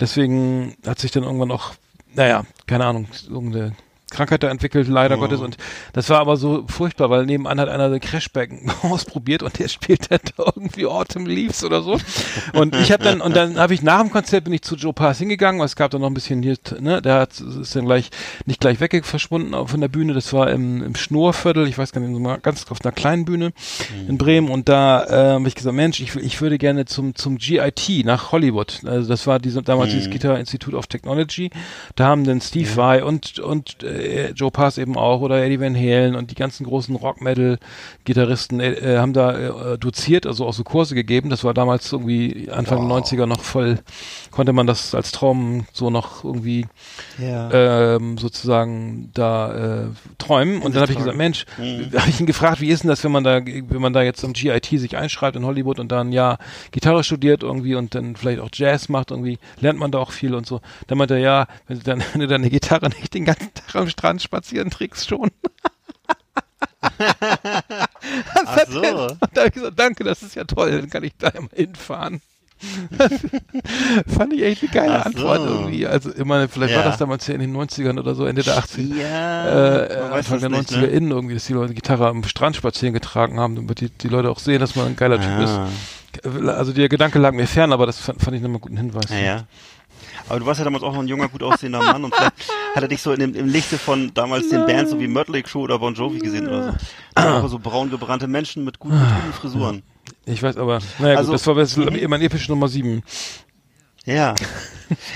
Deswegen 0.00 0.76
hat 0.86 0.98
sich 0.98 1.10
dann 1.10 1.22
irgendwann 1.24 1.50
auch, 1.50 1.72
naja, 2.14 2.44
keine 2.66 2.84
Ahnung, 2.86 3.08
irgendeine 3.28 3.72
Krankheit 4.12 4.42
da 4.42 4.48
entwickelt, 4.48 4.88
leider 4.88 5.16
Gottes. 5.16 5.40
Und 5.40 5.56
das 5.92 6.08
war 6.10 6.20
aber 6.20 6.36
so 6.36 6.64
furchtbar, 6.68 7.10
weil 7.10 7.26
nebenan 7.26 7.58
hat 7.58 7.68
einer 7.68 7.90
den 7.90 8.00
Crashbacken 8.00 8.70
ausprobiert 8.82 9.42
und 9.42 9.58
der 9.58 9.68
spielt 9.68 10.10
dann 10.10 10.20
da 10.36 10.44
irgendwie 10.54 10.86
Autumn 10.86 11.26
Leaves 11.26 11.64
oder 11.64 11.82
so. 11.82 11.98
Und 12.52 12.76
ich 12.76 12.92
habe 12.92 13.02
dann, 13.02 13.20
und 13.20 13.34
dann 13.34 13.58
habe 13.58 13.74
ich 13.74 13.82
nach 13.82 14.00
dem 14.00 14.10
Konzert 14.10 14.44
bin 14.44 14.52
ich 14.52 14.62
zu 14.62 14.76
Joe 14.76 14.92
Pass 14.92 15.18
hingegangen, 15.18 15.60
weil 15.60 15.66
es 15.66 15.76
gab 15.76 15.90
dann 15.90 16.00
noch 16.00 16.08
ein 16.08 16.14
bisschen 16.14 16.42
hier, 16.42 16.56
ne, 16.80 17.02
der 17.02 17.14
hat, 17.14 17.40
ist 17.40 17.74
dann 17.74 17.86
gleich, 17.86 18.10
nicht 18.46 18.60
gleich 18.60 18.80
wegge 18.80 19.02
verschwunden 19.02 19.54
von 19.66 19.80
der 19.80 19.88
Bühne. 19.88 20.14
Das 20.14 20.32
war 20.32 20.50
im, 20.50 20.82
im 20.82 20.94
Schnurviertel, 20.94 21.66
ich 21.66 21.78
weiß 21.78 21.92
gar 21.92 22.00
nicht, 22.00 22.42
ganz 22.42 22.70
auf 22.70 22.78
einer 22.84 22.92
kleinen 22.92 23.24
Bühne 23.24 23.52
in 24.08 24.18
Bremen. 24.18 24.50
Und 24.50 24.68
da 24.68 25.04
äh, 25.04 25.32
habe 25.34 25.48
ich 25.48 25.54
gesagt, 25.54 25.74
Mensch, 25.74 26.00
ich, 26.00 26.14
ich 26.16 26.40
würde 26.40 26.58
gerne 26.58 26.84
zum, 26.84 27.14
zum 27.14 27.38
GIT 27.38 28.04
nach 28.04 28.32
Hollywood. 28.32 28.80
Also 28.84 29.08
das 29.08 29.26
war 29.26 29.38
diese, 29.38 29.62
damals 29.62 29.92
dieses 29.92 30.10
Guitar 30.10 30.38
Institute 30.38 30.76
of 30.76 30.86
Technology. 30.86 31.50
Da 31.96 32.06
haben 32.06 32.24
dann 32.24 32.40
Steve 32.40 32.76
Vai 32.76 33.04
und, 33.04 33.38
und 33.38 33.82
äh, 33.82 34.01
Joe 34.34 34.50
Pass 34.50 34.78
eben 34.78 34.96
auch 34.96 35.20
oder 35.20 35.42
Eddie 35.44 35.60
Van 35.60 35.74
Halen 35.76 36.14
und 36.14 36.30
die 36.30 36.34
ganzen 36.34 36.64
großen 36.64 36.94
Rock-Metal-Gitarristen 36.96 38.60
äh, 38.60 38.72
äh, 38.72 38.98
haben 38.98 39.12
da 39.12 39.72
äh, 39.74 39.78
doziert, 39.78 40.26
also 40.26 40.46
auch 40.46 40.52
so 40.52 40.64
Kurse 40.64 40.94
gegeben. 40.94 41.30
Das 41.30 41.44
war 41.44 41.54
damals 41.54 41.92
irgendwie 41.92 42.48
Anfang 42.50 42.88
Wow. 42.88 43.02
90er 43.04 43.26
noch 43.26 43.40
voll, 43.42 43.78
konnte 44.30 44.52
man 44.52 44.66
das 44.66 44.94
als 44.94 45.12
Traum 45.12 45.66
so 45.72 45.90
noch 45.90 46.24
irgendwie 46.24 46.66
Ja. 47.18 47.50
ähm, 47.96 48.18
sozusagen 48.18 49.10
da 49.14 49.82
äh, 49.82 49.86
träumen. 50.18 50.62
Und 50.62 50.74
dann 50.74 50.82
habe 50.82 50.92
ich 50.92 50.98
gesagt, 50.98 51.16
Mensch, 51.16 51.44
Mhm. 51.58 51.90
habe 51.98 52.08
ich 52.10 52.20
ihn 52.20 52.26
gefragt, 52.26 52.60
wie 52.60 52.68
ist 52.68 52.82
denn 52.82 52.88
das, 52.90 53.04
wenn 53.04 53.12
man 53.12 53.24
da, 53.24 53.40
wenn 53.44 53.80
man 53.80 53.92
da 53.92 54.02
jetzt 54.02 54.24
am 54.24 54.32
GIT 54.32 54.66
sich 54.66 54.96
einschreibt 54.96 55.36
in 55.36 55.44
Hollywood 55.44 55.78
und 55.80 55.92
dann 55.92 56.12
ja 56.12 56.38
Gitarre 56.70 57.04
studiert 57.04 57.42
irgendwie 57.42 57.74
und 57.74 57.94
dann 57.94 58.16
vielleicht 58.16 58.40
auch 58.40 58.48
Jazz 58.52 58.88
macht 58.88 59.10
irgendwie, 59.10 59.38
lernt 59.60 59.78
man 59.78 59.90
da 59.90 59.98
auch 59.98 60.10
viel 60.12 60.34
und 60.34 60.46
so. 60.46 60.60
Dann 60.86 60.98
meinte 60.98 61.14
er, 61.14 61.20
ja, 61.20 61.46
wenn 61.66 61.78
du 61.78 61.84
dann, 61.84 62.02
wenn 62.12 62.20
du 62.20 62.26
deine 62.26 62.50
Gitarre 62.50 62.88
nicht 62.88 63.14
den 63.14 63.24
ganzen 63.24 63.52
Tag 63.54 63.76
am 63.76 63.88
Strand 63.92 64.20
spazieren 64.22 64.70
trägst 64.70 65.08
schon. 65.08 65.30
Ach 68.44 68.58
so. 68.68 68.80
Und 68.80 69.18
da 69.32 69.40
habe 69.42 69.48
ich 69.48 69.52
gesagt, 69.54 69.78
danke, 69.78 70.04
das 70.04 70.22
ist 70.22 70.34
ja 70.34 70.44
toll, 70.44 70.72
dann 70.72 70.90
kann 70.90 71.04
ich 71.04 71.12
da 71.18 71.28
immer 71.28 71.48
hinfahren. 71.54 72.20
Fand 74.06 74.32
ich 74.32 74.42
echt 74.44 74.62
eine 74.62 74.70
geile 74.70 74.94
Ach 75.00 75.04
so. 75.04 75.28
Antwort 75.28 75.40
irgendwie. 75.40 75.84
Also 75.86 76.10
meine, 76.24 76.48
vielleicht 76.48 76.74
war 76.74 76.82
Ja. 76.84 76.88
das 76.88 76.98
damals 76.98 77.26
ja 77.26 77.34
in 77.34 77.40
den 77.40 77.56
90ern 77.56 77.98
oder 77.98 78.14
so, 78.14 78.24
Ende 78.24 78.42
der 78.44 78.56
80er 78.56 78.96
Ja, 79.00 79.82
äh, 79.84 79.96
Anfang 80.12 80.38
der 80.38 80.48
nicht, 80.48 80.70
90er 80.70 80.78
ne? 80.82 80.86
innen 80.86 81.10
irgendwie, 81.10 81.34
dass 81.34 81.46
die 81.46 81.54
Leute 81.54 81.74
Gitarre 81.74 82.06
am 82.06 82.22
Strand 82.22 82.54
spazieren 82.54 82.94
getragen 82.94 83.40
haben, 83.40 83.56
damit 83.56 83.80
die, 83.80 83.88
die 83.90 84.06
Leute 84.08 84.30
auch 84.30 84.38
sehen, 84.38 84.60
dass 84.60 84.76
man 84.76 84.86
ein 84.86 84.96
geiler 84.96 85.20
Typ 85.20 85.28
Ah. 85.30 85.42
ist. 85.42 86.46
Also 86.46 86.72
der 86.72 86.88
Gedanke 86.88 87.18
lag 87.18 87.32
mir 87.32 87.46
fern, 87.48 87.72
aber 87.72 87.86
das 87.86 87.98
fand, 87.98 88.20
fand 88.22 88.36
ich 88.36 88.42
nochmal 88.42 88.56
einen 88.56 88.60
guten 88.60 88.76
Hinweis. 88.76 89.10
Naja. 89.10 89.44
Aber 90.28 90.38
du 90.40 90.46
warst 90.46 90.58
ja 90.58 90.64
damals 90.64 90.82
auch 90.84 90.92
noch 90.92 91.00
ein 91.00 91.08
junger, 91.08 91.28
gut 91.28 91.42
aussehender 91.42 91.80
Mann 91.82 92.04
und 92.04 92.14
vielleicht 92.14 92.32
hat 92.74 92.82
er 92.82 92.88
dich 92.88 93.02
so 93.02 93.12
in 93.12 93.20
dem, 93.20 93.34
im 93.34 93.48
Lichte 93.48 93.76
von 93.78 94.12
damals 94.14 94.48
den 94.48 94.64
Bands 94.66 94.90
so 94.90 95.00
wie 95.00 95.08
Mötley 95.08 95.42
Crüe 95.42 95.58
oder 95.60 95.78
Bon 95.78 95.94
Jovi 95.94 96.18
gesehen 96.18 96.46
oder 96.48 96.72
so. 97.14 97.20
Auch 97.20 97.48
so 97.48 97.58
braun 97.58 97.90
gebrannte 97.90 98.26
Menschen 98.28 98.64
mit, 98.64 98.78
gut, 98.78 98.92
mit 98.92 99.00
guten 99.00 99.32
Frisuren. 99.34 99.82
Ich 100.24 100.42
weiß 100.42 100.56
aber, 100.56 100.80
naja 100.98 101.16
Also- 101.18 101.32
gut, 101.32 101.40
das 101.40 101.46
war 101.46 101.58
jetzt 101.58 101.76
mein 102.08 102.22
epische 102.22 102.50
Nummer 102.50 102.68
7. 102.68 103.02
Ja. 104.04 104.34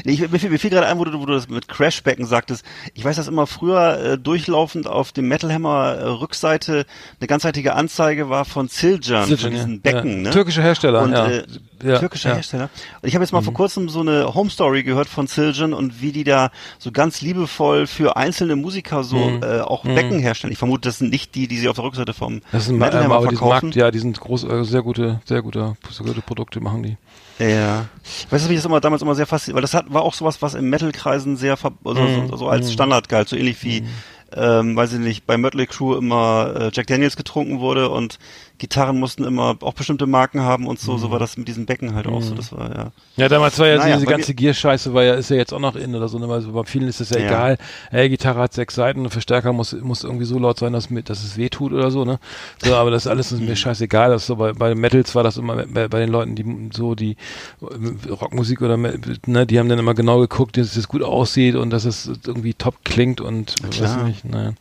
Nee, 0.04 0.12
ich, 0.12 0.30
mir 0.30 0.38
fiel, 0.38 0.50
mir 0.50 0.58
fiel 0.58 0.70
gerade 0.70 0.86
ein, 0.86 0.98
wo 0.98 1.04
du, 1.04 1.18
wo 1.20 1.26
du 1.26 1.32
das 1.32 1.48
mit 1.48 1.68
Crashbecken 1.68 2.26
sagtest. 2.26 2.64
Ich 2.94 3.04
weiß, 3.04 3.16
dass 3.16 3.28
immer 3.28 3.46
früher 3.46 3.98
äh, 3.98 4.18
durchlaufend 4.18 4.86
auf 4.86 5.12
dem 5.12 5.28
Metal 5.28 5.52
Hammer 5.52 5.94
äh, 5.94 6.04
Rückseite 6.06 6.86
eine 7.20 7.26
ganzheitliche 7.26 7.74
Anzeige 7.74 8.30
war 8.30 8.44
von 8.44 8.68
Siljan, 8.68 9.36
von 9.36 9.50
diesen 9.50 9.80
Becken, 9.80 10.16
ja. 10.16 10.22
ne? 10.22 10.30
Türkische 10.30 10.62
Hersteller, 10.62 11.02
und, 11.02 11.12
ja. 11.12 11.26
äh, 11.26 11.46
ja. 11.82 11.98
türkischer 11.98 12.28
ja. 12.30 12.34
Mhm. 12.34 12.38
Hersteller. 12.38 12.70
Und 13.02 13.08
ich 13.08 13.14
habe 13.14 13.24
jetzt 13.24 13.32
mal 13.32 13.42
vor 13.42 13.54
kurzem 13.54 13.88
so 13.88 14.00
eine 14.00 14.34
Home 14.34 14.50
Story 14.50 14.82
gehört 14.82 15.08
von 15.08 15.26
Siljan 15.26 15.72
und 15.72 16.00
wie 16.00 16.12
die 16.12 16.24
da 16.24 16.50
so 16.78 16.92
ganz 16.92 17.20
liebevoll 17.20 17.86
für 17.86 18.16
einzelne 18.16 18.56
Musiker 18.56 19.04
so 19.04 19.16
Mhm. 19.16 19.42
äh, 19.42 19.60
auch 19.60 19.84
Becken 19.84 20.18
herstellen. 20.18 20.52
Ich 20.52 20.58
vermute, 20.58 20.88
das 20.88 20.98
sind 20.98 21.10
nicht 21.10 21.34
die, 21.34 21.48
die 21.48 21.58
sie 21.58 21.68
auf 21.68 21.76
der 21.76 21.84
Rückseite 21.84 22.12
vom 22.12 22.42
Das 22.52 22.68
ein 22.68 22.76
Metal 22.78 23.02
Hammer 23.02 23.22
verkaufen. 23.22 23.68
Markt, 23.68 23.76
ja, 23.76 23.90
die 23.90 23.98
sind 23.98 24.18
groß, 24.20 24.44
äh, 24.44 24.64
sehr 24.64 24.82
gute, 24.82 25.20
sehr 25.24 25.42
gute, 25.42 25.76
sehr 25.90 26.06
gute 26.06 26.20
Produkte 26.20 26.60
machen 26.60 26.82
die. 26.82 26.96
Ja. 27.38 27.86
Weißt 28.30 28.46
du, 28.46 28.48
wie 28.48 28.54
ich 28.54 28.58
das 28.60 28.64
immer 28.66 28.80
damals 28.80 29.02
immer 29.02 29.14
sehr 29.14 29.26
fasziniert, 29.26 29.56
weil 29.56 29.62
das 29.62 29.74
hat, 29.74 29.92
war 29.92 30.02
auch 30.02 30.14
sowas, 30.14 30.40
was 30.40 30.54
im 30.54 30.70
Metal-Kreisen 30.70 31.36
sehr, 31.36 31.58
also, 31.84 32.00
Mhm. 32.02 32.28
so, 32.28 32.36
so 32.36 32.48
als 32.48 32.72
Standard 32.72 33.08
galt, 33.08 33.28
so 33.28 33.36
ähnlich 33.36 33.62
wie, 33.62 33.84
ähm, 34.32 34.74
weiß 34.76 34.94
ich 34.94 34.98
nicht, 35.00 35.26
bei 35.26 35.36
Mötley 35.36 35.66
Crew 35.66 35.94
immer 35.96 36.52
äh, 36.58 36.70
Jack 36.72 36.86
Daniels 36.88 37.16
getrunken 37.16 37.60
wurde 37.60 37.88
und 37.90 38.18
Gitarren 38.58 38.98
mussten 38.98 39.24
immer 39.24 39.56
auch 39.60 39.74
bestimmte 39.74 40.06
Marken 40.06 40.40
haben 40.40 40.66
und 40.66 40.78
so, 40.80 40.94
Mhm. 40.94 40.98
so 40.98 41.10
war 41.10 41.18
das 41.18 41.36
mit 41.36 41.46
diesen 41.46 41.66
Becken 41.66 41.94
halt 41.94 42.06
auch 42.06 42.22
so, 42.22 42.34
das 42.34 42.52
war, 42.52 42.74
ja. 42.74 42.90
Ja, 43.16 43.28
damals 43.28 43.58
war 43.58 43.66
ja 43.66 43.76
Naja, 43.76 43.94
diese 43.96 44.06
ganze 44.06 44.34
Gear-Scheiße, 44.34 44.92
war 44.94 45.02
ja, 45.04 45.14
ist 45.14 45.28
ja 45.30 45.36
jetzt 45.36 45.52
auch 45.52 45.58
noch 45.60 45.76
in 45.76 45.94
oder 45.94 46.08
so, 46.08 46.18
ne, 46.18 46.28
weil 46.28 46.40
so 46.40 46.52
bei 46.52 46.64
vielen 46.64 46.88
ist 46.88 47.00
es 47.00 47.10
ja, 47.10 47.18
Ja. 47.18 47.26
egal. 47.26 47.58
Ey, 47.90 48.08
Gitarre 48.08 48.40
hat 48.40 48.52
sechs 48.54 48.74
Seiten, 48.74 49.04
ein 49.04 49.10
Verstärker 49.10 49.52
muss, 49.52 49.72
muss 49.74 50.04
irgendwie 50.04 50.24
so 50.24 50.38
laut 50.38 50.58
sein, 50.58 50.72
dass, 50.72 50.88
mit, 50.90 51.08
dass 51.10 51.22
es 51.22 51.36
weh 51.36 51.48
tut 51.50 51.72
oder 51.72 51.90
so, 51.90 52.04
ne. 52.06 52.18
So, 52.62 52.74
aber 52.74 52.90
das 52.90 53.06
alles 53.06 53.30
ist 53.32 53.40
Mhm. 53.40 53.46
mir 53.46 53.56
scheißegal. 53.56 54.10
Das 54.10 54.22
ist 54.22 54.26
so 54.28 54.36
bei, 54.36 54.52
bei 54.54 54.74
Metals 54.74 55.14
war 55.14 55.22
das 55.22 55.36
immer 55.36 55.66
bei, 55.66 55.88
bei 55.88 56.00
den 56.00 56.10
Leuten, 56.10 56.34
die 56.34 56.70
so 56.74 56.94
die 56.94 57.16
äh, 57.60 58.08
Rockmusik 58.10 58.62
oder 58.62 58.76
ne, 58.76 59.46
die 59.46 59.58
haben 59.58 59.68
dann 59.68 59.78
immer 59.78 59.94
genau 59.94 60.18
geguckt, 60.20 60.56
dass 60.56 60.76
es 60.76 60.88
gut 60.88 61.02
aussieht 61.02 61.54
und 61.56 61.70
dass 61.70 61.84
es 61.84 62.10
irgendwie 62.26 62.54
top 62.54 62.76
klingt 62.84 63.20
und 63.20 63.54
weiß 63.62 63.70
klar. 63.70 64.06
Nicht, 64.24 64.34
naja. 64.34 64.52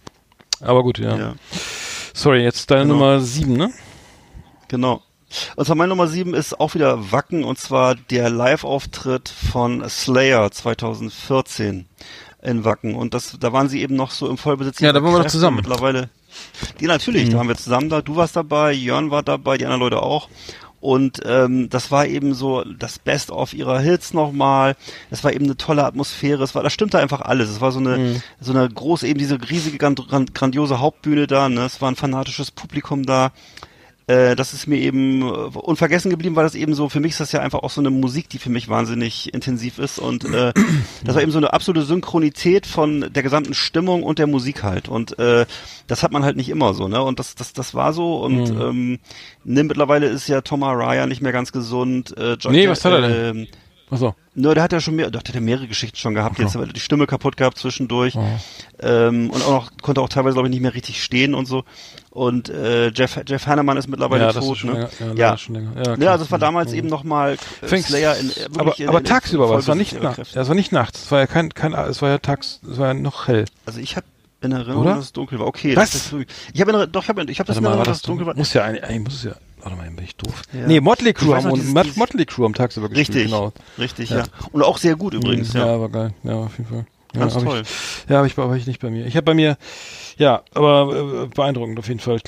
Aber 0.61 0.83
gut, 0.83 0.99
ja. 0.99 1.17
ja. 1.17 1.35
Sorry, 2.13 2.43
jetzt 2.43 2.71
deine 2.71 2.83
Genau. 2.83 2.93
Nummer 2.93 3.19
sieben, 3.19 3.53
ne? 3.57 3.71
Genau. 4.67 5.01
Und 5.55 5.65
zwar 5.65 5.75
meine 5.75 5.89
Nummer 5.89 6.07
sieben 6.07 6.33
ist 6.33 6.59
auch 6.59 6.75
wieder 6.75 7.11
Wacken 7.11 7.43
und 7.43 7.59
zwar 7.59 7.95
der 7.95 8.29
Live-Auftritt 8.29 9.27
von 9.29 9.87
Slayer 9.89 10.49
2014 10.51 11.85
in 12.41 12.63
Wacken. 12.63 12.95
Und 12.95 13.13
das, 13.13 13.37
da 13.39 13.51
waren 13.51 13.67
sie 13.69 13.81
eben 13.81 13.95
noch 13.95 14.11
so 14.11 14.29
im 14.29 14.37
Vollbesitz. 14.37 14.79
Ja, 14.79 14.93
da 14.93 15.01
waren 15.01 15.11
wir 15.11 15.17
noch 15.17 15.19
Kräfte. 15.23 15.31
zusammen. 15.37 15.57
Mittlerweile. 15.57 16.09
Die 16.79 16.85
natürlich, 16.85 17.29
da 17.29 17.37
waren 17.37 17.47
wir 17.47 17.55
zusammen 17.55 17.89
da. 17.89 18.01
Du 18.01 18.15
warst 18.15 18.35
dabei, 18.35 18.71
Jörn 18.71 19.09
war 19.11 19.23
dabei, 19.23 19.57
die 19.57 19.65
anderen 19.65 19.81
Leute 19.81 20.01
auch. 20.03 20.29
Und 20.85 21.21
ähm, 21.25 21.67
das 21.67 21.89
war 21.89 22.05
eben 22.05 22.35
so 22.35 22.63
das 22.63 22.99
Best 22.99 23.31
of 23.31 23.55
ihrer 23.55 23.79
Hits 23.79 24.13
nochmal. 24.13 24.75
Es 25.09 25.23
war 25.23 25.33
eben 25.33 25.45
eine 25.45 25.57
tolle 25.57 25.83
Atmosphäre. 25.83 26.43
Es 26.43 26.53
war, 26.53 26.61
da 26.61 26.69
stimmte 26.69 26.99
einfach 26.99 27.21
alles. 27.21 27.49
Es 27.49 27.59
war 27.59 27.71
so 27.71 27.79
eine, 27.79 28.21
so 28.39 28.51
eine 28.51 28.69
große, 28.69 29.07
eben 29.07 29.17
diese 29.17 29.39
riesige, 29.49 29.79
grand, 29.79 30.07
grand, 30.07 30.35
grandiose 30.35 30.79
Hauptbühne 30.79 31.25
da. 31.25 31.49
Ne? 31.49 31.65
Es 31.65 31.81
war 31.81 31.89
ein 31.89 31.95
fanatisches 31.95 32.51
Publikum 32.51 33.03
da 33.03 33.31
äh, 34.07 34.35
das 34.35 34.53
ist 34.53 34.67
mir 34.67 34.77
eben 34.77 35.21
äh, 35.21 35.25
unvergessen 35.25 36.11
geblieben, 36.11 36.35
weil 36.35 36.43
das 36.43 36.55
eben 36.55 36.73
so, 36.75 36.89
für 36.89 36.99
mich 36.99 37.13
ist 37.13 37.21
das 37.21 37.31
ja 37.31 37.39
einfach 37.39 37.63
auch 37.63 37.69
so 37.69 37.81
eine 37.81 37.89
Musik, 37.89 38.29
die 38.29 38.37
für 38.37 38.49
mich 38.49 38.69
wahnsinnig 38.69 39.33
intensiv 39.33 39.79
ist 39.79 39.99
und 39.99 40.25
äh, 40.25 40.53
das 41.03 41.15
war 41.15 41.21
eben 41.21 41.31
so 41.31 41.39
eine 41.39 41.53
absolute 41.53 41.85
Synchronität 41.85 42.65
von 42.65 43.11
der 43.11 43.23
gesamten 43.23 43.53
Stimmung 43.53 44.03
und 44.03 44.19
der 44.19 44.27
Musik 44.27 44.63
halt 44.63 44.89
und 44.89 45.17
äh, 45.17 45.45
das 45.87 46.03
hat 46.03 46.11
man 46.11 46.23
halt 46.23 46.37
nicht 46.37 46.49
immer 46.49 46.73
so, 46.73 46.87
ne, 46.87 47.01
und 47.01 47.19
das, 47.19 47.35
das, 47.35 47.53
das 47.53 47.73
war 47.73 47.93
so 47.93 48.23
und 48.23 48.49
ähm, 48.49 48.99
ne, 49.43 49.63
mittlerweile 49.63 50.07
ist 50.07 50.27
ja 50.27 50.41
Tom 50.41 50.63
Araya 50.63 51.07
nicht 51.07 51.21
mehr 51.21 51.31
ganz 51.31 51.51
gesund. 51.51 52.15
Äh, 52.17 52.33
John 52.39 52.53
Nee, 52.53 52.69
was 52.69 52.85
hat 52.85 52.93
er 52.93 53.01
denn? 53.01 53.37
Ähm, 53.37 53.47
Achso. 53.89 54.15
Nö, 54.33 54.53
der 54.53 54.63
hat 54.63 54.73
ja 54.73 54.81
schon 54.81 54.95
mehr, 54.95 55.09
der 55.11 55.19
hat 55.19 55.33
ja 55.33 55.39
mehrere 55.39 55.67
Geschichten 55.67 55.97
schon 55.97 56.13
gehabt. 56.13 56.39
Jetzt 56.39 56.55
hat 56.55 56.61
er 56.61 56.67
die 56.67 56.79
Stimme 56.79 57.07
kaputt 57.07 57.37
gehabt 57.37 57.57
zwischendurch. 57.57 58.17
Ähm, 58.81 59.29
und 59.29 59.43
auch 59.43 59.51
noch, 59.51 59.71
konnte 59.81 60.01
auch 60.01 60.09
teilweise, 60.09 60.33
glaube 60.33 60.47
ich, 60.47 60.51
nicht 60.51 60.61
mehr 60.61 60.73
richtig 60.73 61.03
stehen 61.03 61.33
und 61.33 61.45
so. 61.45 61.63
Und 62.09 62.49
äh, 62.49 62.89
Jeff, 62.89 63.19
Jeff 63.27 63.45
Hanneman 63.47 63.77
ist 63.77 63.87
mittlerweile 63.87 64.23
Ja, 64.23 64.29
ist 64.31 64.39
tot, 64.39 64.57
schon 64.57 64.71
ne? 64.71 64.75
länger. 64.75 64.89
Ja, 64.99 65.05
ja. 65.05 65.13
leider 65.13 65.37
schon 65.37 65.55
länger. 65.55 65.71
Ja, 65.85 65.95
Ja, 65.97 66.11
also 66.11 66.25
es 66.25 66.31
war 66.31 66.39
damals 66.39 66.73
eben 66.73 66.87
nochmal 66.87 67.37
äh, 67.61 67.77
Slayer 67.77 68.17
in, 68.17 68.29
äh, 68.29 68.35
wirklich 68.35 68.59
aber, 68.59 68.79
in, 68.79 68.89
aber 68.89 68.99
in, 68.99 69.05
tagsüber 69.05 69.49
war 69.49 69.59
es, 69.59 69.67
war 69.67 69.75
nicht 69.75 70.01
nachts. 70.01 70.35
Es 70.35 70.47
war 70.47 70.55
nicht 70.55 70.71
nachts, 70.71 71.03
es 71.03 71.11
war 71.11 71.19
ja 71.19 71.27
kein, 71.27 71.53
kein, 71.53 71.73
es 71.73 72.01
war 72.01 72.09
ja 72.09 72.17
tags, 72.17 72.61
es 72.69 72.77
war 72.77 72.87
ja 72.87 72.93
noch 72.93 73.27
hell. 73.27 73.45
Also 73.65 73.79
ich 73.79 73.95
habe 73.95 74.05
in 74.45 74.51
Erinnerung, 74.53 74.83
Oder? 74.83 74.95
dass 74.95 75.05
es 75.05 75.13
dunkel 75.13 75.39
war. 75.39 75.47
Okay, 75.47 75.75
Was? 75.75 75.91
das 75.91 76.13
ist, 76.13 76.25
ich 76.53 76.61
habe 76.61 76.71
in 76.71 76.91
doch, 76.91 77.03
ich 77.03 77.09
habe 77.09 77.23
ich 77.29 77.39
hab 77.39 77.47
das 77.47 77.57
in 77.57 77.63
mal, 77.63 77.69
Erinnerung, 77.69 77.77
war 77.79 77.85
dass 77.85 77.97
das 77.97 77.97
es 77.97 78.01
dunkel 78.03 78.25
war. 78.27 78.35
Muss 78.35 78.53
ja 78.53 78.63
eigentlich, 78.63 78.83
eigentlich 78.83 79.03
muss 79.03 79.13
es 79.15 79.23
ja, 79.23 79.35
warte 79.61 79.77
mal, 79.77 79.89
bin 79.89 80.05
ich 80.05 80.15
doof. 80.15 80.41
Ja. 80.53 80.67
Nee, 80.67 80.79
Motley 80.79 81.09
Ich 81.11 81.27
weiß 81.27 81.43
haben 81.43 81.49
noch, 81.49 81.55
dieses- 81.55 81.73
Mot 81.73 81.97
Motley 81.97 82.25
Crue 82.25 82.45
am 82.45 82.53
tagsüber 82.53 82.89
gespielt, 82.89 83.09
Richtig, 83.09 83.25
genau. 83.25 83.53
richtig, 83.77 84.09
Ja. 84.11 84.17
ja. 84.19 84.23
Und 84.51 84.63
auch 84.63 84.77
sehr 84.77 84.95
gut 84.95 85.13
übrigens, 85.13 85.53
ja. 85.53 85.65
ja. 85.65 85.79
war 85.79 85.89
geil. 85.89 86.13
Ja, 86.23 86.33
auf 86.35 86.57
jeden 86.57 86.69
Fall. 86.69 86.85
Ja, 87.13 87.21
Ganz 87.21 87.35
hab 87.35 87.43
toll. 87.43 87.61
Ich, 87.61 88.09
ja, 88.09 88.17
habe 88.17 88.27
ich, 88.27 88.35
hab 88.37 88.53
ich 88.55 88.67
nicht 88.67 88.81
bei 88.81 88.89
mir. 88.89 89.05
Ich 89.05 89.15
habe 89.15 89.23
bei 89.23 89.33
mir, 89.33 89.57
ja, 90.17 90.41
aber 90.53 91.23
äh, 91.23 91.27
beeindruckend 91.27 91.79
auf 91.79 91.87
jeden 91.87 92.01
Fall. 92.01 92.17
Ich 92.17 92.23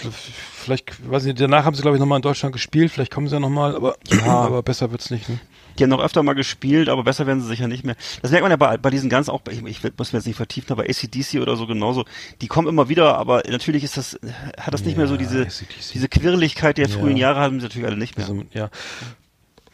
Vielleicht, 0.53 1.09
weiß 1.09 1.23
nicht, 1.25 1.39
danach 1.41 1.65
haben 1.65 1.75
sie, 1.75 1.81
glaube 1.81 1.97
ich, 1.97 1.99
nochmal 1.99 2.17
in 2.17 2.21
Deutschland 2.21 2.53
gespielt. 2.53 2.91
Vielleicht 2.91 3.13
kommen 3.13 3.27
sie 3.27 3.35
ja 3.35 3.39
nochmal, 3.39 3.75
aber, 3.75 3.95
aber 4.25 4.63
besser 4.63 4.91
wird's 4.91 5.09
nicht. 5.11 5.27
Ne? 5.29 5.39
Die 5.77 5.83
haben 5.83 5.89
noch 5.89 6.01
öfter 6.03 6.23
mal 6.23 6.33
gespielt, 6.33 6.89
aber 6.89 7.03
besser 7.03 7.27
werden 7.27 7.41
sie 7.41 7.47
sicher 7.47 7.67
nicht 7.67 7.83
mehr. 7.83 7.95
Das 8.21 8.31
merkt 8.31 8.43
man 8.43 8.51
ja 8.51 8.57
bei, 8.57 8.77
bei 8.77 8.89
diesen 8.89 9.09
ganzen 9.09 9.31
auch, 9.31 9.41
bei- 9.41 9.51
ich, 9.53 9.63
ich 9.65 9.81
muss 9.97 10.13
mir 10.13 10.19
jetzt 10.19 10.25
nicht 10.27 10.35
vertiefen, 10.37 10.71
aber 10.71 10.83
ACDC 10.83 11.39
oder 11.41 11.55
so 11.55 11.67
genauso. 11.67 12.05
Die 12.41 12.47
kommen 12.47 12.67
immer 12.67 12.89
wieder, 12.89 13.17
aber 13.17 13.43
natürlich 13.49 13.83
ist 13.83 13.97
das, 13.97 14.19
hat 14.59 14.73
das 14.73 14.83
nicht 14.83 14.97
mehr 14.97 15.07
so 15.07 15.13
Ja, 15.13 15.19
diese, 15.19 15.41
AC/DC. 15.43 15.93
diese 15.93 16.07
Quirligkeit 16.09 16.77
der 16.77 16.87
Ja. 16.87 16.97
frühen 16.97 17.17
Jahre 17.17 17.39
haben 17.39 17.59
sie 17.59 17.65
natürlich 17.67 17.87
alle 17.87 17.97
nicht 17.97 18.17
mehr. 18.17 18.27
Also, 18.27 18.43
ja. 18.53 18.69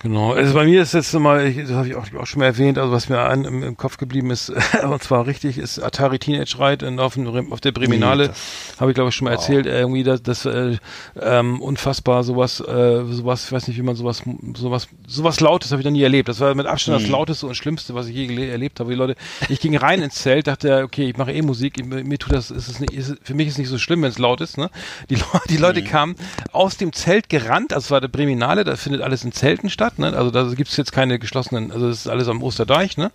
Genau. 0.04 0.34
Also 0.34 0.54
bei 0.54 0.66
mir 0.66 0.82
ist 0.82 0.94
jetzt 0.94 1.14
mal, 1.14 1.48
ich, 1.48 1.58
das 1.58 1.72
habe 1.72 1.88
ich 1.88 1.96
auch, 1.96 2.06
auch 2.20 2.26
schon 2.28 2.42
mal 2.42 2.46
erwähnt, 2.48 2.78
also 2.78 2.92
was 2.92 3.08
mir 3.08 3.22
ein, 3.24 3.46
im, 3.46 3.64
im 3.64 3.78
Kopf 3.78 3.96
geblieben 3.98 4.32
ist, 4.32 4.50
und 4.84 5.02
zwar 5.02 5.26
richtig, 5.28 5.58
ist 5.58 5.80
Atari 5.80 6.20
Teenage 6.20 6.58
Ride 6.60 6.86
in, 6.86 7.00
auf, 7.00 7.14
dem, 7.14 7.54
auf 7.54 7.62
der 7.62 7.72
Breminale. 7.72 8.28
das- 8.28 8.76
habe 8.82 8.92
ich 8.92 8.96
glaube 8.96 9.10
ich 9.10 9.16
schon 9.16 9.26
mal 9.26 9.32
erzählt, 9.32 9.66
äh, 9.66 9.80
irgendwie 9.80 10.04
das, 10.04 10.22
das 10.22 10.46
äh, 10.46 10.78
ähm, 11.22 11.62
unfassbar 11.62 12.24
sowas, 12.26 12.60
äh, 12.60 13.06
sowas, 13.06 13.46
ich 13.46 13.52
weiß 13.54 13.68
nicht, 13.70 13.78
wie 13.78 13.82
man 13.82 13.96
sowas, 13.96 14.24
sowas, 14.56 14.90
sowas 15.08 15.40
Lautes 15.40 15.72
habe 15.72 15.80
ich 15.82 15.86
noch 15.86 15.92
nie 15.94 16.04
erlebt. 16.04 16.28
Das 16.28 16.42
war 16.42 16.54
mit 16.54 16.66
Abstand 16.66 17.02
das 17.02 17.10
Lauteste 17.10 17.48
und 17.48 17.56
Schlimmste, 17.56 17.96
was 17.96 18.08
ich 18.08 18.16
je 18.16 18.50
erlebt 18.50 18.82
habe. 18.82 18.90
Die 18.92 18.98
Leute, 18.98 19.16
ich 19.48 19.62
ging 19.62 19.78
rein 19.78 20.02
ins 20.02 20.16
Zelt, 20.16 20.48
dachte, 20.48 20.84
okay, 20.84 21.10
ich 21.12 21.18
mache 21.18 21.32
eh 21.32 21.42
Musik, 21.42 21.80
ich, 21.80 21.86
mir 21.86 22.18
tut 22.20 22.34
das, 22.34 22.52
ist 22.52 22.68
es 22.68 22.80
nicht, 22.82 22.92
ist, 22.92 23.16
für 23.24 23.36
mich 23.36 23.48
ist 23.48 23.54
es 23.54 23.58
nicht 23.60 23.70
so 23.70 23.78
schlimm, 23.78 24.02
wenn 24.02 24.10
es 24.10 24.20
laut 24.20 24.42
ist. 24.42 24.58
Ne? 24.58 24.70
Die, 25.10 25.18
die 25.50 25.58
Leute 25.58 25.82
kamen 25.82 26.16
aus 26.52 26.76
dem 26.76 26.92
Zelt 26.92 27.30
gerannt, 27.30 27.72
also 27.72 27.86
es 27.86 27.92
war 27.92 28.02
der 28.02 28.10
Breminale, 28.10 28.66
da 28.66 28.76
findet 28.76 29.02
alles 29.02 29.24
in 29.24 29.32
Zelten 29.32 29.70
statt. 29.70 29.93
Ne? 30.00 30.14
Also 30.16 30.32
da 30.32 30.44
gibt's 30.54 30.78
jetzt 30.78 30.92
keine 30.92 31.20
geschlossenen, 31.20 31.72
also 31.72 31.88
das 31.88 32.00
ist 32.00 32.08
alles 32.08 32.28
am 32.28 32.42
Osterdeich. 32.44 32.98
Ne? 32.98 33.12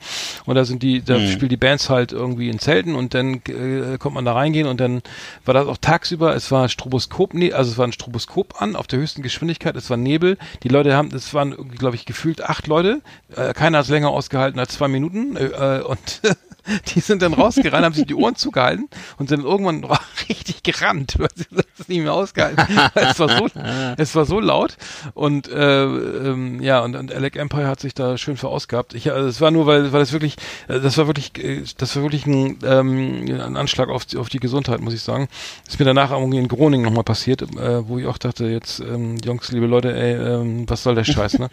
Und 0.46 0.54
da 0.54 0.64
sind 0.64 0.82
die, 0.82 1.02
da 1.02 1.18
spielen 1.26 1.48
die 1.48 1.56
Bands 1.56 1.90
halt 1.90 2.12
irgendwie 2.12 2.48
in 2.48 2.58
Zelten 2.58 2.94
und 2.94 3.14
dann 3.14 3.42
äh, 3.48 3.98
kommt 3.98 4.14
man 4.14 4.24
da 4.24 4.32
reingehen 4.32 4.66
und 4.66 4.80
dann 4.80 5.02
war 5.44 5.54
das 5.54 5.66
auch 5.66 5.78
tagsüber, 5.78 6.34
es 6.34 6.50
war 6.50 6.68
Stroboskop, 6.68 7.34
nee, 7.34 7.52
also 7.52 7.72
es 7.72 7.78
war 7.78 7.86
ein 7.86 7.92
Stroboskop 7.92 8.60
an 8.60 8.76
auf 8.76 8.86
der 8.86 8.98
höchsten 8.98 9.22
Geschwindigkeit, 9.22 9.76
es 9.76 9.90
war 9.90 9.96
Nebel. 9.96 10.38
Die 10.62 10.68
Leute 10.68 10.94
haben, 10.94 11.14
es 11.14 11.34
waren 11.34 11.56
glaube 11.70 11.96
ich, 11.96 12.06
gefühlt 12.06 12.42
acht 12.42 12.66
Leute. 12.66 13.00
Äh, 13.34 13.52
keiner 13.54 13.78
hat 13.78 13.84
es 13.84 13.90
länger 13.90 14.10
ausgehalten 14.10 14.58
als 14.58 14.74
zwei 14.74 14.88
Minuten 14.88 15.36
äh, 15.36 15.78
äh, 15.78 15.82
und 15.82 16.20
die 16.94 17.00
sind 17.00 17.22
dann 17.22 17.34
rausgerannt, 17.34 17.84
haben 17.84 17.94
sich 17.94 18.06
die 18.06 18.14
Ohren 18.14 18.36
zugehalten 18.36 18.88
und 19.18 19.28
sind 19.28 19.44
irgendwann 19.44 19.84
richtig 20.28 20.62
gerannt, 20.62 21.14
weil 21.18 21.28
sie 21.34 21.46
das 21.50 21.88
nicht 21.88 22.02
mehr 22.02 22.12
ausgehalten. 22.12 22.64
es 22.94 23.18
war 23.18 23.28
so, 23.28 23.48
es 23.96 24.14
war 24.14 24.24
so 24.24 24.40
laut 24.40 24.76
und 25.14 25.48
äh, 25.48 25.84
ähm, 25.84 26.60
ja 26.62 26.80
und, 26.80 26.96
und 26.96 27.12
Alec 27.12 27.36
Empire 27.36 27.66
hat 27.66 27.80
sich 27.80 27.94
da 27.94 28.18
schön 28.18 28.36
verausgabt. 28.36 28.94
Ich, 28.94 29.10
also 29.12 29.28
es 29.28 29.40
war 29.40 29.50
nur, 29.50 29.66
weil, 29.66 29.92
weil 29.92 30.00
das 30.00 30.12
wirklich, 30.12 30.36
äh, 30.68 30.80
das 30.80 30.98
war 30.98 31.06
wirklich, 31.06 31.32
äh, 31.42 31.62
das 31.76 31.96
war 31.96 32.02
wirklich 32.02 32.26
ein, 32.26 32.58
ähm, 32.64 33.26
ein 33.28 33.56
Anschlag 33.56 33.88
auf, 33.88 34.04
auf 34.16 34.28
die 34.28 34.40
Gesundheit, 34.40 34.80
muss 34.80 34.94
ich 34.94 35.02
sagen. 35.02 35.28
Das 35.64 35.74
ist 35.74 35.80
mir 35.80 35.86
danach 35.86 36.10
irgendwie 36.10 36.38
in 36.38 36.48
Groningen 36.48 36.84
nochmal 36.84 37.04
passiert, 37.04 37.42
äh, 37.42 37.88
wo 37.88 37.98
ich 37.98 38.06
auch 38.06 38.18
dachte, 38.18 38.46
jetzt 38.46 38.80
ähm, 38.80 39.16
Jungs, 39.24 39.50
liebe 39.52 39.66
Leute, 39.66 39.94
ey, 39.94 40.14
ähm, 40.14 40.68
was 40.68 40.82
soll 40.82 40.94
der 40.94 41.04
Scheiß, 41.04 41.38
ne? 41.38 41.48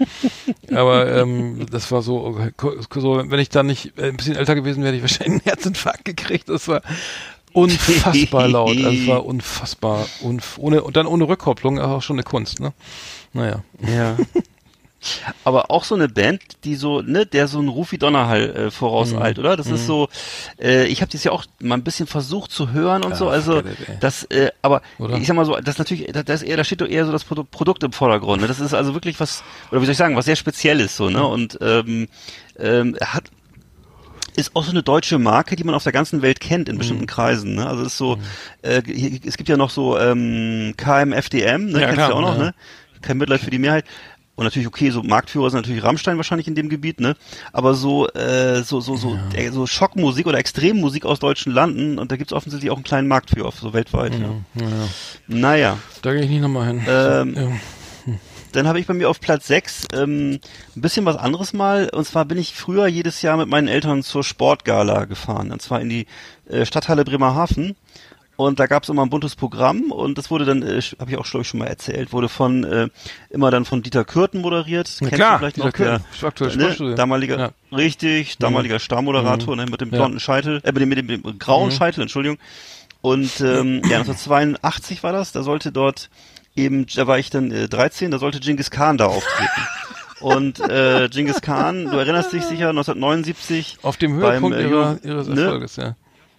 Aber 0.74 1.12
ähm, 1.12 1.66
das 1.72 1.92
war 1.92 2.02
so, 2.02 2.38
so, 2.94 3.24
wenn 3.30 3.40
ich 3.40 3.50
da 3.50 3.64
nicht 3.64 3.98
äh, 3.98 4.10
ein 4.10 4.18
bisschen 4.18 4.36
älter 4.36 4.56
gewesen 4.56 4.84
wäre, 4.84 4.96
ich 4.96 5.04
wahrscheinlich 5.06 5.42
einen 5.42 5.42
Herzinfarkt 5.42 6.06
gekriegt. 6.06 6.50
Das 6.50 6.68
war 6.68 6.82
unfassbar 7.54 8.48
laut. 8.48 8.78
Also 8.78 8.90
es 8.90 9.08
war 9.08 9.26
unfassbar. 9.26 10.06
Unf 10.22 10.58
ohne, 10.58 10.84
und 10.84 10.98
dann 10.98 11.08
ohne 11.08 11.28
Rückkopplung 11.28 11.80
auch 11.80 12.02
schon 12.02 12.18
eine 12.18 12.24
Kunst, 12.24 12.60
ne? 12.60 12.74
Naja. 13.34 13.64
Ja. 13.82 14.18
Aber 15.44 15.70
auch 15.70 15.84
so 15.84 15.94
eine 15.94 16.10
Band, 16.10 16.42
die 16.64 16.76
so, 16.76 17.02
ne, 17.02 17.28
der 17.28 17.48
so 17.48 17.60
ein 17.60 17.68
Rufi 17.68 18.00
Donnerhall 18.00 18.50
äh, 18.50 18.72
vorauseilt, 18.72 19.38
mhm. 19.38 19.44
oder? 19.44 19.56
Das 19.56 19.68
mhm. 19.68 19.76
ist 19.76 19.86
so, 19.86 20.10
äh, 20.60 20.86
ich 20.88 21.02
habe 21.02 21.12
das 21.12 21.24
ja 21.24 21.32
auch 21.32 21.46
mal 21.60 21.76
ein 21.76 21.84
bisschen 21.84 22.08
versucht 22.08 22.52
zu 22.52 22.72
hören 22.72 23.04
und 23.04 23.12
ja, 23.12 23.16
so, 23.16 23.30
also 23.30 23.60
it, 23.60 23.66
das, 24.00 24.24
äh, 24.26 24.50
aber 24.64 24.82
oder? 24.98 25.18
ich 25.18 25.28
sag 25.28 25.36
mal 25.36 25.46
so, 25.46 25.56
das 25.58 25.78
natürlich, 25.78 26.12
das 26.12 26.42
ist 26.42 26.48
eher, 26.48 26.58
da 26.58 26.64
steht 26.64 26.82
doch 26.82 26.88
eher 26.88 27.06
so 27.06 27.12
das 27.12 27.24
Produkt 27.24 27.84
im 27.84 27.92
Vordergrund. 27.92 28.42
Ne? 28.42 28.48
Das 28.48 28.60
ist 28.60 28.74
also 28.74 28.96
wirklich 28.96 29.20
was, 29.20 29.44
oder 29.70 29.82
wie 29.82 29.86
soll 29.86 29.92
ich 29.92 29.98
sagen, 29.98 30.16
was 30.16 30.26
sehr 30.26 30.36
Spezielles 30.36 30.98
so, 30.98 31.10
ne? 31.10 31.20
Mhm. 31.20 31.26
Und 31.26 31.60
ähm, 31.62 32.08
ähm, 32.58 32.98
hat 33.00 33.26
ist 34.36 34.56
auch 34.56 34.64
so 34.64 34.72
eine 34.72 34.84
deutsche 34.84 35.20
Marke, 35.20 35.56
die 35.56 35.64
man 35.64 35.76
auf 35.76 35.84
der 35.84 35.92
ganzen 35.92 36.22
Welt 36.22 36.40
kennt 36.40 36.70
in 36.70 36.78
bestimmten 36.78 37.04
mhm. 37.04 37.08
Kreisen. 37.08 37.56
Ne? 37.56 37.68
Also 37.68 37.82
es 37.82 37.94
ist 37.94 37.98
so, 37.98 38.16
mhm. 38.16 38.22
äh, 38.62 38.82
hier, 38.86 39.20
es 39.26 39.38
gibt 39.38 39.50
ja 39.50 39.58
noch 39.58 39.70
so 39.70 39.98
ähm, 39.98 40.74
KMFDM, 40.78 41.72
ne? 41.72 41.82
Ja, 41.82 41.88
kennst 41.88 41.98
du 41.98 42.02
ja 42.02 42.14
auch 42.14 42.22
noch, 42.22 42.38
ja. 42.38 42.46
ne? 42.46 42.56
Kein 43.02 43.18
Mitleid 43.18 43.42
für 43.42 43.52
die 43.52 43.60
Mehrheit. 43.60 43.86
Und 44.36 44.44
natürlich, 44.44 44.68
okay, 44.68 44.90
so 44.90 45.02
Marktführer 45.02 45.50
sind 45.50 45.62
natürlich 45.62 45.84
Rammstein 45.84 46.18
wahrscheinlich 46.18 46.48
in 46.48 46.56
dem 46.56 46.68
Gebiet, 46.68 47.00
ne? 47.00 47.16
Aber 47.54 47.74
so, 47.74 48.10
äh, 48.10 48.64
so, 48.64 48.82
so, 48.82 48.98
so, 48.98 49.18
ja. 49.34 49.40
äh, 49.40 49.50
so 49.50 49.66
Schockmusik 49.66 50.28
oder 50.28 50.40
Extremmusik 50.40 51.06
aus 51.06 51.20
deutschen 51.20 51.54
Landen 51.54 51.98
und 51.98 52.12
da 52.12 52.18
gibt's 52.18 52.34
offensichtlich 52.34 52.70
auch 52.70 52.76
einen 52.76 52.84
kleinen 52.84 53.08
Markt 53.08 53.30
für, 53.30 53.50
so 53.54 53.72
weltweit. 53.72 54.14
Ja. 54.14 54.62
ja. 54.62 54.68
Naja. 55.28 55.78
Da 56.02 56.14
gehe 56.14 56.24
ich 56.24 56.30
nicht 56.30 56.42
nochmal 56.42 56.68
hin. 56.68 56.82
Ähm. 56.88 57.60
Dann 58.56 58.68
habe 58.68 58.80
ich 58.80 58.88
bei 58.88 58.94
mir 58.94 59.10
auf 59.10 59.20
Platz 59.20 59.48
6 59.48 59.88
ähm, 59.94 60.40
ein 60.76 60.82
bisschen 60.82 61.06
was 61.06 61.18
anderes 61.18 61.54
mal. 61.54 61.90
Und 61.90 62.06
zwar 62.06 62.26
bin 62.26 62.38
ich 62.38 62.54
früher 62.54 62.88
jedes 62.88 63.22
Jahr 63.22 63.38
mit 63.38 63.50
meinen 63.50 63.68
Eltern 63.68 64.04
zur 64.04 64.24
Sportgala 64.24 65.06
gefahren. 65.06 65.52
Und 65.52 65.62
zwar 65.62 65.82
in 65.82 65.90
die 65.90 66.08
äh, 66.48 66.66
Stadthalle 66.66 67.04
Bremerhaven. 67.04 67.76
Und 68.38 68.60
da 68.60 68.68
gab 68.68 68.84
es 68.84 68.90
immer 68.90 69.04
ein 69.04 69.10
buntes 69.10 69.36
Programm 69.36 69.92
und 69.92 70.18
das 70.18 70.30
wurde 70.30 70.44
dann, 70.44 70.62
äh, 70.62 70.82
habe 71.00 71.10
ich 71.10 71.18
auch 71.18 71.26
glaube 71.26 71.44
ich 71.44 71.48
schon 71.48 71.60
mal 71.60 71.68
erzählt, 71.68 72.12
wurde 72.12 72.28
von 72.28 72.66
äh, 72.66 72.90
immer 73.30 73.50
dann 73.50 73.64
von 73.64 73.82
Dieter 73.82 74.04
Kürten 74.04 74.42
moderiert. 74.42 74.90
Ja, 74.90 75.08
Kennst 75.08 75.16
klar, 75.16 75.32
du 75.32 75.38
vielleicht 75.40 75.56
Dieter 75.56 75.68
noch? 75.68 75.74
Kürten, 76.34 76.60
der, 76.60 76.88
ne, 76.90 76.96
damaliger, 76.96 77.40
ja. 77.40 77.52
richtig, 77.72 78.38
damaliger 78.38 78.76
mhm. 78.76 78.80
Starmoderator, 78.80 79.56
mhm. 79.56 79.64
ne, 79.64 79.72
mit 79.72 79.80
dem 79.80 79.90
blonden 79.90 80.18
ja. 80.18 80.20
Scheitel, 80.20 80.60
äh, 80.66 80.74
mit 80.74 80.82
dem, 80.82 80.90
mit 80.90 80.98
dem, 80.98 81.06
mit 81.08 81.26
dem 81.26 81.40
grauen 81.40 81.70
mhm. 81.70 81.76
Scheitel, 81.76 82.02
Entschuldigung. 82.02 82.38
Und 83.00 83.40
ähm, 83.40 83.82
ja, 83.90 84.00
1982 84.00 85.04
war 85.04 85.14
das, 85.14 85.32
da 85.32 85.44
sollte 85.44 85.72
dort 85.72 86.10
eben, 86.56 86.86
da 86.96 87.08
war 87.08 87.20
ich 87.20 87.30
dann 87.30 87.52
äh, 87.52 87.68
13, 87.68 88.12
da 88.12 88.20
sollte 88.20 88.40
Genghis 88.40 88.72
Khan 88.72 88.98
da 88.98 89.08
auftreten. 89.08 89.62
Und 90.22 90.60
äh, 90.60 91.10
Genghis 91.10 91.42
Khan, 91.42 91.86
du 91.86 91.98
erinnerst 91.98 92.32
dich 92.32 92.44
sicher, 92.44 92.70
1979. 92.70 93.80
Auf 93.82 93.98
dem 93.98 94.14
Höhepunkt 94.14 94.58
beim, 94.58 94.66
äh, 94.66 94.70
ihrer, 94.70 94.98
ihres 95.04 95.28
ne? 95.28 95.42
Erfolges, 95.42 95.76
ja. 95.76 95.96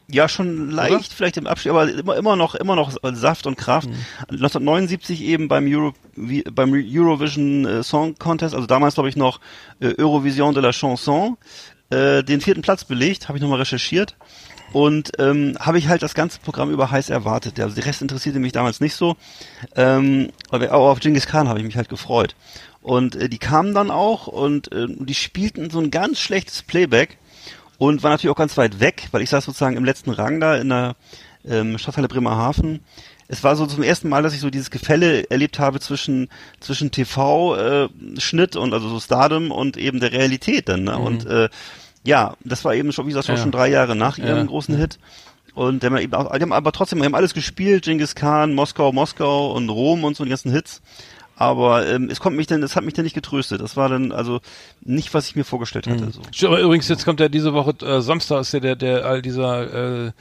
Ja, 0.09 0.28
schon 0.28 0.70
leicht, 0.70 0.93
Oder? 0.93 1.05
vielleicht 1.16 1.36
im 1.36 1.48
Abstieg, 1.48 1.72
aber 1.72 1.90
immer, 1.90 2.16
immer 2.16 2.36
noch, 2.36 2.55
immer 2.55 2.76
noch 2.76 2.93
Saft 3.12 3.47
und 3.47 3.56
Kraft. 3.56 3.88
Mhm. 3.88 3.94
1979 4.30 5.22
eben 5.22 5.48
beim 5.48 5.66
Euro, 5.66 5.94
beim 6.52 6.72
Eurovision 6.72 7.64
äh, 7.64 7.82
Song 7.82 8.14
Contest, 8.16 8.55
also 8.55 8.66
damals 8.68 8.94
glaube 8.94 9.09
ich 9.09 9.16
noch 9.16 9.40
äh, 9.80 9.94
Eurovision 9.98 10.55
de 10.55 10.62
la 10.62 10.72
Chanson, 10.72 11.36
äh, 11.90 12.22
den 12.22 12.40
vierten 12.40 12.62
Platz 12.62 12.84
belegt, 12.84 13.28
habe 13.28 13.38
ich 13.38 13.43
nochmal 13.43 13.59
recherchiert. 13.59 14.16
Und 14.77 15.12
ähm, 15.19 15.57
habe 15.59 15.78
ich 15.78 15.89
halt 15.89 16.03
das 16.03 16.12
ganze 16.12 16.39
Programm 16.39 16.70
über 16.70 16.90
heiß 16.90 17.09
erwartet. 17.09 17.59
Also 17.59 17.74
der 17.74 17.86
Rest 17.86 18.03
interessierte 18.03 18.40
mich 18.40 18.53
damals 18.53 18.78
nicht 18.78 18.94
so. 18.94 19.16
Ähm, 19.74 20.28
aber 20.51 20.70
auch 20.74 20.90
auf 20.90 21.01
Genghis 21.01 21.27
Khan 21.27 21.48
habe 21.48 21.59
ich 21.59 21.65
mich 21.65 21.78
halt 21.78 21.89
gefreut. 21.89 22.36
Und 22.82 23.16
äh, 23.16 23.31
die 23.31 23.39
kamen 23.39 23.73
dann 23.73 23.90
auch 23.90 24.27
und 24.27 24.70
äh, 24.73 24.86
die 24.86 25.15
spielten 25.15 25.70
so 25.70 25.81
ein 25.81 25.90
ganz 25.90 26.20
schlechtes 26.20 26.62
Playback 26.62 27.16
und 27.78 28.03
war 28.03 28.11
natürlich 28.11 28.31
auch 28.31 28.39
ganz 28.39 28.59
weit 28.59 28.78
weg, 28.78 29.09
weil 29.12 29.23
ich 29.23 29.31
saß 29.31 29.47
sozusagen 29.47 29.78
im 29.78 29.85
letzten 29.86 30.11
Rang 30.11 30.40
da 30.40 30.57
in 30.57 30.69
der 30.69 30.94
ähm, 31.48 31.78
Stadthalle 31.78 32.09
Bremerhaven. 32.09 32.81
Es 33.28 33.43
war 33.43 33.57
so 33.57 33.65
zum 33.65 33.82
ersten 33.82 34.11
Mal, 34.11 34.23
dass 34.23 34.35
ich 34.35 34.40
so 34.40 34.51
dieses 34.51 34.70
Gefälle 34.70 35.31
erlebt 35.31 35.59
habe 35.59 35.81
zwischen 35.81 36.28
zwischen 36.61 36.90
TV-Schnitt 36.90 38.57
äh, 38.57 38.59
und 38.59 38.74
also 38.74 38.90
so 38.90 39.01
Stardom 39.01 39.53
und 39.53 39.78
eben 39.78 40.01
der 40.01 40.12
Realität 40.12 40.69
dann. 40.69 40.85
Ne? 40.85 40.98
Mhm. 40.98 41.03
Und 41.03 41.24
äh, 41.24 41.48
ja, 42.06 42.34
das 42.44 42.64
war 42.64 42.74
eben 42.74 42.92
schon, 42.92 43.06
wie 43.06 43.10
gesagt, 43.10 43.28
ja. 43.28 43.36
schon 43.36 43.50
drei 43.50 43.68
Jahre 43.68 43.96
nach 43.96 44.18
ihrem 44.18 44.38
ja. 44.38 44.44
großen 44.44 44.76
Hit. 44.76 44.98
Und 45.54 45.82
die 45.82 45.86
haben, 45.86 45.96
eben 45.96 46.14
auch, 46.14 46.34
die 46.36 46.42
haben 46.42 46.52
aber 46.52 46.72
trotzdem, 46.72 46.98
die 46.98 47.06
haben 47.06 47.14
alles 47.14 47.32
gespielt, 47.32 47.84
Genghis 47.84 48.14
Khan, 48.14 48.54
Moskau, 48.54 48.92
Moskau 48.92 49.52
und 49.52 49.70
Rom 49.70 50.04
und 50.04 50.16
so 50.16 50.24
die 50.24 50.30
ganzen 50.30 50.52
Hits. 50.52 50.82
Aber 51.34 51.86
ähm, 51.86 52.08
es 52.10 52.18
kommt 52.20 52.36
mich 52.36 52.46
denn, 52.46 52.62
es 52.62 52.76
hat 52.76 52.84
mich 52.84 52.94
dann 52.94 53.04
nicht 53.04 53.14
getröstet. 53.14 53.60
Das 53.60 53.76
war 53.76 53.90
dann 53.90 54.10
also 54.10 54.40
nicht, 54.82 55.12
was 55.12 55.28
ich 55.28 55.36
mir 55.36 55.44
vorgestellt 55.44 55.86
hatte. 55.86 56.06
Mhm. 56.06 56.12
So. 56.32 56.46
Aber 56.46 56.60
übrigens, 56.60 56.88
jetzt 56.88 57.04
kommt 57.04 57.20
ja 57.20 57.28
diese 57.28 57.52
Woche, 57.52 57.74
äh, 57.84 58.00
Samstag 58.00 58.40
ist 58.40 58.52
ja 58.52 58.60
der, 58.60 58.76
der 58.76 59.04
all 59.04 59.20
dieser 59.20 60.06
äh, 60.06 60.12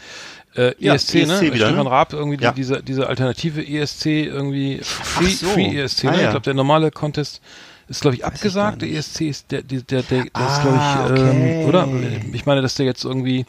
äh, 0.55 0.71
ESC, 0.71 0.79
ja, 0.79 0.93
ESC 0.93 1.13
ne? 1.13 1.41
Wieder, 1.41 1.67
Stefan 1.67 1.85
ne? 1.85 1.91
Raab, 1.91 2.13
irgendwie 2.13 2.43
ja. 2.43 2.51
die, 2.51 2.55
diese, 2.55 2.83
diese 2.83 3.07
alternative 3.07 3.65
ESC, 3.65 4.05
irgendwie 4.05 4.79
Free, 4.83 5.27
so. 5.27 5.47
Free 5.47 5.77
ESC, 5.77 6.03
ne? 6.05 6.09
Ah, 6.09 6.13
ja. 6.15 6.21
Ich 6.23 6.29
glaube, 6.31 6.43
der 6.43 6.53
normale 6.53 6.91
Contest 6.91 7.41
ist 7.87 8.01
glaube 8.01 8.15
ich 8.15 8.25
abgesagt. 8.25 8.81
Der 8.81 8.89
ESC 8.89 9.21
ist 9.21 9.51
der, 9.51 9.61
der, 9.61 9.81
der, 9.81 10.01
der 10.03 10.25
ah, 10.33 10.47
ist 10.47 10.61
glaube 10.61 10.77
ich, 10.77 11.11
okay. 11.11 11.61
ähm, 11.61 11.69
oder? 11.69 11.87
Ich 12.33 12.45
meine, 12.45 12.61
dass 12.61 12.75
der 12.75 12.85
jetzt 12.85 13.03
irgendwie, 13.03 13.45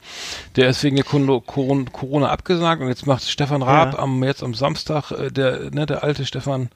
der 0.56 0.68
ist 0.68 0.82
wegen 0.82 0.96
der 0.96 1.04
Corona 1.04 2.28
abgesagt 2.28 2.82
und 2.82 2.88
jetzt 2.88 3.06
macht 3.06 3.22
Stefan 3.22 3.62
Raab 3.62 3.94
ja. 3.94 3.98
am 3.98 4.22
jetzt 4.24 4.42
am 4.42 4.54
Samstag, 4.54 5.10
äh, 5.10 5.30
der, 5.30 5.70
ne, 5.70 5.86
der 5.86 6.04
alte 6.04 6.26
Stefan 6.26 6.68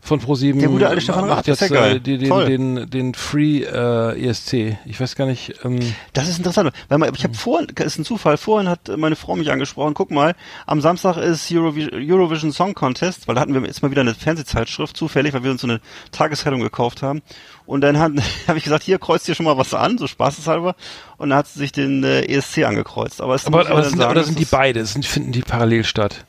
von 0.00 0.20
ProSieben 0.20 0.60
der 0.60 0.68
gute 0.68 0.88
alte 0.88 1.00
Stefan 1.00 1.28
macht 1.28 1.46
jetzt 1.46 1.62
äh, 1.62 1.98
den, 1.98 2.20
den, 2.20 2.46
den, 2.46 2.90
den 2.90 3.14
Free 3.14 3.62
äh, 3.62 4.28
ESC. 4.28 4.76
Ich 4.84 5.00
weiß 5.00 5.16
gar 5.16 5.26
nicht. 5.26 5.64
Ähm, 5.64 5.80
das 6.12 6.28
ist 6.28 6.38
interessant, 6.38 6.72
weil 6.88 6.98
man, 6.98 7.12
ich 7.14 7.24
habe 7.24 7.34
vorhin, 7.34 7.68
ist 7.68 7.98
ein 7.98 8.04
Zufall. 8.04 8.36
Vorhin 8.36 8.68
hat 8.68 8.88
meine 8.96 9.16
Frau 9.16 9.34
mich 9.34 9.50
angesprochen. 9.50 9.94
Guck 9.94 10.10
mal, 10.10 10.34
am 10.66 10.80
Samstag 10.80 11.16
ist 11.16 11.50
Eurovision, 11.50 11.92
Eurovision 11.94 12.52
Song 12.52 12.74
Contest, 12.74 13.26
weil 13.26 13.34
da 13.34 13.40
hatten 13.40 13.54
wir 13.54 13.62
jetzt 13.62 13.82
mal 13.82 13.90
wieder 13.90 14.02
eine 14.02 14.14
Fernsehzeitschrift 14.14 14.96
zufällig, 14.96 15.32
weil 15.32 15.42
wir 15.42 15.50
uns 15.50 15.62
so 15.62 15.66
eine 15.66 15.80
Tageszeitung 16.12 16.60
gekauft 16.60 16.83
gekauft 16.84 17.02
haben. 17.02 17.22
Und 17.66 17.80
dann 17.80 17.98
habe 17.98 18.22
hab 18.48 18.56
ich 18.56 18.64
gesagt, 18.64 18.84
hier 18.84 18.98
kreuzt 18.98 19.26
dir 19.26 19.34
schon 19.34 19.44
mal 19.44 19.56
was 19.56 19.74
an, 19.74 19.98
so 19.98 20.06
spaßeshalber. 20.06 20.76
Und 21.16 21.30
dann 21.30 21.38
hat 21.38 21.48
sie 21.48 21.58
sich 21.58 21.72
den 21.72 22.04
äh, 22.04 22.22
ESC 22.22 22.64
angekreuzt. 22.64 23.20
Aber, 23.20 23.34
es 23.34 23.46
aber, 23.46 23.68
aber, 23.68 23.84
sind, 23.84 23.98
sagen, 23.98 24.10
aber 24.10 24.24
sind 24.24 24.38
die 24.38 24.44
beide, 24.44 24.84
sind, 24.86 25.06
finden 25.06 25.32
die 25.32 25.42
parallel 25.42 25.84
statt? 25.84 26.24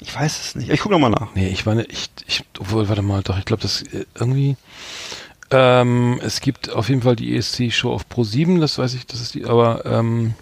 Ich 0.00 0.14
weiß 0.14 0.40
es 0.40 0.54
nicht. 0.54 0.70
Ich 0.70 0.80
gucke 0.80 0.94
nochmal 0.94 1.10
nach. 1.10 1.34
Nee, 1.34 1.48
ich 1.48 1.64
meine, 1.64 1.84
ich, 1.84 2.10
ich, 2.26 2.44
obwohl, 2.58 2.88
warte 2.88 3.02
mal, 3.02 3.22
doch, 3.22 3.38
ich 3.38 3.44
glaube, 3.44 3.62
das 3.62 3.82
äh, 3.82 4.04
irgendwie, 4.14 4.56
ähm, 5.50 6.20
es 6.22 6.40
gibt 6.40 6.70
auf 6.70 6.88
jeden 6.88 7.02
Fall 7.02 7.16
die 7.16 7.36
ESC-Show 7.36 7.92
auf 7.92 8.08
Pro 8.08 8.24
7, 8.24 8.60
das 8.60 8.78
weiß 8.78 8.94
ich, 8.94 9.06
das 9.06 9.20
ist 9.20 9.34
die, 9.34 9.46
aber, 9.46 9.86
ähm, 9.86 10.34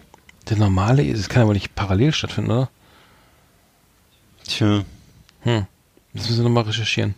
der 0.48 0.56
normale, 0.56 1.10
das 1.10 1.28
kann 1.28 1.42
aber 1.42 1.52
nicht 1.52 1.74
parallel 1.74 2.12
stattfinden, 2.12 2.50
oder? 2.50 2.68
Tja. 4.46 4.84
Hm. 5.42 5.66
Das 6.12 6.28
müssen 6.28 6.38
wir 6.38 6.44
nochmal 6.44 6.64
recherchieren. 6.64 7.14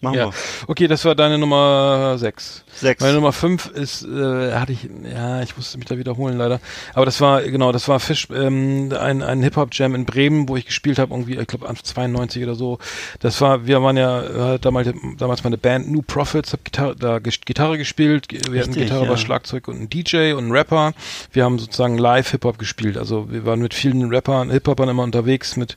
Machen 0.00 0.16
ja. 0.16 0.26
wir. 0.26 0.34
Okay, 0.68 0.86
das 0.86 1.04
war 1.04 1.14
deine 1.14 1.38
Nummer 1.38 2.16
6. 2.18 2.64
Sechs. 2.80 3.00
Meine 3.00 3.14
Nummer 3.14 3.32
5 3.32 3.66
ist, 3.66 4.04
äh, 4.04 4.52
hatte 4.52 4.72
ich, 4.72 4.88
ja, 5.02 5.42
ich 5.42 5.56
musste 5.56 5.78
mich 5.78 5.88
da 5.88 5.98
wiederholen 5.98 6.38
leider. 6.38 6.60
Aber 6.94 7.04
das 7.04 7.20
war, 7.20 7.42
genau, 7.42 7.72
das 7.72 7.88
war 7.88 7.98
Fisch, 7.98 8.28
ähm, 8.32 8.92
ein, 8.98 9.22
ein 9.22 9.42
Hip-Hop-Jam 9.42 9.94
in 9.96 10.04
Bremen, 10.04 10.48
wo 10.48 10.56
ich 10.56 10.66
gespielt 10.66 10.98
habe, 10.98 11.12
irgendwie, 11.12 11.36
ich 11.36 11.46
glaube, 11.46 11.66
92 11.74 12.42
oder 12.44 12.54
so. 12.54 12.78
Das 13.18 13.40
war, 13.40 13.66
wir 13.66 13.82
waren 13.82 13.96
ja 13.96 14.54
äh, 14.54 14.58
damals, 14.60 14.90
damals 15.16 15.42
meine 15.42 15.58
Band 15.58 15.90
New 15.90 16.02
Profits, 16.02 16.52
hab 16.52 16.64
Gitarre, 16.64 16.94
da 16.94 17.18
Gitarre 17.18 17.78
gespielt, 17.78 18.26
wir 18.30 18.38
Richtig, 18.38 18.60
hatten 18.60 18.74
Gitarre, 18.74 19.06
ja. 19.06 19.16
Schlagzeug 19.16 19.66
und 19.66 19.80
ein 19.80 19.88
DJ 19.88 20.32
und 20.32 20.48
ein 20.48 20.52
Rapper. 20.52 20.92
Wir 21.32 21.44
haben 21.44 21.58
sozusagen 21.58 21.98
live 21.98 22.30
Hip-Hop 22.30 22.58
gespielt. 22.58 22.96
Also 22.96 23.30
wir 23.30 23.44
waren 23.44 23.60
mit 23.60 23.74
vielen 23.74 24.08
Rappern, 24.08 24.50
Hip-Hopern 24.50 24.88
immer 24.88 25.02
unterwegs, 25.02 25.56
mit 25.56 25.76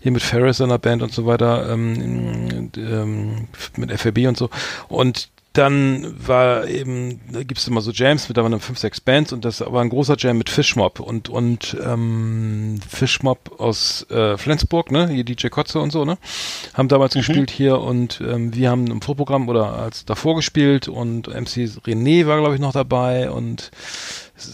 hier 0.00 0.12
mit 0.12 0.22
Ferris 0.22 0.60
in 0.60 0.68
der 0.68 0.78
Band 0.78 1.02
und 1.02 1.12
so 1.12 1.26
weiter, 1.26 1.68
ähm, 1.72 2.70
ähm, 2.76 3.48
mit 3.76 3.90
FRB 3.90 4.28
und 4.28 4.36
so. 4.36 4.48
Und 4.88 5.28
dann 5.56 6.14
war 6.18 6.66
eben, 6.68 7.20
da 7.32 7.42
gibt 7.42 7.58
es 7.58 7.68
immer 7.68 7.80
so 7.80 7.90
Jams 7.90 8.28
mit 8.28 8.36
da 8.36 8.42
waren 8.42 8.58
fünf, 8.60 8.78
sechs 8.78 9.00
Bands 9.00 9.32
und 9.32 9.44
das 9.44 9.60
war 9.60 9.80
ein 9.80 9.88
großer 9.88 10.16
Jam 10.18 10.38
mit 10.38 10.50
Fishmob 10.50 11.00
und 11.00 11.28
und 11.28 11.76
ähm, 11.84 12.78
Fishmob 12.88 13.58
aus 13.58 14.06
äh, 14.10 14.36
Flensburg, 14.36 14.90
ne, 14.90 15.08
hier 15.08 15.24
DJ 15.24 15.48
Kotze 15.48 15.80
und 15.80 15.90
so, 15.90 16.04
ne, 16.04 16.18
haben 16.74 16.88
damals 16.88 17.14
mhm. 17.14 17.20
gespielt 17.20 17.50
hier 17.50 17.80
und 17.80 18.20
ähm, 18.20 18.54
wir 18.54 18.70
haben 18.70 18.86
im 18.88 19.00
Vorprogramm 19.00 19.48
oder 19.48 19.74
als 19.74 20.04
davor 20.04 20.36
gespielt 20.36 20.88
und 20.88 21.28
MC 21.28 21.68
René 21.86 22.26
war 22.26 22.38
glaube 22.38 22.54
ich 22.54 22.60
noch 22.60 22.72
dabei 22.72 23.30
und 23.30 23.70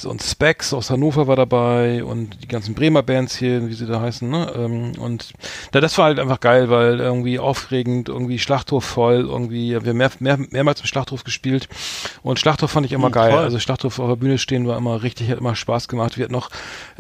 und 0.05 0.23
Specs 0.23 0.73
aus 0.73 0.91
Hannover 0.91 1.27
war 1.27 1.35
dabei 1.37 2.05
und 2.05 2.43
die 2.43 2.49
ganzen 2.49 2.75
Bremer 2.75 3.03
Bands 3.03 3.37
hier, 3.37 3.69
wie 3.69 3.73
sie 3.75 3.87
da 3.87 4.01
heißen, 4.01 4.29
ne? 4.29 4.53
Ähm, 4.55 4.93
und 4.99 5.33
da, 5.73 5.81
das 5.81 5.99
war 5.99 6.05
halt 6.07 6.21
einfach 6.21 6.39
geil, 6.41 6.71
weil 6.71 7.01
irgendwie 7.01 7.39
aufregend, 7.41 8.09
irgendwie 8.09 8.39
Schlachthof 8.39 8.85
voll, 8.85 9.27
irgendwie, 9.29 9.71
wir 9.71 9.91
haben 9.91 9.97
mehr, 9.97 10.11
mehr, 10.21 10.39
mehrmals 10.51 10.81
im 10.81 10.87
Schlachthof 10.87 11.25
gespielt 11.25 11.69
und 12.23 12.39
Schlachthof 12.39 12.71
fand 12.71 12.87
ich 12.87 12.93
immer 12.93 13.07
Hm, 13.09 13.13
geil. 13.13 13.31
toll. 13.33 13.43
Also 13.43 13.59
Schlachthof 13.59 13.99
auf 13.99 14.09
der 14.09 14.17
Bühne 14.17 14.39
stehen 14.39 14.69
war 14.69 14.79
immer 14.79 15.03
richtig, 15.03 15.29
hat 15.31 15.39
immer 15.39 15.57
Spaß 15.57 15.89
gemacht. 15.89 16.17
Wir 16.17 16.25
hatten 16.25 16.33
noch, 16.33 16.51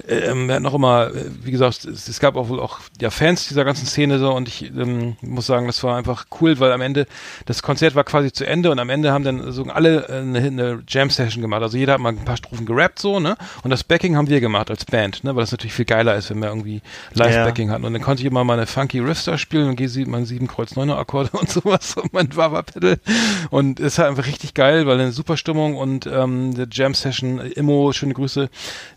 ähm, 0.08 0.48
wir 0.48 0.54
hatten 0.56 0.64
noch 0.64 0.74
immer, 0.74 1.10
wie 1.42 1.52
gesagt, 1.52 1.84
es, 1.84 2.08
es 2.08 2.18
gab 2.20 2.36
auch 2.36 2.48
wohl 2.48 2.58
auch 2.60 2.80
ja 3.00 3.10
Fans 3.10 3.46
dieser 3.46 3.64
ganzen 3.64 3.86
Szene 3.86 4.18
so 4.18 4.32
und 4.32 4.48
ich 4.48 4.70
ähm, 4.74 5.16
muss 5.20 5.46
sagen, 5.46 5.66
das 5.68 5.82
war 5.84 5.96
einfach 5.96 6.26
cool, 6.40 6.58
weil 6.58 6.72
am 6.72 6.80
Ende 6.80 7.06
das 7.46 7.62
Konzert 7.62 7.94
war 7.94 8.02
quasi 8.04 8.32
zu 8.32 8.44
Ende 8.44 8.70
und 8.72 8.78
am 8.80 8.90
Ende 8.90 9.12
haben 9.12 9.22
dann 9.24 9.52
so 9.52 9.62
alle 9.64 10.08
eine, 10.08 10.38
eine 10.40 10.82
Jam-Session 10.88 11.40
gemacht. 11.42 11.62
Also 11.62 11.78
jeder 11.78 11.92
hat 11.94 12.00
mal 12.00 12.08
ein 12.10 12.24
paar 12.24 12.36
Strophen 12.36 12.66
gerappt 12.74 12.98
so, 12.98 13.20
ne? 13.20 13.36
Und 13.62 13.70
das 13.70 13.84
Backing 13.84 14.16
haben 14.16 14.28
wir 14.28 14.40
gemacht 14.40 14.70
als 14.70 14.84
Band, 14.84 15.24
ne? 15.24 15.34
Weil 15.34 15.42
das 15.42 15.52
natürlich 15.52 15.74
viel 15.74 15.84
geiler 15.84 16.16
ist, 16.16 16.30
wenn 16.30 16.38
wir 16.38 16.48
irgendwie 16.48 16.82
Live-Backing 17.14 17.70
hatten. 17.70 17.84
Und 17.84 17.92
dann 17.92 18.02
konnte 18.02 18.22
ich 18.22 18.26
immer 18.26 18.44
meine 18.44 18.66
funky 18.66 18.98
Riffs 19.00 19.24
da 19.24 19.38
spielen 19.38 19.68
und 19.68 19.80
G7, 19.80 20.08
mein 20.08 20.24
7 20.24 20.46
Kreuz 20.46 20.76
9 20.76 20.90
Akkorde 20.90 21.30
und 21.38 21.50
sowas 21.50 21.96
und 21.96 22.12
mein 22.12 22.34
Wawa-Pedal. 22.34 22.98
Und 23.50 23.80
es 23.80 23.98
war 23.98 24.08
einfach 24.08 24.26
richtig 24.26 24.54
geil, 24.54 24.86
weil 24.86 25.00
eine 25.00 25.12
super 25.12 25.36
Stimmung 25.36 25.76
und 25.76 26.06
ähm, 26.06 26.54
der 26.54 26.66
Jam-Session, 26.70 27.38
Immo, 27.38 27.92
schöne 27.92 28.14
Grüße, 28.14 28.48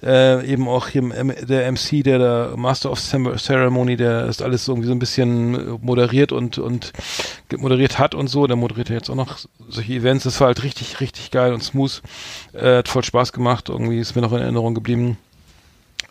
äh, 0.03 0.45
eben 0.45 0.67
auch 0.67 0.87
hier 0.87 1.01
der 1.01 1.71
MC, 1.71 2.03
der 2.03 2.19
der 2.19 2.53
Master 2.57 2.91
of 2.91 2.99
Ceremony, 2.99 3.95
der 3.95 4.27
das 4.27 4.41
alles 4.41 4.65
so 4.65 4.73
irgendwie 4.73 4.87
so 4.87 4.93
ein 4.93 4.99
bisschen 4.99 5.55
äh, 5.55 5.77
moderiert 5.81 6.31
und, 6.31 6.57
und 6.57 6.93
moderiert 7.57 7.99
hat 7.99 8.15
und 8.15 8.27
so, 8.27 8.47
der 8.47 8.55
moderiert 8.55 8.89
ja 8.89 8.95
jetzt 8.95 9.09
auch 9.09 9.15
noch 9.15 9.37
solche 9.69 9.93
Events, 9.93 10.23
das 10.23 10.39
war 10.39 10.47
halt 10.47 10.63
richtig, 10.63 10.99
richtig 10.99 11.31
geil 11.31 11.53
und 11.53 11.63
smooth, 11.63 12.01
äh, 12.53 12.77
hat 12.77 12.87
voll 12.87 13.03
Spaß 13.03 13.33
gemacht, 13.33 13.64
irgendwie 13.69 13.99
ist 13.99 14.15
mir 14.15 14.21
noch 14.21 14.33
in 14.33 14.41
Erinnerung 14.41 14.73
geblieben. 14.73 15.17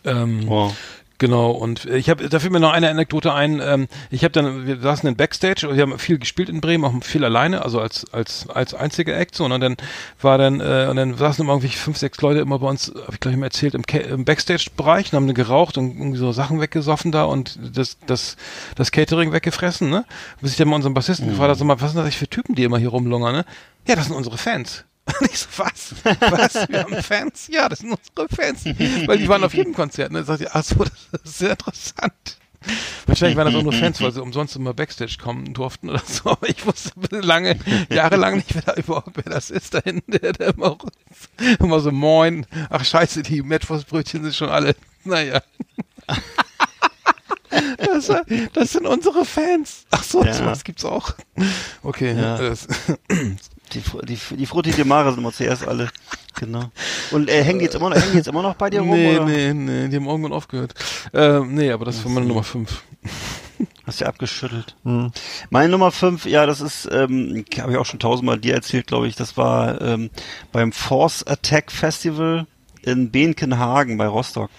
Ähm, 0.03 0.43
Wow. 0.47 0.75
Genau, 1.17 1.51
und 1.51 1.85
ich 1.85 2.09
habe, 2.09 2.27
da 2.27 2.39
fällt 2.39 2.51
mir 2.51 2.59
noch 2.59 2.73
eine 2.73 2.89
Anekdote 2.89 3.33
ein. 3.33 3.61
Ähm, 3.63 3.87
ich 4.11 4.25
habe 4.25 4.33
dann, 4.33 4.67
wir 4.67 4.79
saßen 4.79 5.07
in 5.07 5.15
Backstage 5.15 5.67
und 5.67 5.77
wir 5.77 5.83
haben 5.83 5.97
viel 5.97 6.17
gespielt 6.17 6.49
in 6.49 6.59
Bremen, 6.59 6.83
auch 6.83 6.93
viel 7.03 7.23
alleine, 7.23 7.63
also 7.63 7.79
als 7.79 8.11
als 8.11 8.49
als 8.49 8.73
einziger 8.73 9.17
Act 9.17 9.33
so. 9.33 9.45
Und 9.45 9.61
dann 9.61 9.77
war 10.21 10.37
dann 10.37 10.59
äh, 10.59 10.87
und 10.89 10.97
dann 10.97 11.15
saßen 11.15 11.45
immer 11.45 11.53
irgendwie 11.53 11.69
fünf, 11.69 11.97
sechs 11.97 12.19
Leute 12.19 12.41
immer 12.41 12.59
bei 12.59 12.67
uns, 12.67 12.91
habe 12.93 13.13
ich 13.13 13.21
gleich 13.21 13.37
mal 13.37 13.45
erzählt, 13.45 13.75
im, 13.75 13.83
im 14.09 14.25
Backstage-Bereich 14.25 15.13
und 15.13 15.15
haben 15.15 15.27
dann 15.27 15.35
geraucht 15.35 15.77
und 15.77 15.97
irgendwie 15.97 16.17
so 16.17 16.33
Sachen 16.33 16.59
weggesoffen 16.59 17.13
da 17.13 17.23
und 17.23 17.57
das 17.73 17.97
das 18.05 18.35
das 18.75 18.91
Catering 18.91 19.31
weggefressen, 19.31 19.89
ne? 19.89 20.03
Bis 20.41 20.51
ich 20.51 20.57
dann 20.57 20.67
mal 20.67 20.75
unseren 20.75 20.93
Bassisten 20.93 21.29
gefragt 21.29 21.47
habe, 21.47 21.57
sag 21.57 21.65
mal, 21.65 21.79
was 21.79 21.91
sind 21.91 21.97
das 21.97 22.03
eigentlich 22.03 22.17
für 22.17 22.27
Typen, 22.27 22.55
die 22.55 22.65
immer 22.65 22.77
hier 22.77 22.89
rumlungern, 22.89 23.33
ne? 23.33 23.45
Ja, 23.87 23.95
das 23.95 24.07
sind 24.07 24.15
unsere 24.15 24.37
Fans. 24.37 24.83
Und 25.21 25.29
ich 25.31 25.37
so, 25.39 25.47
was? 25.57 25.93
Was? 26.19 26.67
Wir 26.69 26.79
haben 26.83 27.03
Fans? 27.03 27.47
Ja, 27.51 27.69
das 27.69 27.79
sind 27.79 27.91
unsere 27.91 28.27
Fans. 28.35 28.65
Weil 28.65 29.17
die 29.19 29.27
waren 29.29 29.43
auf 29.43 29.53
jedem 29.53 29.73
Konzert. 29.73 30.11
Ne? 30.11 30.23
Sagt 30.23 30.41
ihr, 30.41 30.49
ach 30.53 30.63
so, 30.63 30.75
das 30.83 31.21
ist 31.23 31.37
sehr 31.37 31.51
interessant. 31.51 32.37
Wahrscheinlich 33.05 33.37
waren 33.37 33.45
das 33.45 33.55
auch 33.55 33.61
nur 33.61 33.73
Fans, 33.73 34.01
weil 34.01 34.11
sie 34.11 34.21
umsonst 34.23 34.55
immer 34.55 34.73
Backstage 34.73 35.17
kommen 35.21 35.53
durften 35.53 35.91
oder 35.91 36.01
so. 36.07 36.31
Aber 36.31 36.49
ich 36.49 36.65
wusste 36.65 36.91
lange, 37.21 37.59
jahrelang 37.91 38.37
nicht, 38.37 38.55
wer 38.55 38.63
da 38.63 38.73
überhaupt, 38.73 39.11
wer 39.13 39.31
das 39.31 39.51
ist 39.51 39.75
da 39.75 39.81
hinten, 39.83 40.11
der, 40.13 40.33
der 40.33 40.55
immer, 40.55 40.75
immer 41.59 41.79
so 41.79 41.91
moin. 41.91 42.47
Ach 42.71 42.83
scheiße, 42.83 43.21
die 43.21 43.43
Metwurstbrötchen 43.43 44.23
sind 44.23 44.33
schon 44.35 44.49
alle, 44.49 44.75
naja. 45.03 45.43
Das, 47.77 48.11
das 48.53 48.71
sind 48.71 48.87
unsere 48.87 49.23
Fans. 49.25 49.85
Ach 49.91 50.03
so, 50.03 50.23
Ja. 50.25 50.33
sowas 50.33 50.63
gibt's 50.63 50.83
auch. 50.85 51.13
Okay, 51.83 52.13
Ja. 52.19 52.37
das, 52.37 52.67
Die, 53.73 53.81
die, 54.05 54.35
die 54.35 54.45
Frutti 54.45 54.71
di 54.71 54.83
Mare 54.83 55.09
sind 55.09 55.19
immer 55.19 55.31
zuerst 55.31 55.67
alle. 55.67 55.89
Genau. 56.35 56.69
Und 57.11 57.29
äh, 57.29 57.43
hängen 57.43 57.59
die 57.59 57.65
jetzt 57.65 57.75
immer 57.75 57.89
noch, 57.89 57.97
hängen 57.97 58.11
die 58.11 58.17
jetzt 58.17 58.27
immer 58.27 58.41
noch 58.41 58.55
bei 58.55 58.69
dir 58.69 58.81
rum? 58.81 58.89
nee, 58.89 59.15
oder? 59.15 59.25
nee, 59.25 59.53
nee, 59.53 59.87
die 59.87 59.95
haben 59.95 60.07
irgendwann 60.07 60.33
aufgehört. 60.33 60.73
Ähm, 61.13 61.55
nee, 61.55 61.71
aber 61.71 61.85
das 61.85 62.03
war 62.03 62.11
meine 62.11 62.25
Nummer 62.25 62.43
5. 62.43 62.83
Hast 63.85 64.01
du 64.01 64.05
abgeschüttelt. 64.05 64.75
Meine 65.49 65.69
Nummer 65.69 65.91
5, 65.91 66.25
ja, 66.25 66.45
das 66.45 66.59
ist, 66.59 66.89
ähm, 66.91 67.45
habe 67.59 67.71
ich 67.71 67.77
auch 67.77 67.85
schon 67.85 67.99
tausendmal 67.99 68.39
dir 68.39 68.55
erzählt, 68.55 68.87
glaube 68.87 69.07
ich, 69.07 69.15
das 69.15 69.37
war 69.37 69.79
ähm, 69.79 70.09
beim 70.51 70.71
Force 70.71 71.25
Attack 71.25 71.71
Festival 71.71 72.47
in 72.81 73.11
Behnkenhagen 73.11 73.97
bei 73.97 74.07
Rostock. 74.07 74.49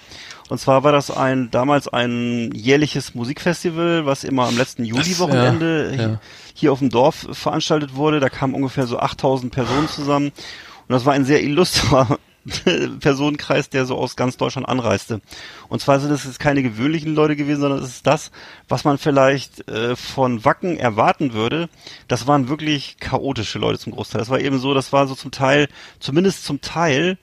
Und 0.49 0.59
zwar 0.59 0.85
war 0.85 0.93
das 0.93 1.11
ein 1.11 1.51
damals 1.51 1.89
ein 1.89 2.53
jährliches 2.55 3.15
Musikfestival, 3.15 4.07
was 4.07 4.23
immer 4.25 4.47
am 4.47 4.57
letzten 4.57 4.85
Juli-Wochenende 4.85 5.91
ja, 5.97 6.03
ja. 6.03 6.09
hi- 6.11 6.19
hier 6.55 6.73
auf 6.73 6.79
dem 6.79 6.91
Dorf 6.91 7.27
veranstaltet 7.33 7.95
wurde. 7.97 8.21
Da 8.21 8.29
kamen 8.29 8.55
ungefähr 8.55 8.87
so 8.87 8.99
8000 8.99 9.53
Personen 9.53 9.89
zusammen. 9.89 10.27
Und 10.29 10.93
das 10.93 11.05
war 11.05 11.15
ein 11.15 11.25
sehr 11.25 11.43
illustrer 11.43 12.19
Personenkreis, 13.01 13.69
der 13.71 13.87
so 13.87 13.97
aus 13.97 14.15
ganz 14.15 14.37
Deutschland 14.37 14.69
anreiste. 14.69 15.21
Und 15.69 15.81
zwar 15.81 15.99
sind 15.99 16.13
es 16.13 16.25
jetzt 16.25 16.39
keine 16.39 16.63
gewöhnlichen 16.63 17.15
Leute 17.15 17.35
gewesen, 17.35 17.61
sondern 17.61 17.81
es 17.83 17.89
ist 17.89 18.07
das, 18.07 18.31
was 18.69 18.85
man 18.85 18.99
vielleicht 18.99 19.69
äh, 19.69 19.97
von 19.97 20.45
Wacken 20.45 20.79
erwarten 20.79 21.33
würde. 21.33 21.69
Das 22.09 22.27
waren 22.29 22.49
wirklich 22.49 22.99
chaotische 23.01 23.59
Leute 23.59 23.79
zum 23.81 23.93
Großteil. 23.95 24.21
Das 24.21 24.31
war 24.31 24.41
eben 24.41 24.59
so, 24.61 24.75
das 24.75 24.93
war 24.93 25.09
so 25.09 25.15
zum 25.17 25.33
Teil, 25.33 25.69
zumindest 25.99 26.45
zum 26.45 26.61
Teil, 26.61 27.19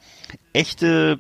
echte 0.52 1.20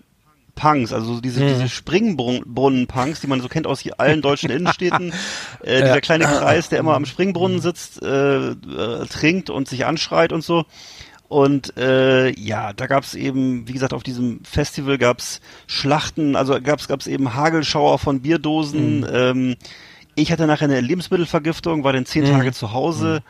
Punks, 0.56 0.94
also 0.94 1.20
diese, 1.20 1.46
diese 1.46 1.68
Springbrunnen-Punks, 1.68 3.22
die 3.22 3.28
man 3.28 3.42
so 3.42 3.48
kennt 3.48 3.68
aus 3.68 3.84
allen 3.98 4.22
deutschen 4.22 4.50
Innenstädten. 4.52 5.14
Äh, 5.64 5.82
dieser 5.82 6.02
kleine 6.02 6.26
Kreis, 6.26 6.70
der 6.70 6.80
immer 6.80 6.94
am 6.96 7.06
Springbrunnen 7.06 7.60
sitzt, 7.60 8.02
äh, 8.04 8.52
äh, 8.52 9.06
trinkt 9.08 9.50
und 9.50 9.68
sich 9.68 9.86
anschreit 9.86 10.32
und 10.32 10.44
so. 10.44 10.66
Und 11.28 11.76
äh, 11.78 12.30
ja, 12.40 12.74
da 12.74 12.86
gab's 12.86 13.16
eben, 13.16 13.68
wie 13.68 13.74
gesagt, 13.74 13.94
auf 13.94 14.04
diesem 14.04 14.44
Festival 14.44 15.00
gab's 15.00 15.42
Schlachten, 15.66 16.36
also 16.36 16.62
gab's 16.62 16.88
gab's 16.88 17.08
eben 17.08 17.34
Hagelschauer 17.34 17.98
von 17.98 18.22
Bierdosen. 18.22 19.04
Ähm, 19.12 19.56
ich 20.14 20.32
hatte 20.32 20.46
nachher 20.46 20.66
eine 20.66 20.82
Lebensmittelvergiftung, 20.82 21.84
war 21.84 21.94
dann 21.94 22.06
zehn 22.06 22.26
Tage 22.26 22.52
zu 22.52 22.72
Hause. 22.74 23.24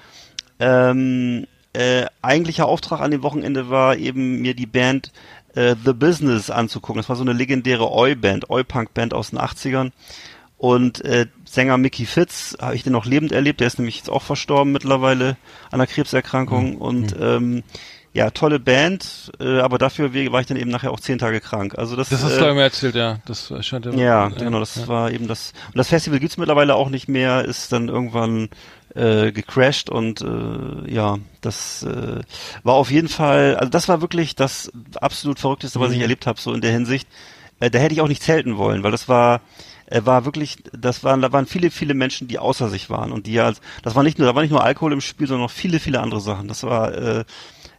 Ähm, 0.60 1.48
äh, 1.74 2.06
eigentlicher 2.22 2.68
Auftrag 2.68 3.02
an 3.02 3.12
dem 3.12 3.24
Wochenende 3.24 3.70
war 3.70 3.98
eben 3.98 4.42
mir 4.42 4.54
die 4.54 4.66
Band 4.66 5.12
äh, 5.56 5.76
The 5.84 5.94
Business 5.94 6.50
anzugucken. 6.50 7.00
Das 7.00 7.10
war 7.10 7.16
so 7.16 7.24
eine 7.24 7.34
legendäre 7.34 7.92
Oi-Band, 7.92 8.50
Oi-Punk-Band 8.50 9.14
aus 9.14 9.32
den 9.32 9.40
80ern. 9.40 9.92
Und 10.58 11.04
äh, 11.04 11.26
Sänger 11.46 11.78
Mickey 11.78 12.06
Fitz 12.06 12.56
habe 12.62 12.76
ich 12.76 12.84
den 12.84 12.94
noch 12.94 13.06
lebend 13.06 13.32
erlebt. 13.32 13.60
Der 13.60 13.68
ist 13.68 13.80
nämlich 13.80 13.98
jetzt 13.98 14.10
auch 14.10 14.22
verstorben 14.22 14.72
mittlerweile 14.72 15.36
an 15.72 15.82
einer 15.82 15.88
Krebserkrankung. 15.88 16.78
Und 16.78 17.16
ähm, 17.20 17.64
ja, 18.14 18.30
tolle 18.30 18.60
Band, 18.60 19.32
äh, 19.40 19.60
aber 19.60 19.80
dafür 19.80 20.14
war 20.32 20.40
ich 20.40 20.46
dann 20.46 20.56
eben 20.56 20.70
nachher 20.70 20.92
auch 20.92 21.00
zehn 21.00 21.18
Tage 21.18 21.42
krank. 21.42 21.78
Also 21.78 21.96
das, 21.96 22.10
Das 22.10 22.24
hast 22.24 22.34
äh, 22.34 22.40
du 22.40 22.46
ja 22.46 22.54
mir 22.54 22.62
erzählt, 22.62 22.94
ja. 22.94 23.18
Das 23.26 23.52
scheint 23.62 23.88
ja, 23.88 24.30
genau, 24.30 24.60
das 24.60 24.88
war 24.88 25.12
eben 25.12 25.28
das. 25.28 25.54
Und 25.68 25.78
das 25.78 25.90
Festival 25.90 26.20
gibt's 26.20 26.38
mittlerweile 26.38 26.76
auch 26.76 26.90
nicht 26.90 27.08
mehr, 27.08 27.44
ist 27.44 27.72
dann 27.72 27.90
irgendwann 27.90 28.50
äh, 28.96 29.32
gecrashed 29.32 29.90
und 29.90 30.22
äh, 30.22 30.92
ja, 30.92 31.18
das 31.42 31.84
äh, 31.84 32.22
war 32.64 32.76
auf 32.76 32.92
jeden 32.92 33.10
Fall, 33.10 33.56
also 33.56 33.70
das 33.70 33.88
war 33.88 34.02
wirklich 34.02 34.36
das 34.36 34.72
absolut 34.96 35.40
Verrückteste, 35.40 35.80
was 35.80 35.92
ich 35.92 36.00
erlebt 36.00 36.28
habe, 36.28 36.40
so 36.40 36.54
in 36.54 36.62
der 36.62 36.72
Hinsicht. 36.72 37.08
Äh, 37.60 37.70
da 37.70 37.80
hätte 37.80 37.94
ich 37.94 38.02
auch 38.02 38.08
nicht 38.08 38.24
zelten 38.24 38.58
wollen, 38.58 38.84
weil 38.84 38.92
das 38.92 39.10
war 39.10 39.42
äh, 39.88 40.02
war 40.06 40.26
wirklich, 40.26 40.58
das 40.72 41.04
waren, 41.04 41.22
da 41.22 41.32
waren 41.32 41.46
viele, 41.46 41.72
viele 41.72 41.94
Menschen, 41.94 42.28
die 42.28 42.40
außer 42.40 42.70
sich 42.70 42.90
waren 42.90 43.12
und 43.12 43.28
die 43.28 43.34
ja, 43.34 43.52
das 43.84 43.96
war 43.96 44.04
nicht 44.04 44.18
nur, 44.18 44.28
da 44.28 44.36
war 44.36 44.42
nicht 44.42 44.52
nur 44.52 44.64
Alkohol 44.64 44.94
im 44.94 45.02
Spiel, 45.02 45.28
sondern 45.28 45.44
noch 45.44 45.52
viele, 45.52 45.80
viele 45.80 46.00
andere 46.00 46.22
Sachen. 46.22 46.48
Das 46.48 46.64
war, 46.64 46.94
äh, 46.94 47.26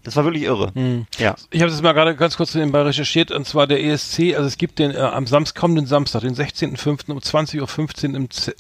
das 0.05 0.15
war 0.17 0.25
wirklich 0.25 0.45
irre. 0.45 0.73
Ja. 1.19 1.35
Ich 1.51 1.61
habe 1.63 1.71
das 1.71 1.83
mal 1.83 1.93
gerade 1.93 2.15
ganz 2.15 2.37
kurz 2.37 2.55
nebenbei 2.55 2.83
recherchiert, 2.83 3.31
und 3.33 3.47
zwar 3.47 3.67
der 3.67 3.83
ESC, 3.83 4.35
also 4.37 4.47
es 4.47 4.57
gibt 4.59 4.79
den 4.79 4.93
äh, 4.93 4.99
am 4.99 5.27
Samstag, 5.27 5.61
kommenden 5.61 5.87
Samstag, 5.87 6.21
den 6.21 6.35
16.05. 6.37 7.11
um 7.11 7.19
20.15 7.19 8.11
Uhr 8.11 8.15
im, 8.17 8.31
Z- 8.31 8.55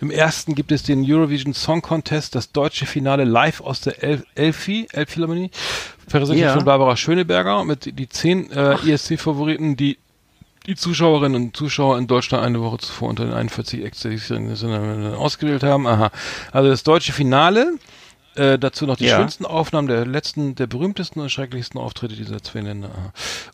im 0.00 0.10
ersten 0.10 0.54
gibt 0.54 0.72
es 0.72 0.82
den 0.82 1.04
Eurovision 1.10 1.54
Song 1.54 1.80
Contest, 1.80 2.34
das 2.34 2.52
deutsche 2.52 2.84
Finale 2.86 3.24
live 3.24 3.60
aus 3.60 3.80
der 3.80 4.02
El 4.02 4.24
Elfi, 4.34 4.86
Elbphilharmonie, 4.92 5.50
präsentiert 6.10 6.48
Ja. 6.48 6.54
von 6.54 6.64
Barbara 6.64 6.96
Schöneberger 6.96 7.64
mit 7.64 7.98
die 7.98 8.08
zehn 8.08 8.50
äh, 8.50 8.74
ESC-Favoriten, 8.86 9.76
die 9.76 9.96
die 10.66 10.76
Zuschauerinnen 10.76 11.40
und 11.42 11.56
Zuschauer 11.56 11.96
in 11.96 12.06
Deutschland 12.06 12.44
eine 12.44 12.60
Woche 12.60 12.76
zuvor 12.78 13.08
unter 13.08 13.24
den 13.24 13.32
41 13.32 13.82
Exzellenten 13.82 15.14
ausgewählt 15.14 15.62
haben. 15.62 15.86
Aha. 15.86 16.10
Also 16.52 16.68
das 16.68 16.82
deutsche 16.82 17.12
Finale, 17.14 17.78
äh, 18.36 18.58
dazu 18.58 18.86
noch 18.86 18.96
die 18.96 19.06
Ja. 19.06 19.16
schönsten 19.16 19.44
Aufnahmen 19.44 19.88
der 19.88 20.06
letzten, 20.06 20.54
der 20.54 20.66
berühmtesten 20.66 21.20
und 21.20 21.30
schrecklichsten 21.30 21.80
Auftritte 21.80 22.14
dieser 22.14 22.42
zwei 22.42 22.60
Länder. 22.60 22.90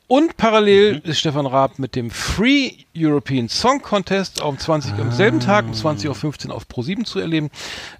Und 0.06 0.36
parallel 0.36 1.00
ist 1.04 1.18
Stefan 1.18 1.46
Raab 1.46 1.78
mit 1.78 1.96
dem 1.96 2.10
Free 2.10 2.72
European 2.96 3.48
Song 3.48 3.80
Contest 3.80 4.42
um 4.42 4.58
20 4.58 4.94
am 4.98 5.12
selben 5.12 5.40
Tag 5.40 5.64
um 5.66 5.72
20.15 5.72 6.48
Uhr 6.48 6.54
auf 6.54 6.64
Pro7 6.64 7.04
zu 7.04 7.18
erleben. 7.18 7.50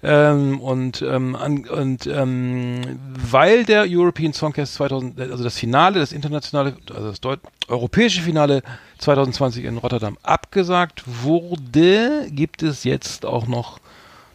Ähm, 0.03 0.61
und 0.61 1.01
ähm, 1.01 1.35
an, 1.35 1.67
und 1.67 2.05
ähm, 2.07 2.99
weil 3.31 3.65
der 3.65 3.85
European 3.87 4.33
Song 4.33 4.53
Contest 4.53 4.75
2000, 4.75 5.19
also 5.19 5.43
das 5.43 5.57
Finale, 5.57 5.99
das 5.99 6.11
internationale, 6.11 6.75
also 6.93 7.09
das 7.09 7.21
Deut 7.21 7.39
europäische 7.67 8.21
Finale 8.21 8.61
2020 8.99 9.65
in 9.65 9.77
Rotterdam 9.77 10.17
abgesagt 10.23 11.03
wurde, 11.05 12.27
gibt 12.29 12.63
es 12.63 12.83
jetzt 12.83 13.25
auch 13.25 13.47
noch 13.47 13.79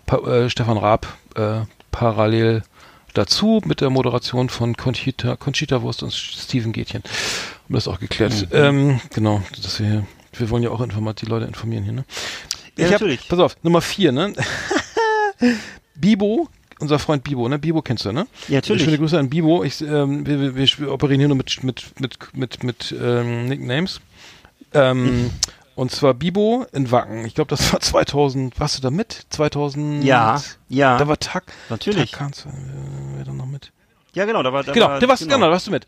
pa 0.06 0.18
äh, 0.18 0.50
Stefan 0.50 0.76
Raab 0.76 1.06
äh, 1.36 1.60
parallel 1.92 2.62
dazu 3.14 3.60
mit 3.64 3.80
der 3.80 3.90
Moderation 3.90 4.48
von 4.48 4.76
Conchita, 4.76 5.36
Conchita 5.36 5.82
Wurst 5.82 6.02
und 6.02 6.12
Steven 6.12 6.72
Gätchen. 6.72 7.02
wir 7.68 7.76
das 7.76 7.86
auch 7.86 8.00
geklärt. 8.00 8.48
Ähm, 8.52 9.00
genau, 9.14 9.42
dass 9.62 9.78
wir 9.78 10.04
wir 10.38 10.50
wollen 10.50 10.62
ja 10.62 10.70
auch 10.70 10.80
informat 10.80 11.20
die 11.20 11.26
Leute 11.26 11.46
informieren 11.46 11.84
hier, 11.84 11.92
ne? 11.92 12.04
Ja, 12.78 12.86
ich 12.86 12.92
hab, 12.94 13.00
natürlich. 13.00 13.28
pass 13.28 13.38
auf, 13.38 13.56
Nummer 13.62 13.80
vier, 13.80 14.12
ne? 14.12 14.32
Bibo, 15.94 16.48
unser 16.78 16.98
Freund 16.98 17.22
Bibo, 17.22 17.48
ne? 17.48 17.58
Bibo 17.58 17.82
kennst 17.82 18.06
du, 18.06 18.12
ne? 18.12 18.26
Ja, 18.48 18.56
natürlich. 18.56 18.84
Schöne 18.84 18.98
Grüße 18.98 19.18
an 19.18 19.28
Bibo. 19.28 19.62
Ich, 19.62 19.82
ähm, 19.82 20.26
wir, 20.26 20.56
wir, 20.56 20.78
wir 20.78 20.92
operieren 20.92 21.20
hier 21.20 21.28
nur 21.28 21.36
mit, 21.36 21.62
mit, 21.62 22.00
mit, 22.00 22.18
mit, 22.34 22.64
mit 22.64 22.94
ähm, 22.98 23.46
Nicknames. 23.46 24.00
Ähm, 24.72 25.30
und 25.74 25.90
zwar 25.90 26.14
Bibo 26.14 26.66
in 26.72 26.90
Wacken. 26.90 27.24
Ich 27.24 27.34
glaube, 27.34 27.48
das 27.48 27.72
war 27.72 27.80
2000. 27.80 28.58
Warst 28.60 28.78
du 28.78 28.82
da 28.82 28.90
mit? 28.90 29.26
2000. 29.30 30.04
Ja, 30.04 30.40
ja. 30.68 30.98
Da 30.98 31.08
war 31.08 31.18
Tag. 31.18 31.44
Natürlich. 31.68 32.10
Tag 32.10 32.18
kannst 32.18 32.44
du, 32.44 32.48
äh, 32.48 32.52
wer 33.16 33.24
da 33.24 33.32
noch 33.32 33.46
mit? 33.46 33.72
Ja, 34.14 34.26
genau, 34.26 34.42
da 34.42 34.52
war, 34.52 34.62
da 34.62 34.72
Genau, 34.72 34.88
war, 34.90 35.08
warst, 35.08 35.22
genau. 35.26 35.38
da 35.46 35.50
warst 35.50 35.66
du 35.68 35.70
mit. 35.70 35.86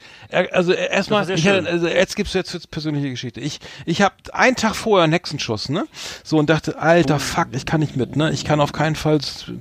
Also 0.50 0.72
erstmal, 0.72 1.26
Das 1.26 1.44
also 1.46 1.86
jetzt 1.88 2.16
gibt's 2.16 2.32
jetzt, 2.32 2.54
jetzt 2.54 2.70
persönliche 2.70 3.10
Geschichte. 3.10 3.38
Ich, 3.40 3.60
ich 3.84 4.00
habe 4.00 4.14
einen 4.32 4.56
Tag 4.56 4.74
vorher 4.76 5.04
einen 5.04 5.12
Hexenschuss, 5.12 5.68
ne? 5.68 5.86
So 6.22 6.38
und 6.38 6.48
dachte, 6.48 6.78
alter 6.78 7.18
Fuck, 7.20 7.48
ich 7.52 7.66
kann 7.66 7.80
nicht 7.80 7.96
mit, 7.96 8.16
ne? 8.16 8.30
Ich 8.32 8.46
kann 8.46 8.60
auf 8.62 8.72
keinen 8.72 8.96
Fall, 8.96 9.18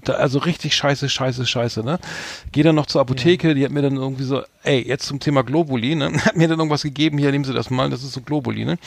also 0.08 0.40
richtig 0.40 0.76
scheiße, 0.78 1.10
scheiße, 1.10 1.46
scheiße, 1.46 1.84
ne? 1.84 2.00
Geh 2.54 2.64
dann 2.64 2.76
noch 2.76 2.86
zur 2.86 3.02
Apotheke, 3.02 3.54
die 3.54 3.66
hat 3.66 3.72
mir 3.72 3.82
dann 3.82 3.98
irgendwie 3.98 4.24
so, 4.24 4.44
ey, 4.64 4.80
jetzt 4.88 5.08
zum 5.08 5.20
Thema 5.20 5.44
Globuli, 5.44 5.96
ne? 5.96 6.14
Hat 6.26 6.38
mir 6.38 6.48
dann 6.48 6.58
irgendwas 6.60 6.84
gegeben, 6.84 7.18
hier 7.18 7.32
nehmen 7.32 7.44
Sie 7.44 7.54
das 7.54 7.70
mal, 7.70 7.90
das 7.90 8.02
ist 8.02 8.14
so 8.14 8.22
Globuli, 8.22 8.64
ne? 8.64 8.78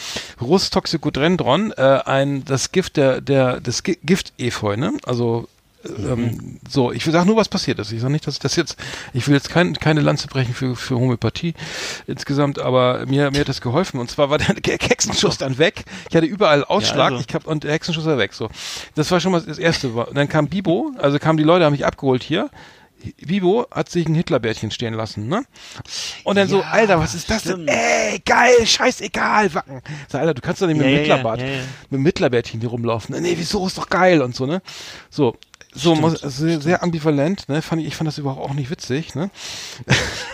Rustoxicodendron, 0.40 1.72
äh, 1.72 2.00
ein, 2.06 2.44
das 2.46 2.72
Gift 2.72 2.96
der, 2.96 3.20
der, 3.20 3.60
des 3.60 3.82
Gi- 3.82 3.98
Gift-Efeu, 4.02 4.76
ne? 4.76 4.92
Also 5.04 5.48
ähm, 5.90 6.58
so, 6.68 6.92
ich 6.92 7.04
will 7.06 7.12
sagen 7.12 7.26
nur, 7.26 7.36
was 7.36 7.48
passiert 7.48 7.78
ist. 7.78 7.92
Ich 7.92 8.00
sage 8.00 8.12
nicht, 8.12 8.26
dass 8.26 8.34
ich 8.34 8.40
das 8.40 8.56
jetzt, 8.56 8.76
ich 9.12 9.26
will 9.26 9.34
jetzt 9.34 9.50
kein, 9.50 9.74
keine 9.74 10.00
Lanze 10.00 10.28
brechen 10.28 10.54
für, 10.54 10.76
für 10.76 10.96
Homöopathie 10.96 11.54
insgesamt, 12.06 12.58
aber 12.58 13.06
mir, 13.06 13.30
mir 13.30 13.40
hat 13.40 13.48
das 13.48 13.60
geholfen. 13.60 14.00
Und 14.00 14.10
zwar 14.10 14.30
war 14.30 14.38
der 14.38 14.54
Hexenschuss 14.80 15.38
dann 15.38 15.58
weg. 15.58 15.84
Ich 16.10 16.16
hatte 16.16 16.26
überall 16.26 16.64
Ausschlag 16.64 17.12
also. 17.12 17.24
ich 17.26 17.34
hab, 17.34 17.46
und 17.46 17.64
der 17.64 17.72
Hexenschuss 17.72 18.04
war 18.04 18.18
weg. 18.18 18.32
So, 18.34 18.48
Das 18.94 19.10
war 19.10 19.20
schon 19.20 19.32
mal 19.32 19.40
das 19.40 19.58
Erste. 19.58 19.88
Und 19.88 20.16
dann 20.16 20.28
kam 20.28 20.48
Bibo, 20.48 20.92
also 20.98 21.18
kamen 21.18 21.36
die 21.36 21.44
Leute, 21.44 21.64
haben 21.64 21.72
mich 21.72 21.86
abgeholt 21.86 22.22
hier. 22.22 22.50
Bibo 23.24 23.66
hat 23.70 23.89
sich 23.90 24.06
ein 24.09 24.14
Hitlerbärtchen 24.14 24.70
stehen 24.70 24.94
lassen, 24.94 25.28
ne? 25.28 25.44
Und 26.24 26.36
dann 26.36 26.48
so, 26.48 26.60
Ja, 26.60 26.70
Alter, 26.70 26.98
was 26.98 27.14
ist 27.14 27.31
das 27.31 27.43
stimmt. 27.43 27.68
denn? 27.68 27.77
Ey, 27.77 28.18
geil, 28.24 28.66
scheißegal, 28.66 29.55
Wacken. 29.55 29.82
Sag, 30.09 30.23
Alter, 30.23 30.35
du 30.35 30.40
kannst 30.43 30.60
doch 30.62 30.66
nicht 30.66 30.77
mit 30.78 30.86
Ja, 30.86 30.93
dem 30.93 30.98
Hitlerbart, 31.01 31.40
ja, 31.40 31.47
mit 31.90 31.98
dem 32.01 32.06
Hitlerbärtchen 32.06 32.60
hier 32.60 32.70
rumlaufen. 32.70 33.20
Nee, 33.20 33.35
wieso, 33.36 33.66
ist 33.66 33.78
doch 33.78 33.89
geil 33.89 34.23
und 34.23 34.35
so, 34.35 34.47
ne? 34.47 34.60
So, 35.10 35.36
so 35.73 35.94
muss, 35.94 36.14
sehr, 36.20 36.60
sehr 36.60 36.82
ambivalent, 36.82 37.48
ne? 37.48 37.60
Fand 37.62 37.82
ich, 37.82 37.89
ich 37.89 37.97
fand 37.97 38.09
das 38.09 38.18
überhaupt 38.18 38.40
auch 38.51 38.55
nicht 38.55 38.70
witzig, 38.70 39.14
ne? 39.14 39.31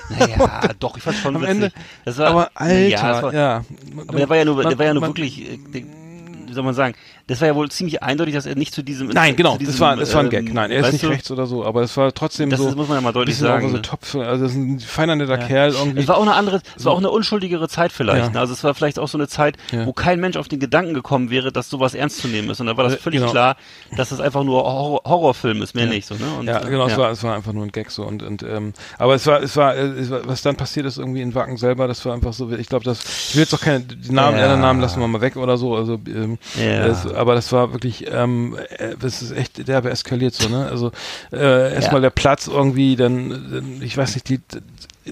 Naja, 0.09 0.71
doch, 0.79 0.97
ich 0.97 1.03
fand 1.03 1.17
schon 1.17 1.37
Am 1.37 1.43
witzig. 1.43 1.55
Ende, 1.57 1.73
das 2.05 2.19
war, 2.19 2.27
aber 2.29 2.51
Alter, 2.55 2.89
ja, 2.89 3.23
war. 3.23 3.65
Aber 4.07 4.19
der 4.19 4.29
war 4.29 4.37
ja 4.37 4.45
nur, 4.45 4.57
Man- 4.57 4.69
der 4.69 4.79
war 4.79 4.87
ja 4.87 4.95
nur 4.95 5.01
man- 5.01 5.11
wirklich, 5.11 5.51
äh, 5.51 5.59
wie 5.73 6.53
soll 6.53 6.63
man 6.65 6.75
sagen, 6.75 6.95
das 7.27 7.41
war 7.41 7.49
ja 7.49 7.55
wohl 7.55 7.71
ziemlich 7.71 8.03
eindeutig, 8.03 8.35
dass 8.35 8.47
er 8.47 8.55
nicht 8.57 8.75
zu 8.75 8.83
diesem. 8.83 9.09
Nein, 9.09 9.31
zu 9.31 9.37
genau, 9.37 9.57
diesem, 9.57 9.73
das 9.73 9.81
war, 9.81 9.97
das 9.97 10.13
war 10.15 10.21
ein 10.21 10.27
ähm, 10.27 10.31
Gag. 10.31 10.53
Nein, 10.55 10.71
er 10.71 10.81
ist 10.81 10.93
nicht 10.93 11.05
du, 11.05 11.09
rechts 11.09 11.31
oder 11.31 11.47
so, 11.47 11.65
aber 11.65 11.83
es 11.83 11.97
war 11.97 12.13
trotzdem 12.13 12.51
Das 12.51 12.61
so. 12.61 12.69
ist- 12.69 12.77
muss 12.77 12.89
man 12.89 12.99
ja 12.99 13.01
mal 13.01 13.13
deutlich 13.13 13.37
sagen, 13.37 13.69
So 13.69 13.77
ne? 13.77 13.83
top, 13.83 14.01
also 14.15 14.43
das 14.45 14.53
ist 14.53 14.57
ein 14.59 14.81
feiner 14.81 15.17
netter 15.17 15.39
Kerl 15.39 15.73
irgendwie. 15.73 16.01
Es 16.01 16.09
war 16.09 16.17
auch 16.19 16.23
eine 16.23 16.35
andere, 16.35 16.61
es 16.77 16.85
war 16.85 16.93
auch 16.93 16.99
eine 16.99 17.11
unschuldigere 17.11 17.69
Zeit 17.69 17.93
vielleicht. 17.93 18.35
Ja. 18.35 18.41
Also 18.41 18.53
es 18.53 18.63
war 18.65 18.75
vielleicht 18.75 18.99
auch 18.99 19.09
so 19.09 19.19
eine 19.19 19.29
Zeit, 19.29 19.57
Ja. 19.71 19.87
wo 19.87 19.93
kein 19.93 20.21
Mensch 20.21 20.37
auf 20.37 20.49
den 20.49 20.61
Gedanken 20.61 20.95
gekommen 20.95 21.31
wäre, 21.31 21.53
dass 21.53 21.69
sowas 21.71 21.95
ernst 21.95 22.19
zu 22.19 22.29
nehmen 22.29 22.51
ist. 22.51 22.61
Und 22.61 22.67
da 22.67 22.77
war 22.77 22.85
das 22.85 22.95
Äh, 22.95 22.99
völlig 22.99 23.21
genau. 23.21 23.31
klar, 23.33 23.57
dass 23.97 24.09
das 24.11 24.21
einfach 24.21 24.45
nur 24.45 24.63
Horror 24.65 25.01
Horrorfilm 25.05 25.63
ist, 25.63 25.75
mehr 25.75 25.87
nicht 25.87 26.07
so. 26.07 26.15
Ne? 26.15 26.21
Und, 26.39 26.47
ja, 26.47 26.61
äh, 26.61 26.71
genau, 26.71 26.87
es 26.87 26.97
war, 26.97 27.11
es 27.11 27.23
war 27.23 27.35
einfach 27.35 27.53
nur 27.53 27.65
ein 27.65 27.73
Gag 27.73 27.91
so 27.91 28.03
und, 28.05 28.23
und 28.23 28.43
ähm, 28.43 28.73
aber 28.99 29.15
es 29.15 29.27
war, 29.27 29.43
es 29.43 29.57
war, 29.57 29.75
äh, 29.77 29.81
es 29.83 30.11
war, 30.11 30.27
was 30.27 30.43
dann 30.43 30.57
passiert 30.57 30.87
ist 30.87 30.99
irgendwie 30.99 31.23
in 31.23 31.35
Wacken 31.35 31.57
selber, 31.57 31.87
das 31.89 32.05
war 32.05 32.15
einfach 32.15 32.33
so, 32.33 32.51
ich 32.53 32.69
glaube, 32.69 32.85
das, 32.85 33.01
ich 33.31 33.35
will 33.37 33.43
jetzt 33.43 33.55
auch 33.55 33.61
keine, 33.61 33.85
Namen, 34.11 34.39
Ja. 34.39 34.47
ja. 34.47 34.57
Namen 34.57 34.81
lassen 34.81 35.01
wir 35.01 35.09
mal 35.09 35.21
weg 35.21 35.37
oder 35.37 35.57
so, 35.57 35.77
also, 35.77 35.99
ähm, 36.07 36.39
Ja. 36.57 36.87
es, 36.87 37.07
aber 37.23 37.35
das 37.35 37.51
war 37.53 37.73
wirklich, 37.73 38.07
ähm, 38.13 38.57
äh, 38.79 38.95
das 39.01 39.23
ist 39.23 39.33
echt 39.33 39.67
derbe 39.67 39.91
eskaliert 39.91 40.35
so, 40.35 40.49
ne, 40.49 40.67
also, 40.69 40.93
äh, 41.33 41.73
erstmal 41.75 41.97
Ja. 42.03 42.09
der 42.09 42.11
Platz 42.11 42.47
irgendwie, 42.49 42.97
dann, 42.97 43.31
dann, 43.31 43.83
ich 43.83 43.97
weiß 43.97 44.15
nicht, 44.15 44.29
die, 44.29 44.41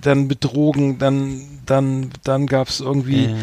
dann 0.02 0.26
mit 0.26 0.44
Drogen, 0.44 0.98
dann, 0.98 1.40
dann, 1.66 2.10
dann 2.24 2.46
gab's 2.46 2.80
irgendwie, 2.80 3.34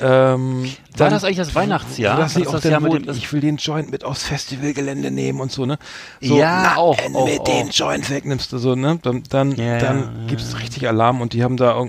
ähm, 0.00 0.62
War 0.62 0.70
dann, 0.96 1.10
das 1.10 1.24
eigentlich 1.24 1.38
das 1.38 1.54
Weihnachtsjahr? 1.56 2.16
Das 2.18 2.36
nicht 2.36 2.46
auch 2.46 2.52
das 2.52 2.64
Jahr 2.64 2.80
mit 2.80 2.92
dem- 2.92 3.10
ich 3.10 3.32
will 3.32 3.40
den 3.40 3.56
Joint 3.56 3.90
mit 3.90 4.04
aufs 4.04 4.22
Festivalgelände 4.24 5.10
nehmen 5.10 5.40
und 5.40 5.50
so, 5.50 5.66
ne? 5.66 5.76
Ja, 6.20 6.76
auch, 6.76 6.96
wenn 7.02 7.16
auch, 7.16 7.24
du 7.26 7.32
mir 7.32 7.40
auch. 7.40 7.44
den 7.44 7.70
Joint 7.70 8.08
wegnimmst, 8.10 8.50
so, 8.50 8.74
ne? 8.76 9.00
Dann, 9.02 9.24
dann, 9.28 9.52
Ja, 9.56 9.78
dann 9.78 9.98
ja, 9.98 10.10
gibt's 10.28 10.56
richtig 10.60 10.86
Alarm 10.86 11.20
und 11.20 11.32
die 11.32 11.42
haben 11.42 11.56
da 11.56 11.84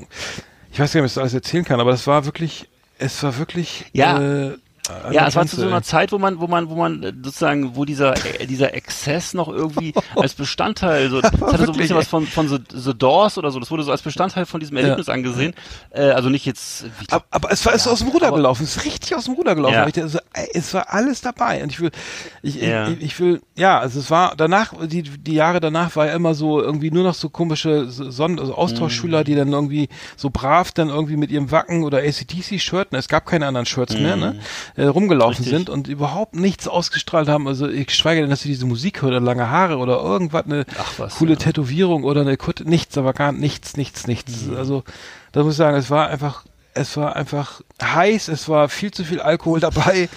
ich 0.71 0.79
weiß 0.79 0.93
gar 0.93 1.01
nicht, 1.01 1.05
ob 1.05 1.05
ich 1.07 1.13
das 1.13 1.17
alles 1.19 1.33
erzählen 1.33 1.65
kann, 1.65 1.79
aber 1.79 1.91
das 1.91 2.05
war 2.07 2.25
wirklich, 2.25 2.67
es 2.97 3.21
war 3.23 3.37
wirklich, 3.37 3.85
Ja. 3.93 4.19
äh, 4.19 4.57
an 4.89 5.13
Ja, 5.13 5.21
der 5.21 5.27
es 5.29 5.35
war 5.35 5.45
zu 5.45 5.55
so 5.55 5.67
einer 5.67 5.81
Zeit, 5.83 6.11
wo 6.11 6.17
man, 6.17 6.39
wo 6.39 6.47
man, 6.47 6.69
wo 6.69 6.75
man 6.75 7.03
äh, 7.03 7.13
sozusagen, 7.23 7.75
wo 7.75 7.85
dieser 7.85 8.13
äh, 8.39 8.45
dieser 8.47 8.73
Exzess 8.73 9.33
noch 9.33 9.47
irgendwie 9.47 9.93
als 10.15 10.33
Bestandteil, 10.33 11.09
so, 11.09 11.21
das 11.21 11.31
hatte 11.31 11.65
so 11.65 11.71
ein 11.71 11.77
bisschen 11.77 11.95
was 11.95 12.07
von 12.07 12.25
von 12.27 12.47
The, 12.47 12.57
The 12.73 12.93
Doors 12.97 13.37
oder 13.37 13.51
so. 13.51 13.59
Das 13.59 13.71
wurde 13.71 13.83
so 13.83 13.91
als 13.91 14.01
Bestandteil 14.01 14.45
von 14.45 14.59
diesem 14.59 14.77
Erlebnis 14.77 15.09
angesehen. 15.09 15.53
Äh, 15.91 16.09
also 16.11 16.29
nicht 16.29 16.45
jetzt. 16.45 16.85
Wie, 16.99 17.05
Aber, 17.11 17.25
aber 17.31 17.51
es 17.51 17.65
war 17.65 17.73
es 17.73 17.81
ist 17.81 17.87
aus 17.87 17.99
dem 17.99 18.09
Ruder 18.09 18.27
aber- 18.27 18.37
gelaufen, 18.37 18.63
es 18.63 18.77
ist 18.77 18.85
richtig 18.85 19.15
aus 19.15 19.25
dem 19.25 19.35
Ruder 19.35 19.55
gelaufen. 19.55 19.73
Ja. 19.75 19.87
Ich 19.87 19.93
dachte, 19.93 20.09
so, 20.09 20.19
ey, 20.33 20.49
es 20.53 20.73
war 20.73 20.91
alles 20.93 21.21
dabei 21.21 21.63
und 21.63 21.71
ich 21.71 21.79
will, 21.79 21.91
ich, 22.41 22.55
Ja. 22.61 22.87
ich, 22.89 23.01
ich 23.01 23.19
will, 23.19 23.41
ja, 23.55 23.79
also 23.79 23.99
es 23.99 24.09
war 24.11 24.33
danach, 24.35 24.73
die 24.87 25.03
die 25.03 25.33
Jahre 25.33 25.59
danach 25.59 25.95
war 25.95 26.07
ja 26.07 26.13
immer 26.13 26.33
so 26.33 26.61
irgendwie 26.61 26.91
nur 26.91 27.03
noch 27.03 27.13
so 27.13 27.29
komische 27.29 27.89
Son 27.89 28.39
also 28.39 28.51
Mhm. 28.53 28.57
Austauschschüler, 28.57 29.23
die 29.23 29.35
dann 29.35 29.51
irgendwie 29.53 29.89
so 30.17 30.29
brav 30.29 30.71
dann 30.71 30.89
irgendwie 30.89 31.17
mit 31.17 31.31
ihrem 31.31 31.51
Wacken 31.51 31.83
oder 31.83 31.99
ACDC-Shirt, 31.99 32.91
ne, 32.91 32.97
es 32.97 33.07
gab 33.07 33.25
keine 33.25 33.47
anderen 33.47 33.65
Shirts 33.65 33.93
mehr, 33.93 34.15
ne, 34.15 34.39
äh, 34.79 34.85
rumgelaufen. 34.85 35.43
Richtig. 35.43 35.49
sind 35.49 35.69
und 35.69 35.87
überhaupt 35.89 36.35
nichts 36.35 36.67
ausgestrahlt 36.67 37.27
haben. 37.27 37.47
Also 37.47 37.67
ich 37.67 37.93
schweige 37.93 38.21
denn, 38.21 38.29
dass 38.29 38.41
sie 38.41 38.49
diese 38.49 38.65
Musik 38.65 39.01
hören, 39.01 39.09
oder 39.09 39.19
lange 39.19 39.49
Haare 39.49 39.77
oder 39.77 39.99
irgendwas, 40.01 40.45
eine 40.45 40.65
Ach 40.77 40.93
was, 40.97 41.15
coole 41.15 41.33
ja. 41.33 41.37
Tätowierung 41.37 42.03
oder 42.03 42.21
eine 42.21 42.37
Kutte, 42.37 42.63
nichts, 42.63 42.97
aber 42.97 43.13
gar 43.13 43.33
nichts, 43.33 43.75
nichts, 43.75 44.07
nichts. 44.07 44.45
Mhm. 44.45 44.55
Also 44.55 44.83
da 45.33 45.43
muss 45.43 45.53
ich 45.53 45.57
sagen, 45.57 45.75
es 45.75 45.89
war 45.89 46.07
einfach, 46.07 46.45
es 46.73 46.95
war 46.95 47.15
einfach 47.15 47.61
heiß, 47.81 48.29
es 48.29 48.47
war 48.47 48.69
viel 48.69 48.91
zu 48.91 49.03
viel 49.03 49.19
Alkohol 49.19 49.59
dabei, 49.59 50.07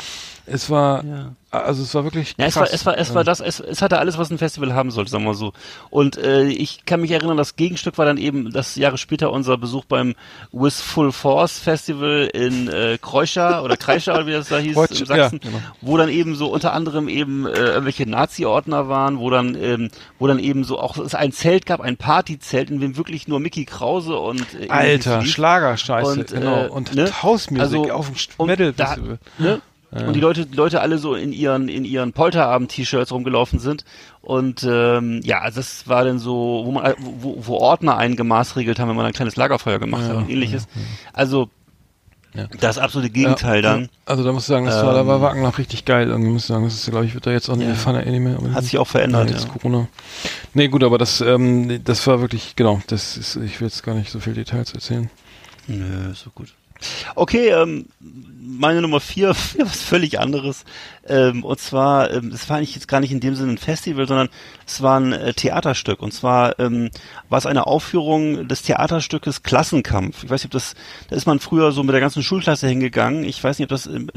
es 0.46 0.70
war, 0.70 1.04
Ja. 1.04 1.32
also 1.50 1.82
es 1.82 1.94
war 1.94 2.04
wirklich 2.04 2.34
Ja, 2.36 2.48
krass. 2.50 2.54
es 2.54 2.56
war, 2.56 2.66
es 2.72 2.86
war, 2.86 2.98
es 2.98 3.14
war 3.14 3.24
das, 3.24 3.40
es, 3.40 3.60
es 3.60 3.80
hatte 3.82 3.98
alles, 3.98 4.18
was 4.18 4.30
ein 4.30 4.38
Festival 4.38 4.74
haben 4.74 4.90
sollte, 4.90 5.10
sagen 5.10 5.24
wir 5.24 5.28
mal 5.30 5.34
so. 5.36 5.52
Und 5.90 6.16
äh, 6.18 6.44
ich 6.48 6.84
kann 6.84 7.00
mich 7.00 7.10
erinnern, 7.10 7.36
das 7.36 7.56
Gegenstück 7.56 7.96
war 7.98 8.04
dann 8.06 8.16
eben 8.18 8.50
das 8.52 8.74
Jahre 8.76 8.98
später 8.98 9.30
unser 9.32 9.56
Besuch 9.58 9.84
beim 9.84 10.14
With 10.50 10.80
Full 10.80 11.12
Force 11.12 11.58
Festival 11.58 12.28
in 12.32 12.68
äh, 12.68 12.98
Kreuscher 13.00 13.62
oder 13.62 13.76
Kreischer 13.76 14.14
oder 14.14 14.26
wie 14.26 14.32
das 14.32 14.48
da 14.48 14.58
hieß 14.58 14.76
Kreutsch- 14.76 15.00
in 15.00 15.06
Sachsen, 15.06 15.40
ja, 15.42 15.50
genau. 15.50 15.62
wo 15.80 15.96
dann 15.96 16.08
eben 16.08 16.34
so 16.34 16.48
unter 16.52 16.72
anderem 16.72 17.08
eben 17.08 17.46
äh, 17.46 17.50
irgendwelche 17.50 18.08
Nazi-Ordner 18.08 18.88
waren, 18.88 19.18
wo 19.18 19.30
dann, 19.30 19.54
ähm, 19.54 19.90
wo 20.18 20.26
dann 20.26 20.38
eben 20.38 20.64
so 20.64 20.78
auch 20.80 20.96
es 20.98 21.14
ein 21.14 21.32
Zelt 21.32 21.66
gab, 21.66 21.80
ein 21.80 21.96
Partyzelt, 21.96 22.70
in 22.70 22.80
dem 22.80 22.96
wirklich 22.96 23.28
nur 23.28 23.40
Mickey 23.40 23.64
Krause 23.64 24.16
und 24.18 24.44
äh, 24.60 24.68
Alter. 24.68 25.22
Schlagerscheiße, 25.24 26.10
Und, 26.20 26.26
genau. 26.28 26.64
äh, 26.64 26.68
und 26.68 26.94
ne? 26.94 27.10
Hausmusik 27.22 27.62
Also, 27.62 27.90
auf 27.92 28.10
dem 28.10 28.46
Metal 28.46 28.72
da- 28.72 28.86
Festival. 28.86 29.18
Ne? 29.92 30.06
Und 30.06 30.14
die 30.14 30.20
Leute, 30.20 30.46
die 30.46 30.56
Leute 30.56 30.80
alle 30.80 30.96
so 30.98 31.14
in 31.14 31.32
ihren, 31.32 31.68
in 31.68 31.84
ihren 31.84 32.12
Polterabend-T-Shirts 32.12 33.12
rumgelaufen 33.12 33.58
sind. 33.58 33.84
Und 34.22 34.62
ähm, 34.68 35.20
ja, 35.22 35.40
also 35.40 35.60
das 35.60 35.86
war 35.86 36.04
dann 36.04 36.18
so, 36.18 36.62
wo 36.64 36.70
man, 36.72 36.94
wo, 36.98 37.36
wo 37.38 37.56
Ordner 37.56 37.96
einen 37.98 38.16
gemaßregelt 38.16 38.78
haben, 38.78 38.88
wenn 38.88 38.96
man 38.96 39.06
ein 39.06 39.12
kleines 39.12 39.36
Lagerfeuer 39.36 39.78
gemacht 39.78 40.04
hat 40.04 40.16
und 40.16 40.30
ähnliches. 40.30 40.66
Also 41.12 41.50
Ja. 42.34 42.46
das 42.60 42.78
absolute 42.78 43.10
Gegenteil 43.10 43.62
Ja, 43.62 43.72
dann. 43.74 43.88
Also 44.06 44.24
da 44.24 44.32
muss 44.32 44.44
ich 44.44 44.46
sagen, 44.48 44.64
das 44.64 44.82
war, 44.82 44.94
da 44.94 45.06
war 45.06 45.16
Ähm, 45.16 45.22
Wacken 45.22 45.42
noch 45.42 45.58
richtig 45.58 45.84
geil. 45.84 46.08
Irgendwie 46.08 46.30
muss 46.30 46.42
ich 46.44 46.48
sagen, 46.48 46.64
das 46.64 46.72
ist, 46.74 46.88
glaube 46.90 47.04
ich, 47.04 47.12
wird 47.12 47.26
da 47.26 47.30
jetzt 47.32 47.50
auch 47.50 47.56
nicht 47.56 47.66
Ja. 47.66 47.74
ja. 47.74 47.78
Fun 47.78 47.96
nicht 47.96 48.20
mehr. 48.20 48.54
Hat 48.54 48.64
sich 48.64 48.78
auch 48.78 48.86
verändert, 48.88 49.28
Ja, 49.28 49.34
jetzt 49.36 49.44
ja. 49.48 49.52
Corona. 49.52 49.88
Nee, 50.54 50.68
gut, 50.68 50.82
aber 50.84 50.96
das, 50.96 51.20
ähm, 51.20 51.84
das 51.84 52.06
war 52.06 52.20
wirklich, 52.22 52.56
genau, 52.56 52.80
das 52.86 53.18
ist, 53.18 53.36
ich 53.36 53.60
will 53.60 53.68
jetzt 53.68 53.82
gar 53.82 53.94
nicht 53.94 54.10
so 54.10 54.20
viel 54.20 54.32
Details 54.32 54.72
erzählen. 54.72 55.10
Nö, 55.66 56.10
ist 56.12 56.22
so 56.22 56.30
gut. 56.30 56.54
Okay, 57.14 57.48
ähm, 57.48 57.86
meine 58.62 58.82
Nummer 58.82 59.00
vier, 59.00 59.30
was 59.30 59.82
völlig 59.82 60.20
anderes. 60.20 60.64
Ähm, 61.06 61.44
und 61.44 61.58
zwar, 61.58 62.10
ähm, 62.12 62.30
es 62.32 62.48
war 62.48 62.58
eigentlich 62.58 62.74
jetzt 62.74 62.88
gar 62.88 63.00
nicht 63.00 63.12
in 63.12 63.20
dem 63.20 63.34
Sinne 63.34 63.52
ein 63.52 63.58
Festival, 63.58 64.06
sondern 64.06 64.28
es 64.66 64.82
war 64.82 65.00
ein 65.00 65.12
äh, 65.12 65.34
Theaterstück. 65.34 66.00
Und 66.00 66.12
zwar 66.12 66.58
ähm, 66.58 66.90
war 67.28 67.38
es 67.38 67.46
eine 67.46 67.66
Aufführung 67.66 68.46
des 68.48 68.62
Theaterstückes 68.62 69.42
Klassenkampf. 69.42 70.24
Ich 70.24 70.30
weiß 70.30 70.42
nicht, 70.42 70.46
ob 70.46 70.52
das, 70.52 70.74
da 71.08 71.16
ist 71.16 71.26
man 71.26 71.40
früher 71.40 71.72
so 71.72 71.82
mit 71.82 71.92
der 71.92 72.00
ganzen 72.00 72.22
Schulklasse 72.22 72.68
hingegangen. 72.68 73.24
Ich 73.24 73.42
weiß 73.42 73.58
nicht, 73.58 73.66
ob 73.66 73.70
das 73.70 73.86
im, 73.86 74.08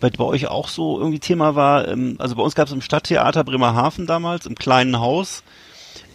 bei, 0.00 0.10
bei 0.10 0.24
euch 0.24 0.48
auch 0.48 0.68
so 0.68 0.98
irgendwie 0.98 1.20
Thema 1.20 1.54
war. 1.54 1.88
Ähm, 1.88 2.16
also 2.18 2.36
bei 2.36 2.42
uns 2.42 2.54
gab 2.54 2.68
es 2.68 2.72
im 2.72 2.82
Stadttheater 2.82 3.44
Bremerhaven 3.44 4.06
damals, 4.06 4.46
im 4.46 4.54
kleinen 4.54 4.98
Haus, 4.98 5.42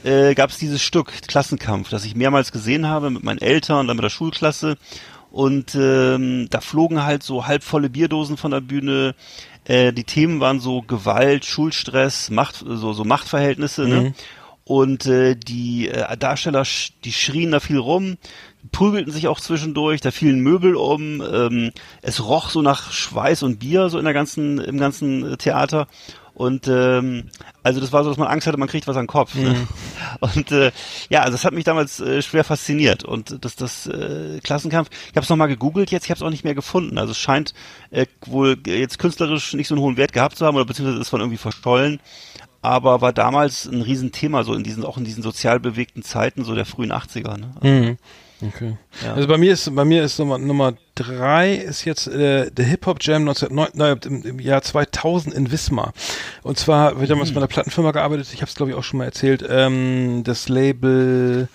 äh, 0.04 0.34
gab 0.36 0.50
es 0.50 0.58
dieses 0.58 0.82
Stück 0.82 1.12
Klassenkampf, 1.28 1.90
das 1.90 2.06
ich 2.06 2.16
mehrmals 2.16 2.52
gesehen 2.52 2.88
habe 2.88 3.10
mit 3.10 3.24
meinen 3.24 3.40
Eltern 3.40 3.82
und 3.82 3.88
dann 3.88 3.98
mit 3.98 4.04
der 4.04 4.10
Schulklasse. 4.10 4.78
Und 5.32 5.76
ähm, 5.76 6.48
da 6.50 6.62
flogen 6.62 7.04
halt 7.04 7.24
so 7.24 7.46
halbvolle 7.48 7.90
Bierdosen 7.90 8.38
von 8.38 8.52
der 8.52 8.62
Bühne. 8.62 9.14
Äh, 9.66 9.92
die 9.94 10.04
Themen 10.06 10.40
waren 10.40 10.60
so 10.60 10.82
Gewalt, 10.82 11.46
Schulstress, 11.46 12.30
Macht, 12.30 12.64
so, 12.66 12.94
so 12.94 13.04
Machtverhältnisse. 13.04 13.88
Ne? 13.88 14.14
und 14.64 15.06
äh, 15.06 15.36
die 15.36 15.88
äh, 15.88 16.18
Darsteller, 16.18 16.64
sch- 16.64 16.92
die 17.06 17.14
schrien 17.14 17.52
da 17.52 17.62
viel 17.62 17.78
rum, 17.78 18.18
prügelten 18.74 19.14
sich 19.14 19.30
auch 19.30 19.40
zwischendurch, 19.40 20.02
da 20.02 20.12
fielen 20.12 20.42
Möbel 20.42 20.76
um, 20.76 21.22
ähm, 21.22 21.72
es 22.02 22.22
roch 22.26 22.50
so 22.50 22.62
nach 22.62 22.92
Schweiß 22.92 23.44
und 23.44 23.60
Bier 23.60 23.88
so 23.90 23.98
in 23.98 24.04
der 24.04 24.14
ganzen, 24.14 24.60
im 24.60 24.78
ganzen 24.78 25.34
äh, 25.34 25.38
Theater. 25.38 25.88
Und 26.38 26.68
ähm, 26.68 27.32
also 27.64 27.80
das 27.80 27.92
war 27.92 28.04
so, 28.04 28.12
dass 28.12 28.20
man 28.20 28.28
Angst 28.28 28.46
hatte, 28.46 28.60
man 28.60 28.68
kriegt 28.68 28.86
was 28.86 28.96
an 28.96 29.06
den 29.06 29.08
Kopf. 29.08 29.34
Ne? 29.34 29.68
Und 30.20 30.52
äh, 30.52 30.72
ja, 31.10 31.22
also 31.22 31.32
das 31.32 31.44
hat 31.44 31.54
mich 31.54 31.64
damals 31.64 32.00
äh, 32.00 32.22
schwer 32.22 32.44
fasziniert. 32.44 33.04
Und 33.04 33.44
das, 33.44 33.56
das 33.56 33.88
äh, 33.88 34.40
Klassenkampf, 34.44 34.92
ich 34.92 35.16
habe 35.16 35.24
es 35.24 35.30
nochmal 35.30 35.48
gegoogelt 35.48 35.90
jetzt, 35.90 36.04
ich 36.04 36.12
habe 36.12 36.18
es 36.18 36.22
auch 36.22 36.30
nicht 36.30 36.44
mehr 36.44 36.54
gefunden. 36.54 37.00
Also 37.00 37.14
es 37.14 37.18
scheint 37.18 37.56
äh, 37.90 38.06
wohl 38.28 38.56
jetzt 38.68 39.00
künstlerisch 39.00 39.54
nicht 39.54 39.68
so 39.68 39.74
einen 39.74 39.82
hohen 39.82 39.98
Wert 39.98 40.14
gehabt 40.14 40.38
zu 40.38 40.46
haben 40.46 40.56
oder 40.56 40.66
beziehungsweise 40.66 41.02
ist 41.02 41.10
von 41.10 41.22
irgendwie 41.22 41.40
verschollen. 41.40 42.00
Aber 42.62 43.02
war 43.02 43.14
damals 43.14 43.66
ein 43.66 43.82
Riesenthema, 43.82 44.44
so 44.44 44.54
in 44.54 44.62
diesen, 44.62 44.86
auch 44.86 45.00
in 45.00 45.06
diesen 45.06 45.24
sozial 45.24 45.60
bewegten 45.60 46.04
Zeiten, 46.04 46.44
so 46.44 46.54
der 46.54 46.68
frühen 46.68 46.92
80er. 46.94 47.38
Ne? 47.38 47.52
Mhm. 47.64 47.98
Okay. 48.42 48.78
Ja. 49.04 49.16
Also 49.16 49.28
bei 49.28 49.38
mir 49.38 49.54
ist 49.54 49.74
bei 49.76 49.84
mir 49.84 50.04
ist 50.04 50.20
Nummer 50.20 50.38
Nummer 50.38 50.74
drei 50.94 51.54
ist 51.56 51.86
jetzt 51.86 52.08
äh, 52.08 52.52
der 52.52 52.66
Hip 52.66 52.86
Hop 52.86 52.98
Jam 53.02 53.28
1909, 53.28 53.70
nein, 53.74 54.00
im, 54.06 54.24
im 54.24 54.40
Jahr 54.40 54.62
2000 54.62 55.34
in 55.34 55.52
Wismar. 55.52 55.94
Und 56.44 56.58
zwar 56.60 56.92
habe 56.92 57.04
ich 57.04 57.10
damals 57.10 57.32
bei 57.32 57.38
einer 57.38 57.48
Plattenfirma 57.48 57.92
gearbeitet. 57.92 58.28
Ich 58.34 58.42
habe 58.42 58.50
es 58.50 58.56
glaube 58.56 58.72
ich 58.72 58.78
auch 58.78 58.84
schon 58.84 59.00
mal 59.00 59.06
erzählt. 59.06 59.44
Ähm, 59.48 60.22
das 60.24 60.50
Label, 60.50 61.48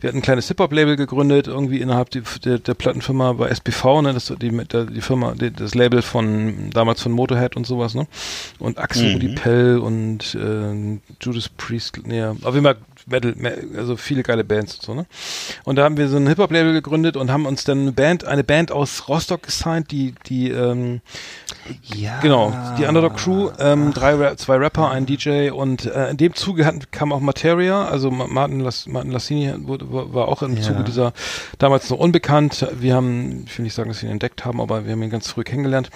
wir 0.00 0.08
hatten 0.08 0.18
ein 0.18 0.22
kleines 0.22 0.48
Hip 0.48 0.60
Hop 0.60 0.72
Label 0.72 0.96
gegründet 0.96 1.46
irgendwie 1.46 1.80
innerhalb 1.80 2.10
die, 2.10 2.22
der, 2.44 2.58
der 2.58 2.74
Plattenfirma 2.74 3.32
bei 3.32 3.48
SPV, 3.48 4.02
ne, 4.02 4.12
das 4.12 4.32
die 4.40 4.50
der, 4.50 4.84
die 4.84 5.00
Firma, 5.00 5.34
die, 5.34 5.50
das 5.50 5.74
Label 5.74 6.02
von 6.02 6.70
damals 6.70 7.02
von 7.02 7.12
Motorhead 7.12 7.56
und 7.56 7.66
sowas, 7.66 7.94
ne? 7.94 8.06
Und 8.58 8.78
Axel 8.78 9.06
Mhm. 9.06 9.12
Rudi 9.14 9.28
Pell 9.34 9.78
und 9.78 10.34
äh, 10.34 10.98
Judas 11.20 11.48
Priest, 11.48 12.00
nee, 12.04 12.22
auf 12.22 12.54
jeden 12.54 12.64
Fall 12.64 12.76
Metal, 13.06 13.34
Me- 13.36 13.56
also 13.76 13.96
viele 13.96 14.22
geile 14.22 14.42
Bands 14.44 14.74
und 14.76 14.82
so, 14.82 14.94
ne? 14.94 15.06
Und 15.64 15.76
da 15.76 15.84
haben 15.84 15.96
wir 15.96 16.08
so 16.08 16.16
ein 16.16 16.26
Hip-Hop-Label 16.26 16.72
gegründet 16.72 17.16
und 17.16 17.30
haben 17.30 17.46
uns 17.46 17.64
dann 17.64 17.80
eine 17.82 17.92
Band, 17.92 18.24
eine 18.24 18.42
Band 18.44 18.72
aus 18.72 19.08
Rostock 19.08 19.44
gesigned, 19.44 19.90
die, 19.92 20.14
die, 20.26 20.50
ähm, 20.50 21.00
Ja. 21.94 22.18
genau, 22.20 22.52
die 22.78 22.84
Underdog 22.84 23.16
Crew, 23.16 23.50
ähm, 23.58 23.92
drei, 23.92 24.34
zwei 24.36 24.56
Rapper, 24.56 24.90
ein 24.90 25.06
DJ 25.06 25.50
und 25.50 25.86
äh, 25.86 26.10
in 26.10 26.16
dem 26.16 26.34
Zuge 26.34 26.64
hatten, 26.66 26.80
kam 26.90 27.12
auch 27.12 27.20
Materia, 27.20 27.84
also 27.86 28.10
Ma- 28.10 28.26
Martin, 28.26 28.60
Las, 28.60 28.86
Martin 28.86 29.12
Lassini 29.12 29.52
war, 29.56 30.28
auch 30.28 30.42
im 30.42 30.56
Ja. 30.56 30.62
Zuge 30.62 30.82
dieser, 30.84 31.12
damals 31.58 31.88
noch 31.90 31.98
unbekannt. 31.98 32.66
Wir 32.78 32.94
haben, 32.94 33.44
ich 33.46 33.56
will 33.58 33.64
nicht 33.64 33.74
sagen, 33.74 33.88
dass 33.88 34.02
wir 34.02 34.08
ihn 34.08 34.12
entdeckt 34.12 34.44
haben, 34.44 34.60
aber 34.60 34.84
wir 34.84 34.92
haben 34.92 35.02
ihn 35.02 35.10
ganz 35.10 35.28
früh 35.28 35.44
kennengelernt. 35.44 35.90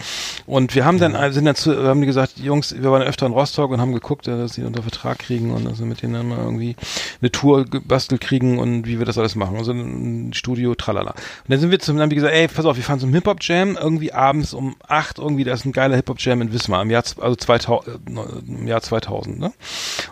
Und 0.46 0.74
wir 0.74 0.84
haben 0.84 0.98
dann, 0.98 1.14
äh, 1.14 1.32
sind 1.32 1.44
dann 1.44 1.56
zu, 1.56 1.70
wir 1.76 1.88
haben 1.88 2.00
die 2.00 2.06
gesagt, 2.06 2.38
Jungs, 2.38 2.74
wir 2.80 2.90
waren 2.92 3.02
öfter 3.02 3.26
in 3.26 3.32
Rostock 3.32 3.70
und 3.70 3.80
haben 3.80 3.92
geguckt, 3.92 4.28
äh, 4.28 4.36
dass 4.36 4.54
sie 4.54 4.62
unter 4.64 4.82
Vertrag 4.82 5.18
kriegen 5.18 5.50
und 5.52 5.66
also 5.66 5.84
mit 5.84 6.02
denen 6.02 6.14
dann 6.14 6.28
mal 6.28 6.38
irgendwie 6.38 6.76
eine 7.20 7.30
Tour 7.30 7.64
gebastelt 7.64 8.20
kriegen 8.20 8.58
und 8.58 8.86
wie 8.86 8.98
wir 8.98 9.06
das 9.06 9.18
alles 9.18 9.34
machen. 9.34 9.56
Also 9.56 9.72
ein 9.72 10.32
Studio, 10.32 10.74
tralala. 10.74 11.10
Und 11.10 11.16
dann 11.48 11.60
sind 11.60 11.70
wir 11.70 11.78
zum, 11.78 11.96
dann 11.96 12.04
haben 12.04 12.10
wir 12.10 12.16
gesagt, 12.16 12.34
ey, 12.34 12.48
pass 12.48 12.64
auf, 12.64 12.76
wir 12.76 12.84
fahren 12.84 13.00
zum 13.00 13.12
Hip-Hop-Jam 13.12 13.76
irgendwie 13.80 14.12
abends 14.12 14.54
um 14.54 14.76
acht 14.86 15.18
irgendwie, 15.18 15.44
da 15.44 15.52
ist 15.52 15.64
ein 15.64 15.72
geiler 15.72 15.96
Hip-Hop-Jam 15.96 16.42
in 16.42 16.52
Wismar 16.52 16.82
im 16.82 16.90
Jahr, 16.90 17.04
also 17.20 17.36
2000, 17.36 17.88
äh, 17.88 18.20
im 18.48 18.66
Jahr 18.66 18.80
2000, 18.80 19.38
ne? 19.38 19.52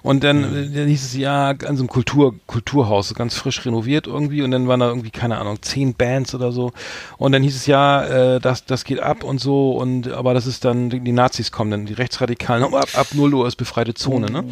Und 0.02 0.24
dann, 0.24 0.44
äh, 0.44 0.70
dann 0.70 0.88
hieß 0.88 1.04
es 1.04 1.16
ja 1.16 1.48
an 1.50 1.76
so 1.76 1.82
einem 1.82 1.88
Kultur, 1.88 2.34
Kulturhaus, 2.46 3.08
so 3.08 3.14
ganz 3.14 3.34
frisch 3.34 3.64
renoviert 3.64 4.06
irgendwie 4.06 4.42
und 4.42 4.50
dann 4.50 4.68
waren 4.68 4.80
da 4.80 4.88
irgendwie, 4.88 5.10
keine 5.10 5.38
Ahnung, 5.38 5.60
zehn 5.62 5.94
Bands 5.94 6.34
oder 6.34 6.52
so. 6.52 6.72
Und 7.16 7.32
dann 7.32 7.42
hieß 7.42 7.56
es 7.56 7.66
ja, 7.66 8.04
äh, 8.04 8.40
das, 8.40 8.64
das 8.64 8.84
geht 8.84 9.00
ab 9.00 9.24
und 9.24 9.40
so 9.40 9.72
und, 9.72 10.08
aber 10.08 10.34
das 10.34 10.46
ist 10.46 10.64
dann, 10.64 10.90
die, 10.90 11.00
die 11.00 11.12
Nazis 11.12 11.52
kommen 11.52 11.70
dann, 11.70 11.86
die 11.86 11.94
Rechtsradikalen, 11.94 12.64
ab, 12.64 12.88
ab 12.94 13.06
0 13.12 13.34
Uhr 13.34 13.46
ist 13.46 13.56
befreite 13.56 13.94
Zone, 13.94 14.30
ne? 14.30 14.44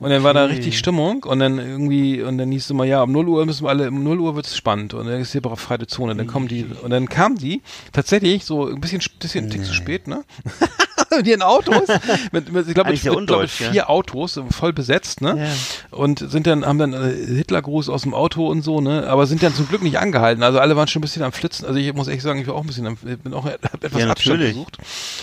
Und 0.00 0.08
dann 0.10 0.22
war 0.22 0.32
da 0.32 0.46
richtig 0.46 0.78
Stimmung 0.78 1.24
und 1.24 1.38
dann 1.40 1.58
irgendwie, 1.58 2.22
und 2.22 2.38
dann 2.38 2.50
hieß 2.50 2.64
es 2.64 2.70
immer, 2.70 2.84
ja, 2.84 3.02
um 3.02 3.12
0 3.12 3.28
Uhr 3.28 3.46
müssen 3.46 3.64
wir 3.64 3.68
alle, 3.68 3.88
um 3.88 4.02
0 4.02 4.18
Uhr 4.18 4.34
wird's 4.34 4.56
spannend 4.56 4.94
und 4.94 5.06
dann 5.06 5.20
ist 5.20 5.32
hier 5.32 5.42
befreite 5.42 5.86
Zone. 5.86 6.16
Dann 6.16 6.26
kommen 6.26 6.48
die, 6.48 6.64
und 6.82 6.90
dann 6.90 7.08
kamen 7.08 7.36
die 7.36 7.60
tatsächlich 7.92 8.46
so 8.46 8.66
ein 8.66 8.80
bisschen, 8.80 9.02
bisschen 9.18 9.44
ein 9.44 9.50
Tick 9.50 9.64
zu 9.64 9.74
spät, 9.74 10.08
ne? 10.08 10.24
mit 11.16 11.26
ihren 11.26 11.42
Autos, 11.42 11.88
mit, 12.32 12.52
mit 12.52 12.68
ich 12.68 12.74
glaube, 12.74 12.90
mit, 12.90 12.96
mit, 12.96 13.02
glaub, 13.02 13.16
mit 13.16 13.28
undeutsch, 13.30 13.60
ja. 13.60 13.70
vier 13.72 13.90
Autos, 13.90 14.36
äh, 14.36 14.42
voll 14.50 14.72
besetzt, 14.72 15.20
ne? 15.20 15.52
Und 15.90 16.18
sind 16.18 16.46
dann, 16.46 16.64
haben 16.64 16.78
dann 16.78 16.92
äh, 16.92 17.12
Hitlergruß 17.36 17.88
aus 17.88 18.02
dem 18.02 18.14
Auto 18.14 18.46
und 18.48 18.62
so, 18.62 18.80
ne? 18.80 19.06
Aber 19.08 19.26
sind 19.26 19.42
dann 19.42 19.54
zum 19.54 19.68
Glück 19.68 19.82
nicht 19.82 19.98
angehalten. 19.98 20.42
Also 20.42 20.58
alle 20.58 20.76
waren 20.76 20.88
schon 20.88 21.00
ein 21.00 21.02
bisschen 21.02 21.22
am 21.22 21.32
Flitzen. 21.32 21.66
Also 21.66 21.78
ich 21.78 21.92
muss 21.94 22.08
echt 22.08 22.22
sagen, 22.22 22.40
ich 22.40 22.46
war 22.46 22.54
auch 22.54 22.60
ein 22.62 22.66
bisschen 22.66 22.86
am, 22.86 22.96
ich 23.04 23.18
bin 23.18 23.34
auch 23.34 23.46
etwas 23.82 24.00
Ja, 24.00 24.10
Abstand 24.10 24.40
gesucht. 24.40 24.78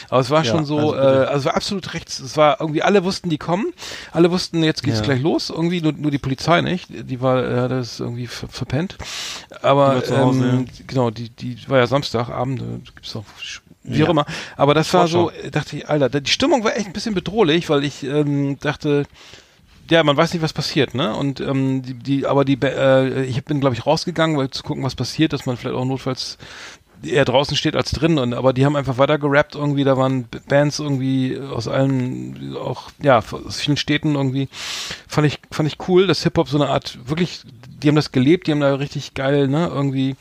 Aber 0.10 0.20
es 0.22 0.30
war 0.30 0.44
Ja, 0.44 0.52
schon 0.52 0.66
so, 0.66 0.94
also 0.94 0.96
äh, 0.96 1.26
also 1.26 1.40
es 1.40 1.46
war 1.46 1.56
absolut 1.56 1.94
rechts. 1.94 2.20
Es 2.20 2.38
war 2.38 2.60
irgendwie, 2.60 2.84
alle 2.84 3.04
wussten, 3.04 3.30
die 3.30 3.38
kommen. 3.38 3.74
Alle 4.12 4.32
wussten, 4.32 4.64
jetzt 4.64 4.84
geht's 4.84 5.00
Ja. 5.00 5.04
gleich 5.06 5.22
los. 5.22 5.50
Irgendwie 5.50 5.82
nur, 5.82 5.94
nur 5.94 6.12
die 6.12 6.18
Polizei 6.18 6.62
nicht. 6.62 6.88
Die 6.90 7.22
war, 7.22 7.44
äh, 7.44 7.70
das 7.70 8.00
irgendwie 8.00 8.28
ver 8.28 8.48
verpennt. 8.48 8.98
Aber 9.62 9.96
Hause, 10.10 10.44
ähm, 10.44 10.66
genau, 10.86 11.10
die, 11.12 11.30
die 11.30 11.58
war 11.68 11.78
ja 11.80 11.88
Samstagabend. 11.88 12.62
Da 12.62 12.66
gibt's 12.96 13.16
auch 13.16 13.26
wie 13.88 14.04
auch 14.04 14.10
immer. 14.10 14.26
Aber 14.56 14.74
das 14.74 14.94
war 14.94 15.08
so, 15.08 15.32
dachte 15.52 15.78
ich, 15.78 15.90
Alter, 15.90 16.10
die 16.22 16.30
Stimmung 16.30 16.64
war 16.64 16.76
echt 16.76 16.88
ein 16.88 16.94
bisschen 16.94 17.16
bedrohlich, 17.16 17.70
weil 17.70 17.84
ich 17.84 18.04
ähm, 18.04 18.60
dachte, 18.60 19.06
ja, 19.90 20.04
man 20.04 20.18
weiß 20.18 20.34
nicht, 20.34 20.44
was 20.44 20.54
passiert, 20.54 20.94
ne? 20.96 21.16
Und 21.16 21.40
ähm, 21.40 21.82
die, 21.82 21.94
die, 21.94 22.26
aber 22.26 22.44
die, 22.44 22.58
äh, 22.62 23.24
ich 23.24 23.44
bin, 23.46 23.62
glaube 23.62 23.76
ich, 23.76 23.86
rausgegangen, 23.86 24.38
weil 24.38 24.50
zu 24.50 24.64
gucken, 24.64 24.84
was 24.84 24.96
passiert, 24.96 25.34
dass 25.34 25.46
man 25.46 25.56
vielleicht 25.56 25.78
auch 25.78 25.86
notfalls 25.86 26.38
eher 27.04 27.26
draußen 27.26 27.56
steht 27.56 27.76
als 27.76 27.92
drin. 27.92 28.18
Und 28.18 28.34
aber 28.34 28.54
die 28.54 28.66
haben 28.66 28.76
einfach 28.76 28.98
weiter 28.98 29.18
gerappt 29.18 29.56
irgendwie. 29.56 29.84
Da 29.84 29.98
waren 29.98 30.28
Bands 30.48 30.80
irgendwie 30.80 31.40
aus 31.40 31.68
allen 31.68 32.56
auch 32.58 32.90
ja 33.02 33.20
aus 33.20 33.60
vielen 33.60 33.78
Städten 33.78 34.16
irgendwie. 34.16 34.50
Fand 35.08 35.28
ich 35.28 35.40
fand 35.52 35.68
ich 35.68 35.78
cool 35.88 36.08
dass 36.08 36.24
Hip 36.24 36.38
Hop 36.38 36.50
so 36.50 36.58
eine 36.58 36.70
Art 36.70 36.98
wirklich 37.08 37.42
die 37.84 37.88
haben 37.90 37.96
das 37.96 38.12
gelebt 38.12 38.48
die 38.48 38.52
haben 38.52 38.60
da 38.60 38.76
richtig 38.76 39.14
geil 39.14 39.48
ne 39.48 39.68
irgendwie 39.74 40.16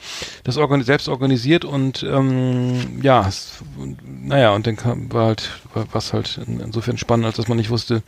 das 0.45 0.57
organi 0.57 0.83
selbst 0.85 1.09
organisiert 1.09 1.65
und 1.65 2.03
ähm, 2.03 3.01
ja 3.03 3.27
es, 3.27 3.59
naja 4.05 4.55
und 4.55 4.66
dann 4.66 4.77
kam 4.77 5.12
war 5.12 5.27
halt 5.27 5.51
war 5.74 5.87
was 5.93 6.12
halt 6.12 6.39
in, 6.47 6.61
insofern 6.61 6.99
spannend 6.99 7.27
als 7.27 7.37
dass 7.37 7.49
man 7.49 7.57
nicht 7.57 7.70
wusste 7.70 8.03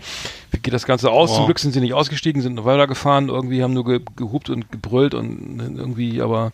wie 0.51 0.59
geht 0.59 0.75
das 0.75 0.87
Ganze 0.87 1.11
aus 1.11 1.31
Wow. 1.31 1.37
zum 1.37 1.45
Glück 1.47 1.59
sind 1.59 1.73
sie 1.73 1.81
nicht 1.81 1.95
ausgestiegen 1.95 2.43
sind 2.43 2.55
noch 2.55 2.65
weitergefahren 2.65 3.29
irgendwie 3.29 3.63
haben 3.63 3.75
nur 3.75 3.85
ge, 3.85 4.01
gehupt 4.17 4.51
und 4.51 4.71
gebrüllt 4.71 5.15
und 5.15 5.59
irgendwie 5.77 6.21
aber 6.21 6.53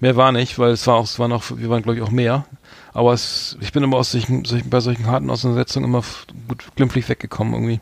mehr 0.00 0.16
war 0.16 0.32
nicht 0.32 0.58
weil 0.58 0.72
es 0.72 0.86
war 0.86 0.96
auch 0.96 1.04
es 1.04 1.18
war 1.18 1.28
noch 1.28 1.44
wir 1.56 1.70
waren 1.70 1.82
glaube 1.82 1.98
ich 1.98 2.02
auch 2.04 2.10
mehr 2.10 2.44
aber 2.96 3.12
es, 3.12 3.56
ich 3.60 3.72
bin 3.72 3.82
immer 3.82 3.96
aus 3.96 4.12
solchen, 4.12 4.44
solchen 4.44 4.70
bei 4.70 4.78
solchen 4.78 5.06
harten 5.08 5.28
Auseinandersetzungen 5.28 5.86
immer 5.86 6.04
gut 6.46 6.64
glimpflich 6.76 7.08
weggekommen 7.08 7.52
irgendwie 7.54 7.80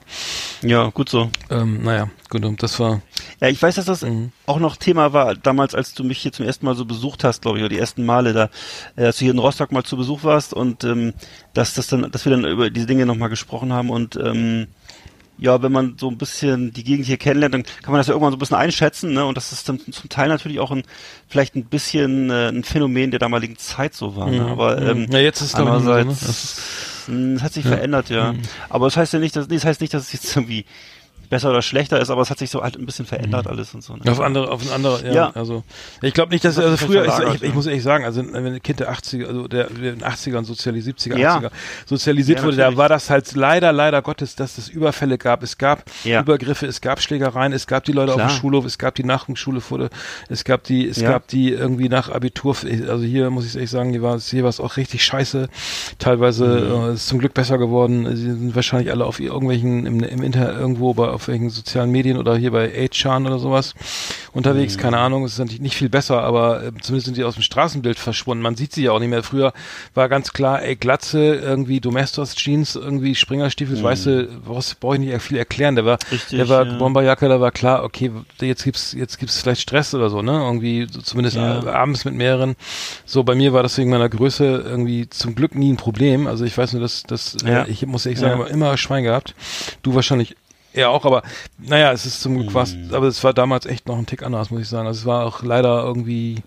Ja, 0.62 0.88
gut 0.88 1.10
so. 1.10 1.28
ähm, 1.50 1.82
naja 1.82 2.08
gut 2.30 2.44
und 2.46 2.62
das 2.62 2.80
war 2.80 3.02
Ja, 3.40 3.48
ich 3.48 3.60
weiß, 3.60 3.74
dass 3.74 3.84
das 3.84 4.02
Mhm. 4.02 4.32
auch 4.46 4.51
noch 4.58 4.76
Thema 4.76 5.12
war, 5.12 5.34
damals, 5.34 5.74
als 5.74 5.94
du 5.94 6.04
mich 6.04 6.18
hier 6.18 6.32
zum 6.32 6.46
ersten 6.46 6.66
Mal 6.66 6.74
so 6.74 6.84
besucht 6.84 7.24
hast, 7.24 7.42
glaube 7.42 7.58
ich, 7.58 7.64
oder 7.64 7.68
die 7.68 7.78
ersten 7.78 8.04
Male 8.04 8.32
da, 8.32 8.50
äh, 8.96 9.06
als 9.06 9.18
du 9.18 9.24
hier 9.24 9.32
in 9.32 9.38
Rostock 9.38 9.72
mal 9.72 9.84
zu 9.84 9.96
Besuch 9.96 10.24
warst 10.24 10.54
und 10.54 10.84
ähm, 10.84 11.12
dass 11.54 11.74
das 11.74 11.86
dann, 11.86 12.10
dass 12.10 12.24
wir 12.24 12.30
dann 12.30 12.44
über 12.44 12.70
diese 12.70 12.86
Dinge 12.86 13.06
nochmal 13.06 13.28
gesprochen 13.28 13.72
haben 13.72 13.90
und 13.90 14.16
ähm, 14.16 14.68
ja, 15.38 15.60
wenn 15.60 15.72
man 15.72 15.96
so 15.98 16.08
ein 16.08 16.18
bisschen 16.18 16.72
die 16.72 16.84
Gegend 16.84 17.06
hier 17.06 17.16
kennenlernt, 17.16 17.54
dann 17.54 17.62
kann 17.82 17.90
man 17.90 17.98
das 17.98 18.06
ja 18.06 18.12
irgendwann 18.12 18.32
so 18.32 18.36
ein 18.36 18.38
bisschen 18.38 18.56
einschätzen, 18.56 19.12
ne? 19.12 19.24
Und 19.24 19.36
das 19.36 19.50
ist 19.50 19.68
dann 19.68 19.80
zum 19.80 20.08
Teil 20.08 20.28
natürlich 20.28 20.60
auch 20.60 20.70
ein 20.70 20.84
vielleicht 21.26 21.56
ein 21.56 21.64
bisschen 21.64 22.30
äh, 22.30 22.48
ein 22.48 22.62
Phänomen 22.62 23.10
der 23.10 23.18
damaligen 23.18 23.56
Zeit 23.56 23.94
so 23.94 24.14
war. 24.14 24.30
Ne? 24.30 24.46
Aber 24.46 24.80
ähm, 24.80 25.08
ja 25.10 25.18
jetzt 25.18 25.40
ist 25.40 25.54
es 25.54 25.58
so, 25.58 25.64
ne? 25.64 26.06
es 27.36 27.42
hat 27.42 27.52
sich 27.52 27.64
verändert, 27.64 28.10
ja. 28.10 28.34
Aber 28.68 28.86
das 28.86 28.96
heißt 28.96 29.12
ja 29.14 29.18
nicht, 29.18 29.34
dass 29.34 29.48
nee, 29.48 29.56
das 29.56 29.64
heißt 29.64 29.80
nicht, 29.80 29.92
dass 29.92 30.04
es 30.04 30.12
jetzt 30.12 30.36
irgendwie 30.36 30.64
besser 31.32 31.50
oder 31.50 31.62
schlechter 31.62 31.98
ist, 31.98 32.10
aber 32.10 32.20
es 32.22 32.30
hat 32.30 32.38
sich 32.38 32.50
so 32.50 32.62
halt 32.62 32.76
ein 32.78 32.84
bisschen 32.86 33.06
verändert 33.06 33.46
alles 33.46 33.74
und 33.74 33.82
so. 33.82 33.94
Ne? 33.96 34.02
auf 34.10 34.20
andere, 34.20 34.50
auf 34.50 34.60
ein 34.62 34.70
andere, 34.72 35.04
ja, 35.06 35.12
Ja. 35.14 35.30
also 35.34 35.64
ich 36.02 36.12
glaube 36.12 36.30
nicht, 36.30 36.44
dass 36.44 36.56
Das 36.56 36.64
also 36.66 36.76
früher, 36.86 37.06
ich, 37.06 37.12
ich, 37.36 37.42
ich 37.42 37.48
ja. 37.48 37.54
muss 37.54 37.66
ehrlich 37.66 37.82
sagen, 37.82 38.04
also 38.04 38.22
wenn 38.32 38.44
ein 38.46 38.62
Kind 38.62 38.80
der 38.80 38.92
80er, 38.92 39.26
also 39.26 39.48
der, 39.48 39.64
der 39.70 39.92
in 39.94 39.98
den 40.00 40.04
80ern 40.06 40.44
sozialisiert, 40.44 40.98
70er, 40.98 41.16
Ja. 41.18 41.38
80er 41.38 41.50
sozialisiert 41.86 42.40
Ja, 42.40 42.44
wurde, 42.44 42.56
da 42.58 42.76
war 42.76 42.88
das 42.90 43.08
halt 43.10 43.32
leider, 43.34 43.72
leider 43.72 44.02
Gottes, 44.02 44.36
dass 44.36 44.58
es 44.58 44.68
Überfälle 44.68 45.16
gab, 45.18 45.42
es 45.42 45.56
gab. 45.58 45.84
Übergriffe, 46.04 46.66
es 46.66 46.80
gab 46.82 47.00
Schlägereien, 47.00 47.52
es 47.54 47.66
gab 47.66 47.84
die 47.84 47.92
Leute 47.92 48.12
Klar. 48.12 48.26
auf 48.26 48.32
dem 48.32 48.36
Schulhof, 48.38 48.64
es 48.66 48.76
gab 48.78 48.94
die 48.94 49.04
Nachwuchsschule 49.04 49.60
vor 49.62 49.78
der, 49.78 49.90
es 50.28 50.44
gab 50.44 50.64
die, 50.64 50.86
es 50.86 51.00
gab 51.02 51.28
die 51.28 51.50
irgendwie 51.50 51.88
nach 51.88 52.10
Abitur, 52.10 52.54
also 52.88 53.04
hier 53.04 53.30
muss 53.30 53.46
ich 53.46 53.54
ehrlich 53.54 53.70
sagen, 53.70 53.90
hier 53.90 54.02
war 54.02 54.16
es, 54.16 54.28
hier 54.28 54.42
war 54.42 54.50
es 54.50 54.60
auch 54.60 54.76
richtig 54.76 55.02
scheiße, 55.02 55.48
teilweise 55.98 56.42
Mhm. 56.42 56.90
äh, 56.90 56.92
ist 56.94 57.06
zum 57.06 57.18
Glück 57.18 57.32
besser 57.34 57.56
geworden, 57.58 58.14
sie 58.16 58.24
sind 58.30 58.54
wahrscheinlich 58.54 58.90
alle 58.90 59.04
auf 59.06 59.18
irgendwelchen, 59.20 59.86
im, 59.86 60.00
im 60.02 60.22
Internet 60.22 60.56
irgendwo 60.58 60.92
bei, 60.94 61.08
auf 61.08 61.21
irgendwelchen 61.28 61.50
sozialen 61.50 61.90
Medien 61.90 62.16
oder 62.18 62.36
hier 62.36 62.50
bei 62.50 62.66
8chan 62.72 63.26
oder 63.26 63.38
sowas 63.38 63.74
unterwegs, 64.32 64.78
keine 64.78 64.98
Ahnung, 64.98 65.24
es 65.24 65.32
ist 65.34 65.38
natürlich 65.38 65.60
nicht 65.60 65.76
viel 65.76 65.88
besser, 65.90 66.22
aber 66.22 66.62
äh, 66.64 66.72
zumindest 66.80 67.06
sind 67.06 67.16
die 67.16 67.24
aus 67.24 67.34
dem 67.34 67.42
Straßenbild 67.42 67.98
verschwunden. 67.98 68.42
Man 68.42 68.56
sieht 68.56 68.72
sie 68.72 68.84
ja 68.84 68.92
auch 68.92 68.98
nicht 68.98 69.08
mehr. 69.10 69.22
Früher 69.22 69.52
war 69.94 70.08
ganz 70.08 70.32
klar, 70.32 70.62
ey, 70.62 70.74
Glatze, 70.76 71.34
irgendwie 71.34 71.80
Domestos 71.80 72.34
Jeans, 72.34 72.74
irgendwie 72.76 73.14
Springerstiefel, 73.14 73.82
weißt 73.82 74.06
du, 74.06 74.28
was 74.46 74.74
brauche 74.74 74.94
ich 74.96 75.00
nicht 75.00 75.20
viel 75.22 75.36
erklären. 75.36 75.74
Der 75.76 75.84
war, 75.84 75.98
Richtig, 76.10 76.38
der 76.38 76.48
war 76.48 76.66
ja. 76.66 76.78
Bomberjacke, 76.78 77.28
da 77.28 77.40
war 77.40 77.50
klar, 77.50 77.84
okay, 77.84 78.10
jetzt 78.40 78.64
gibt's, 78.64 78.92
jetzt 78.92 79.18
gibt's 79.18 79.40
vielleicht 79.40 79.60
Stress 79.62 79.94
oder 79.94 80.08
so, 80.10 80.22
ne? 80.22 80.32
Irgendwie, 80.32 80.86
so 80.90 81.00
zumindest 81.02 81.36
Ja. 81.36 81.62
abends 81.66 82.04
mit 82.04 82.14
mehreren. 82.14 82.56
So, 83.04 83.22
bei 83.22 83.34
mir 83.34 83.52
war 83.52 83.62
das 83.62 83.76
wegen 83.78 83.90
meiner 83.90 84.08
Größe 84.08 84.44
irgendwie 84.44 85.08
zum 85.10 85.34
Glück 85.34 85.54
nie 85.54 85.72
ein 85.72 85.76
Problem. 85.76 86.26
Also 86.26 86.44
ich 86.44 86.56
weiß 86.56 86.72
nur, 86.72 86.82
dass, 86.82 87.02
dass 87.02 87.36
Ja. 87.44 87.62
äh, 87.64 87.70
ich 87.70 87.84
muss 87.86 88.06
ehrlich 88.06 88.20
Ja. 88.20 88.28
sagen, 88.28 88.40
aber 88.40 88.50
immer 88.50 88.76
Schwein 88.76 89.04
gehabt. 89.04 89.34
Du 89.82 89.94
wahrscheinlich 89.94 90.36
Ja, 90.74 90.88
auch, 90.88 91.04
aber 91.04 91.22
naja, 91.58 91.92
es 91.92 92.06
ist 92.06 92.20
zum 92.22 92.34
Glück 92.38 92.54
was, 92.54 92.72
Hm. 92.72 92.94
aber 92.94 93.06
es 93.06 93.22
war 93.24 93.34
damals 93.34 93.66
echt 93.66 93.86
noch 93.88 93.98
ein 93.98 94.06
Tick 94.06 94.22
anders, 94.22 94.50
muss 94.50 94.62
ich 94.62 94.68
sagen. 94.68 94.86
Also 94.86 95.00
es 95.00 95.06
war 95.06 95.26
auch 95.26 95.42
leider 95.42 95.82
irgendwie 95.84 96.42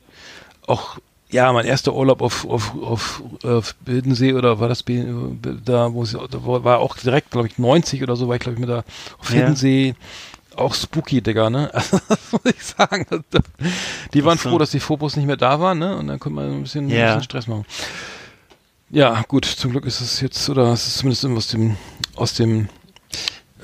auch, 0.67 0.97
ja, 1.29 1.51
mein 1.53 1.65
erster 1.65 1.93
Urlaub 1.93 2.21
auf, 2.21 2.45
auf, 2.47 2.73
auf, 2.81 3.21
auf 3.43 3.75
Bildensee 3.81 4.33
oder 4.33 4.59
war 4.59 4.67
das 4.69 4.83
da, 4.85 5.93
wo 5.93 6.03
es 6.03 6.11
da 6.13 6.43
war 6.45 6.79
auch 6.79 6.97
direkt, 6.97 7.31
glaube 7.31 7.47
ich, 7.47 7.57
90 7.59 8.01
oder 8.03 8.15
so, 8.15 8.27
war 8.27 8.35
ich, 8.35 8.41
glaube 8.41 8.55
ich, 8.55 8.59
mit 8.59 8.69
da 8.69 8.83
auf 9.19 9.29
Ja. 9.29 9.35
Hildensee. 9.35 9.95
Auch 10.55 10.73
spooky, 10.73 11.21
Digga, 11.21 11.49
ne? 11.49 11.69
Also, 11.73 11.99
das 12.07 12.31
muss 12.31 12.41
ich 12.45 12.63
sagen. 12.63 13.05
Die 14.13 14.23
waren 14.23 14.37
so. 14.37 14.49
froh, 14.49 14.57
dass 14.57 14.71
die 14.71 14.79
Phobos 14.79 15.17
nicht 15.17 15.25
mehr 15.25 15.35
da 15.35 15.59
waren, 15.59 15.79
ne? 15.79 15.97
Und 15.97 16.07
dann 16.07 16.17
konnte 16.17 16.37
man 16.37 16.49
ein 16.49 16.61
bisschen, 16.63 16.87
ein 16.87 16.89
Ja. 16.91 17.07
bisschen 17.07 17.23
Stress 17.23 17.47
machen. 17.47 17.65
Ja, 18.89 19.21
gut, 19.27 19.43
zum 19.45 19.71
Glück 19.71 19.83
ist 19.85 19.99
es 19.99 20.21
jetzt, 20.21 20.49
oder 20.49 20.71
es 20.71 20.87
ist 20.87 20.97
zumindest 20.99 21.25
aus 21.25 21.47
dem, 21.49 21.75
aus 22.15 22.33
dem 22.35 22.69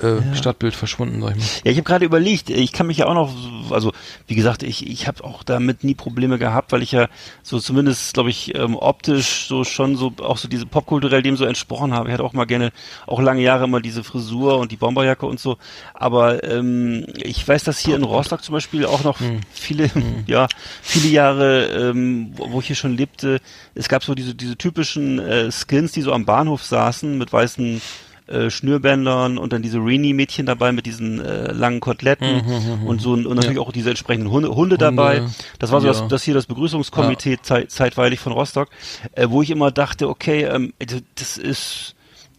äh, 0.02 0.34
Stadtbild 0.34 0.74
verschwunden, 0.74 1.20
sag 1.20 1.36
ich 1.36 1.36
mal. 1.36 1.44
Ja, 1.64 1.70
ich 1.70 1.76
habe 1.76 1.84
gerade 1.84 2.04
überlegt, 2.04 2.50
ich 2.50 2.72
kann 2.72 2.86
mich 2.86 2.98
ja 2.98 3.06
auch 3.06 3.14
noch, 3.14 3.32
also 3.70 3.92
wie 4.26 4.34
gesagt, 4.34 4.62
ich, 4.62 4.86
ich 4.86 5.06
habe 5.06 5.24
auch 5.24 5.42
damit 5.42 5.84
nie 5.84 5.94
Probleme 5.94 6.38
gehabt, 6.38 6.72
weil 6.72 6.82
ich 6.82 6.92
ja 6.92 7.08
so 7.42 7.58
zumindest, 7.58 8.14
glaube 8.14 8.30
ich, 8.30 8.54
ähm, 8.54 8.76
optisch 8.76 9.46
so 9.46 9.64
schon 9.64 9.96
so 9.96 10.12
auch 10.20 10.36
so 10.36 10.48
diese 10.48 10.66
popkulturell 10.66 11.22
dem 11.22 11.36
so 11.36 11.44
entsprochen 11.44 11.92
habe. 11.92 12.08
Ich 12.08 12.12
hatte 12.12 12.24
auch 12.24 12.32
mal 12.32 12.44
gerne, 12.44 12.72
auch 13.06 13.20
lange 13.20 13.42
Jahre 13.42 13.64
immer 13.64 13.80
diese 13.80 14.04
Frisur 14.04 14.58
und 14.58 14.72
die 14.72 14.76
Bomberjacke 14.76 15.26
und 15.26 15.40
so. 15.40 15.56
Aber 15.94 16.42
ähm, 16.44 17.06
ich 17.16 17.46
weiß, 17.46 17.64
dass 17.64 17.78
hier 17.78 17.96
in 17.96 18.04
Rostock 18.04 18.42
zum 18.42 18.54
Beispiel 18.54 18.86
auch 18.86 19.04
noch 19.04 19.18
viele, 19.52 19.90
ja, 20.26 20.48
viele 20.82 21.08
Jahre, 21.08 21.90
ähm, 21.90 22.32
wo, 22.34 22.52
wo 22.52 22.60
ich 22.60 22.66
hier 22.66 22.76
schon 22.76 22.96
lebte, 22.96 23.40
es 23.74 23.88
gab 23.88 24.04
so 24.04 24.14
diese, 24.14 24.34
diese 24.34 24.56
typischen 24.56 25.18
äh, 25.18 25.50
Skins, 25.50 25.92
die 25.92 26.02
so 26.02 26.12
am 26.12 26.24
Bahnhof 26.24 26.62
saßen 26.62 27.16
mit 27.16 27.32
weißen 27.32 27.80
äh, 28.26 28.50
Schnürbändern 28.50 29.38
und 29.38 29.52
dann 29.52 29.62
diese 29.62 29.78
Rini-Mädchen 29.78 30.46
dabei 30.46 30.72
mit 30.72 30.86
diesen 30.86 31.20
äh, 31.20 31.52
langen 31.52 31.80
Koteletten 31.80 32.42
und 32.86 33.00
so 33.00 33.12
und 33.12 33.24
natürlich 33.34 33.58
auch 33.58 33.72
diese 33.72 33.90
entsprechenden 33.90 34.30
Hunde, 34.30 34.54
Hunde 34.54 34.78
dabei. 34.78 35.22
Das 35.58 35.72
war 35.72 35.80
so 35.80 35.86
Ja. 35.86 35.92
das, 35.92 36.08
das 36.08 36.22
hier 36.22 36.34
das 36.34 36.46
Begrüßungskomitee 36.46 37.38
zei 37.42 37.64
zeitweilig 37.66 38.20
von 38.20 38.32
Rostock, 38.32 38.68
äh, 39.12 39.26
wo 39.28 39.42
ich 39.42 39.50
immer 39.50 39.70
dachte, 39.70 40.08
okay, 40.08 40.44
ähm, 40.44 40.72
das 41.16 41.36
ist 41.38 41.94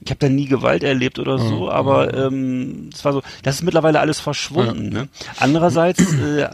ich 0.05 0.11
habe 0.11 0.19
da 0.19 0.30
nie 0.30 0.45
Gewalt 0.45 0.84
erlebt 0.84 1.19
oder 1.19 1.38
so, 1.38 1.69
aber 1.69 2.13
ähm, 2.13 2.89
es 2.93 3.05
war 3.05 3.13
so, 3.13 3.21
das 3.43 3.55
ist 3.55 3.63
mittlerweile 3.63 3.99
alles 3.99 4.19
verschwunden. 4.19 4.89
Ne? 4.89 5.07
Andererseits 5.38 6.01
äh, 6.13 6.47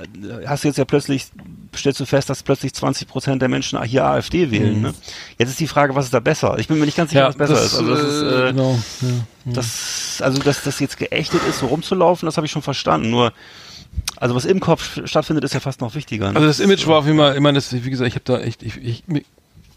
hast 0.45 0.63
du 0.63 0.67
jetzt 0.67 0.77
ja 0.77 0.85
plötzlich, 0.85 1.27
stellst 1.76 1.99
du 1.99 2.05
fest, 2.05 2.30
dass 2.30 2.43
plötzlich 2.43 2.73
20 2.73 3.07
Prozent 3.07 3.41
der 3.41 3.49
Menschen 3.49 3.81
hier 3.84 4.05
AfD 4.05 4.51
wählen. 4.51 4.81
Ne? 4.81 4.93
Jetzt 5.38 5.49
ist 5.49 5.59
die 5.59 5.67
Frage, 5.67 5.95
was 5.95 6.05
ist 6.05 6.13
da 6.13 6.19
besser? 6.19 6.57
Ich 6.59 6.67
bin 6.67 6.80
mir 6.80 6.85
nicht 6.85 6.97
ganz 6.97 7.09
sicher, 7.09 7.27
was 7.27 7.38
besser 7.38 7.53
ist. 7.53 7.76
Also 7.76 7.89
das 7.89 8.03
ist, 8.03 8.21
äh, 8.21 8.51
genau, 8.51 8.80
ja. 9.01 9.07
das, 9.45 10.21
also 10.23 10.39
dass 10.41 10.63
das 10.63 10.80
jetzt 10.80 10.97
geächtet 10.97 11.41
ist, 11.49 11.59
so 11.59 11.67
rumzulaufen, 11.67 12.27
das 12.27 12.38
habe 12.38 12.45
ich 12.45 12.51
schon 12.51 12.61
verstanden. 12.61 13.09
Nur, 13.09 13.34
also 14.17 14.35
was 14.35 14.45
im 14.45 14.59
Kopf 14.59 14.99
stattfindet, 15.05 15.43
ist 15.43 15.53
ja 15.53 15.59
fast 15.59 15.81
noch 15.81 15.95
wichtiger. 15.95 16.30
Ne? 16.30 16.35
Also 16.35 16.47
das 16.47 16.59
Image 16.59 16.85
war 16.85 16.99
auf 16.99 17.05
jeden 17.05 17.17
Fall, 17.17 17.35
ich 17.35 17.41
meine, 17.41 17.57
das, 17.57 17.73
wie 17.73 17.89
gesagt, 17.89 18.07
ich 18.07 18.15
habe 18.15 18.26
da 18.26 18.39
echt, 18.39 18.61
ich, 18.61 18.77
ich, 18.77 19.03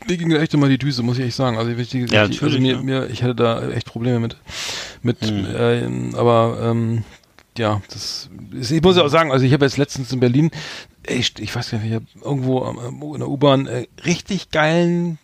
mir, 0.08 0.16
ging 0.16 0.30
echt 0.32 0.54
immer 0.54 0.68
die 0.68 0.78
Düse, 0.78 1.02
muss 1.02 1.18
ich 1.18 1.24
echt 1.26 1.36
sagen. 1.36 1.56
Also, 1.58 1.70
ich, 1.72 1.94
ich, 1.94 2.10
Ja, 2.10 2.26
ich, 2.26 2.42
also 2.42 2.58
mir, 2.58 2.72
ja. 2.72 2.78
Hm. 2.78 2.84
mir, 2.84 3.06
ich 3.10 3.22
hatte 3.22 3.34
da 3.34 3.68
echt 3.70 3.86
Probleme 3.86 4.20
mit, 4.20 4.36
mit, 5.02 5.18
ähm, 5.22 6.14
aber 6.16 6.58
ähm, 6.70 7.04
ja, 7.58 7.82
das, 7.90 8.28
ist- 8.52 8.70
ich 8.70 8.82
muss 8.82 8.96
ja 8.96 9.02
auch 9.04 9.08
sagen, 9.08 9.30
also 9.32 9.44
ich 9.44 9.52
habe 9.52 9.64
jetzt 9.64 9.76
letztens 9.76 10.12
in 10.12 10.20
Berlin, 10.20 10.50
echt, 11.02 11.38
ich 11.40 11.54
weiß 11.54 11.70
gar 11.70 11.78
nicht, 11.78 11.88
ich 11.88 11.94
habe 11.94 12.06
irgendwo 12.22 12.62
am- 12.64 12.78
in 13.14 13.18
der 13.20 13.28
U-Bahn 13.28 13.66
äh, 13.66 13.86
richtig 14.04 14.50
geilen 14.50 15.18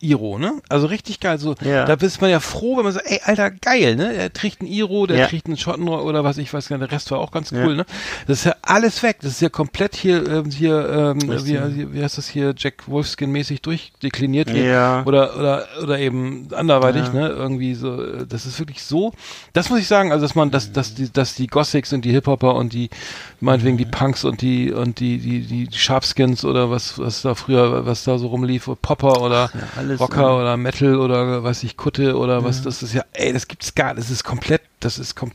Iro, 0.00 0.38
ne? 0.38 0.52
Also 0.68 0.86
richtig 0.86 1.20
geil. 1.20 1.38
So, 1.38 1.54
Ja. 1.62 1.84
da 1.84 1.94
ist 1.94 2.20
man 2.20 2.30
ja 2.30 2.40
froh, 2.40 2.76
wenn 2.76 2.84
man 2.84 2.92
sagt, 2.92 3.06
ey, 3.10 3.20
Alter, 3.24 3.50
geil, 3.50 3.96
ne? 3.96 4.14
Er 4.14 4.32
trägt 4.32 4.62
ein 4.62 4.66
Iro, 4.66 5.06
der 5.06 5.16
Ja. 5.18 5.26
trägt 5.26 5.46
einen 5.46 5.56
Schotten 5.56 5.88
oder 5.88 6.22
was, 6.24 6.38
ich 6.38 6.52
weiß 6.52 6.68
gar 6.68 6.78
nicht, 6.78 6.88
der 6.90 6.94
Rest 6.96 7.10
war 7.10 7.18
auch 7.18 7.30
ganz 7.32 7.50
Ja. 7.50 7.64
cool, 7.64 7.74
ne? 7.76 7.84
Das 8.26 8.38
ist 8.38 8.44
ja 8.44 8.54
alles 8.62 9.02
weg. 9.02 9.18
Das 9.22 9.32
ist 9.32 9.40
ja 9.40 9.48
komplett 9.48 9.96
hier, 9.96 10.26
ähm, 10.28 10.50
hier, 10.50 11.14
ähm, 11.18 11.22
wie, 11.22 11.92
wie 11.94 12.02
heißt 12.02 12.18
das 12.18 12.28
hier, 12.28 12.54
Jack 12.56 12.84
Wolfskin-mäßig 12.86 13.60
durchdekliniert. 13.62 14.50
Ja. 14.50 15.02
Oder, 15.04 15.36
oder, 15.36 15.66
oder 15.82 15.98
eben 15.98 16.48
anderweitig, 16.54 17.06
Ja. 17.08 17.12
ne? 17.12 17.28
Irgendwie 17.28 17.74
so, 17.74 18.02
äh, 18.02 18.26
das 18.26 18.46
ist 18.46 18.58
wirklich 18.58 18.82
so. 18.82 19.12
Das 19.52 19.68
muss 19.70 19.80
ich 19.80 19.88
sagen, 19.88 20.12
also 20.12 20.24
dass 20.24 20.34
man, 20.34 20.50
dass, 20.50 20.72
dass 20.72 20.94
die, 20.94 21.12
dass 21.12 21.34
die 21.34 21.46
Gothics 21.48 21.92
und 21.92 22.04
die 22.04 22.12
Hip-Hopper 22.12 22.54
und 22.54 22.72
die, 22.72 22.90
meinetwegen 23.40 23.76
die 23.76 23.84
Punks 23.84 24.24
und 24.24 24.42
die, 24.42 24.72
und 24.72 25.00
die, 25.00 25.18
die, 25.18 25.40
die, 25.40 25.68
Sharpskins 25.76 26.44
oder 26.44 26.70
was, 26.70 26.98
was 26.98 27.22
da 27.22 27.34
früher, 27.34 27.86
was 27.86 28.04
da 28.04 28.18
so 28.18 28.28
rumlief, 28.28 28.68
Popper 28.82 29.20
oder 29.20 29.50
ja, 29.54 29.60
alles, 29.76 30.00
Rocker 30.00 30.22
ja. 30.22 30.36
oder 30.36 30.56
Metal 30.56 30.96
oder 30.96 31.42
weiß 31.44 31.62
ich, 31.62 31.76
Kutte 31.76 32.16
oder 32.16 32.44
was, 32.44 32.62
das 32.62 32.82
ist 32.82 32.94
ja, 32.94 33.04
ey, 33.12 33.32
das 33.32 33.48
gibt's 33.48 33.74
gar 33.74 33.94
nicht, 33.94 33.98
das 33.98 34.10
ist 34.10 34.24
komplett, 34.24 34.62
das 34.80 34.98
ist 34.98 35.14
kom 35.14 35.30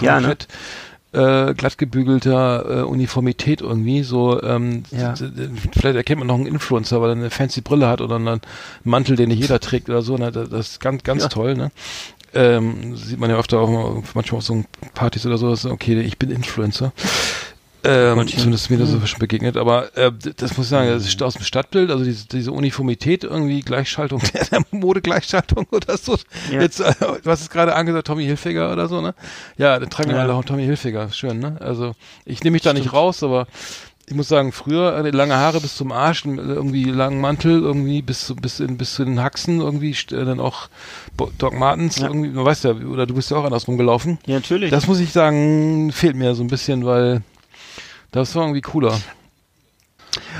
Ja, 0.00 0.20
ne? 0.20 0.28
komplett 0.28 0.48
äh, 1.12 1.54
glatt 1.54 1.78
gebügelter 1.78 2.80
äh, 2.80 2.82
Uniformität 2.82 3.60
irgendwie, 3.62 4.02
so, 4.02 4.42
ähm, 4.42 4.82
Ja. 4.90 5.14
vielleicht 5.16 5.96
erkennt 5.96 6.18
man 6.18 6.28
noch 6.28 6.34
einen 6.34 6.46
Influencer, 6.46 7.00
weil 7.00 7.10
er 7.10 7.16
eine 7.16 7.30
fancy 7.30 7.60
Brille 7.62 7.88
hat 7.88 8.00
oder 8.00 8.16
einen 8.16 8.40
Mantel, 8.84 9.16
den 9.16 9.28
nicht 9.30 9.40
jeder 9.40 9.58
trägt 9.58 9.88
oder 9.88 10.02
so, 10.02 10.16
ne, 10.16 10.30
das 10.30 10.48
ist 10.50 10.80
ganz, 10.80 11.02
ganz 11.02 11.22
Ja. 11.22 11.28
toll, 11.28 11.54
ne. 11.56 11.70
Ähm, 12.34 12.94
sieht 12.94 13.18
man 13.18 13.30
ja 13.30 13.38
öfter 13.38 13.58
auch 13.58 13.70
mal, 13.70 14.02
manchmal 14.12 14.38
auf 14.38 14.44
so 14.44 14.62
Partys 14.92 15.24
oder 15.24 15.38
so, 15.38 15.48
das 15.48 15.64
ist, 15.64 15.70
okay, 15.70 15.98
ich 16.00 16.18
bin 16.18 16.30
Influencer. 16.30 16.92
Ähm, 17.84 18.26
zumindest 18.26 18.70
mir 18.70 18.78
das 18.78 18.90
so 18.90 19.06
schon 19.06 19.20
begegnet, 19.20 19.56
aber 19.56 19.96
äh, 19.96 20.10
das 20.36 20.56
muss 20.56 20.66
ich 20.66 20.70
sagen, 20.70 20.88
das 20.88 21.06
ist 21.06 21.22
aus 21.22 21.34
dem 21.34 21.44
Stadtbild, 21.44 21.90
also 21.90 22.02
diese, 22.04 22.26
diese 22.26 22.50
Uniformität 22.50 23.22
irgendwie, 23.22 23.60
Gleichschaltung, 23.60 24.20
der, 24.50 24.62
Modegleichschaltung 24.72 25.66
oder 25.70 25.96
so. 25.96 26.16
Ja. 26.50 26.60
Jetzt, 26.60 26.80
äh, 26.80 26.92
du 27.00 27.30
hast 27.30 27.42
es 27.42 27.50
gerade 27.50 27.74
angesagt, 27.76 28.08
Tommy 28.08 28.24
Hilfiger 28.24 28.72
oder 28.72 28.88
so, 28.88 29.00
ne? 29.00 29.14
Ja, 29.58 29.78
dann 29.78 29.88
tragen 29.90 30.10
wir 30.10 30.16
Ja. 30.16 30.22
alle 30.22 30.34
auch 30.34 30.44
Tommy 30.44 30.64
Hilfiger, 30.64 31.10
schön, 31.12 31.38
ne? 31.38 31.56
Also 31.60 31.94
ich 32.24 32.42
nehme 32.42 32.54
mich 32.54 32.62
da 32.62 32.72
nicht 32.72 32.92
raus, 32.92 33.22
aber 33.22 33.46
ich 34.08 34.14
muss 34.14 34.26
sagen, 34.26 34.52
früher 34.52 34.96
äh, 35.04 35.10
lange 35.10 35.36
Haare 35.36 35.60
bis 35.60 35.76
zum 35.76 35.92
Arsch, 35.92 36.24
äh, 36.24 36.30
irgendwie 36.30 36.84
langen 36.84 37.20
Mantel, 37.20 37.60
irgendwie 37.60 38.02
bis 38.02 38.26
zu, 38.26 38.34
bis 38.34 38.58
in, 38.58 38.76
bis 38.76 38.94
zu 38.94 39.04
den 39.04 39.22
Haxen, 39.22 39.60
irgendwie 39.60 39.90
äh, 39.92 40.24
dann 40.24 40.40
auch 40.40 40.68
Doc 41.38 41.54
Martens, 41.54 41.98
Ja. 41.98 42.08
irgendwie, 42.08 42.30
man 42.30 42.44
weiß 42.44 42.64
ja, 42.64 42.72
oder 42.72 43.06
du 43.06 43.14
bist 43.14 43.30
ja 43.30 43.36
auch 43.36 43.44
andersrum 43.44 43.76
gelaufen. 43.76 44.18
Ja, 44.26 44.34
natürlich. 44.36 44.70
Das 44.70 44.86
muss 44.88 44.98
ich 44.98 45.12
sagen, 45.12 45.92
fehlt 45.92 46.16
mir 46.16 46.34
so 46.34 46.42
ein 46.42 46.48
bisschen, 46.48 46.84
weil 46.84 47.22
das 48.10 48.34
war 48.34 48.42
irgendwie 48.44 48.60
cooler. 48.62 48.98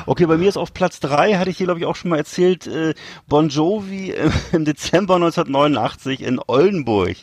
Okay, 0.07 0.25
bei 0.27 0.39
mir 0.39 0.49
ist 0.49 0.57
auf 0.57 0.73
Platz 0.73 0.99
drei 0.99 1.35
hatte 1.35 1.51
ich 1.51 1.59
hier, 1.59 1.67
glaube 1.67 1.79
ich, 1.81 1.87
auch 1.87 1.95
schon 1.95 2.11
mal 2.11 2.17
erzählt, 2.17 2.67
äh, 2.67 2.95
Bon 3.29 3.49
Jovi 3.49 4.11
äh, 4.13 4.31
im 4.53 4.65
Dezember 4.65 5.17
1989 5.17 6.23
in 6.23 6.41
Oldenburg. 6.47 7.17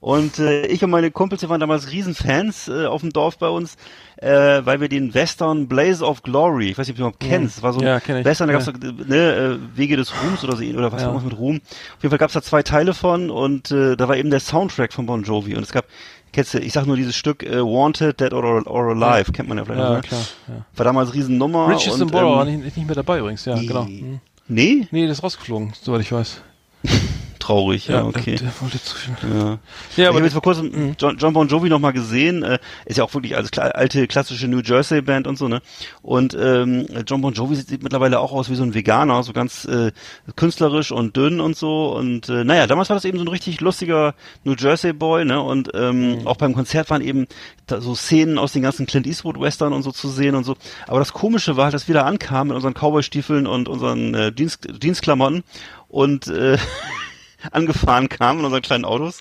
Und 0.00 0.38
äh, 0.38 0.66
ich 0.66 0.82
und 0.82 0.90
meine 0.90 1.10
Kumpels, 1.10 1.42
wir 1.42 1.50
waren 1.50 1.60
damals 1.60 1.90
Riesenfans 1.92 2.68
äh, 2.68 2.86
auf 2.86 3.02
dem 3.02 3.10
Dorf 3.12 3.36
bei 3.38 3.48
uns, 3.48 3.76
äh, 4.16 4.30
weil 4.64 4.80
wir 4.80 4.88
den 4.88 5.12
Western 5.12 5.68
Blaze 5.68 6.04
of 6.04 6.22
Glory, 6.22 6.70
ich 6.70 6.78
weiß 6.78 6.86
nicht, 6.88 6.94
ob 6.94 6.96
du 6.96 7.02
überhaupt 7.02 7.20
kennst, 7.20 7.58
das 7.58 7.62
war 7.62 7.74
so 7.74 7.80
ein 7.80 7.86
Ja, 7.86 8.00
kenn 8.00 8.16
ich. 8.16 8.24
Western, 8.24 8.48
da 8.48 8.54
gab's 8.54 8.66
Ja. 8.66 8.72
so, 8.72 9.04
ne, 9.04 9.58
äh, 9.74 9.76
Wege 9.78 9.96
des 9.96 10.10
Ruhms 10.24 10.42
oder 10.42 10.56
so, 10.56 10.64
oder 10.64 10.90
was 10.90 11.02
Ja. 11.02 11.08
auch 11.08 11.12
immer 11.14 11.24
mit 11.24 11.36
Ruhm. 11.38 11.56
Auf 11.56 12.02
jeden 12.02 12.10
Fall 12.10 12.18
gab's 12.18 12.32
da 12.32 12.42
zwei 12.42 12.62
Teile 12.62 12.94
von 12.94 13.30
und 13.30 13.70
äh, 13.70 13.96
da 13.96 14.08
war 14.08 14.16
eben 14.16 14.30
der 14.30 14.40
Soundtrack 14.40 14.92
von 14.94 15.04
Bon 15.06 15.22
Jovi 15.22 15.54
und 15.54 15.62
es 15.62 15.72
gab 15.72 15.84
Kennst 16.32 16.54
du, 16.54 16.58
ich 16.58 16.72
sag 16.72 16.86
nur 16.86 16.96
dieses 16.96 17.16
Stück 17.16 17.42
äh, 17.42 17.60
Wanted, 17.60 18.20
Dead 18.20 18.32
or, 18.32 18.64
or 18.66 18.90
Alive, 18.90 19.32
kennt 19.32 19.48
man 19.48 19.58
ja 19.58 19.64
vielleicht 19.64 19.80
noch, 19.80 19.88
Ja, 19.88 19.94
ne? 19.96 20.00
klar. 20.02 20.20
Ja. 20.48 20.54
War 20.76 20.84
damals 20.84 21.12
Riesennummer. 21.12 21.66
Und, 21.66 21.88
and 22.00 22.12
Borrow 22.12 22.36
war 22.36 22.46
ähm, 22.46 22.60
nicht, 22.62 22.76
nicht 22.76 22.86
mehr 22.86 22.94
dabei 22.94 23.18
übrigens, 23.18 23.44
ja, 23.44 23.56
genau. 23.58 23.84
Mhm. 23.84 24.20
Nee? 24.48 24.86
Nee, 24.90 25.02
der 25.02 25.10
ist 25.12 25.22
rausgeflogen, 25.22 25.72
soweit 25.80 26.00
ich 26.02 26.12
weiß. 26.12 26.40
Traurig, 27.40 27.88
ja, 27.88 28.04
okay. 28.04 28.36
Der, 28.36 28.50
der 28.50 28.60
wollte 28.60 28.82
zu 28.82 28.94
viel. 28.94 29.14
Ja. 29.22 29.38
Ja, 29.40 29.58
ich 29.96 30.06
aber 30.06 30.16
habe 30.16 30.24
jetzt 30.24 30.34
vor 30.34 30.42
kurzem 30.42 30.94
John, 30.98 31.16
John 31.16 31.32
Bon 31.32 31.48
Jovi 31.48 31.70
noch 31.70 31.78
mal 31.80 31.92
gesehen. 31.92 32.42
Äh, 32.42 32.58
ist 32.84 32.98
ja 32.98 33.04
auch 33.04 33.14
wirklich 33.14 33.34
als 33.34 33.56
alte 33.58 34.06
klassische 34.06 34.46
New 34.46 34.60
Jersey 34.60 35.00
Band 35.00 35.26
und 35.26 35.38
so 35.38 35.48
ne. 35.48 35.62
Und 36.02 36.36
ähm, 36.38 36.86
John 37.06 37.22
Bon 37.22 37.32
Jovi 37.32 37.56
sieht, 37.56 37.68
sieht 37.68 37.82
mittlerweile 37.82 38.20
auch 38.20 38.32
aus 38.32 38.50
wie 38.50 38.54
so 38.54 38.62
ein 38.62 38.74
Veganer, 38.74 39.22
so 39.22 39.32
ganz 39.32 39.64
äh, 39.64 39.90
künstlerisch 40.36 40.92
und 40.92 41.16
dünn 41.16 41.40
und 41.40 41.56
so. 41.56 41.96
Und 41.96 42.28
äh, 42.28 42.44
naja, 42.44 42.66
damals 42.66 42.90
war 42.90 42.96
das 42.96 43.06
eben 43.06 43.16
so 43.16 43.24
ein 43.24 43.28
richtig 43.28 43.60
lustiger 43.62 44.14
New 44.44 44.54
Jersey 44.54 44.92
Boy 44.92 45.24
ne. 45.24 45.40
Und 45.40 45.70
ähm, 45.74 46.18
auch 46.26 46.36
beim 46.36 46.54
Konzert 46.54 46.90
waren 46.90 47.02
eben 47.02 47.26
da 47.66 47.80
so 47.80 47.94
Szenen 47.94 48.36
aus 48.38 48.52
den 48.52 48.62
ganzen 48.62 48.84
Clint 48.84 49.06
Eastwood 49.06 49.40
Western 49.40 49.72
und 49.72 49.82
so 49.82 49.92
zu 49.92 50.08
sehen 50.08 50.34
und 50.34 50.44
so. 50.44 50.56
Aber 50.86 50.98
das 50.98 51.14
Komische 51.14 51.56
war 51.56 51.64
halt, 51.64 51.74
dass 51.74 51.88
wir 51.88 51.94
da 51.94 52.02
ankamen 52.02 52.48
mit 52.48 52.56
unseren 52.56 52.74
Cowboy-Stiefeln 52.74 53.46
und 53.46 53.66
unseren 53.66 54.14
äh, 54.14 54.32
Jeans, 54.34 54.58
Jeansklamotten 54.80 55.42
und 55.88 56.28
äh, 56.28 56.58
angefahren 57.52 58.08
kamen 58.08 58.40
in 58.40 58.44
unseren 58.44 58.62
kleinen 58.62 58.84
Autos. 58.84 59.20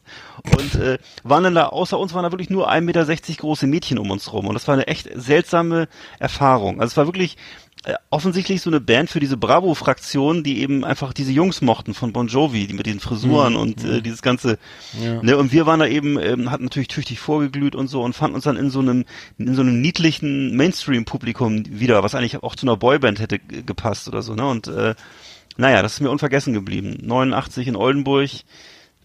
Und 0.58 0.76
äh, 0.76 0.98
waren 1.24 1.44
dann 1.44 1.56
da, 1.56 1.68
außer 1.68 1.98
uns 2.00 2.14
waren 2.14 2.24
da 2.24 2.32
wirklich 2.32 2.50
nur 2.50 2.72
1,60 2.72 2.82
Meter 2.82 3.06
große 3.38 3.68
Mädchen 3.68 3.98
um 3.98 4.12
uns 4.12 4.32
rum. 4.32 4.48
Und 4.48 4.54
das 4.54 4.68
war 4.68 4.74
eine 4.74 4.88
echt 4.88 5.10
seltsame 5.16 5.88
Erfahrung. 6.20 6.80
Also 6.80 6.92
es 6.94 6.98
war 6.98 7.08
wirklich 7.08 7.38
äh, 7.86 7.94
offensichtlich 8.10 8.62
so 8.62 8.70
eine 8.70 8.82
Band 8.82 9.10
für 9.10 9.22
diese 9.22 9.38
Bravo-Fraktion, 9.38 10.44
die 10.44 10.60
eben 10.60 10.84
einfach 10.84 11.14
diese 11.14 11.32
Jungs 11.32 11.62
mochten 11.62 11.94
von 11.94 12.12
Bon 12.12 12.28
Jovi, 12.28 12.68
die 12.68 12.74
mit 12.74 12.86
den 12.86 13.00
Frisuren 13.00 13.56
und 13.56 13.86
äh, 13.86 14.02
dieses 14.02 14.22
ganze, 14.22 14.58
Ja. 15.02 15.24
ne, 15.24 15.38
und 15.38 15.54
wir 15.54 15.66
waren 15.66 15.80
da 15.80 15.88
eben, 15.88 16.20
ähm, 16.20 16.52
hatten 16.52 16.66
natürlich 16.66 16.90
tüchtig 16.90 17.22
vorgeglüht 17.22 17.76
und 17.76 17.88
so 17.88 18.02
und 18.02 18.14
fanden 18.14 18.36
uns 18.36 18.44
dann 18.44 18.58
in 18.58 18.70
so 18.70 18.80
einem, 18.82 19.06
in 19.38 19.56
so 19.56 19.62
einem 19.62 19.80
niedlichen 19.80 20.58
Mainstream-Publikum 20.58 21.64
wieder, 21.70 22.04
was 22.04 22.16
eigentlich 22.16 22.44
auch 22.44 22.58
zu 22.58 22.66
einer 22.66 22.76
Boyband 22.76 23.20
hätte 23.22 23.40
gepasst 23.40 24.10
oder 24.10 24.24
so, 24.24 24.36
ne, 24.36 24.46
und 24.46 24.68
äh, 24.68 24.96
naja, 25.60 25.82
das 25.82 25.96
ist 25.96 26.00
mir 26.00 26.10
unvergessen 26.10 26.54
geblieben. 26.54 26.98
89 27.02 27.68
in 27.68 27.76
Oldenburg, 27.76 28.30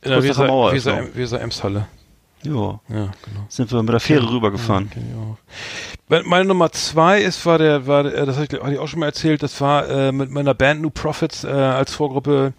In 0.02 0.10
der 0.10 0.22
Weser, 0.22 0.47
Mauer, 0.47 0.72
Weser. 0.72 1.14
Weser 1.14 1.40
Emshalle. 1.40 1.89
Ja, 2.46 2.80
Ja, 2.88 3.10
genau. 3.24 3.46
sind 3.48 3.72
wir 3.72 3.82
mit 3.82 3.92
der 3.92 4.00
Fähre 4.00 4.30
rübergefahren. 4.30 4.88
Okay, 4.90 5.00
ja. 5.00 6.22
Meine- 6.24 6.44
Nummer 6.44 6.70
zwei 6.70 7.20
ist, 7.22 7.44
war 7.46 7.56
der, 7.58 7.86
war 7.86 8.02
der, 8.02 8.26
das 8.26 8.36
hatte 8.36 8.56
ich, 8.56 8.62
hatte 8.62 8.74
ich 8.74 8.78
auch 8.78 8.86
schon 8.88 9.00
mal 9.00 9.06
erzählt, 9.06 9.42
das 9.42 9.58
war 9.60 9.88
äh, 9.88 10.12
mit 10.12 10.30
meiner 10.30 10.52
Band 10.52 10.82
New 10.82 10.90
Prophets 10.90 11.44
äh, 11.44 11.48
als 11.48 11.94
Vorgruppe 11.94 12.52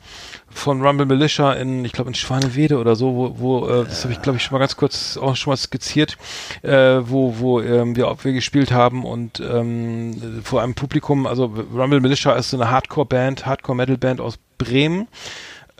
von 0.50 0.82
Rumble 0.82 1.06
Militia 1.06 1.54
in, 1.54 1.86
ich 1.86 1.92
glaube 1.92 2.10
in 2.10 2.16
Schwanewede 2.16 2.80
oder 2.80 2.96
so, 2.96 3.14
wo, 3.16 3.36
wo 3.40 3.68
äh, 3.68 3.84
das 3.86 4.04
habe 4.04 4.14
ich 4.14 4.22
glaube 4.22 4.38
ich 4.38 4.44
schon 4.44 4.56
mal 4.56 4.60
ganz 4.60 4.76
kurz 4.76 5.18
auch 5.18 5.36
schon 5.36 5.52
mal 5.52 5.58
skizziert, 5.58 6.18
äh, 6.64 6.98
wo, 7.04 7.36
wo 7.40 7.62
ähm, 7.62 7.96
wir, 7.96 8.16
wir 8.24 8.34
gespielt 8.34 8.72
haben 8.72 9.06
und 9.06 9.40
ähm, 9.40 10.42
vor 10.44 10.64
einem 10.64 10.74
Publikum, 10.74 11.28
also 11.28 11.46
Rumble 11.74 12.02
Militia 12.02 12.34
ist 12.34 12.50
so 12.50 12.58
eine 12.58 12.72
Hardcore-Band, 12.72 13.46
Hardcore-Metal-Band 13.46 14.22
aus 14.22 14.40
Bremen. 14.58 15.08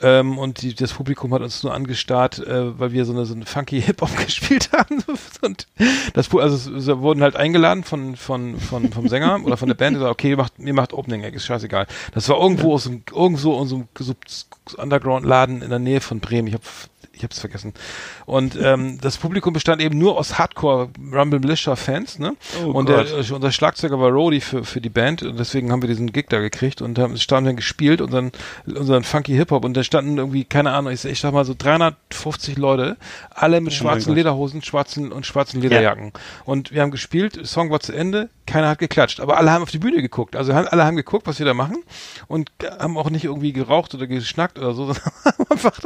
Ähm, 0.02 0.36
und 0.36 0.60
die, 0.60 0.74
das 0.74 0.92
Publikum 0.92 1.32
hat 1.32 1.40
uns 1.40 1.62
nur 1.62 1.72
angestarrt, 1.72 2.38
äh, 2.38 2.78
weil 2.78 2.92
wir 2.92 3.06
so 3.06 3.12
eine, 3.12 3.24
so 3.24 3.34
eine 3.34 3.46
funky 3.46 3.80
Hip-Hop 3.86 4.14
gespielt 4.16 4.70
haben. 4.72 5.02
Und 5.42 5.66
das, 6.12 6.34
also 6.34 6.54
es, 6.54 6.66
es 6.66 6.98
wurden 6.98 7.22
halt 7.22 7.36
eingeladen 7.36 7.82
von, 7.82 8.16
von, 8.16 8.58
von, 8.58 8.90
vom 8.90 9.08
Sänger 9.08 9.40
oder 9.44 9.56
von 9.56 9.68
der 9.68 9.74
Band, 9.74 9.94
die 9.94 9.98
gesagt, 9.98 10.12
okay, 10.12 10.30
ihr 10.30 10.36
macht, 10.36 10.54
ihr 10.58 10.74
macht 10.74 10.92
Opening 10.92 11.22
Act, 11.22 11.36
ist 11.36 11.46
scheißegal. 11.46 11.86
Das 12.12 12.28
war 12.28 12.38
irgendwo 12.40 12.74
aus 12.74 12.84
dem, 12.84 13.02
irgendwo 13.10 13.60
in 13.60 13.68
so 13.68 13.76
einem 13.76 13.88
so 13.98 14.14
Underground-Laden 14.76 15.62
in 15.62 15.70
der 15.70 15.78
Nähe 15.78 16.00
von 16.00 16.20
Bremen. 16.20 16.48
Ich 16.48 16.54
habe 16.54 16.64
ich 17.16 17.24
hab's 17.24 17.38
vergessen. 17.38 17.72
Und 18.26 18.58
ähm, 18.62 18.98
das 19.00 19.16
Publikum 19.16 19.52
bestand 19.52 19.80
eben 19.80 19.98
nur 19.98 20.18
aus 20.18 20.38
Hardcore 20.38 20.90
Rumble 21.12 21.40
Militia 21.40 21.74
Fans, 21.74 22.18
ne? 22.18 22.36
Oh 22.62 22.72
und 22.72 22.88
der, 22.88 23.06
unser 23.32 23.50
Schlagzeuger 23.50 23.98
war 23.98 24.10
Rody 24.10 24.40
für, 24.40 24.64
für 24.64 24.80
die 24.80 24.90
Band 24.90 25.22
und 25.22 25.38
deswegen 25.38 25.72
haben 25.72 25.82
wir 25.82 25.88
diesen 25.88 26.12
Gig 26.12 26.26
da 26.28 26.40
gekriegt 26.40 26.82
und 26.82 26.98
haben 26.98 27.16
standen 27.16 27.46
dann 27.46 27.56
gespielt, 27.56 28.00
unseren, 28.00 28.32
unseren 28.66 29.02
funky 29.02 29.34
Hip-Hop 29.34 29.64
und 29.64 29.74
da 29.74 29.82
standen 29.82 30.18
irgendwie, 30.18 30.44
keine 30.44 30.72
Ahnung, 30.72 30.92
ich, 30.92 31.04
ich 31.04 31.20
sag 31.20 31.32
mal 31.32 31.44
so 31.44 31.54
350 31.56 32.58
Leute, 32.58 32.96
alle 33.30 33.60
mit 33.60 33.72
Oh 33.72 33.76
schwarzen. 33.76 34.14
Lederhosen, 34.14 34.62
schwarzen 34.62 35.10
und 35.10 35.24
schwarzen 35.24 35.60
Lederjacken. 35.62 36.12
Und 36.44 36.72
wir 36.72 36.82
haben 36.82 36.90
gespielt, 36.90 37.46
Song 37.46 37.70
war 37.70 37.80
zu 37.80 37.92
Ende, 37.92 38.28
keiner 38.46 38.68
hat 38.68 38.78
geklatscht, 38.78 39.20
aber 39.20 39.38
alle 39.38 39.50
haben 39.50 39.62
auf 39.62 39.70
die 39.70 39.78
Bühne 39.78 40.02
geguckt. 40.02 40.36
Also 40.36 40.52
alle 40.52 40.84
haben 40.84 40.96
geguckt, 40.96 41.26
was 41.26 41.38
wir 41.38 41.46
da 41.46 41.54
machen 41.54 41.82
und 42.28 42.50
haben 42.78 42.98
auch 42.98 43.08
nicht 43.08 43.24
irgendwie 43.24 43.52
geraucht 43.52 43.94
oder 43.94 44.06
geschnackt 44.06 44.58
oder 44.58 44.74
so, 44.74 44.86
sondern 44.92 45.04
haben 45.24 45.46
einfach 45.50 45.78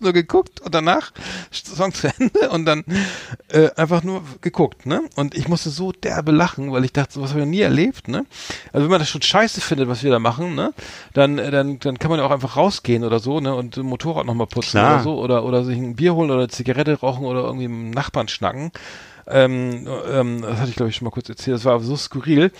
nur 0.00 0.12
geguckt 0.12 0.51
und 0.60 0.74
danach 0.74 1.12
Song 1.50 1.92
zu 1.92 2.08
Ende 2.18 2.50
und 2.50 2.64
dann 2.64 2.84
äh, 3.48 3.70
einfach 3.76 4.02
nur 4.02 4.22
geguckt, 4.40 4.86
ne? 4.86 5.02
Und 5.16 5.34
ich 5.34 5.48
musste 5.48 5.70
so 5.70 5.92
derbe 5.92 6.32
lachen, 6.32 6.72
weil 6.72 6.84
ich 6.84 6.92
dachte, 6.92 7.14
sowas 7.14 7.30
habe 7.30 7.40
ich 7.40 7.46
noch 7.46 7.50
nie 7.50 7.60
erlebt, 7.60 8.08
ne? 8.08 8.24
Also 8.72 8.84
wenn 8.84 8.90
man 8.90 9.00
das 9.00 9.08
schon 9.08 9.22
scheiße 9.22 9.60
findet, 9.60 9.88
was 9.88 10.02
wir 10.02 10.10
da 10.10 10.18
machen, 10.18 10.54
ne? 10.54 10.72
Dann, 11.14 11.38
äh, 11.38 11.50
dann, 11.50 11.78
dann 11.80 11.98
kann 11.98 12.10
man 12.10 12.20
ja 12.20 12.26
auch 12.26 12.30
einfach 12.30 12.56
rausgehen 12.56 13.04
oder 13.04 13.18
so, 13.18 13.40
ne? 13.40 13.54
Und 13.54 13.76
Motorrad 13.76 14.26
nochmal 14.26 14.46
putzen 14.46 14.72
Klar. 14.72 14.94
oder 14.94 15.02
so 15.02 15.18
oder, 15.18 15.44
oder 15.44 15.64
sich 15.64 15.78
ein 15.78 15.96
Bier 15.96 16.14
holen 16.14 16.30
oder 16.30 16.40
eine 16.40 16.48
Zigarette 16.48 17.00
rauchen 17.00 17.24
oder 17.24 17.42
irgendwie 17.42 17.68
mit 17.68 17.78
dem 17.78 17.90
Nachbarn 17.90 18.28
schnacken. 18.28 18.72
Ähm, 19.26 19.86
ähm, 20.10 20.42
das 20.42 20.58
hatte 20.58 20.70
ich 20.70 20.76
glaube 20.76 20.90
ich 20.90 20.96
schon 20.96 21.04
mal 21.04 21.12
kurz 21.12 21.28
erzählt, 21.28 21.56
das 21.56 21.64
war 21.64 21.78
so 21.80 21.96
skurril. 21.96 22.50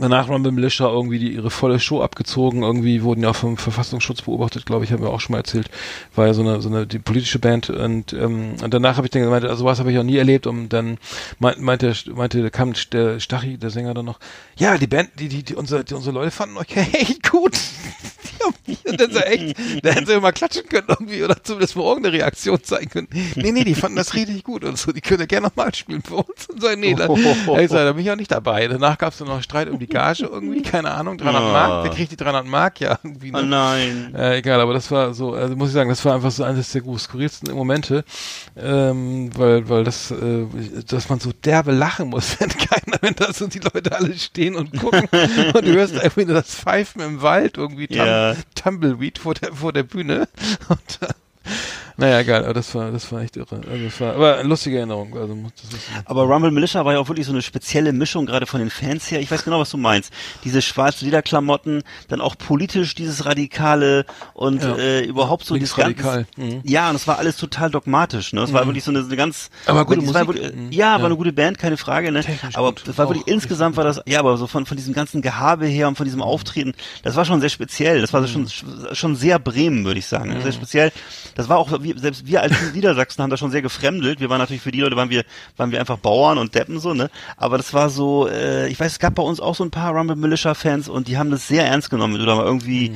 Danach 0.00 0.28
Rumble 0.28 0.52
Militia 0.52 0.86
irgendwie 0.88 1.18
die 1.18 1.32
ihre 1.34 1.50
volle 1.50 1.80
Show 1.80 2.02
abgezogen, 2.02 2.62
irgendwie 2.62 3.02
wurden 3.02 3.22
ja 3.22 3.30
auch 3.30 3.36
vom 3.36 3.56
Verfassungsschutz 3.56 4.22
beobachtet, 4.22 4.64
glaube 4.64 4.84
ich, 4.84 4.92
haben 4.92 5.02
wir 5.02 5.10
auch 5.10 5.20
schon 5.20 5.32
mal 5.32 5.38
erzählt. 5.38 5.68
War 6.14 6.26
ja 6.28 6.34
so 6.34 6.42
eine 6.42 6.60
so 6.60 6.68
eine 6.68 6.86
die 6.86 7.00
politische 7.00 7.38
Band 7.38 7.68
und 7.70 8.12
ähm, 8.12 8.54
und 8.62 8.72
danach 8.72 8.96
habe 8.96 9.06
ich 9.06 9.10
dann 9.10 9.22
gemeint, 9.22 9.44
also 9.44 9.56
sowas 9.56 9.80
habe 9.80 9.90
ich 9.90 9.98
auch 9.98 10.04
nie 10.04 10.16
erlebt 10.16 10.46
und 10.46 10.68
dann 10.68 10.98
meinte 11.38 11.60
meinte, 11.62 11.94
meinte 12.14 12.42
da 12.42 12.50
kam 12.50 12.74
der 12.92 13.18
Stachi, 13.18 13.58
der 13.58 13.70
Sänger 13.70 13.94
dann 13.94 14.04
noch, 14.04 14.20
ja, 14.56 14.78
die 14.78 14.86
Band, 14.86 15.10
die 15.18 15.28
die, 15.28 15.42
die 15.42 15.54
unsere 15.54 15.84
die, 15.84 15.94
unsere 15.94 16.14
Leute 16.14 16.30
fanden 16.30 16.56
euch 16.58 16.76
echt 16.92 17.28
gut. 17.28 17.54
Die 17.56 18.44
haben 18.44 18.54
mich- 18.66 18.86
und 18.86 19.00
dann 19.00 19.12
so 19.12 19.18
echt, 19.18 19.56
da 19.82 19.90
hätten 19.90 20.06
sie 20.06 20.20
mal 20.20 20.32
klatschen 20.32 20.68
können 20.68 20.86
irgendwie 20.88 21.22
oder 21.24 21.42
zumindest 21.42 21.74
mal 21.76 21.84
irgendeine 21.84 22.18
Reaktion 22.18 22.62
zeigen 22.62 22.90
können. 22.90 23.08
Nee, 23.34 23.50
nee, 23.52 23.64
die 23.64 23.74
fanden 23.74 23.96
das 23.96 24.14
richtig 24.14 24.44
gut 24.44 24.64
und 24.64 24.78
so, 24.78 24.92
die 24.92 25.00
können 25.00 25.20
ja 25.20 25.26
gerne 25.26 25.48
nochmal 25.48 25.74
spielen 25.74 26.02
für 26.02 26.16
uns 26.16 26.46
und 26.48 26.60
so, 26.60 26.68
nee, 26.76 26.94
da, 26.94 27.08
ich 27.58 27.70
sag, 27.70 27.84
da 27.84 27.92
bin 27.92 28.04
ich 28.04 28.10
auch 28.10 28.16
nicht 28.16 28.30
dabei. 28.30 28.68
Danach 28.68 28.96
gab 28.98 29.12
es 29.12 29.18
dann 29.18 29.28
noch 29.28 29.42
Streit 29.42 29.68
um 29.68 29.78
die 29.78 29.87
Gage 29.88 30.24
irgendwie, 30.24 30.62
keine 30.70 30.90
Ahnung, 30.92 31.18
300 31.18 31.42
Ah. 31.42 31.52
Mark, 31.52 31.84
wer 31.84 31.90
kriegt 31.92 32.12
die 32.12 32.16
300 32.16 32.46
Mark? 32.46 32.80
Ja, 32.80 32.98
irgendwie. 33.02 33.32
Oh 33.34 33.38
Ne? 33.38 33.46
nein. 33.46 34.14
Äh, 34.14 34.38
egal, 34.38 34.60
aber 34.60 34.74
das 34.74 34.90
war 34.90 35.14
so, 35.14 35.34
also 35.34 35.56
muss 35.56 35.68
ich 35.68 35.74
sagen, 35.74 35.88
das 35.90 36.04
war 36.04 36.14
einfach 36.14 36.30
so 36.30 36.44
eines 36.44 36.70
der 36.72 36.82
skurrilsten 36.98 37.54
Momente, 37.54 38.04
ähm, 38.56 39.30
weil, 39.36 39.68
weil 39.68 39.84
das, 39.84 40.10
äh, 40.10 40.46
dass 40.86 41.08
man 41.08 41.20
so 41.20 41.30
derbe 41.44 41.72
lachen 41.72 42.08
muss, 42.08 42.38
wenn 42.40 42.48
keiner, 42.50 42.98
wenn 43.00 43.14
da 43.14 43.32
so 43.32 43.46
die 43.46 43.60
Leute 43.60 43.92
alle 43.94 44.14
stehen 44.14 44.56
und 44.56 44.78
gucken 44.78 45.08
und 45.54 45.66
du 45.66 45.72
hörst 45.72 45.94
irgendwie 45.94 46.26
das 46.26 46.54
Pfeifen 46.54 47.00
im 47.02 47.22
Wald, 47.22 47.56
irgendwie 47.56 47.86
Tum 47.88 47.96
Ja. 48.06 48.34
Tumbleweed 48.54 49.18
vor 49.18 49.34
der, 49.34 49.52
vor 49.54 49.72
der 49.72 49.82
Bühne 49.84 50.28
und 50.68 50.98
äh, 51.08 51.12
naja, 51.98 52.20
egal, 52.20 52.44
aber 52.44 52.54
das 52.54 52.74
war, 52.74 52.90
das 52.90 53.10
war 53.12 53.20
echt 53.22 53.36
irre. 53.36 53.60
Also 53.70 53.84
das 53.84 54.00
war, 54.00 54.14
aber 54.14 54.38
eine 54.38 54.48
lustige 54.48 54.78
Erinnerung, 54.78 55.14
also 55.16 55.36
Aber 56.04 56.22
Rumble 56.22 56.50
Militia 56.50 56.84
war 56.84 56.94
ja 56.94 56.98
auch 57.00 57.08
wirklich 57.08 57.26
so 57.26 57.32
eine 57.32 57.42
spezielle 57.42 57.92
Mischung, 57.92 58.24
gerade 58.26 58.46
von 58.46 58.60
den 58.60 58.70
Fans 58.70 59.10
her. 59.10 59.20
Ich 59.20 59.30
weiß 59.30 59.44
genau, 59.44 59.58
was 59.60 59.70
du 59.70 59.76
meinst. 59.76 60.12
Diese 60.44 60.62
schwarzen 60.62 61.04
Lederklamotten, 61.06 61.82
dann 62.08 62.20
auch 62.20 62.36
politisch 62.38 62.94
dieses 62.94 63.26
Radikale 63.26 64.06
und 64.34 64.62
Ja. 64.62 64.76
äh, 64.76 65.04
überhaupt 65.04 65.44
so 65.44 65.54
dieses 65.54 65.76
Linksradikal. 65.76 66.26
ganz- 66.36 66.52
Mhm. 66.54 66.60
Ja, 66.64 66.88
und 66.90 66.96
es 66.96 67.06
war 67.06 67.18
alles 67.18 67.36
total 67.36 67.70
dogmatisch. 67.70 68.32
Ne? 68.32 68.42
Es 68.42 68.52
war 68.52 68.64
wirklich 68.66 68.84
so 68.84 68.90
eine, 68.90 69.00
so 69.02 69.08
eine 69.08 69.16
ganz. 69.16 69.50
Aber 69.66 69.84
gute 69.84 70.00
es 70.00 70.14
war 70.14 70.24
Musik. 70.24 70.40
wirklich- 70.42 70.56
Mhm. 70.58 70.72
Ja, 70.72 70.92
war 70.92 70.98
Ja. 71.00 71.06
eine 71.06 71.16
gute 71.16 71.32
Band, 71.32 71.58
keine 71.58 71.76
Frage. 71.76 72.12
Ne? 72.12 72.20
Technisch 72.22 72.56
Aber 72.56 72.68
gut. 72.68 72.82
das 72.86 72.96
war 72.96 73.08
wirklich 73.08 73.26
insgesamt 73.26 73.76
war 73.76 73.84
das. 73.84 74.00
Ja, 74.06 74.20
aber 74.20 74.36
so 74.36 74.46
von 74.46 74.66
von 74.66 74.76
diesem 74.76 74.94
ganzen 74.94 75.20
Gehabe 75.20 75.66
her 75.66 75.88
und 75.88 75.96
von 75.96 76.04
diesem 76.04 76.22
Auftreten, 76.22 76.74
das 77.02 77.16
war 77.16 77.24
schon 77.24 77.40
sehr 77.40 77.48
speziell. 77.50 78.00
Das 78.00 78.12
war 78.12 78.20
Mhm. 78.22 78.26
schon 78.28 78.48
schon 78.92 79.16
sehr 79.16 79.38
Bremen, 79.38 79.84
würde 79.84 79.98
ich 79.98 80.06
sagen. 80.06 80.40
Sehr 80.42 80.52
speziell. 80.52 80.92
Das 81.34 81.48
war 81.48 81.58
auch 81.58 81.70
wir, 81.94 82.00
selbst 82.00 82.26
wir 82.26 82.42
als 82.42 82.54
Niedersachsen 82.74 83.22
haben 83.22 83.30
da 83.30 83.36
schon 83.36 83.50
sehr 83.50 83.62
gefremdelt. 83.62 84.20
Wir 84.20 84.30
waren 84.30 84.38
natürlich 84.38 84.62
für 84.62 84.70
die 84.72 84.80
Leute 84.80 84.96
waren 84.96 85.10
wir 85.10 85.24
waren 85.56 85.70
wir 85.70 85.80
einfach 85.80 85.98
Bauern 85.98 86.38
und 86.38 86.54
Deppen 86.54 86.78
so, 86.80 86.94
ne? 86.94 87.10
Aber 87.36 87.56
das 87.56 87.72
war 87.74 87.90
so, 87.90 88.28
äh, 88.28 88.68
ich 88.68 88.78
weiß, 88.78 88.92
es 88.92 88.98
gab 88.98 89.14
bei 89.14 89.22
uns 89.22 89.40
auch 89.40 89.54
so 89.54 89.64
ein 89.64 89.70
paar 89.70 89.92
Rumble 89.94 90.16
Militia 90.16 90.54
Fans 90.54 90.88
und 90.88 91.08
die 91.08 91.18
haben 91.18 91.30
das 91.30 91.48
sehr 91.48 91.66
ernst 91.66 91.90
genommen, 91.90 92.14
wenn 92.14 92.20
du 92.20 92.26
da 92.26 92.36
mal 92.36 92.44
irgendwie 92.46 92.92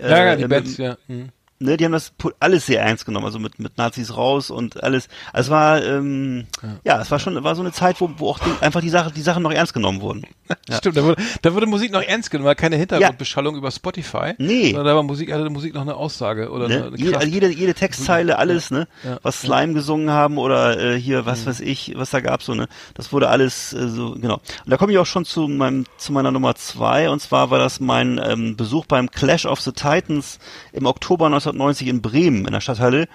äh, 0.00 0.10
ja, 0.10 0.24
ja, 0.24 0.36
die 0.36 0.42
mit- 0.42 0.50
Bands, 0.50 0.76
ja. 0.76 0.96
Mhm. 1.08 1.28
Ne, 1.62 1.76
die 1.76 1.84
haben 1.84 1.92
das 1.92 2.12
alles 2.40 2.66
sehr 2.66 2.82
ernst 2.82 3.06
genommen, 3.06 3.26
also 3.26 3.38
mit, 3.38 3.58
mit 3.58 3.78
Nazis 3.78 4.16
raus 4.16 4.50
und 4.50 4.82
alles. 4.82 5.08
Also 5.32 5.48
es 5.48 5.50
war, 5.50 5.84
ähm, 5.84 6.46
ja. 6.84 7.00
es 7.00 7.10
war 7.10 7.18
schon, 7.18 7.42
war 7.44 7.54
so 7.54 7.62
eine 7.62 7.72
Zeit, 7.72 8.00
wo, 8.00 8.10
wo 8.16 8.30
auch 8.30 8.38
die, 8.38 8.50
einfach 8.60 8.80
die 8.80 8.90
Sache, 8.90 9.12
die 9.12 9.22
Sachen 9.22 9.42
noch 9.42 9.52
ernst 9.52 9.74
genommen 9.74 10.00
wurden. 10.00 10.24
Ja. 10.68 10.76
Stimmt, 10.76 10.96
da 10.96 11.04
wurde, 11.04 11.22
da 11.42 11.54
wurde 11.54 11.66
Musik 11.66 11.92
noch 11.92 12.02
ernst 12.02 12.30
genommen, 12.30 12.46
war 12.46 12.54
keine 12.54 12.76
Hintergrundbeschallung 12.76 13.56
über 13.56 13.70
Spotify. 13.70 14.34
Nee. 14.38 14.68
Sondern 14.68 14.86
da 14.86 14.94
war 14.94 15.02
Musik, 15.02 15.32
hatte 15.32 15.48
Musik 15.48 15.74
noch 15.74 15.82
eine 15.82 15.94
Aussage 15.94 16.50
oder 16.50 16.68
Ne? 16.68 16.86
eine, 16.86 16.96
Jede, 16.96 17.16
also 17.18 17.28
jede, 17.28 17.48
jede 17.48 17.74
Textzeile, 17.74 18.38
alles, 18.38 18.70
ne? 18.70 18.88
Ja. 19.04 19.18
Was 19.22 19.40
Slime 19.40 19.74
gesungen 19.74 20.10
haben 20.10 20.38
oder 20.38 20.78
äh, 20.78 20.98
hier, 20.98 21.26
was 21.26 21.46
weiß 21.46 21.60
ich, 21.60 21.94
was 21.96 22.10
da 22.10 22.20
gab, 22.20 22.42
so, 22.42 22.54
ne? 22.54 22.68
Das 22.94 23.12
wurde 23.12 23.28
alles 23.28 23.72
äh, 23.72 23.88
so, 23.88 24.12
genau. 24.12 24.34
Und 24.34 24.70
da 24.70 24.76
komme 24.76 24.92
ich 24.92 24.98
auch 24.98 25.06
schon 25.06 25.24
zu 25.24 25.48
meinem, 25.48 25.86
zu 25.96 26.12
meiner 26.12 26.30
Nummer 26.30 26.54
zwei, 26.54 27.10
und 27.10 27.20
zwar 27.20 27.50
war 27.50 27.58
das 27.58 27.80
mein 27.80 28.20
ähm, 28.22 28.56
Besuch 28.56 28.86
beim 28.86 29.10
Clash 29.10 29.46
of 29.46 29.60
the 29.60 29.72
Titans 29.72 30.38
im 30.72 30.86
Oktober 30.86 31.28
1990 31.52 31.88
in 31.88 32.02
Bremen 32.02 32.46
in 32.46 32.52
der 32.52 32.60
Stadthalle. 32.60 33.08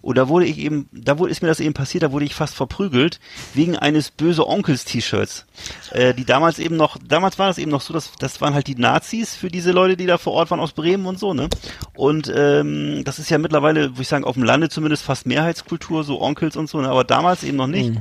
Und 0.00 0.18
da 0.18 0.28
wurde 0.28 0.46
ich 0.46 0.58
eben, 0.58 0.88
da 0.92 1.18
wurde, 1.18 1.30
ist 1.30 1.42
mir 1.42 1.48
das 1.48 1.60
eben 1.60 1.74
passiert, 1.74 2.02
da 2.02 2.12
wurde 2.12 2.24
ich 2.24 2.34
fast 2.34 2.54
verprügelt 2.54 3.20
wegen 3.54 3.76
eines 3.76 4.10
böse 4.10 4.46
Onkels 4.48 4.84
T-Shirts, 4.84 5.46
äh, 5.92 6.12
die 6.14 6.24
damals 6.24 6.58
eben 6.58 6.76
noch, 6.76 6.96
damals 7.06 7.38
war 7.38 7.46
das 7.48 7.58
eben 7.58 7.70
noch 7.70 7.80
so, 7.80 7.92
dass 7.94 8.10
das 8.18 8.40
waren 8.40 8.54
halt 8.54 8.66
die 8.66 8.74
Nazis 8.74 9.34
für 9.36 9.48
diese 9.48 9.70
Leute, 9.72 9.96
die 9.96 10.06
da 10.06 10.18
vor 10.18 10.32
Ort 10.32 10.50
waren 10.50 10.60
aus 10.60 10.72
Bremen 10.72 11.06
und 11.06 11.18
so, 11.18 11.34
ne? 11.34 11.48
Und 11.94 12.32
ähm, 12.34 13.02
das 13.04 13.18
ist 13.18 13.30
ja 13.30 13.38
mittlerweile, 13.38 13.90
würde 13.90 14.02
ich 14.02 14.08
sagen, 14.08 14.24
auf 14.24 14.34
dem 14.34 14.42
Lande 14.42 14.68
zumindest 14.68 15.04
fast 15.04 15.26
Mehrheitskultur, 15.26 16.02
so 16.04 16.20
Onkels 16.20 16.56
und 16.56 16.68
so, 16.68 16.80
ne? 16.80 16.88
aber 16.88 17.04
damals 17.04 17.44
eben 17.44 17.56
noch 17.56 17.66
nicht. 17.68 17.92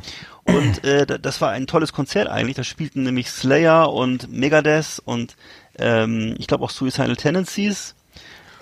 Und 0.44 0.84
äh, 0.84 1.06
da- 1.06 1.20
das 1.20 1.40
war 1.40 1.52
ein 1.52 1.68
tolles 1.68 1.94
Konzert 1.94 2.28
eigentlich. 2.28 2.56
Da 2.56 2.64
spielten 2.64 3.04
nämlich 3.04 3.30
Slayer 3.30 3.94
und 3.94 4.32
Megadeth 4.32 5.00
und 5.06 5.36
ähm, 5.78 6.36
ich 6.40 6.48
glaube 6.48 6.64
auch 6.64 6.72
Suicidal 6.72 7.16
Tendencies. 7.16 7.94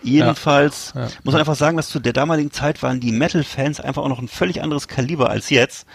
Jedenfalls 0.04 0.94
Ja, 0.96 1.02
ja. 1.02 1.08
muss 1.24 1.34
man 1.34 1.42
einfach 1.42 1.56
sagen, 1.56 1.78
dass 1.78 1.90
zu 1.90 2.00
der 2.00 2.14
damaligen 2.14 2.52
Zeit 2.52 2.82
waren 2.84 3.00
die 3.00 3.12
Metal-Fans 3.12 3.80
einfach 3.80 4.04
auch 4.04 4.10
noch 4.10 4.20
ein 4.20 4.28
völlig 4.28 4.62
anderes 4.62 4.88
Kaliber 4.88 5.30
als 5.30 5.50
jetzt. 5.50 5.86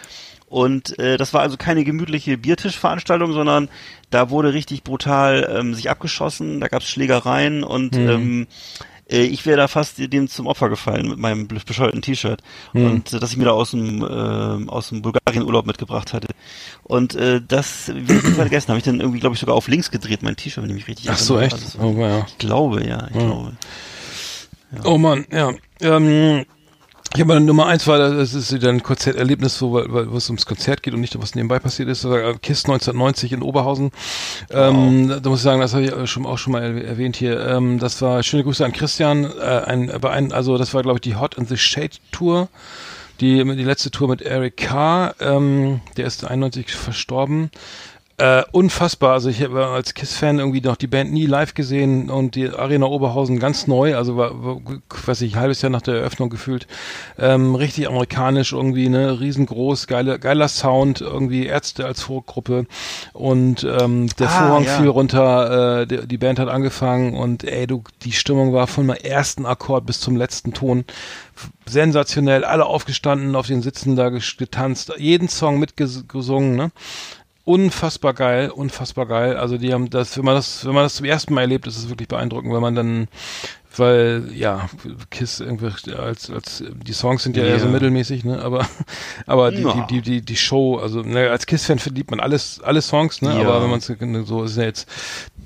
Und 0.46 0.98
äh, 0.98 1.16
das 1.16 1.34
war 1.34 1.40
also 1.40 1.56
keine 1.56 1.84
gemütliche 1.84 2.38
Biertischveranstaltung, 2.38 3.32
sondern 3.32 3.68
da 4.10 4.30
wurde 4.30 4.52
richtig 4.54 4.84
brutal 4.84 5.48
ähm, 5.52 5.74
sich 5.74 5.90
abgeschossen, 5.90 6.60
da 6.60 6.68
gab 6.68 6.82
es 6.82 6.88
Schlägereien 6.88 7.64
und 7.64 7.96
ähm, 7.96 8.46
äh, 9.10 9.22
ich 9.22 9.46
wäre 9.46 9.56
da 9.56 9.66
fast 9.68 9.98
dem 9.98 10.28
zum 10.28 10.46
Opfer 10.46 10.68
gefallen 10.68 11.08
mit 11.08 11.18
meinem 11.18 11.48
bescheuerten 11.48 12.02
T-Shirt 12.02 12.40
und 12.72 13.12
äh, 13.12 13.18
das 13.18 13.32
ich 13.32 13.36
mir 13.36 13.46
da 13.46 13.50
aus 13.50 13.72
dem 13.72 14.02
äh, 14.02 14.70
aus 14.70 14.90
dem 14.90 15.02
Bulgarien-Urlaub 15.02 15.66
mitgebracht 15.66 16.12
hatte. 16.12 16.28
Und 16.84 17.16
äh, 17.16 17.40
das 17.46 17.88
will 17.88 18.18
ich 18.18 18.22
nicht 18.22 18.36
vergessen, 18.36 18.68
habe 18.68 18.78
ich 18.78 18.84
dann 18.84 19.00
irgendwie, 19.00 19.20
glaube 19.20 19.34
ich, 19.34 19.40
sogar 19.40 19.56
auf 19.56 19.66
links 19.66 19.90
gedreht, 19.90 20.22
mein 20.22 20.36
T-Shirt, 20.36 20.62
wenn 20.62 20.70
ich 20.70 20.76
mich 20.76 20.88
richtig 20.88 21.10
Ach 21.10 21.18
so, 21.18 21.40
echt? 21.40 21.54
Also, 21.54 21.78
Oh, 21.80 22.00
ja. 22.00 22.26
ich 22.28 22.38
glaube, 22.38 22.86
ja, 22.86 23.08
ich 23.08 23.18
glaube. 23.18 23.54
Oh 24.84 24.98
Mann, 24.98 25.26
ja. 25.30 25.52
Ähm, 25.80 26.44
ich 27.14 27.20
habe 27.20 27.34
meine 27.34 27.44
Nummer 27.44 27.66
eins 27.66 27.86
war, 27.86 27.98
das 27.98 28.34
ist 28.34 28.52
wieder 28.52 28.70
ein 28.70 28.82
Konzerterlebnis, 28.82 29.56
so, 29.56 29.72
weil, 29.72 29.92
weil 29.92 30.10
wo 30.10 30.16
es 30.16 30.28
ums 30.28 30.46
Konzert 30.46 30.82
geht 30.82 30.94
und 30.94 31.00
nicht, 31.00 31.16
was 31.22 31.36
nebenbei 31.36 31.60
passiert 31.60 31.88
ist. 31.88 32.04
Äh, 32.04 32.34
KISS 32.42 32.64
1990 32.64 33.32
in 33.34 33.42
Oberhausen. 33.42 33.92
Ähm, 34.50 35.20
da 35.22 35.30
muss 35.30 35.38
ich 35.38 35.44
sagen, 35.44 35.60
das 35.60 35.74
habe 35.74 35.84
ich 35.84 36.10
schon, 36.10 36.26
auch 36.26 36.38
schon 36.38 36.54
mal 36.54 36.62
erwäh- 36.62 36.82
erwähnt 36.84 37.14
hier. 37.14 37.38
Ähm, 37.46 37.78
das 37.78 38.02
war 38.02 38.22
schöne 38.24 38.42
Grüße 38.42 38.64
an 38.64 38.72
Christian. 38.72 39.24
Äh, 39.24 39.44
ein, 39.44 39.90
aber 39.92 40.10
ein, 40.10 40.32
also 40.32 40.58
das 40.58 40.74
war, 40.74 40.82
glaube 40.82 40.96
ich, 40.96 41.02
die 41.02 41.14
Hot 41.14 41.36
in 41.36 41.46
the 41.46 41.56
Shade 41.56 41.96
Tour. 42.10 42.48
Die, 43.20 43.44
die 43.44 43.62
letzte 43.62 43.92
Tour 43.92 44.08
mit 44.08 44.22
Eric 44.22 44.56
Carr, 44.56 45.14
ähm, 45.20 45.82
der 45.96 46.06
ist 46.06 46.24
91 46.24 46.72
verstorben. 46.74 47.52
Äh, 48.16 48.44
unfassbar. 48.52 49.12
Also 49.12 49.28
ich 49.28 49.42
habe 49.42 49.66
als 49.66 49.92
KISS-Fan 49.92 50.38
irgendwie 50.38 50.60
noch 50.60 50.76
die 50.76 50.86
Band 50.86 51.12
nie 51.12 51.26
live 51.26 51.54
gesehen 51.54 52.10
und 52.10 52.36
die 52.36 52.48
Arena 52.48 52.86
Oberhausen 52.86 53.40
ganz 53.40 53.66
neu, 53.66 53.96
also 53.96 54.16
war, 54.16 54.44
war 54.44 54.60
weiß 55.04 55.20
ich, 55.22 55.34
ein 55.34 55.40
halbes 55.40 55.62
Jahr 55.62 55.70
nach 55.70 55.82
der 55.82 55.96
Eröffnung 55.96 56.30
gefühlt. 56.30 56.68
Ähm, 57.18 57.56
richtig 57.56 57.88
amerikanisch 57.88 58.52
irgendwie, 58.52 58.88
ne, 58.88 59.18
riesengroß, 59.18 59.88
geile, 59.88 60.20
geiler 60.20 60.46
Sound, 60.46 61.00
irgendwie 61.00 61.46
Ärzte 61.46 61.86
als 61.86 62.02
Vorgruppe 62.02 62.66
und 63.14 63.64
ähm, 63.64 64.08
der 64.16 64.28
Ah, 64.28 64.46
Vorhang 64.46 64.64
ja. 64.64 64.76
fiel 64.76 64.88
runter, 64.88 65.80
äh, 65.80 65.86
die, 65.88 66.06
die 66.06 66.18
Band 66.18 66.38
hat 66.38 66.48
angefangen 66.48 67.16
und 67.16 67.42
ey, 67.42 67.66
du, 67.66 67.82
die 68.02 68.12
Stimmung 68.12 68.52
war 68.52 68.68
von 68.68 68.86
dem 68.86 68.94
ersten 68.94 69.44
Akkord 69.44 69.86
bis 69.86 69.98
zum 69.98 70.16
letzten 70.16 70.52
Ton 70.52 70.84
sensationell, 71.66 72.44
alle 72.44 72.66
aufgestanden, 72.66 73.34
auf 73.34 73.48
den 73.48 73.60
Sitzen 73.60 73.96
da 73.96 74.10
getanzt, 74.10 74.92
jeden 74.98 75.28
Song 75.28 75.58
mitgesungen, 75.58 76.54
ne? 76.54 76.70
Unfassbar 77.46 78.14
geil, 78.14 78.50
unfassbar 78.50 79.04
geil. 79.06 79.36
Also 79.36 79.58
die 79.58 79.74
haben 79.74 79.90
das, 79.90 80.16
wenn 80.16 80.24
man 80.24 80.34
das, 80.34 80.64
wenn 80.64 80.72
man 80.74 80.84
das 80.84 80.94
zum 80.94 81.04
ersten 81.04 81.34
Mal 81.34 81.42
erlebt, 81.42 81.66
ist 81.66 81.76
es 81.76 81.90
wirklich 81.90 82.08
beeindruckend, 82.08 82.50
weil 82.54 82.60
man 82.62 82.74
dann, 82.74 83.08
weil 83.76 84.30
ja, 84.32 84.70
Kiss 85.10 85.40
irgendwie 85.40 85.66
als 85.92 86.30
als 86.30 86.64
die 86.72 86.92
Songs 86.94 87.22
sind 87.22 87.36
ja, 87.36 87.44
eher 87.44 87.58
so 87.60 87.66
Ja. 87.66 87.72
mittelmäßig, 87.72 88.24
ne? 88.24 88.40
Aber 88.40 88.66
aber 89.26 89.50
die 89.52 89.62
Ja. 89.62 89.74
die, 89.74 89.82
die 89.82 90.00
die 90.00 90.22
die 90.22 90.36
Show, 90.36 90.76
also 90.78 91.00
ne, 91.02 91.30
als 91.30 91.44
Kiss-Fan 91.44 91.78
verliebt 91.78 92.10
man 92.10 92.20
alles 92.20 92.60
alle 92.62 92.80
Songs, 92.80 93.20
ne? 93.20 93.34
Ja. 93.34 93.40
Aber 93.40 93.62
wenn 93.62 93.68
man 93.70 93.80
so 94.24 94.42
ist 94.44 94.56
ja 94.56 94.62
jetzt 94.62 94.88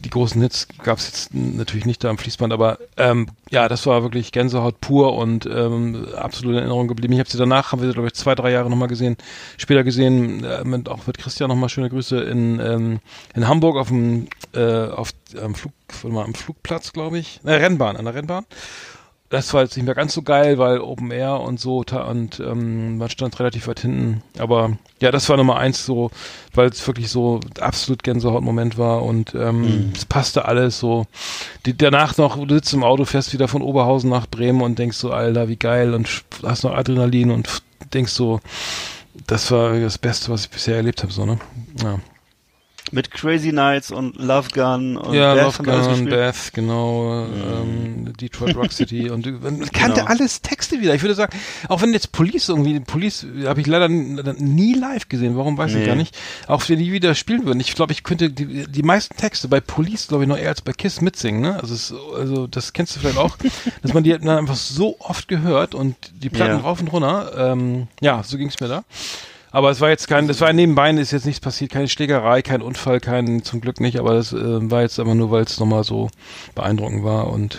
die 0.05 0.11
großen 0.11 0.41
Hits 0.41 0.69
gab 0.83 0.99
es 0.99 1.07
jetzt 1.07 1.35
natürlich 1.35 1.87
nicht 1.87 2.03
da 2.05 2.11
am 2.11 2.19
Fließband, 2.19 2.53
aber 2.53 2.79
ähm, 2.97 3.29
ja, 3.51 3.69
das 3.69 3.87
war 3.87 4.03
wirklich 4.03 4.33
Gänsehaut 4.33 4.81
pur 4.81 5.15
und 5.15 5.47
ähm, 5.47 6.07
absolut 6.17 6.53
in 6.53 6.59
Erinnerung 6.59 6.89
geblieben. 6.89 7.13
Ich 7.15 7.21
habe 7.21 7.31
sie 7.31 7.39
danach, 7.39 7.73
haben 7.73 7.81
wir 7.81 7.89
sie, 7.89 7.95
glaube 7.95 8.09
ich, 8.09 8.15
zwei, 8.15 8.35
drei 8.35 8.51
Jahre 8.51 8.71
nochmal 8.71 8.89
gesehen, 8.89 9.17
später 9.57 9.85
gesehen, 9.85 10.45
äh, 10.45 10.65
mit, 10.65 10.89
auch 10.89 11.07
mit 11.07 11.19
Christian 11.19 11.49
nochmal 11.49 11.69
schöne 11.69 11.91
Grüße 11.91 12.21
in, 12.21 12.61
ähm, 12.61 13.01
in 13.35 13.49
Hamburg 13.49 13.77
auf 13.77 13.89
dem 13.89 14.29
äh, 14.55 14.89
auf 14.89 15.13
am 15.43 15.55
Flug, 15.55 15.73
mal, 16.05 16.25
am 16.25 16.35
Flugplatz, 16.35 16.93
glaube 16.93 17.19
ich, 17.19 17.41
äh, 17.45 17.53
Rennbahn, 17.53 17.97
an 17.97 18.05
der 18.05 18.15
Rennbahn. 18.15 18.45
Das 19.31 19.53
war 19.53 19.63
jetzt 19.63 19.77
nicht 19.77 19.85
mehr 19.85 19.95
ganz 19.95 20.15
so 20.15 20.23
geil, 20.23 20.57
weil 20.57 20.81
Open 20.81 21.11
Air 21.11 21.41
und 21.41 21.61
so 21.61 21.85
und 21.85 22.41
ähm, 22.41 22.97
man 22.97 23.11
stand 23.11 23.39
relativ 23.39 23.67
weit 23.69 23.81
hinten. 23.81 24.23
Aber 24.39 24.79
ja, 25.01 25.11
das 25.11 25.29
war 25.29 25.37
Nummer 25.37 25.59
eins 25.59 25.85
so, 25.85 26.11
weil 26.55 26.69
es 26.69 26.87
wirklich 26.87 27.11
so 27.11 27.41
absolut 27.61 28.03
Gänsehautmoment 28.03 28.79
war 28.79 29.03
und 29.03 29.35
ähm, 29.35 29.93
es 29.95 30.07
passte 30.07 30.47
alles 30.47 30.79
so. 30.79 31.07
Die, 31.67 31.77
danach 31.77 32.17
noch, 32.17 32.43
du 32.43 32.55
sitzt 32.55 32.73
im 32.73 32.85
Auto, 32.85 33.05
fährst 33.05 33.35
wieder 33.35 33.49
von 33.49 33.61
Oberhausen 33.61 34.09
nach 34.09 34.27
Bremen 34.27 34.63
und 34.63 34.79
denkst 34.79 34.97
so, 34.97 35.11
Alter, 35.11 35.49
wie 35.49 35.57
geil 35.57 35.93
und 35.93 36.25
hast 36.43 36.65
noch 36.65 36.75
Adrenalin 36.75 37.31
und 37.31 37.63
denkst 37.93 38.13
so, 38.13 38.41
das 39.27 39.51
war 39.51 39.79
das 39.79 39.99
Beste, 39.99 40.31
was 40.31 40.45
ich 40.45 40.51
bisher 40.51 40.77
erlebt 40.77 41.03
habe, 41.03 41.13
so, 41.13 41.27
ne? 41.27 41.39
Ja. 41.83 41.99
Mit 42.93 43.11
Crazy 43.11 43.53
Nights 43.53 43.91
und 43.91 44.17
Love 44.17 44.49
Gun 44.55 44.97
und 44.97 45.15
ja, 45.15 45.35
Beth 45.35 45.45
Love 45.45 45.63
Gun, 45.63 45.89
gespielt. 45.89 46.11
Beth, 46.11 46.51
genau, 46.55 47.25
ähm, 47.27 48.13
Detroit 48.21 48.57
Rock 48.57 48.73
City 48.73 49.11
und 49.11 49.27
man 49.43 49.61
kannte 49.73 50.01
Genau. 50.01 50.07
alles 50.11 50.41
Texte 50.43 50.81
wieder. 50.81 50.95
Ich 50.95 51.03
würde 51.03 51.15
sagen, 51.15 51.37
auch 51.69 51.83
wenn 51.83 51.93
jetzt 51.93 52.13
Police 52.13 52.49
irgendwie, 52.49 52.81
Police 52.81 53.27
habe 53.45 53.61
ich 53.61 53.67
leider 53.67 53.89
nie 53.89 54.75
live 54.75 55.09
gesehen, 55.09 55.37
warum 55.37 55.57
weiß 55.59 55.73
ich 55.73 55.79
Nee. 55.79 55.87
gar 55.87 55.95
nicht. 55.97 56.17
Auch 56.47 56.67
wenn 56.69 56.79
die 56.79 56.93
wieder 56.93 57.15
spielen 57.15 57.45
würden. 57.45 57.61
Ich 57.61 57.75
glaube, 57.75 57.93
ich 57.93 58.03
könnte 58.05 58.31
die, 58.31 58.67
die 58.67 58.83
meisten 58.83 59.17
Texte 59.17 59.49
bei 59.49 59.61
Police, 59.61 60.09
glaube 60.09 60.25
ich, 60.25 60.29
noch 60.29 60.39
eher 60.39 60.49
als 60.49 60.63
bei 60.63 60.73
Kiss 60.73 61.01
mitsingen, 61.01 61.41
ne? 61.43 61.59
Also, 61.61 61.75
es, 61.75 61.95
also 62.17 62.47
das 62.47 62.73
kennst 62.73 62.97
du 62.97 63.01
vielleicht 63.01 63.19
auch, 63.19 63.37
dass 63.83 63.93
man 63.95 64.03
die 64.05 64.11
dann 64.11 64.29
einfach 64.29 64.57
so 64.57 64.97
oft 65.01 65.29
gehört 65.29 65.75
und 65.75 65.97
die 66.23 66.31
Platten 66.31 66.57
Ja. 66.57 66.61
rauf 66.61 66.81
und 66.81 66.89
runter. 66.89 67.33
Ähm, 67.37 67.89
ja, 68.01 68.23
so 68.23 68.37
ging 68.39 68.49
es 68.49 68.59
mir 68.61 68.69
da. 68.69 68.85
Aber 69.51 69.71
es 69.71 69.81
war 69.81 69.89
jetzt 69.89 70.09
kein, 70.09 70.29
das 70.29 70.41
war 70.41 70.53
nebenbei, 70.53 70.91
ist 70.91 71.11
jetzt 71.13 71.25
nichts 71.27 71.41
passiert, 71.41 71.71
keine 71.73 71.89
Schlägerei, 71.89 72.43
kein 72.43 72.61
Unfall, 72.63 73.01
kein, 73.01 73.43
zum 73.43 73.61
Glück 73.61 73.81
nicht, 73.81 73.99
aber 73.99 74.15
das 74.15 74.33
äh, 74.33 74.71
war 74.71 74.83
jetzt 74.83 74.99
einfach 75.01 75.15
nur, 75.15 75.31
weil 75.31 75.43
es 75.45 75.59
nochmal 75.59 75.85
so 75.85 76.11
beeindruckend 76.55 77.03
war 77.03 77.29
und 77.33 77.59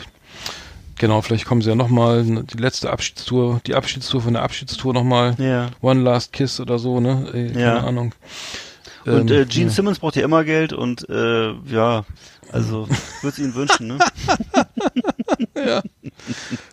genau, 1.00 1.22
vielleicht 1.22 1.46
kommen 1.46 1.62
sie 1.62 1.70
ja 1.70 1.76
nochmal, 1.76 2.24
die 2.24 2.58
letzte 2.58 2.92
Abschiedstour, 2.92 3.62
die 3.66 3.74
Abschiedstour 3.74 4.22
von 4.22 4.34
der 4.34 4.44
Abschiedstour 4.44 4.94
nochmal, 4.94 5.36
Ja. 5.40 5.70
One 5.82 6.02
Last 6.04 6.32
Kiss 6.34 6.60
oder 6.60 6.78
so, 6.78 7.00
ne, 7.00 7.28
äh, 7.34 7.48
keine 7.54 7.60
Ja. 7.62 7.78
Ahnung. 7.80 8.14
Und 9.06 9.32
Ähm, 9.32 9.42
äh, 9.42 9.46
Gene 9.46 9.68
ja. 9.68 9.72
Simmons 9.72 9.98
braucht 10.00 10.16
ja 10.18 10.24
immer 10.24 10.44
Geld 10.44 10.74
und 10.74 11.10
äh, 11.10 11.54
ja, 11.72 12.04
also 12.52 12.88
würde 13.22 13.30
es 13.34 13.40
ihnen 13.40 13.56
wünschen, 13.56 13.88
ne? 13.88 13.98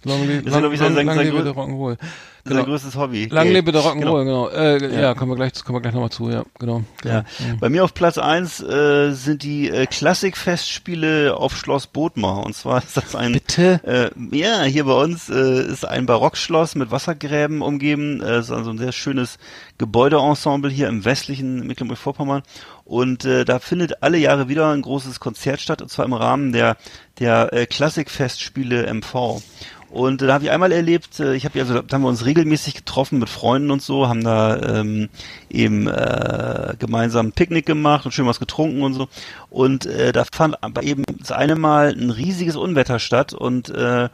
Long, 0.04 0.26
le 0.26 0.34
ja, 0.34 0.50
long, 0.50 0.60
glaub 0.60 0.72
ich, 0.72 0.78
sein- 0.80 0.94
long, 0.94 0.96
sein- 0.96 1.06
lang 1.06 1.16
sein 1.16 1.24
lebe 1.26 1.38
grö- 1.38 1.44
der 1.44 1.52
Rock'n'Roll. 1.54 1.96
Sein 1.98 2.08
Genau. 2.46 2.64
größtes 2.64 2.96
Hobby. 2.96 3.26
Lang 3.26 3.50
lebe 3.50 3.72
der 3.72 3.82
Rock'n'Roll, 3.82 4.24
genau. 4.24 4.48
Äh, 4.48 4.94
ja. 4.94 5.00
Ja. 5.00 5.14
kommen 5.14 5.32
wir 5.32 5.36
gleich, 5.36 5.52
kommen 5.64 5.76
wir 5.76 5.82
gleich 5.82 5.94
nochmal 5.94 6.10
zu, 6.10 6.30
ja, 6.30 6.44
genau. 6.58 6.82
Ja. 7.04 7.24
Mhm. 7.38 7.58
Bei 7.60 7.68
mir 7.68 7.84
auf 7.84 7.94
Platz 7.94 8.18
eins 8.18 8.60
äh, 8.60 9.12
sind 9.12 9.42
die 9.42 9.68
äh, 9.68 9.86
Klassikfestspiele 9.86 11.36
auf 11.36 11.56
Schloss 11.56 11.86
Bodmar. 11.86 12.44
Und 12.44 12.54
zwar 12.54 12.82
ist 12.82 12.96
das 12.96 13.14
ein 13.14 13.32
Bitte? 13.32 13.80
Äh, 13.84 14.36
ja, 14.36 14.62
hier 14.62 14.84
bei 14.84 14.94
uns 14.94 15.28
äh, 15.28 15.62
ist 15.62 15.86
ein 15.86 16.06
Barockschloss 16.06 16.74
mit 16.74 16.90
Wassergräben 16.90 17.62
umgeben. 17.62 18.22
Äh, 18.22 18.40
ist 18.40 18.50
also 18.50 18.70
ein 18.70 18.78
sehr 18.78 18.92
schönes 18.92 19.38
Gebäudeensemble 19.78 20.70
hier 20.70 20.88
im 20.88 21.04
westlichen 21.04 21.66
Mecklenburg-Vorpommern. 21.66 22.42
Und 22.84 23.24
äh, 23.24 23.44
da 23.44 23.58
findet 23.58 24.02
alle 24.02 24.18
Jahre 24.18 24.48
wieder 24.48 24.70
ein 24.70 24.82
großes 24.82 25.18
Konzert 25.18 25.60
statt, 25.60 25.82
und 25.82 25.90
zwar 25.90 26.04
im 26.04 26.12
Rahmen 26.12 26.52
der, 26.52 26.76
der 27.18 27.52
äh, 27.52 27.66
Klassikfestspiele 27.66 28.92
MV. 28.94 29.42
Und 29.90 30.22
äh, 30.22 30.26
da 30.26 30.34
habe 30.34 30.44
ich 30.44 30.50
einmal 30.50 30.72
erlebt, 30.72 31.20
äh, 31.20 31.34
ich 31.34 31.44
habe 31.44 31.60
also 31.60 31.82
da 31.82 31.94
haben 31.94 32.02
wir 32.02 32.08
uns 32.08 32.24
regelmäßig 32.24 32.74
getroffen 32.74 33.18
mit 33.18 33.28
Freunden 33.28 33.70
und 33.70 33.82
so, 33.82 34.08
haben 34.08 34.24
da 34.24 34.80
ähm, 34.80 35.08
eben 35.48 35.86
äh, 35.86 36.74
gemeinsam 36.78 37.28
ein 37.28 37.32
Picknick 37.32 37.66
gemacht 37.66 38.04
und 38.04 38.12
schön 38.12 38.26
was 38.26 38.40
getrunken 38.40 38.82
und 38.82 38.94
so. 38.94 39.08
Und 39.50 39.86
äh, 39.86 40.12
da 40.12 40.24
fand 40.30 40.62
aber 40.62 40.82
eben 40.82 41.04
das 41.18 41.32
eine 41.32 41.56
Mal 41.56 41.94
ein 41.96 42.10
riesiges 42.10 42.56
Unwetter 42.56 42.98
statt 42.98 43.32
und 43.32 43.68
äh, 43.70 44.08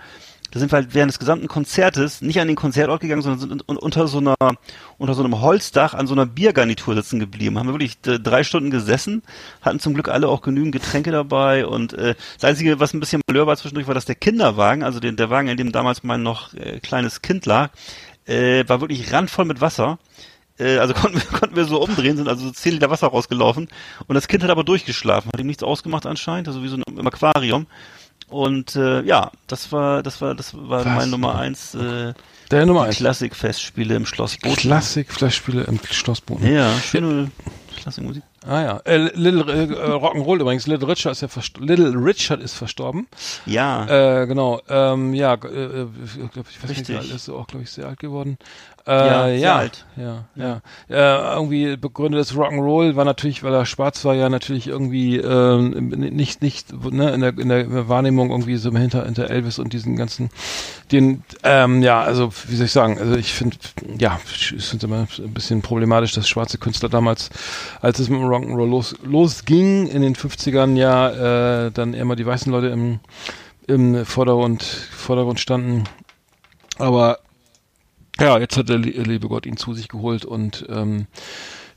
da 0.52 0.60
sind 0.60 0.70
wir 0.70 0.76
halt 0.76 0.94
während 0.94 1.10
des 1.10 1.18
gesamten 1.18 1.48
Konzertes 1.48 2.20
nicht 2.22 2.38
an 2.38 2.46
den 2.46 2.56
Konzertort 2.56 3.00
gegangen, 3.00 3.22
sondern 3.22 3.40
sind 3.40 3.68
un- 3.68 3.76
unter 3.78 4.06
so 4.06 4.18
einer 4.18 4.36
unter 4.98 5.14
so 5.14 5.24
einem 5.24 5.40
Holzdach 5.40 5.94
an 5.94 6.06
so 6.06 6.14
einer 6.14 6.26
Biergarnitur 6.26 6.94
sitzen 6.94 7.18
geblieben. 7.18 7.58
Haben 7.58 7.68
wir 7.70 7.72
wirklich 7.74 7.96
äh, 8.06 8.20
drei 8.20 8.44
Stunden 8.44 8.70
gesessen, 8.70 9.22
hatten 9.62 9.80
zum 9.80 9.94
Glück 9.94 10.08
alle 10.08 10.28
auch 10.28 10.42
genügend 10.42 10.72
Getränke 10.72 11.10
dabei 11.10 11.66
und 11.66 11.94
äh, 11.94 12.14
das 12.38 12.44
Einzige, 12.48 12.78
was 12.78 12.94
ein 12.94 13.00
bisschen 13.00 13.20
malheur 13.26 13.46
war 13.48 13.56
zwischendurch, 13.56 13.88
war, 13.88 13.94
dass 13.94 14.04
der 14.04 14.14
Kinderwagen, 14.14 14.84
also 14.84 15.00
den, 15.00 15.16
der 15.16 15.30
Wagen, 15.30 15.48
in 15.48 15.56
dem 15.56 15.72
damals 15.72 16.04
mein 16.04 16.22
noch 16.22 16.54
äh, 16.54 16.78
kleines 16.80 17.22
Kind 17.22 17.46
lag, 17.46 17.70
äh, 18.26 18.62
war 18.68 18.80
wirklich 18.80 19.12
randvoll 19.12 19.46
mit 19.46 19.60
Wasser. 19.60 19.98
Äh, 20.58 20.76
also 20.76 20.92
konnten 21.00 21.16
wir, 21.18 21.38
konnten 21.38 21.56
wir 21.56 21.64
so 21.64 21.82
umdrehen, 21.82 22.16
sind 22.18 22.28
also 22.28 22.44
so 22.44 22.50
10 22.52 22.74
Liter 22.74 22.90
Wasser 22.90 23.08
rausgelaufen 23.08 23.68
und 24.06 24.14
das 24.14 24.28
Kind 24.28 24.42
hat 24.44 24.50
aber 24.50 24.64
durchgeschlafen, 24.64 25.30
hat 25.32 25.40
ihm 25.40 25.46
nichts 25.46 25.62
ausgemacht 25.62 26.04
anscheinend, 26.04 26.46
also 26.46 26.62
wie 26.62 26.68
so 26.68 26.76
im 26.76 27.06
Aquarium. 27.06 27.66
Und 28.32 28.74
äh, 28.76 29.02
ja, 29.02 29.30
das 29.46 29.70
war, 29.72 30.02
das 30.02 30.20
war, 30.20 30.34
das 30.34 30.54
war 30.54 30.84
Was? 30.84 30.86
meine 30.86 31.10
Nummer 31.10 31.36
eins. 31.38 31.74
Äh, 31.74 32.14
Der 32.50 32.66
Nummer 32.66 32.84
eins. 32.84 32.96
Klassikfestspiele 32.96 33.94
im 33.94 34.06
Schloss 34.06 34.36
Bochum. 34.38 34.56
Klassik-Flaschspiele 34.56 35.64
im 35.64 35.78
Schlossboden. 35.90 36.50
Ja, 36.52 36.72
schöne 36.78 37.30
Klassikmusik. 37.76 38.22
Ah 38.44 38.60
ja, 38.60 38.76
äh, 38.84 38.96
Little 39.14 39.44
äh, 39.52 39.66
Rock'n'Roll 39.92 40.40
übrigens. 40.40 40.66
Little 40.66 40.88
Richard 40.88 41.12
ist 41.12 41.20
ja 41.20 41.28
Little 41.60 41.92
Richard 41.94 42.40
ist 42.42 42.54
verstorben. 42.54 43.06
Ja, 43.46 44.22
Äh, 44.22 44.26
genau. 44.26 44.60
Ähm, 44.68 45.14
ja, 45.14 45.36
g- 45.36 45.46
äh, 45.46 45.86
ich, 46.04 46.18
weiß 46.18 46.68
nicht, 46.70 46.78
Richtig. 46.80 46.96
alt 46.98 47.10
ist 47.10 47.28
auch, 47.28 47.46
glaube 47.46 47.62
ich, 47.62 47.70
sehr 47.70 47.86
alt 47.86 48.00
geworden. 48.00 48.38
Äh, 48.86 48.90
Ja, 48.90 49.06
ja, 49.06 49.26
sehr 49.26 49.38
ja, 49.38 49.56
alt. 49.56 49.86
ja, 49.96 50.24
ja. 50.34 50.60
Äh, 50.88 51.34
irgendwie 51.36 51.76
begründet 51.76 52.20
das 52.20 52.34
Rock'n'Roll 52.34 52.96
war 52.96 53.04
natürlich, 53.04 53.44
weil 53.44 53.54
er 53.54 53.64
schwarz 53.64 54.04
war, 54.04 54.14
ja 54.14 54.28
natürlich 54.28 54.66
irgendwie 54.66 55.18
ähm, 55.18 55.88
nicht, 55.88 56.42
nicht, 56.42 56.72
ne, 56.90 57.10
in 57.10 57.20
der, 57.20 57.38
in 57.38 57.48
der 57.48 57.88
Wahrnehmung 57.88 58.30
irgendwie 58.30 58.56
so 58.56 58.72
hinter, 58.72 59.04
hinter 59.04 59.30
Elvis 59.30 59.59
und 59.60 59.72
diesen 59.72 59.96
ganzen, 59.96 60.30
den, 60.90 61.22
ähm, 61.44 61.82
ja, 61.82 62.02
also 62.02 62.32
wie 62.48 62.56
soll 62.56 62.66
ich 62.66 62.72
sagen, 62.72 62.98
also 62.98 63.14
ich 63.14 63.32
finde, 63.32 63.56
ja, 63.98 64.18
ich 64.34 64.48
finde 64.64 64.86
immer 64.86 65.06
ein 65.18 65.34
bisschen 65.34 65.62
problematisch, 65.62 66.12
dass 66.12 66.28
schwarze 66.28 66.59
Künstler 66.59 66.88
damals, 66.88 67.30
als 67.80 68.00
es 68.00 68.09
mit 68.09 68.20
dem 68.20 68.26
Rock'n'Roll 68.28 68.68
los, 68.68 68.96
losging 69.04 69.86
in 69.86 70.02
den 70.02 70.16
50ern, 70.16 70.76
ja, 70.76 71.66
äh, 71.66 71.70
dann 71.70 71.94
immer 71.94 72.16
die 72.16 72.26
weißen 72.26 72.50
Leute 72.50 72.66
im, 72.68 72.98
im 73.68 74.04
Vordergrund, 74.04 74.62
Vordergrund 74.62 75.38
standen. 75.38 75.84
Aber 76.78 77.18
ja, 78.22 78.38
jetzt 78.38 78.56
hat 78.56 78.68
der 78.68 78.78
lie- 78.78 79.02
liebe 79.02 79.28
Gott 79.28 79.46
ihn 79.46 79.56
zu 79.56 79.74
sich 79.74 79.88
geholt 79.88 80.24
und 80.24 80.64
ähm, 80.68 81.06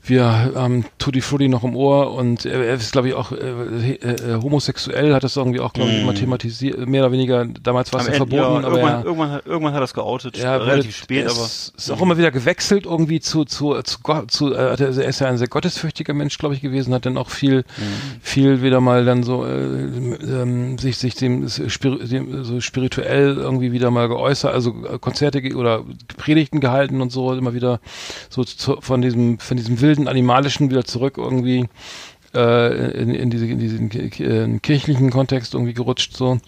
wir 0.08 0.24
haben 0.54 0.84
Tutti 0.98 1.20
Frutti 1.20 1.48
noch 1.48 1.64
im 1.64 1.74
Ohr 1.76 2.12
und 2.14 2.44
er, 2.46 2.74
ist, 2.74 2.92
glaube 2.92 3.08
ich, 3.08 3.14
auch 3.14 3.32
äh, 3.32 3.92
äh, 3.94 4.40
homosexuell, 4.42 5.14
hat 5.14 5.24
das 5.24 5.36
irgendwie 5.36 5.60
auch, 5.60 5.72
glaube 5.72 5.90
ich, 5.90 6.00
immer 6.02 6.14
thematisiert, 6.14 6.86
mehr 6.88 7.02
oder 7.02 7.12
weniger, 7.12 7.44
damals 7.44 7.92
war 7.92 8.00
es 8.00 8.06
ja 8.08 8.12
verboten, 8.14 8.40
ja, 8.42 8.46
aber 8.58 8.66
irgendwann, 8.68 8.92
er, 9.00 9.04
irgendwann, 9.04 9.30
hat- 9.30 9.46
irgendwann 9.46 9.72
hat 9.74 9.80
er 9.80 9.84
es 9.84 9.94
geoutet, 9.94 10.38
ja, 10.38 10.56
relativ 10.56 10.86
wird- 10.86 10.94
spät, 10.94 11.26
es 11.26 11.32
aber 11.36 11.78
ist 11.78 11.90
auch 11.90 12.02
immer 12.02 12.16
wieder 12.18 12.30
gewechselt 12.30 12.86
irgendwie 12.86 13.20
zu 13.20 13.44
zu 13.44 13.80
zu 13.82 13.98
Gott, 14.02 14.30
zu 14.30 14.54
äh, 14.54 14.70
hat 14.70 14.80
er 14.80 14.88
ist 14.90 15.20
ja 15.20 15.26
ein 15.28 15.38
sehr 15.38 15.48
gottesfürchtiger 15.48 16.14
Mensch, 16.14 16.38
glaube 16.38 16.54
ich, 16.54 16.60
gewesen, 16.60 16.94
hat 16.94 17.06
dann 17.06 17.18
auch 17.18 17.30
viel 17.30 17.56
Mhm. 17.56 18.20
viel 18.20 18.62
wieder 18.62 18.80
mal 18.80 19.04
dann 19.04 19.22
so 19.22 19.44
äh, 19.44 19.48
ähm, 19.50 20.78
sich 20.78 20.98
sich 20.98 21.14
dem, 21.14 21.46
dem 21.48 22.44
so 22.44 22.60
spirituell 22.60 23.36
irgendwie 23.36 23.72
wieder 23.72 23.90
mal 23.90 24.08
geäußert, 24.08 24.52
also 24.54 24.74
äh, 24.90 24.98
Konzerte 24.98 25.42
oder 25.56 25.84
Predigten 26.16 26.60
gehalten 26.60 27.00
und 27.00 27.10
so 27.10 27.32
immer 27.34 27.54
wieder 27.54 27.80
so 28.30 28.44
zu, 28.44 28.76
von 28.80 29.02
diesem 29.02 29.38
von 29.38 29.56
diesem 29.56 29.80
wilden 29.96 30.08
animalischen 30.08 30.70
wieder 30.70 30.84
zurück 30.84 31.16
irgendwie 31.16 31.68
äh, 32.34 33.00
in, 33.00 33.14
in, 33.14 33.30
diese, 33.30 33.46
in 33.46 33.58
diesen 33.58 33.90
äh, 33.90 34.58
kirchlichen 34.60 35.10
Kontext 35.10 35.54
irgendwie 35.54 35.74
gerutscht 35.74 36.16
so. 36.16 36.38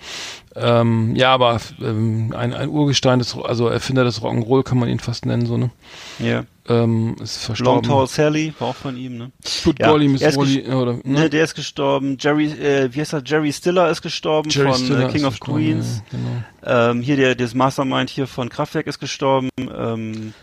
Ähm, 0.60 1.14
ja, 1.14 1.32
aber 1.32 1.60
ähm, 1.80 2.35
ein, 2.36 2.52
ein 2.55 2.68
Urgestein 2.68 3.18
des, 3.18 3.36
also 3.36 3.68
Erfinder 3.68 4.05
des 4.05 4.22
Rock'n'Roll 4.22 4.62
kann 4.62 4.78
man 4.78 4.89
ihn 4.89 4.98
fast 5.01 5.26
nennen, 5.26 5.47
so, 5.47 5.56
ne? 5.56 5.70
ja. 6.18 6.44
Ähm, 6.68 7.16
ist 7.22 7.36
Long 7.36 7.56
verstorben. 7.56 7.89
Tall 7.89 8.06
Sally 8.06 8.52
war 8.59 8.68
auch 8.68 8.76
von 8.76 8.94
ihm, 8.94 9.16
ne? 9.16 9.32
Good 9.64 9.78
Ja, 9.80 9.90
Golly, 9.90 10.06
Miss 10.06 10.20
Wally, 10.20 10.68
oder, 10.68 10.94
Ne, 11.02 11.20
ne? 11.20 11.30
der 11.30 11.44
ist 11.44 11.55
gestorben. 11.55 12.18
Jerry, 12.20 12.48
äh, 12.48 12.93
wie 12.93 13.01
heißt 13.01 13.14
er? 13.14 13.22
Jerry 13.24 13.51
Stiller 13.55 13.89
ist 13.90 14.02
gestorben 14.02 14.51
Jerry 14.51 14.72
von 14.72 14.85
Stiller 14.85 15.09
äh, 15.09 15.12
King 15.12 15.22
ist 15.22 15.26
of 15.26 15.40
Queens. 15.40 16.02
Ja, 16.12 16.18
genau. 16.18 16.90
Ähm, 16.90 17.01
hier 17.01 17.16
der, 17.16 17.35
das 17.36 17.55
Mastermind 17.55 18.10
hier 18.10 18.26
von 18.26 18.51
Kraftwerk 18.51 18.86
ist 18.86 18.98
gestorben. 18.98 19.48
Ähm, 19.59 20.35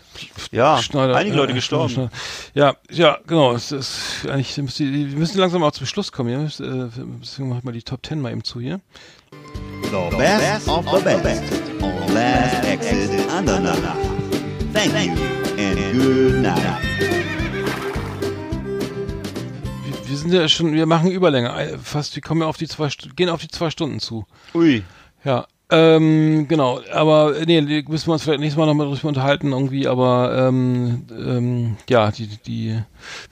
ja, 0.50 0.82
Schneider, 0.82 1.14
einige 1.14 1.36
äh, 1.36 1.38
Leute 1.38 1.54
gestorben. 1.54 1.90
Schneider. 1.90 2.10
Ja, 2.54 2.74
ja, 2.90 3.18
genau. 3.28 3.52
Es 3.52 3.70
ist 3.70 4.26
eigentlich, 4.28 4.56
wir 4.56 5.18
müssen 5.18 5.38
langsam 5.38 5.62
auch 5.62 5.70
zum 5.70 5.86
Schluss 5.86 6.10
kommen. 6.10 6.30
Ja? 6.30 6.42
Äh, 6.44 6.88
Deswegen 7.22 7.50
mach 7.50 7.58
ich 7.58 7.64
mal 7.64 7.70
die 7.70 7.82
Top 7.82 8.04
10 8.04 8.20
mal 8.20 8.32
eben 8.32 8.42
zu 8.42 8.60
hier. 8.60 8.80
The 9.30 10.16
best 10.16 10.68
of 10.68 10.84
the 10.84 11.00
best 11.22 11.52
on 11.82 12.14
Last 12.14 12.64
Exit 12.64 13.28
Andernach. 13.30 13.96
Thank 14.72 14.92
you 15.06 15.14
and 15.58 15.78
good 15.92 16.42
night. 16.42 16.82
Wir, 20.06 20.16
sind 20.16 20.32
ja 20.32 20.48
schon, 20.48 20.72
wir 20.72 20.86
machen 20.86 21.10
Überlänge. 21.10 21.50
Äh, 21.50 21.78
Fast, 21.78 22.14
wir 22.14 22.22
kommen 22.22 22.42
ja 22.42 22.46
auf 22.46 22.56
die 22.56 22.68
zwei, 22.68 22.88
gehen 23.16 23.28
auf 23.28 23.40
die 23.40 23.48
zwei 23.48 23.70
Stunden 23.70 24.00
zu. 24.00 24.26
Ui. 24.54 24.84
Ja, 25.24 25.46
ähm, 25.70 26.46
genau. 26.48 26.80
Aber 26.92 27.34
nee, 27.44 27.60
müssen 27.60 28.06
wir 28.08 28.12
uns 28.12 28.22
vielleicht 28.22 28.40
nächstes 28.40 28.58
Mal 28.58 28.66
nochmal 28.66 28.86
drüber 28.86 29.08
unterhalten 29.08 29.52
irgendwie. 29.52 29.88
Aber 29.88 30.48
ähm, 30.48 31.04
ähm, 31.10 31.76
ja, 31.88 32.10
die, 32.10 32.28
die 32.28 32.80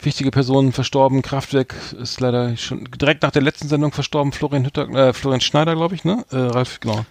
wichtige 0.02 0.31
Person 0.31 0.73
verstorben. 0.73 1.23
Kraftwerk 1.23 1.74
ist 2.01 2.20
leider 2.20 2.56
schon 2.56 2.89
direkt 3.01 3.23
nach 3.23 3.31
der 3.31 3.43
letzten 3.43 3.69
Sendung 3.69 3.93
verstorben. 3.93 4.32
Florian 4.32 4.65
Hütter, 4.65 4.89
äh, 4.90 5.12
Florian 5.12 5.40
Schneider, 5.40 5.74
glaube 5.77 5.94
ich, 5.94 6.05
ne? 6.05 6.24
Äh, 6.32 6.36
Ralf, 6.36 6.81
genau. 6.81 7.05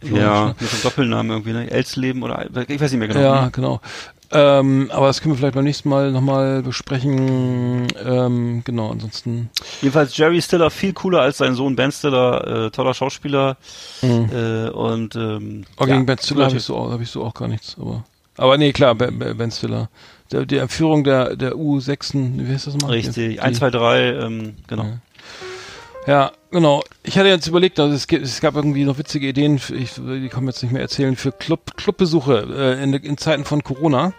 Florian 0.00 0.16
Ja, 0.22 0.36
Schneider. 0.36 0.56
mit 0.60 0.72
dem 0.72 0.82
Doppelnamen 0.82 1.30
irgendwie, 1.30 1.52
ne? 1.52 1.70
Elsleben 1.70 2.22
oder 2.22 2.46
ich 2.68 2.80
weiß 2.80 2.90
nicht 2.92 2.98
mehr 3.00 3.08
genau. 3.08 3.20
Ja, 3.20 3.48
genau. 3.50 3.80
Ähm, 4.32 4.90
aber 4.92 5.08
das 5.08 5.20
können 5.20 5.34
wir 5.34 5.38
vielleicht 5.38 5.54
beim 5.56 5.64
nächsten 5.64 5.88
Mal 5.88 6.12
nochmal 6.12 6.62
besprechen. 6.62 7.88
Ähm, 8.04 8.62
genau, 8.64 8.90
ansonsten. 8.92 9.50
Jedenfalls 9.82 10.16
Jerry 10.16 10.40
Stiller 10.40 10.70
viel 10.70 10.92
cooler 10.92 11.20
als 11.22 11.38
sein 11.38 11.54
Sohn 11.56 11.74
Ben 11.74 11.90
Stiller, 11.90 12.66
äh, 12.66 12.70
toller 12.70 12.94
Schauspieler 12.94 13.56
äh, 14.02 14.68
und 14.70 15.16
ähm, 15.16 15.64
Oh, 15.78 15.84
ja, 15.84 15.94
gegen 15.94 16.06
Ben 16.06 16.18
Stiller 16.18 16.46
habe 16.46 16.56
ich, 16.56 16.62
so, 16.62 16.76
auch- 16.76 16.90
hab 16.92 17.00
ich 17.00 17.10
so 17.10 17.24
auch 17.24 17.34
gar 17.34 17.48
nichts. 17.48 17.76
Aber, 17.80 18.04
aber 18.36 18.56
nee, 18.56 18.72
klar, 18.72 18.94
Ben, 18.94 19.18
Ben 19.18 19.50
Stiller. 19.50 19.88
Der, 20.30 20.46
die 20.46 20.60
Führung 20.68 21.02
der, 21.02 21.34
der 21.34 21.54
U6, 21.56 22.12
wie 22.46 22.52
heißt 22.52 22.68
das 22.68 22.76
mal? 22.80 22.90
Richtig, 22.92 23.14
Die- 23.14 23.40
1, 23.40 23.58
2, 23.58 23.70
3, 23.70 24.12
ähm, 24.12 24.54
genau. 24.68 24.84
Ja. 24.84 24.98
Ja, 26.06 26.32
genau. 26.50 26.82
Ich 27.02 27.18
hatte 27.18 27.28
jetzt 27.28 27.46
überlegt, 27.46 27.78
also 27.78 27.94
es, 27.94 28.06
gibt, 28.06 28.24
es 28.24 28.40
gab 28.40 28.54
irgendwie 28.54 28.84
noch 28.84 28.98
witzige 28.98 29.28
Ideen, 29.28 29.58
für, 29.58 29.74
ich, 29.74 29.94
die 29.94 30.02
man 30.02 30.46
jetzt 30.46 30.62
nicht 30.62 30.72
mehr 30.72 30.82
erzählen, 30.82 31.16
für 31.16 31.32
Club, 31.32 31.76
Clubbesuche 31.76 32.46
äh, 32.78 32.82
in, 32.82 32.94
in 32.94 33.18
Zeiten 33.18 33.44
von 33.44 33.62
Corona. 33.62 34.12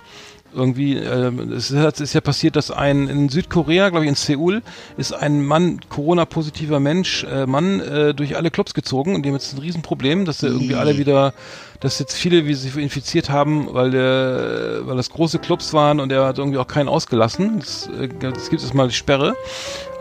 Irgendwie, 0.53 0.97
ähm, 0.97 1.51
es 1.53 1.71
ist, 1.71 2.13
ja 2.13 2.19
passiert, 2.19 2.57
dass 2.57 2.71
ein 2.71 3.07
in 3.07 3.29
Südkorea, 3.29 3.89
glaube 3.89 4.03
ich 4.03 4.09
in 4.09 4.15
Seoul, 4.15 4.61
ist 4.97 5.13
ein 5.13 5.45
Mann, 5.45 5.79
Corona-positiver 5.87 6.81
Mensch, 6.81 7.23
äh, 7.23 7.45
Mann, 7.45 7.79
äh, 7.79 8.13
durch 8.13 8.35
alle 8.35 8.51
Clubs 8.51 8.73
gezogen 8.73 9.15
und 9.15 9.23
die 9.23 9.29
haben 9.29 9.35
jetzt 9.35 9.53
ein 9.53 9.59
Riesenproblem, 9.59 10.25
dass 10.25 10.39
sie 10.39 10.47
irgendwie 10.47 10.75
alle 10.75 10.97
wieder, 10.97 11.33
dass 11.79 11.99
jetzt 11.99 12.17
viele 12.17 12.47
wie 12.47 12.53
sich 12.53 12.75
infiziert 12.75 13.29
haben, 13.29 13.73
weil 13.73 13.91
der, 13.91 14.81
weil 14.83 14.97
das 14.97 15.09
große 15.09 15.39
Clubs 15.39 15.73
waren 15.73 16.01
und 16.01 16.11
er 16.11 16.25
hat 16.25 16.37
irgendwie 16.37 16.57
auch 16.57 16.67
keinen 16.67 16.89
ausgelassen. 16.89 17.59
Es 17.59 17.87
äh, 17.87 18.09
es 18.35 18.49
gibt 18.49 18.61
jetzt 18.61 18.73
mal 18.73 18.89
die 18.89 18.93
Sperre, 18.93 19.37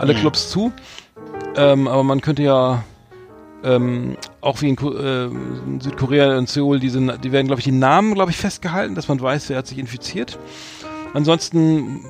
alle 0.00 0.14
Clubs 0.14 0.50
zu. 0.50 0.72
Ähm, 1.56 1.88
aber 1.88 2.02
man 2.04 2.20
könnte 2.20 2.42
ja 2.42 2.84
ähm, 3.62 4.16
auch 4.40 4.62
wie 4.62 4.68
in, 4.70 4.78
äh, 4.78 5.24
in 5.24 5.80
Südkorea 5.80 6.38
und 6.38 6.48
Seoul, 6.48 6.80
diese, 6.80 7.00
die 7.18 7.32
werden, 7.32 7.46
glaube 7.46 7.60
ich, 7.60 7.64
die 7.64 7.72
Namen, 7.72 8.14
glaube 8.14 8.30
ich, 8.30 8.36
festgehalten, 8.36 8.94
dass 8.94 9.08
man 9.08 9.20
weiß, 9.20 9.48
wer 9.50 9.58
hat 9.58 9.66
sich 9.66 9.78
infiziert. 9.78 10.38
Ansonsten 11.12 12.00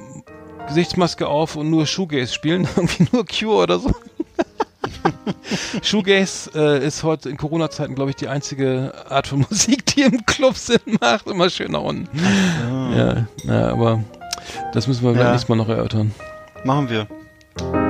Gesichtsmaske 0.69 1.27
auf 1.27 1.57
und 1.57 1.71
nur 1.71 1.87
Shoegaze 1.87 2.33
spielen, 2.33 2.69
irgendwie 2.77 3.07
nur 3.13 3.25
Cure 3.27 3.63
oder 3.65 3.79
so. 3.79 3.91
Shoegaze 5.83 6.51
äh, 6.55 6.87
ist 6.87 7.03
heute 7.03 7.31
in 7.31 7.37
Corona-Zeiten, 7.37 7.95
glaube 7.95 8.11
ich, 8.11 8.17
die 8.17 8.29
einzige 8.29 8.93
Art 9.09 9.27
von 9.27 9.41
Musik, 9.51 9.87
die 9.87 10.03
im 10.03 10.25
Club 10.27 10.57
Sinn 10.57 10.79
macht. 11.01 11.27
Immer 11.27 11.51
schön 11.51 11.73
nach 11.73 11.83
unten. 11.83 12.09
Ja, 12.97 13.27
ja, 13.45 13.69
aber 13.69 14.05
das 14.73 14.87
müssen 14.87 15.03
wir 15.05 15.13
Ja. 15.21 15.31
nächstes 15.31 15.49
Mal 15.49 15.57
noch 15.57 15.69
erörtern. 15.69 16.15
Machen 16.65 16.89
wir. 16.91 17.90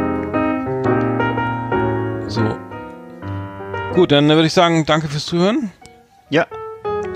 So. 2.30 2.56
Gut, 3.94 4.12
dann 4.12 4.28
würde 4.28 4.46
ich 4.46 4.52
sagen, 4.52 4.86
danke 4.86 5.08
fürs 5.08 5.26
Zuhören. 5.26 5.72
Ja. 6.30 6.46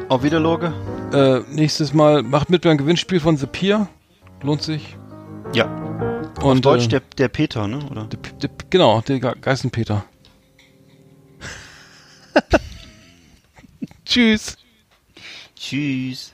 Auf 0.09 0.25
Wiederloge. 0.25 0.73
Äh, 1.13 1.41
nächstes 1.55 1.95
Mal 1.95 2.25
macht 2.25 2.51
mit 2.51 2.63
beim 2.63 2.77
Gewinnspiel 2.77 3.21
von 3.21 3.37
The 3.37 3.47
Pier. 3.47 3.87
Lohnt 4.43 4.63
sich. 4.63 4.97
Ja. 5.55 5.67
Und, 6.43 6.57
Auf 6.59 6.61
Deutsch 6.63 6.87
äh, 6.87 6.89
der, 6.89 7.01
der 7.17 7.29
Peter, 7.29 7.69
ne? 7.69 7.79
Oder? 7.89 8.07
der, 8.07 8.19
der, 8.43 8.51
genau, 8.71 9.01
der 9.03 9.21
Ge- 9.21 9.35
Geißenpeter. 9.41 10.05
Tschüss. 14.05 14.57
Tschüss. 15.55 16.34